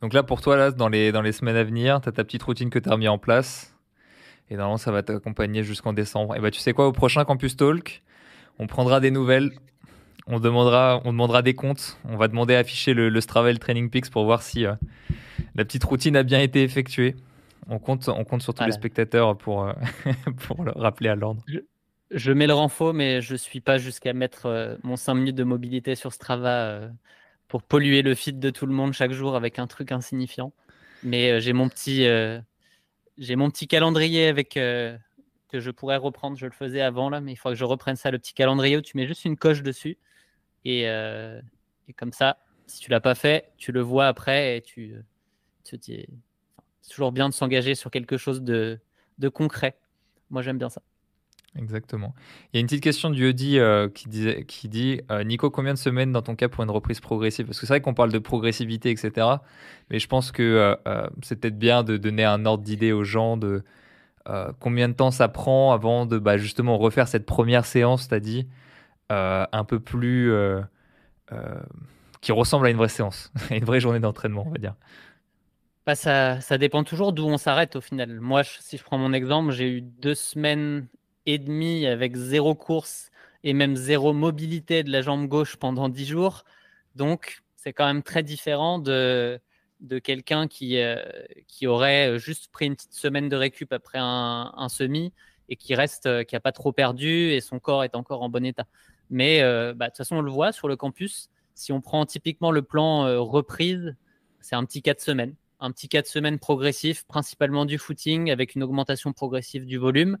Donc 0.00 0.12
là, 0.12 0.22
pour 0.22 0.42
toi, 0.42 0.56
là, 0.56 0.70
dans 0.70 0.88
les, 0.88 1.12
dans 1.12 1.22
les 1.22 1.32
semaines 1.32 1.56
à 1.56 1.64
venir, 1.64 2.00
tu 2.02 2.10
as 2.10 2.12
ta 2.12 2.24
petite 2.24 2.42
routine 2.42 2.68
que 2.68 2.78
tu 2.78 2.90
as 2.90 2.92
remis 2.92 3.08
en 3.08 3.16
place. 3.16 3.74
Et 4.50 4.56
normalement, 4.56 4.76
ça 4.76 4.92
va 4.92 5.02
t'accompagner 5.02 5.62
jusqu'en 5.62 5.94
décembre. 5.94 6.36
Et 6.36 6.40
bah, 6.40 6.50
tu 6.50 6.60
sais 6.60 6.74
quoi, 6.74 6.86
au 6.86 6.92
prochain 6.92 7.24
Campus 7.24 7.56
Talk, 7.56 8.02
on 8.58 8.66
prendra 8.66 9.00
des 9.00 9.10
nouvelles. 9.10 9.52
On 10.26 10.40
demandera, 10.40 11.02
on 11.04 11.12
demandera 11.12 11.42
des 11.42 11.54
comptes. 11.54 11.98
On 12.08 12.16
va 12.16 12.28
demander 12.28 12.54
à 12.54 12.60
afficher 12.60 12.94
le, 12.94 13.10
le 13.10 13.20
Strava 13.20 13.50
et 13.50 13.52
le 13.52 13.58
Training 13.58 13.90
Peaks 13.90 14.10
pour 14.10 14.24
voir 14.24 14.42
si 14.42 14.64
euh, 14.64 14.74
la 15.54 15.64
petite 15.64 15.84
routine 15.84 16.16
a 16.16 16.22
bien 16.22 16.40
été 16.40 16.62
effectuée. 16.62 17.14
On 17.68 17.78
compte, 17.78 18.08
on 18.08 18.24
compte 18.24 18.42
sur 18.42 18.54
tous 18.54 18.64
les 18.64 18.72
spectateurs 18.72 19.36
pour, 19.36 19.64
euh, 19.64 19.72
pour 20.46 20.64
le 20.64 20.72
rappeler 20.72 21.10
à 21.10 21.14
l'ordre. 21.14 21.42
Je, 22.10 22.32
mets 22.32 22.46
le 22.46 22.54
renfort, 22.54 22.94
mais 22.94 23.20
je 23.20 23.32
ne 23.32 23.38
suis 23.38 23.60
pas 23.60 23.76
jusqu'à 23.76 24.12
mettre 24.12 24.46
euh, 24.46 24.76
mon 24.82 24.96
5 24.96 25.14
minutes 25.14 25.36
de 25.36 25.44
mobilité 25.44 25.94
sur 25.94 26.12
Strava 26.12 26.88
pour 27.48 27.62
polluer 27.62 28.02
le 28.02 28.14
feed 28.14 28.38
de 28.38 28.50
tout 28.50 28.66
le 28.66 28.72
monde 28.72 28.94
chaque 28.94 29.12
jour 29.12 29.36
avec 29.36 29.58
un 29.58 29.66
truc 29.66 29.92
insignifiant. 29.92 30.52
Mais 31.02 31.38
j'ai 31.40 31.52
mon 31.52 31.68
petit 31.68 32.06
j'ai 33.18 33.36
mon 33.36 33.50
petit 33.50 33.68
calendrier 33.68 34.26
avec 34.26 34.50
que 35.54 35.60
je 35.60 35.70
pourrais 35.70 35.96
reprendre. 35.96 36.36
Je 36.36 36.46
le 36.46 36.52
faisais 36.52 36.80
avant 36.80 37.10
là, 37.10 37.20
mais 37.20 37.32
il 37.32 37.36
faut 37.36 37.50
que 37.50 37.54
je 37.54 37.64
reprenne 37.64 37.96
ça. 37.96 38.10
Le 38.10 38.18
petit 38.18 38.34
calendrier 38.34 38.78
où 38.78 38.80
tu 38.80 38.96
mets 38.96 39.06
juste 39.06 39.24
une 39.26 39.36
coche 39.36 39.62
dessus 39.62 39.98
et, 40.64 40.82
et 40.82 41.92
comme 41.96 42.12
ça, 42.12 42.38
si 42.66 42.80
tu 42.80 42.90
l'as 42.90 43.00
pas 43.00 43.14
fait, 43.14 43.52
tu 43.56 43.72
le 43.72 43.80
vois 43.80 44.06
après 44.06 44.56
et 44.56 44.62
tu, 44.62 44.94
tu 45.64 45.78
c'est 46.84 46.90
toujours 46.90 47.12
bien 47.12 47.30
de 47.30 47.34
s'engager 47.34 47.74
sur 47.74 47.90
quelque 47.90 48.18
chose 48.18 48.42
de, 48.42 48.78
concret. 49.32 49.74
Moi, 50.28 50.42
j'aime 50.42 50.58
bien 50.58 50.68
ça. 50.68 50.82
Exactement. 51.56 52.14
Il 52.52 52.56
y 52.56 52.58
a 52.58 52.60
une 52.60 52.66
petite 52.66 52.82
question 52.82 53.08
du 53.08 53.24
Eudi 53.24 53.58
euh, 53.58 53.88
qui, 53.88 54.08
disait, 54.08 54.44
qui 54.44 54.68
dit 54.68 55.00
euh, 55.10 55.24
Nico, 55.24 55.50
combien 55.50 55.72
de 55.72 55.78
semaines 55.78 56.12
dans 56.12 56.20
ton 56.20 56.34
cas 56.34 56.48
pour 56.48 56.62
une 56.62 56.70
reprise 56.70 57.00
progressive? 57.00 57.46
Parce 57.46 57.58
que 57.58 57.66
c'est 57.66 57.72
vrai 57.72 57.80
qu'on 57.80 57.94
parle 57.94 58.12
de 58.12 58.18
progressivité, 58.18 58.90
etc. 58.90 59.26
Mais 59.88 59.98
je 59.98 60.08
pense 60.08 60.30
que 60.30 60.42
euh, 60.86 61.06
c'est 61.22 61.36
peut-être 61.36 61.58
bien 61.58 61.84
de 61.84 61.96
donner 61.96 62.24
un 62.24 62.44
ordre 62.44 62.64
d'idée 62.64 62.92
aux 62.92 63.04
gens 63.04 63.36
de 63.36 63.62
combien 64.58 64.88
de 64.88 64.94
temps 64.94 65.10
ça 65.10 65.28
prend 65.28 65.72
avant 65.72 66.06
de 66.06 66.18
bah, 66.18 66.38
justement 66.38 66.78
refaire 66.78 67.08
cette 67.08 67.26
première 67.26 67.66
séance, 67.66 68.08
dit, 68.08 68.48
un 69.10 69.64
peu 69.64 69.80
plus. 69.80 70.32
qui 72.20 72.32
ressemble 72.32 72.66
à 72.66 72.70
une 72.70 72.76
vraie 72.76 72.88
séance, 72.88 73.32
à 73.50 73.56
une 73.56 73.64
vraie 73.64 73.80
journée 73.80 74.00
d'entraînement, 74.00 74.44
on 74.46 74.50
va 74.50 74.58
dire. 74.58 74.74
Bah, 75.86 75.94
ça, 75.94 76.40
ça 76.40 76.56
dépend 76.56 76.82
toujours 76.82 77.12
d'où 77.12 77.24
on 77.26 77.36
s'arrête 77.36 77.76
au 77.76 77.80
final. 77.82 78.18
Moi, 78.20 78.42
si 78.44 78.78
je 78.78 78.82
prends 78.82 78.96
mon 78.98 79.12
exemple, 79.12 79.52
j'ai 79.52 79.68
eu 79.68 79.80
deux 79.82 80.14
semaines 80.14 80.88
et 81.26 81.38
demi 81.38 81.86
avec 81.86 82.16
zéro 82.16 82.54
course 82.54 83.10
et 83.42 83.52
même 83.52 83.76
zéro 83.76 84.14
mobilité 84.14 84.82
de 84.82 84.90
la 84.90 85.02
jambe 85.02 85.26
gauche 85.28 85.56
pendant 85.56 85.90
dix 85.90 86.06
jours. 86.06 86.44
Donc, 86.94 87.42
c'est 87.56 87.74
quand 87.74 87.86
même 87.86 88.02
très 88.02 88.22
différent 88.22 88.78
de, 88.78 89.38
de 89.80 89.98
quelqu'un 89.98 90.48
qui, 90.48 90.78
euh, 90.78 90.96
qui 91.48 91.66
aurait 91.66 92.18
juste 92.18 92.50
pris 92.50 92.66
une 92.66 92.76
petite 92.76 92.94
semaine 92.94 93.28
de 93.28 93.36
récup 93.36 93.70
après 93.72 93.98
un, 94.00 94.52
un 94.56 94.68
semi 94.70 95.12
et 95.50 95.56
qui 95.56 95.74
reste, 95.74 96.06
euh, 96.06 96.24
qui 96.24 96.34
n'a 96.34 96.40
pas 96.40 96.52
trop 96.52 96.72
perdu 96.72 97.30
et 97.32 97.40
son 97.42 97.58
corps 97.60 97.84
est 97.84 97.94
encore 97.94 98.22
en 98.22 98.30
bon 98.30 98.44
état. 98.46 98.64
Mais 99.14 99.40
euh, 99.40 99.72
bah, 99.74 99.86
de 99.86 99.90
toute 99.90 99.98
façon, 99.98 100.16
on 100.16 100.20
le 100.20 100.30
voit 100.30 100.52
sur 100.52 100.68
le 100.68 100.76
campus. 100.76 101.30
Si 101.54 101.72
on 101.72 101.80
prend 101.80 102.04
typiquement 102.04 102.50
le 102.50 102.62
plan 102.62 103.04
reprise, 103.24 103.94
c'est 104.40 104.56
un 104.56 104.64
petit 104.64 104.82
4 104.82 105.00
semaines. 105.00 105.34
Un 105.60 105.70
petit 105.70 105.88
4 105.88 106.06
semaines 106.06 106.38
progressif, 106.38 107.04
principalement 107.06 107.64
du 107.64 107.78
footing 107.78 108.30
avec 108.30 108.54
une 108.54 108.62
augmentation 108.62 109.12
progressive 109.12 109.64
du 109.64 109.78
volume 109.78 110.18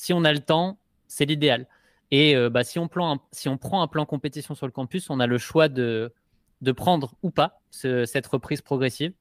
si 0.00 0.14
on 0.14 0.24
a 0.24 0.32
le 0.32 0.38
temps, 0.38 0.78
c'est 1.08 1.26
l'idéal. 1.26 1.66
Et 2.10 2.34
euh, 2.34 2.48
bah, 2.48 2.64
si, 2.64 2.78
on 2.78 2.88
si, 3.32 3.50
on 3.50 3.58
prend 3.58 3.82
un 3.82 3.86
plan 3.86 4.06
compétition 4.06 4.54
sur 4.54 4.64
le 4.64 4.72
campus, 4.72 5.10
on 5.10 5.20
a 5.20 5.26
le 5.26 5.36
choix 5.36 5.68
de, 5.68 6.14
de 6.62 6.72
prendre 6.72 7.14
ou 7.22 7.30
pas 7.30 7.60
cette 7.70 8.26
reprise 8.26 8.62
progressive. 8.62 9.12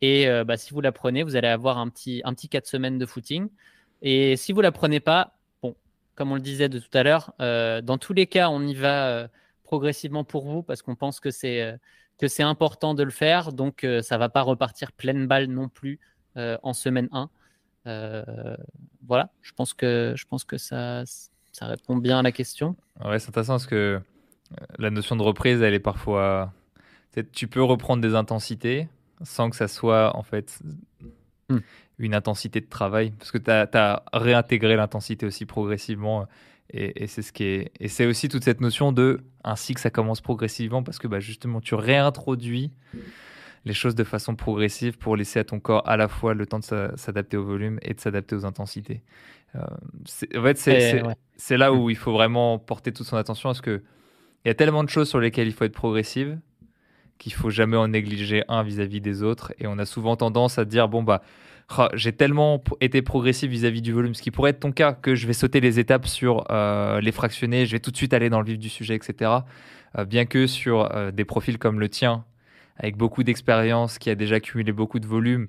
Et 0.00 0.26
euh, 0.28 0.42
bah, 0.42 0.56
si 0.56 0.72
vous 0.72 0.80
la 0.80 0.90
prenez, 0.90 1.22
vous 1.22 1.36
allez 1.36 1.48
avoir 1.48 1.76
un 1.76 1.90
petit, 1.90 2.22
un 2.24 2.32
petit 2.32 2.48
4 2.48 2.66
semaines 2.66 2.98
de 2.98 3.04
footing. 3.04 3.50
Et 4.00 4.36
si 4.38 4.54
vous 4.54 4.62
la 4.62 4.72
prenez 4.72 5.00
pas, 5.00 5.36
comme 6.14 6.32
on 6.32 6.36
le 6.36 6.40
disait 6.40 6.68
de 6.68 6.78
tout 6.78 6.96
à 6.96 7.02
l'heure, 7.02 7.32
euh, 7.40 7.80
dans 7.80 7.98
tous 7.98 8.12
les 8.12 8.26
cas, 8.26 8.48
on 8.50 8.62
y 8.66 8.74
va 8.74 9.28
progressivement 9.64 10.24
pour 10.24 10.46
vous 10.46 10.62
parce 10.62 10.82
qu'on 10.82 10.96
pense 10.96 11.20
que 11.20 11.30
c'est 11.30 11.78
que 12.18 12.28
c'est 12.28 12.42
important 12.42 12.94
de 12.94 13.02
le 13.02 13.10
faire. 13.10 13.52
Donc, 13.52 13.86
ça 14.02 14.18
va 14.18 14.28
pas 14.28 14.42
repartir 14.42 14.92
pleine 14.92 15.26
balle 15.26 15.46
non 15.46 15.68
plus 15.68 15.98
en 16.36 16.72
semaine 16.72 17.08
1. 17.12 17.30
Euh, 17.86 18.56
voilà, 19.06 19.30
je 19.42 19.52
pense 19.52 19.74
que, 19.74 20.14
je 20.16 20.24
pense 20.26 20.44
que 20.44 20.56
ça, 20.56 21.02
ça 21.52 21.66
répond 21.66 21.96
bien 21.96 22.18
à 22.18 22.22
la 22.22 22.32
question. 22.32 22.76
Ouais, 23.04 23.18
c'est 23.18 23.28
intéressant 23.28 23.54
parce 23.54 23.66
que 23.66 23.76
euh, 23.76 24.00
la 24.78 24.90
notion 24.90 25.16
de 25.16 25.22
reprise, 25.22 25.60
elle 25.62 25.74
est 25.74 25.80
parfois. 25.80 26.52
Tu 27.32 27.46
peux 27.46 27.62
reprendre 27.62 28.00
des 28.00 28.14
intensités 28.14 28.88
sans 29.22 29.50
que 29.50 29.56
ça 29.56 29.68
soit 29.68 30.16
en 30.16 30.22
fait 30.22 30.60
hmm. 31.50 31.58
Une 32.02 32.14
intensité 32.14 32.60
de 32.60 32.68
travail 32.68 33.12
parce 33.18 33.30
que 33.30 33.38
tu 33.38 33.50
as, 33.50 34.02
réintégré 34.12 34.76
l'intensité 34.76 35.26
aussi 35.26 35.46
progressivement. 35.46 36.26
Et, 36.74 37.06
c'est 37.06 37.22
ce 37.22 37.32
qui 37.32 37.44
est 37.44 37.70
et 37.80 37.88
c'est 37.88 38.06
aussi 38.06 38.28
toute 38.28 38.44
cette 38.44 38.62
notion 38.62 38.92
de 38.92 39.20
ainsi 39.44 39.74
que 39.74 39.80
ça 39.80 39.90
commence 39.90 40.22
progressivement 40.22 40.82
parce 40.82 40.98
que 40.98 41.06
bah, 41.06 41.20
justement 41.20 41.60
tu 41.60 41.74
réintroduis 41.74 42.70
les 43.66 43.74
choses 43.74 43.94
de 43.94 44.04
façon 44.04 44.36
progressive 44.36 44.96
pour 44.96 45.16
laisser 45.16 45.38
à 45.38 45.44
ton 45.44 45.60
corps 45.60 45.86
à 45.86 45.98
la 45.98 46.08
fois 46.08 46.32
le 46.32 46.46
temps 46.46 46.60
de 46.60 46.90
s'adapter 46.96 47.36
au 47.36 47.44
volume 47.44 47.78
et 47.82 47.92
de 47.92 48.00
s'adapter 48.00 48.34
aux 48.36 48.46
intensités. 48.46 49.02
Euh, 49.54 49.60
en 50.34 50.42
fait, 50.42 50.56
c'est 51.36 51.56
là 51.58 51.74
où 51.74 51.88
mm. 51.88 51.90
il 51.90 51.96
faut 51.96 52.12
vraiment 52.12 52.58
porter 52.58 52.90
toute 52.90 53.06
son 53.06 53.16
attention 53.16 53.50
parce 53.50 53.60
que 53.60 53.82
il 54.44 54.48
y 54.48 54.50
a 54.50 54.54
tellement 54.54 54.82
de 54.82 54.88
choses 54.88 55.08
sur 55.08 55.20
lesquelles 55.20 55.46
il 55.46 55.52
faut 55.52 55.64
être 55.64 55.74
progressive 55.74 56.38
qu'il 57.18 57.32
faut 57.32 57.50
jamais 57.50 57.76
en 57.76 57.86
négliger 57.86 58.42
un 58.48 58.64
vis-à-vis 58.64 59.00
des 59.00 59.22
autres. 59.22 59.52
Et 59.58 59.68
on 59.68 59.78
a 59.78 59.86
souvent 59.86 60.16
tendance 60.16 60.58
à 60.58 60.64
dire 60.64 60.88
bon 60.88 61.04
bah 61.04 61.22
j'ai 61.94 62.12
tellement 62.12 62.62
été 62.80 63.02
progressif 63.02 63.50
vis-à-vis 63.50 63.82
du 63.82 63.92
volume, 63.92 64.14
ce 64.14 64.22
qui 64.22 64.30
pourrait 64.30 64.50
être 64.50 64.60
ton 64.60 64.72
cas, 64.72 64.92
que 64.92 65.14
je 65.14 65.26
vais 65.26 65.32
sauter 65.32 65.60
les 65.60 65.78
étapes 65.78 66.06
sur 66.06 66.44
euh, 66.50 67.00
les 67.00 67.12
fractionnés, 67.12 67.66
je 67.66 67.72
vais 67.72 67.80
tout 67.80 67.90
de 67.90 67.96
suite 67.96 68.14
aller 68.14 68.30
dans 68.30 68.40
le 68.40 68.46
vif 68.46 68.58
du 68.58 68.68
sujet, 68.68 68.94
etc. 68.94 69.30
Euh, 69.98 70.04
bien 70.04 70.24
que 70.24 70.46
sur 70.46 70.88
des 71.12 71.24
profils 71.24 71.58
comme 71.58 71.80
le 71.80 71.88
tien, 71.88 72.24
avec 72.76 72.96
beaucoup 72.96 73.22
d'expérience, 73.22 73.98
qui 73.98 74.10
a 74.10 74.14
déjà 74.14 74.40
cumulé 74.40 74.72
beaucoup 74.72 74.98
de 74.98 75.06
volume 75.06 75.48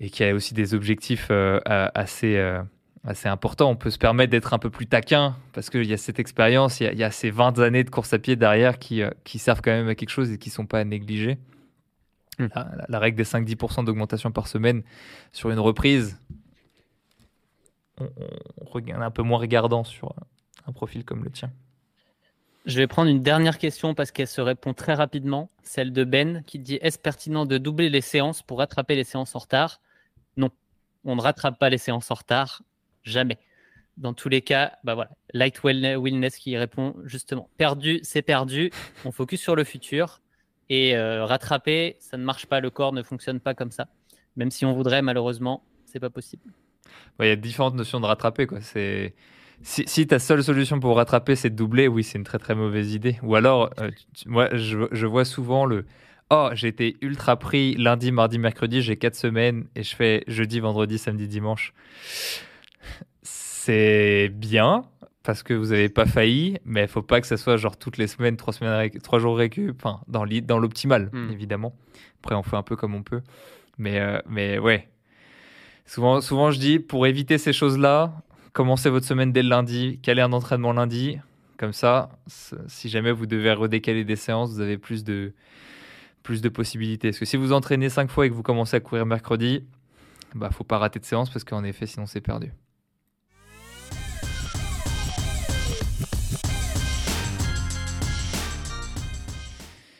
et 0.00 0.10
qui 0.10 0.24
a 0.24 0.34
aussi 0.34 0.54
des 0.54 0.74
objectifs 0.74 1.28
euh, 1.30 1.60
assez, 1.66 2.36
euh, 2.36 2.62
assez 3.04 3.28
importants. 3.28 3.70
On 3.70 3.76
peut 3.76 3.90
se 3.90 3.98
permettre 3.98 4.30
d'être 4.30 4.52
un 4.52 4.58
peu 4.58 4.70
plus 4.70 4.86
taquin 4.86 5.36
parce 5.52 5.70
qu'il 5.70 5.84
y 5.84 5.92
a 5.92 5.96
cette 5.96 6.18
expérience, 6.18 6.80
il, 6.80 6.94
y 6.94 7.04
a, 7.04 7.10
ces 7.10 7.30
20 7.30 7.58
années 7.60 7.84
de 7.84 7.90
course 7.90 8.12
à 8.12 8.18
pied 8.18 8.36
derrière 8.36 8.78
qui, 8.78 9.02
euh, 9.02 9.10
qui 9.24 9.38
servent 9.38 9.62
quand 9.62 9.70
même 9.70 9.88
à 9.88 9.94
quelque 9.94 10.10
chose 10.10 10.32
et 10.32 10.38
qui 10.38 10.50
ne 10.50 10.54
sont 10.54 10.66
pas 10.66 10.80
à 10.80 10.84
négliger. 10.84 11.38
Mmh. 12.38 12.46
La, 12.88 12.98
règle 12.98 13.16
des 13.16 13.24
5-10% 13.24 13.84
d'augmentation 13.84 14.30
par 14.30 14.46
semaine 14.46 14.82
sur 15.32 15.50
une 15.50 15.58
reprise, 15.58 16.20
on, 17.98 18.10
on, 18.74 19.00
un 19.00 19.10
peu 19.10 19.22
moins 19.22 19.38
regardant 19.38 19.84
sur 19.84 20.14
un 20.66 20.72
profil 20.72 21.04
comme 21.04 21.24
le 21.24 21.30
tien. 21.30 21.50
Je 22.66 22.78
vais 22.78 22.88
prendre 22.88 23.08
une 23.08 23.22
dernière 23.22 23.58
question 23.58 23.94
parce 23.94 24.10
qu'elle 24.10 24.26
se 24.26 24.40
répond 24.40 24.74
très 24.74 24.94
rapidement. 24.94 25.50
Celle 25.62 25.92
de 25.92 26.02
Ben 26.02 26.42
qui 26.46 26.58
dit 26.58 26.78
Est-ce 26.82 26.98
pertinent 26.98 27.46
de 27.46 27.58
doubler 27.58 27.88
les 27.88 28.00
séances 28.00 28.42
pour 28.42 28.58
rattraper 28.58 28.96
les 28.96 29.04
séances 29.04 29.36
en 29.36 29.38
retard? 29.38 29.80
Non, 30.36 30.50
on 31.04 31.14
ne 31.14 31.20
rattrape 31.20 31.60
pas 31.60 31.70
les 31.70 31.78
séances 31.78 32.10
en 32.10 32.14
retard. 32.14 32.62
Jamais. 33.04 33.38
Dans 33.96 34.14
tous 34.14 34.28
les 34.28 34.42
cas, 34.42 34.72
bah 34.82 34.94
voilà, 34.94 35.10
Light 35.32 35.62
Wellness 35.62 36.36
qui 36.36 36.56
répond 36.56 36.96
justement 37.04 37.48
Perdu, 37.56 38.00
c'est 38.02 38.20
perdu. 38.20 38.72
On 39.04 39.12
focus 39.12 39.40
sur 39.40 39.54
le 39.54 39.62
futur. 39.62 40.20
Et 40.68 40.96
euh, 40.96 41.24
rattraper, 41.24 41.96
ça 42.00 42.16
ne 42.16 42.24
marche 42.24 42.46
pas. 42.46 42.60
Le 42.60 42.70
corps 42.70 42.92
ne 42.92 43.02
fonctionne 43.02 43.40
pas 43.40 43.54
comme 43.54 43.70
ça. 43.70 43.86
Même 44.36 44.50
si 44.50 44.64
on 44.64 44.72
voudrait, 44.72 45.02
malheureusement, 45.02 45.62
c'est 45.84 46.00
pas 46.00 46.10
possible. 46.10 46.42
Il 47.20 47.26
y 47.26 47.30
a 47.30 47.36
différentes 47.36 47.74
notions 47.74 48.00
de 48.00 48.06
rattraper. 48.06 48.46
Quoi. 48.46 48.58
Si, 49.62 50.06
ta 50.06 50.18
seule 50.18 50.44
solution 50.44 50.80
pour 50.80 50.96
rattraper, 50.96 51.36
c'est 51.36 51.50
de 51.50 51.56
doubler, 51.56 51.88
oui, 51.88 52.04
c'est 52.04 52.18
une 52.18 52.24
très 52.24 52.38
très 52.38 52.54
mauvaise 52.54 52.92
idée. 52.92 53.18
Ou 53.22 53.34
alors, 53.36 53.70
euh, 53.80 53.90
moi, 54.26 54.48
je, 54.52 55.06
vois 55.06 55.24
souvent 55.24 55.64
le 55.64 55.86
Oh, 56.30 56.50
j'ai 56.54 56.68
été 56.68 56.96
ultra 57.00 57.38
pris 57.38 57.74
lundi, 57.76 58.10
mardi, 58.10 58.38
mercredi, 58.38 58.82
j'ai 58.82 58.96
quatre 58.96 59.14
semaines 59.14 59.68
et 59.76 59.84
je 59.84 59.94
fais 59.94 60.24
jeudi, 60.26 60.58
vendredi, 60.58 60.98
samedi, 60.98 61.28
dimanche. 61.28 61.72
C'est 63.22 64.28
bien 64.34 64.84
parce 65.26 65.42
que 65.42 65.52
vous 65.52 65.66
n'avez 65.66 65.88
pas 65.88 66.06
failli, 66.06 66.58
mais 66.64 66.82
il 66.82 66.88
faut 66.88 67.02
pas 67.02 67.20
que 67.20 67.26
ça 67.26 67.36
soit 67.36 67.56
genre 67.56 67.76
toutes 67.76 67.98
les 67.98 68.06
semaines, 68.06 68.36
trois, 68.36 68.54
semaines, 68.54 68.90
trois 69.02 69.18
jours 69.18 69.36
récup, 69.36 69.76
enfin, 69.76 70.00
dans 70.08 70.24
l'optimal, 70.58 71.10
hmm. 71.12 71.30
évidemment. 71.32 71.74
Après, 72.22 72.34
on 72.34 72.42
fait 72.42 72.56
un 72.56 72.62
peu 72.62 72.76
comme 72.76 72.94
on 72.94 73.02
peut. 73.02 73.20
Mais, 73.76 74.00
euh, 74.00 74.20
mais 74.28 74.58
ouais, 74.58 74.88
Souvent, 75.86 76.20
souvent, 76.20 76.50
je 76.50 76.58
dis, 76.58 76.78
pour 76.80 77.06
éviter 77.06 77.38
ces 77.38 77.52
choses-là, 77.52 78.12
commencez 78.52 78.90
votre 78.90 79.06
semaine 79.06 79.32
dès 79.32 79.42
le 79.42 79.48
lundi, 79.48 80.00
calez 80.02 80.20
un 80.20 80.32
entraînement 80.32 80.72
lundi. 80.72 81.18
Comme 81.58 81.72
ça, 81.72 82.10
si 82.26 82.88
jamais 82.90 83.12
vous 83.12 83.26
devez 83.26 83.52
redécaler 83.52 84.04
des 84.04 84.16
séances, 84.16 84.50
vous 84.50 84.60
avez 84.60 84.76
plus 84.76 85.04
de, 85.04 85.32
plus 86.22 86.42
de 86.42 86.48
possibilités. 86.48 87.10
Parce 87.10 87.18
que 87.20 87.24
si 87.24 87.36
vous 87.36 87.52
entraînez 87.52 87.88
cinq 87.88 88.10
fois 88.10 88.26
et 88.26 88.28
que 88.28 88.34
vous 88.34 88.42
commencez 88.42 88.76
à 88.76 88.80
courir 88.80 89.06
mercredi, 89.06 89.64
bah 90.34 90.50
faut 90.50 90.64
pas 90.64 90.76
rater 90.76 90.98
de 90.98 91.04
séance 91.04 91.30
parce 91.30 91.44
qu'en 91.44 91.64
effet, 91.64 91.86
sinon 91.86 92.04
c'est 92.04 92.20
perdu. 92.20 92.52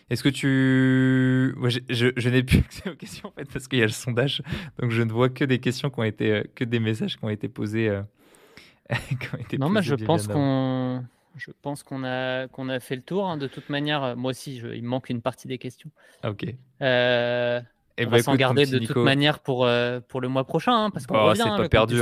Est-ce 0.08 0.22
que 0.22 0.28
tu. 0.28 1.54
je, 1.88 2.28
n'ai 2.28 2.42
plus 2.42 2.58
accès 2.58 2.90
aux 2.90 2.94
questions 2.94 3.28
en 3.28 3.32
fait 3.32 3.50
parce 3.52 3.66
qu'il 3.66 3.78
y 3.80 3.82
a 3.82 3.86
le 3.86 3.92
sondage, 3.92 4.42
donc 4.78 4.90
je 4.92 5.02
ne 5.02 5.10
vois 5.10 5.28
que 5.28 5.44
des 5.44 5.58
questions 5.58 5.90
qui 5.90 5.98
ont 5.98 6.04
été, 6.04 6.30
euh, 6.30 6.42
que 6.54 6.64
des 6.64 6.78
messages 6.78 7.16
qui 7.16 7.24
ont 7.24 7.28
été 7.28 7.48
posés. 7.48 7.88
Euh, 7.88 8.02
non, 9.58 9.68
mais 9.68 9.82
je 9.82 9.96
pense 9.96 10.28
qu'on, 10.28 11.04
je 11.36 11.50
pense 11.60 11.82
qu'on 11.82 12.04
a 12.04 12.46
qu'on 12.48 12.68
a 12.68 12.78
fait 12.78 12.94
le 12.94 13.02
tour. 13.02 13.26
Hein. 13.26 13.36
De 13.36 13.48
toute 13.48 13.68
manière, 13.68 14.16
moi 14.16 14.30
aussi, 14.30 14.58
il 14.58 14.82
me 14.84 14.88
manque 14.88 15.10
une 15.10 15.22
partie 15.22 15.48
des 15.48 15.58
questions. 15.58 15.90
Ah, 16.22 16.30
ok. 16.30 16.54
Euh, 16.82 17.60
eh 17.98 18.06
on 18.06 18.10
va 18.10 18.18
ben, 18.18 18.22
s'en 18.22 18.36
garder 18.36 18.66
de 18.66 18.78
toute 18.78 18.96
manière 18.96 19.40
pour 19.40 19.68
pour 20.06 20.20
le 20.20 20.28
mois 20.28 20.44
prochain, 20.44 20.84
hein, 20.84 20.90
parce 20.90 21.06
qu'on 21.06 21.16
oh, 21.16 21.26
revient. 21.26 21.42
C'est 21.42 21.48
hein, 21.48 21.56
pas 21.56 21.68
perdu. 21.68 22.00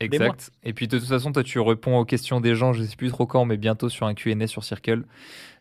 Exact. 0.00 0.50
Et 0.62 0.72
puis 0.72 0.88
de 0.88 0.98
toute 0.98 1.08
façon, 1.08 1.32
toi, 1.32 1.42
tu 1.42 1.60
réponds 1.60 1.98
aux 1.98 2.04
questions 2.04 2.40
des 2.40 2.54
gens. 2.54 2.72
Je 2.72 2.82
sais 2.84 2.96
plus 2.96 3.10
trop 3.10 3.26
quand, 3.26 3.44
mais 3.44 3.56
bientôt 3.56 3.88
sur 3.88 4.06
un 4.06 4.14
Q&A 4.14 4.46
sur 4.46 4.64
Circle, 4.64 5.04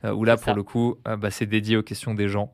où 0.03 0.23
là, 0.23 0.37
pour 0.37 0.53
le 0.53 0.63
coup, 0.63 0.97
bah, 1.05 1.31
c'est 1.31 1.45
dédié 1.45 1.77
aux 1.77 1.83
questions 1.83 2.13
des 2.13 2.27
gens. 2.27 2.51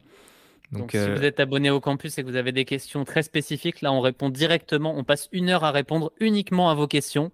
Donc, 0.72 0.92
si 0.92 0.98
vous 0.98 1.24
êtes 1.24 1.40
abonné 1.40 1.72
au 1.72 1.80
campus 1.80 2.18
et 2.18 2.24
que 2.24 2.28
vous 2.28 2.36
avez 2.36 2.52
des 2.52 2.66
questions 2.66 3.04
très 3.04 3.24
spécifiques, 3.24 3.82
là, 3.82 3.92
on 3.92 4.02
répond 4.02 4.30
directement. 4.30 4.96
On 4.96 5.04
passe 5.04 5.28
une 5.32 5.50
heure 5.50 5.64
à 5.64 5.72
répondre 5.72 6.12
uniquement 6.20 6.70
à 6.70 6.76
vos 6.76 6.88
questions. 6.88 7.32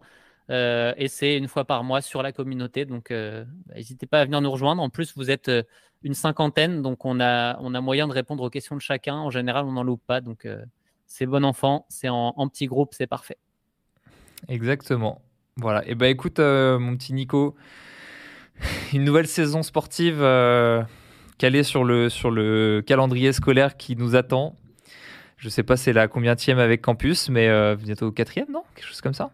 Euh, 0.52 0.94
et 0.98 1.08
c'est 1.08 1.38
une 1.38 1.48
fois 1.48 1.66
par 1.66 1.84
mois 1.84 2.02
sur 2.02 2.22
la 2.22 2.32
communauté. 2.32 2.86
Donc, 2.86 3.12
euh, 3.12 3.44
bah, 3.66 3.76
n'hésitez 3.76 4.06
pas 4.06 4.22
à 4.22 4.26
venir 4.26 4.42
nous 4.42 4.52
rejoindre. 4.52 4.82
En 4.82 4.90
plus, 4.90 5.14
vous 5.16 5.32
êtes 5.32 5.50
euh, 5.50 5.64
une 6.04 6.14
cinquantaine, 6.14 6.82
donc 6.82 7.06
on 7.06 7.20
a, 7.20 7.58
on 7.62 7.74
a 7.74 7.82
moyen 7.82 8.08
de 8.08 8.14
répondre 8.14 8.44
aux 8.44 8.50
questions 8.50 8.76
de 8.76 8.82
chacun. 8.82 9.16
En 9.16 9.32
général, 9.32 9.66
on 9.66 9.74
n'en 9.74 9.84
loupe 9.84 10.04
pas. 10.06 10.22
Donc, 10.22 10.48
c'est 11.08 11.26
bon 11.26 11.44
enfant, 11.44 11.86
c'est 11.90 12.10
en, 12.10 12.48
petit 12.48 12.68
groupe, 12.68 12.94
c'est 12.94 13.08
parfait. 13.08 13.38
Exactement. 14.48 15.22
Voilà. 15.58 15.84
Et 15.84 15.92
eh 15.92 15.96
ben, 15.96 16.08
écoute, 16.08 16.40
mon 16.40 16.96
petit 16.96 17.14
Nico, 17.14 17.56
une 18.94 19.04
nouvelle 19.04 19.28
saison 19.28 19.64
sportive 19.64 20.20
calée 21.38 21.64
sur 21.64 21.84
le, 21.84 22.10
sur 22.10 22.32
le 22.32 22.84
calendrier 22.86 23.34
scolaire 23.34 23.78
qui 23.78 23.96
nous 23.96 24.16
attend. 24.16 24.58
Je 25.38 25.50
sais 25.50 25.64
pas 25.64 25.78
c'est 25.78 25.94
la 25.94 26.08
combien 26.08 26.36
avec 26.48 26.82
Campus, 26.82 27.30
mais 27.30 27.76
bientôt 27.76 28.12
quatrième, 28.12 28.48
non? 28.52 28.64
Quelque 28.76 28.88
chose 28.88 29.02
comme 29.02 29.14
ça? 29.14 29.32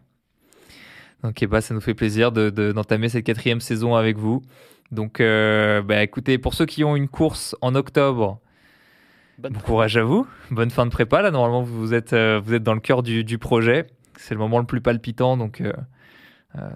Ok, 1.24 1.46
bah, 1.46 1.62
ça 1.62 1.74
nous 1.74 1.82
fait 1.82 1.94
plaisir 1.94 2.32
d'entamer 2.32 3.08
de, 3.08 3.12
cette 3.12 3.26
quatrième 3.26 3.62
saison 3.62 3.96
avec 3.96 4.18
vous. 4.18 4.42
Donc, 4.92 5.20
euh, 5.20 5.82
bah, 5.82 6.02
écoutez, 6.02 6.38
pour 6.38 6.54
ceux 6.54 6.66
qui 6.66 6.84
ont 6.84 6.96
une 6.96 7.08
course 7.08 7.56
en 7.62 7.76
octobre, 7.76 8.40
bon 9.38 9.54
courage 9.60 9.98
à 9.98 10.04
vous. 10.04 10.28
Bonne 10.50 10.72
fin 10.72 10.86
de 10.86 10.92
prépa. 10.92 11.22
Là, 11.22 11.30
normalement, 11.30 11.62
vous 11.62 11.94
êtes, 11.94 12.14
euh, 12.14 12.42
vous 12.44 12.56
êtes 12.56 12.64
dans 12.64 12.74
le 12.74 12.80
cœur 12.80 13.04
du, 13.04 13.24
du 13.24 13.38
projet. 13.38 13.86
C'est 14.22 14.34
le 14.34 14.39
moment 14.39 14.60
le 14.60 14.65
plus 14.65 14.81
palpitant. 14.81 15.38
Donc, 15.38 15.61
euh, 15.61 15.73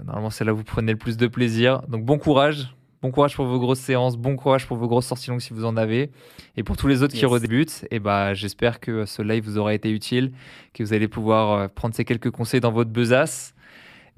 normalement, 0.06 0.30
c'est 0.30 0.44
là 0.44 0.54
où 0.54 0.58
vous 0.58 0.64
prenez 0.64 0.92
le 0.92 0.98
plus 0.98 1.18
de 1.18 1.28
plaisir. 1.28 1.82
Donc, 1.88 2.04
bon 2.04 2.18
courage. 2.18 2.76
Bon 3.02 3.12
courage 3.12 3.36
pour 3.36 3.46
vos 3.46 3.60
grosses 3.60 3.80
séances. 3.80 4.18
Bon 4.18 4.36
courage 4.36 4.66
pour 4.66 4.78
vos 4.78 4.88
grosses 4.88 5.06
sorties 5.06 5.30
longues 5.30 5.42
si 5.42 5.54
vous 5.54 5.66
en 5.66 5.78
avez. 5.78 6.12
Et 6.58 6.64
pour 6.64 6.76
tous 6.76 6.88
les 6.88 7.04
autres 7.04 7.14
qui 7.14 7.26
redébutent, 7.26 7.84
et 7.84 7.98
eh 7.98 8.00
bah, 8.00 8.34
j'espère 8.34 8.80
que 8.80 9.06
ce 9.06 9.22
live 9.22 9.44
vous 9.44 9.58
aura 9.58 9.76
été 9.76 9.92
utile, 9.92 10.32
que 10.74 10.84
vous 10.84 10.94
allez 10.94 11.08
pouvoir 11.08 11.70
prendre 11.70 11.94
ces 11.94 12.04
quelques 12.04 12.32
conseils 12.32 12.62
dans 12.62 12.72
votre 12.72 12.90
besace 12.90 13.56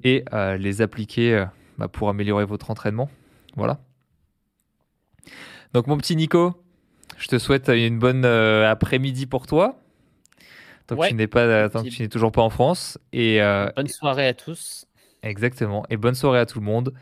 et 0.04 0.24
euh, 0.32 0.56
les 0.56 0.82
appliquer 0.82 1.34
euh, 1.34 1.44
bah, 1.76 1.88
pour 1.88 2.08
améliorer 2.08 2.44
votre 2.44 2.70
entraînement. 2.70 3.10
Voilà. 3.56 3.80
Donc 5.74 5.86
mon 5.86 5.96
petit 5.98 6.16
Nico, 6.16 6.54
je 7.16 7.28
te 7.28 7.38
souhaite 7.38 7.68
une 7.68 7.98
bonne 7.98 8.24
euh, 8.24 8.70
après-midi 8.70 9.26
pour 9.26 9.46
toi. 9.46 9.80
Tant 10.88 10.96
que 10.96 11.06
tu 11.06 11.14
n'es 11.14 11.28
pas, 11.28 11.68
tant 11.68 11.84
que 11.84 11.88
tu 11.88 12.02
n'es 12.02 12.08
toujours 12.08 12.32
pas 12.32 12.42
en 12.42 12.50
France. 12.50 12.98
Et 13.12 13.38
bonne 13.76 13.86
soirée 13.86 14.26
à 14.26 14.34
tous. 14.34 14.86
Exactement. 15.22 15.84
Et 15.90 15.96
bonne 15.96 16.16
soirée 16.16 16.40
à 16.40 16.46
tout 16.46 16.58
le 16.58 16.64
monde. 16.64 16.92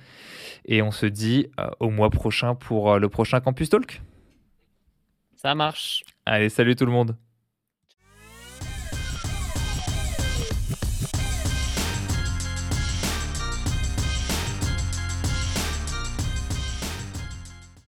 Et 0.67 0.83
on 0.83 0.91
se 0.91 1.07
dit 1.07 1.49
au 1.81 1.89
mois 1.89 2.11
prochain 2.11 2.55
pour 2.55 2.99
le 2.99 3.09
prochain 3.09 3.41
Campus 3.41 3.71
Talk. 3.71 4.03
Ça 5.37 5.55
marche. 5.55 6.03
Allez, 6.25 6.49
salut 6.49 6.77
tout 6.77 6.87
le 6.87 6.93
monde. 6.93 7.17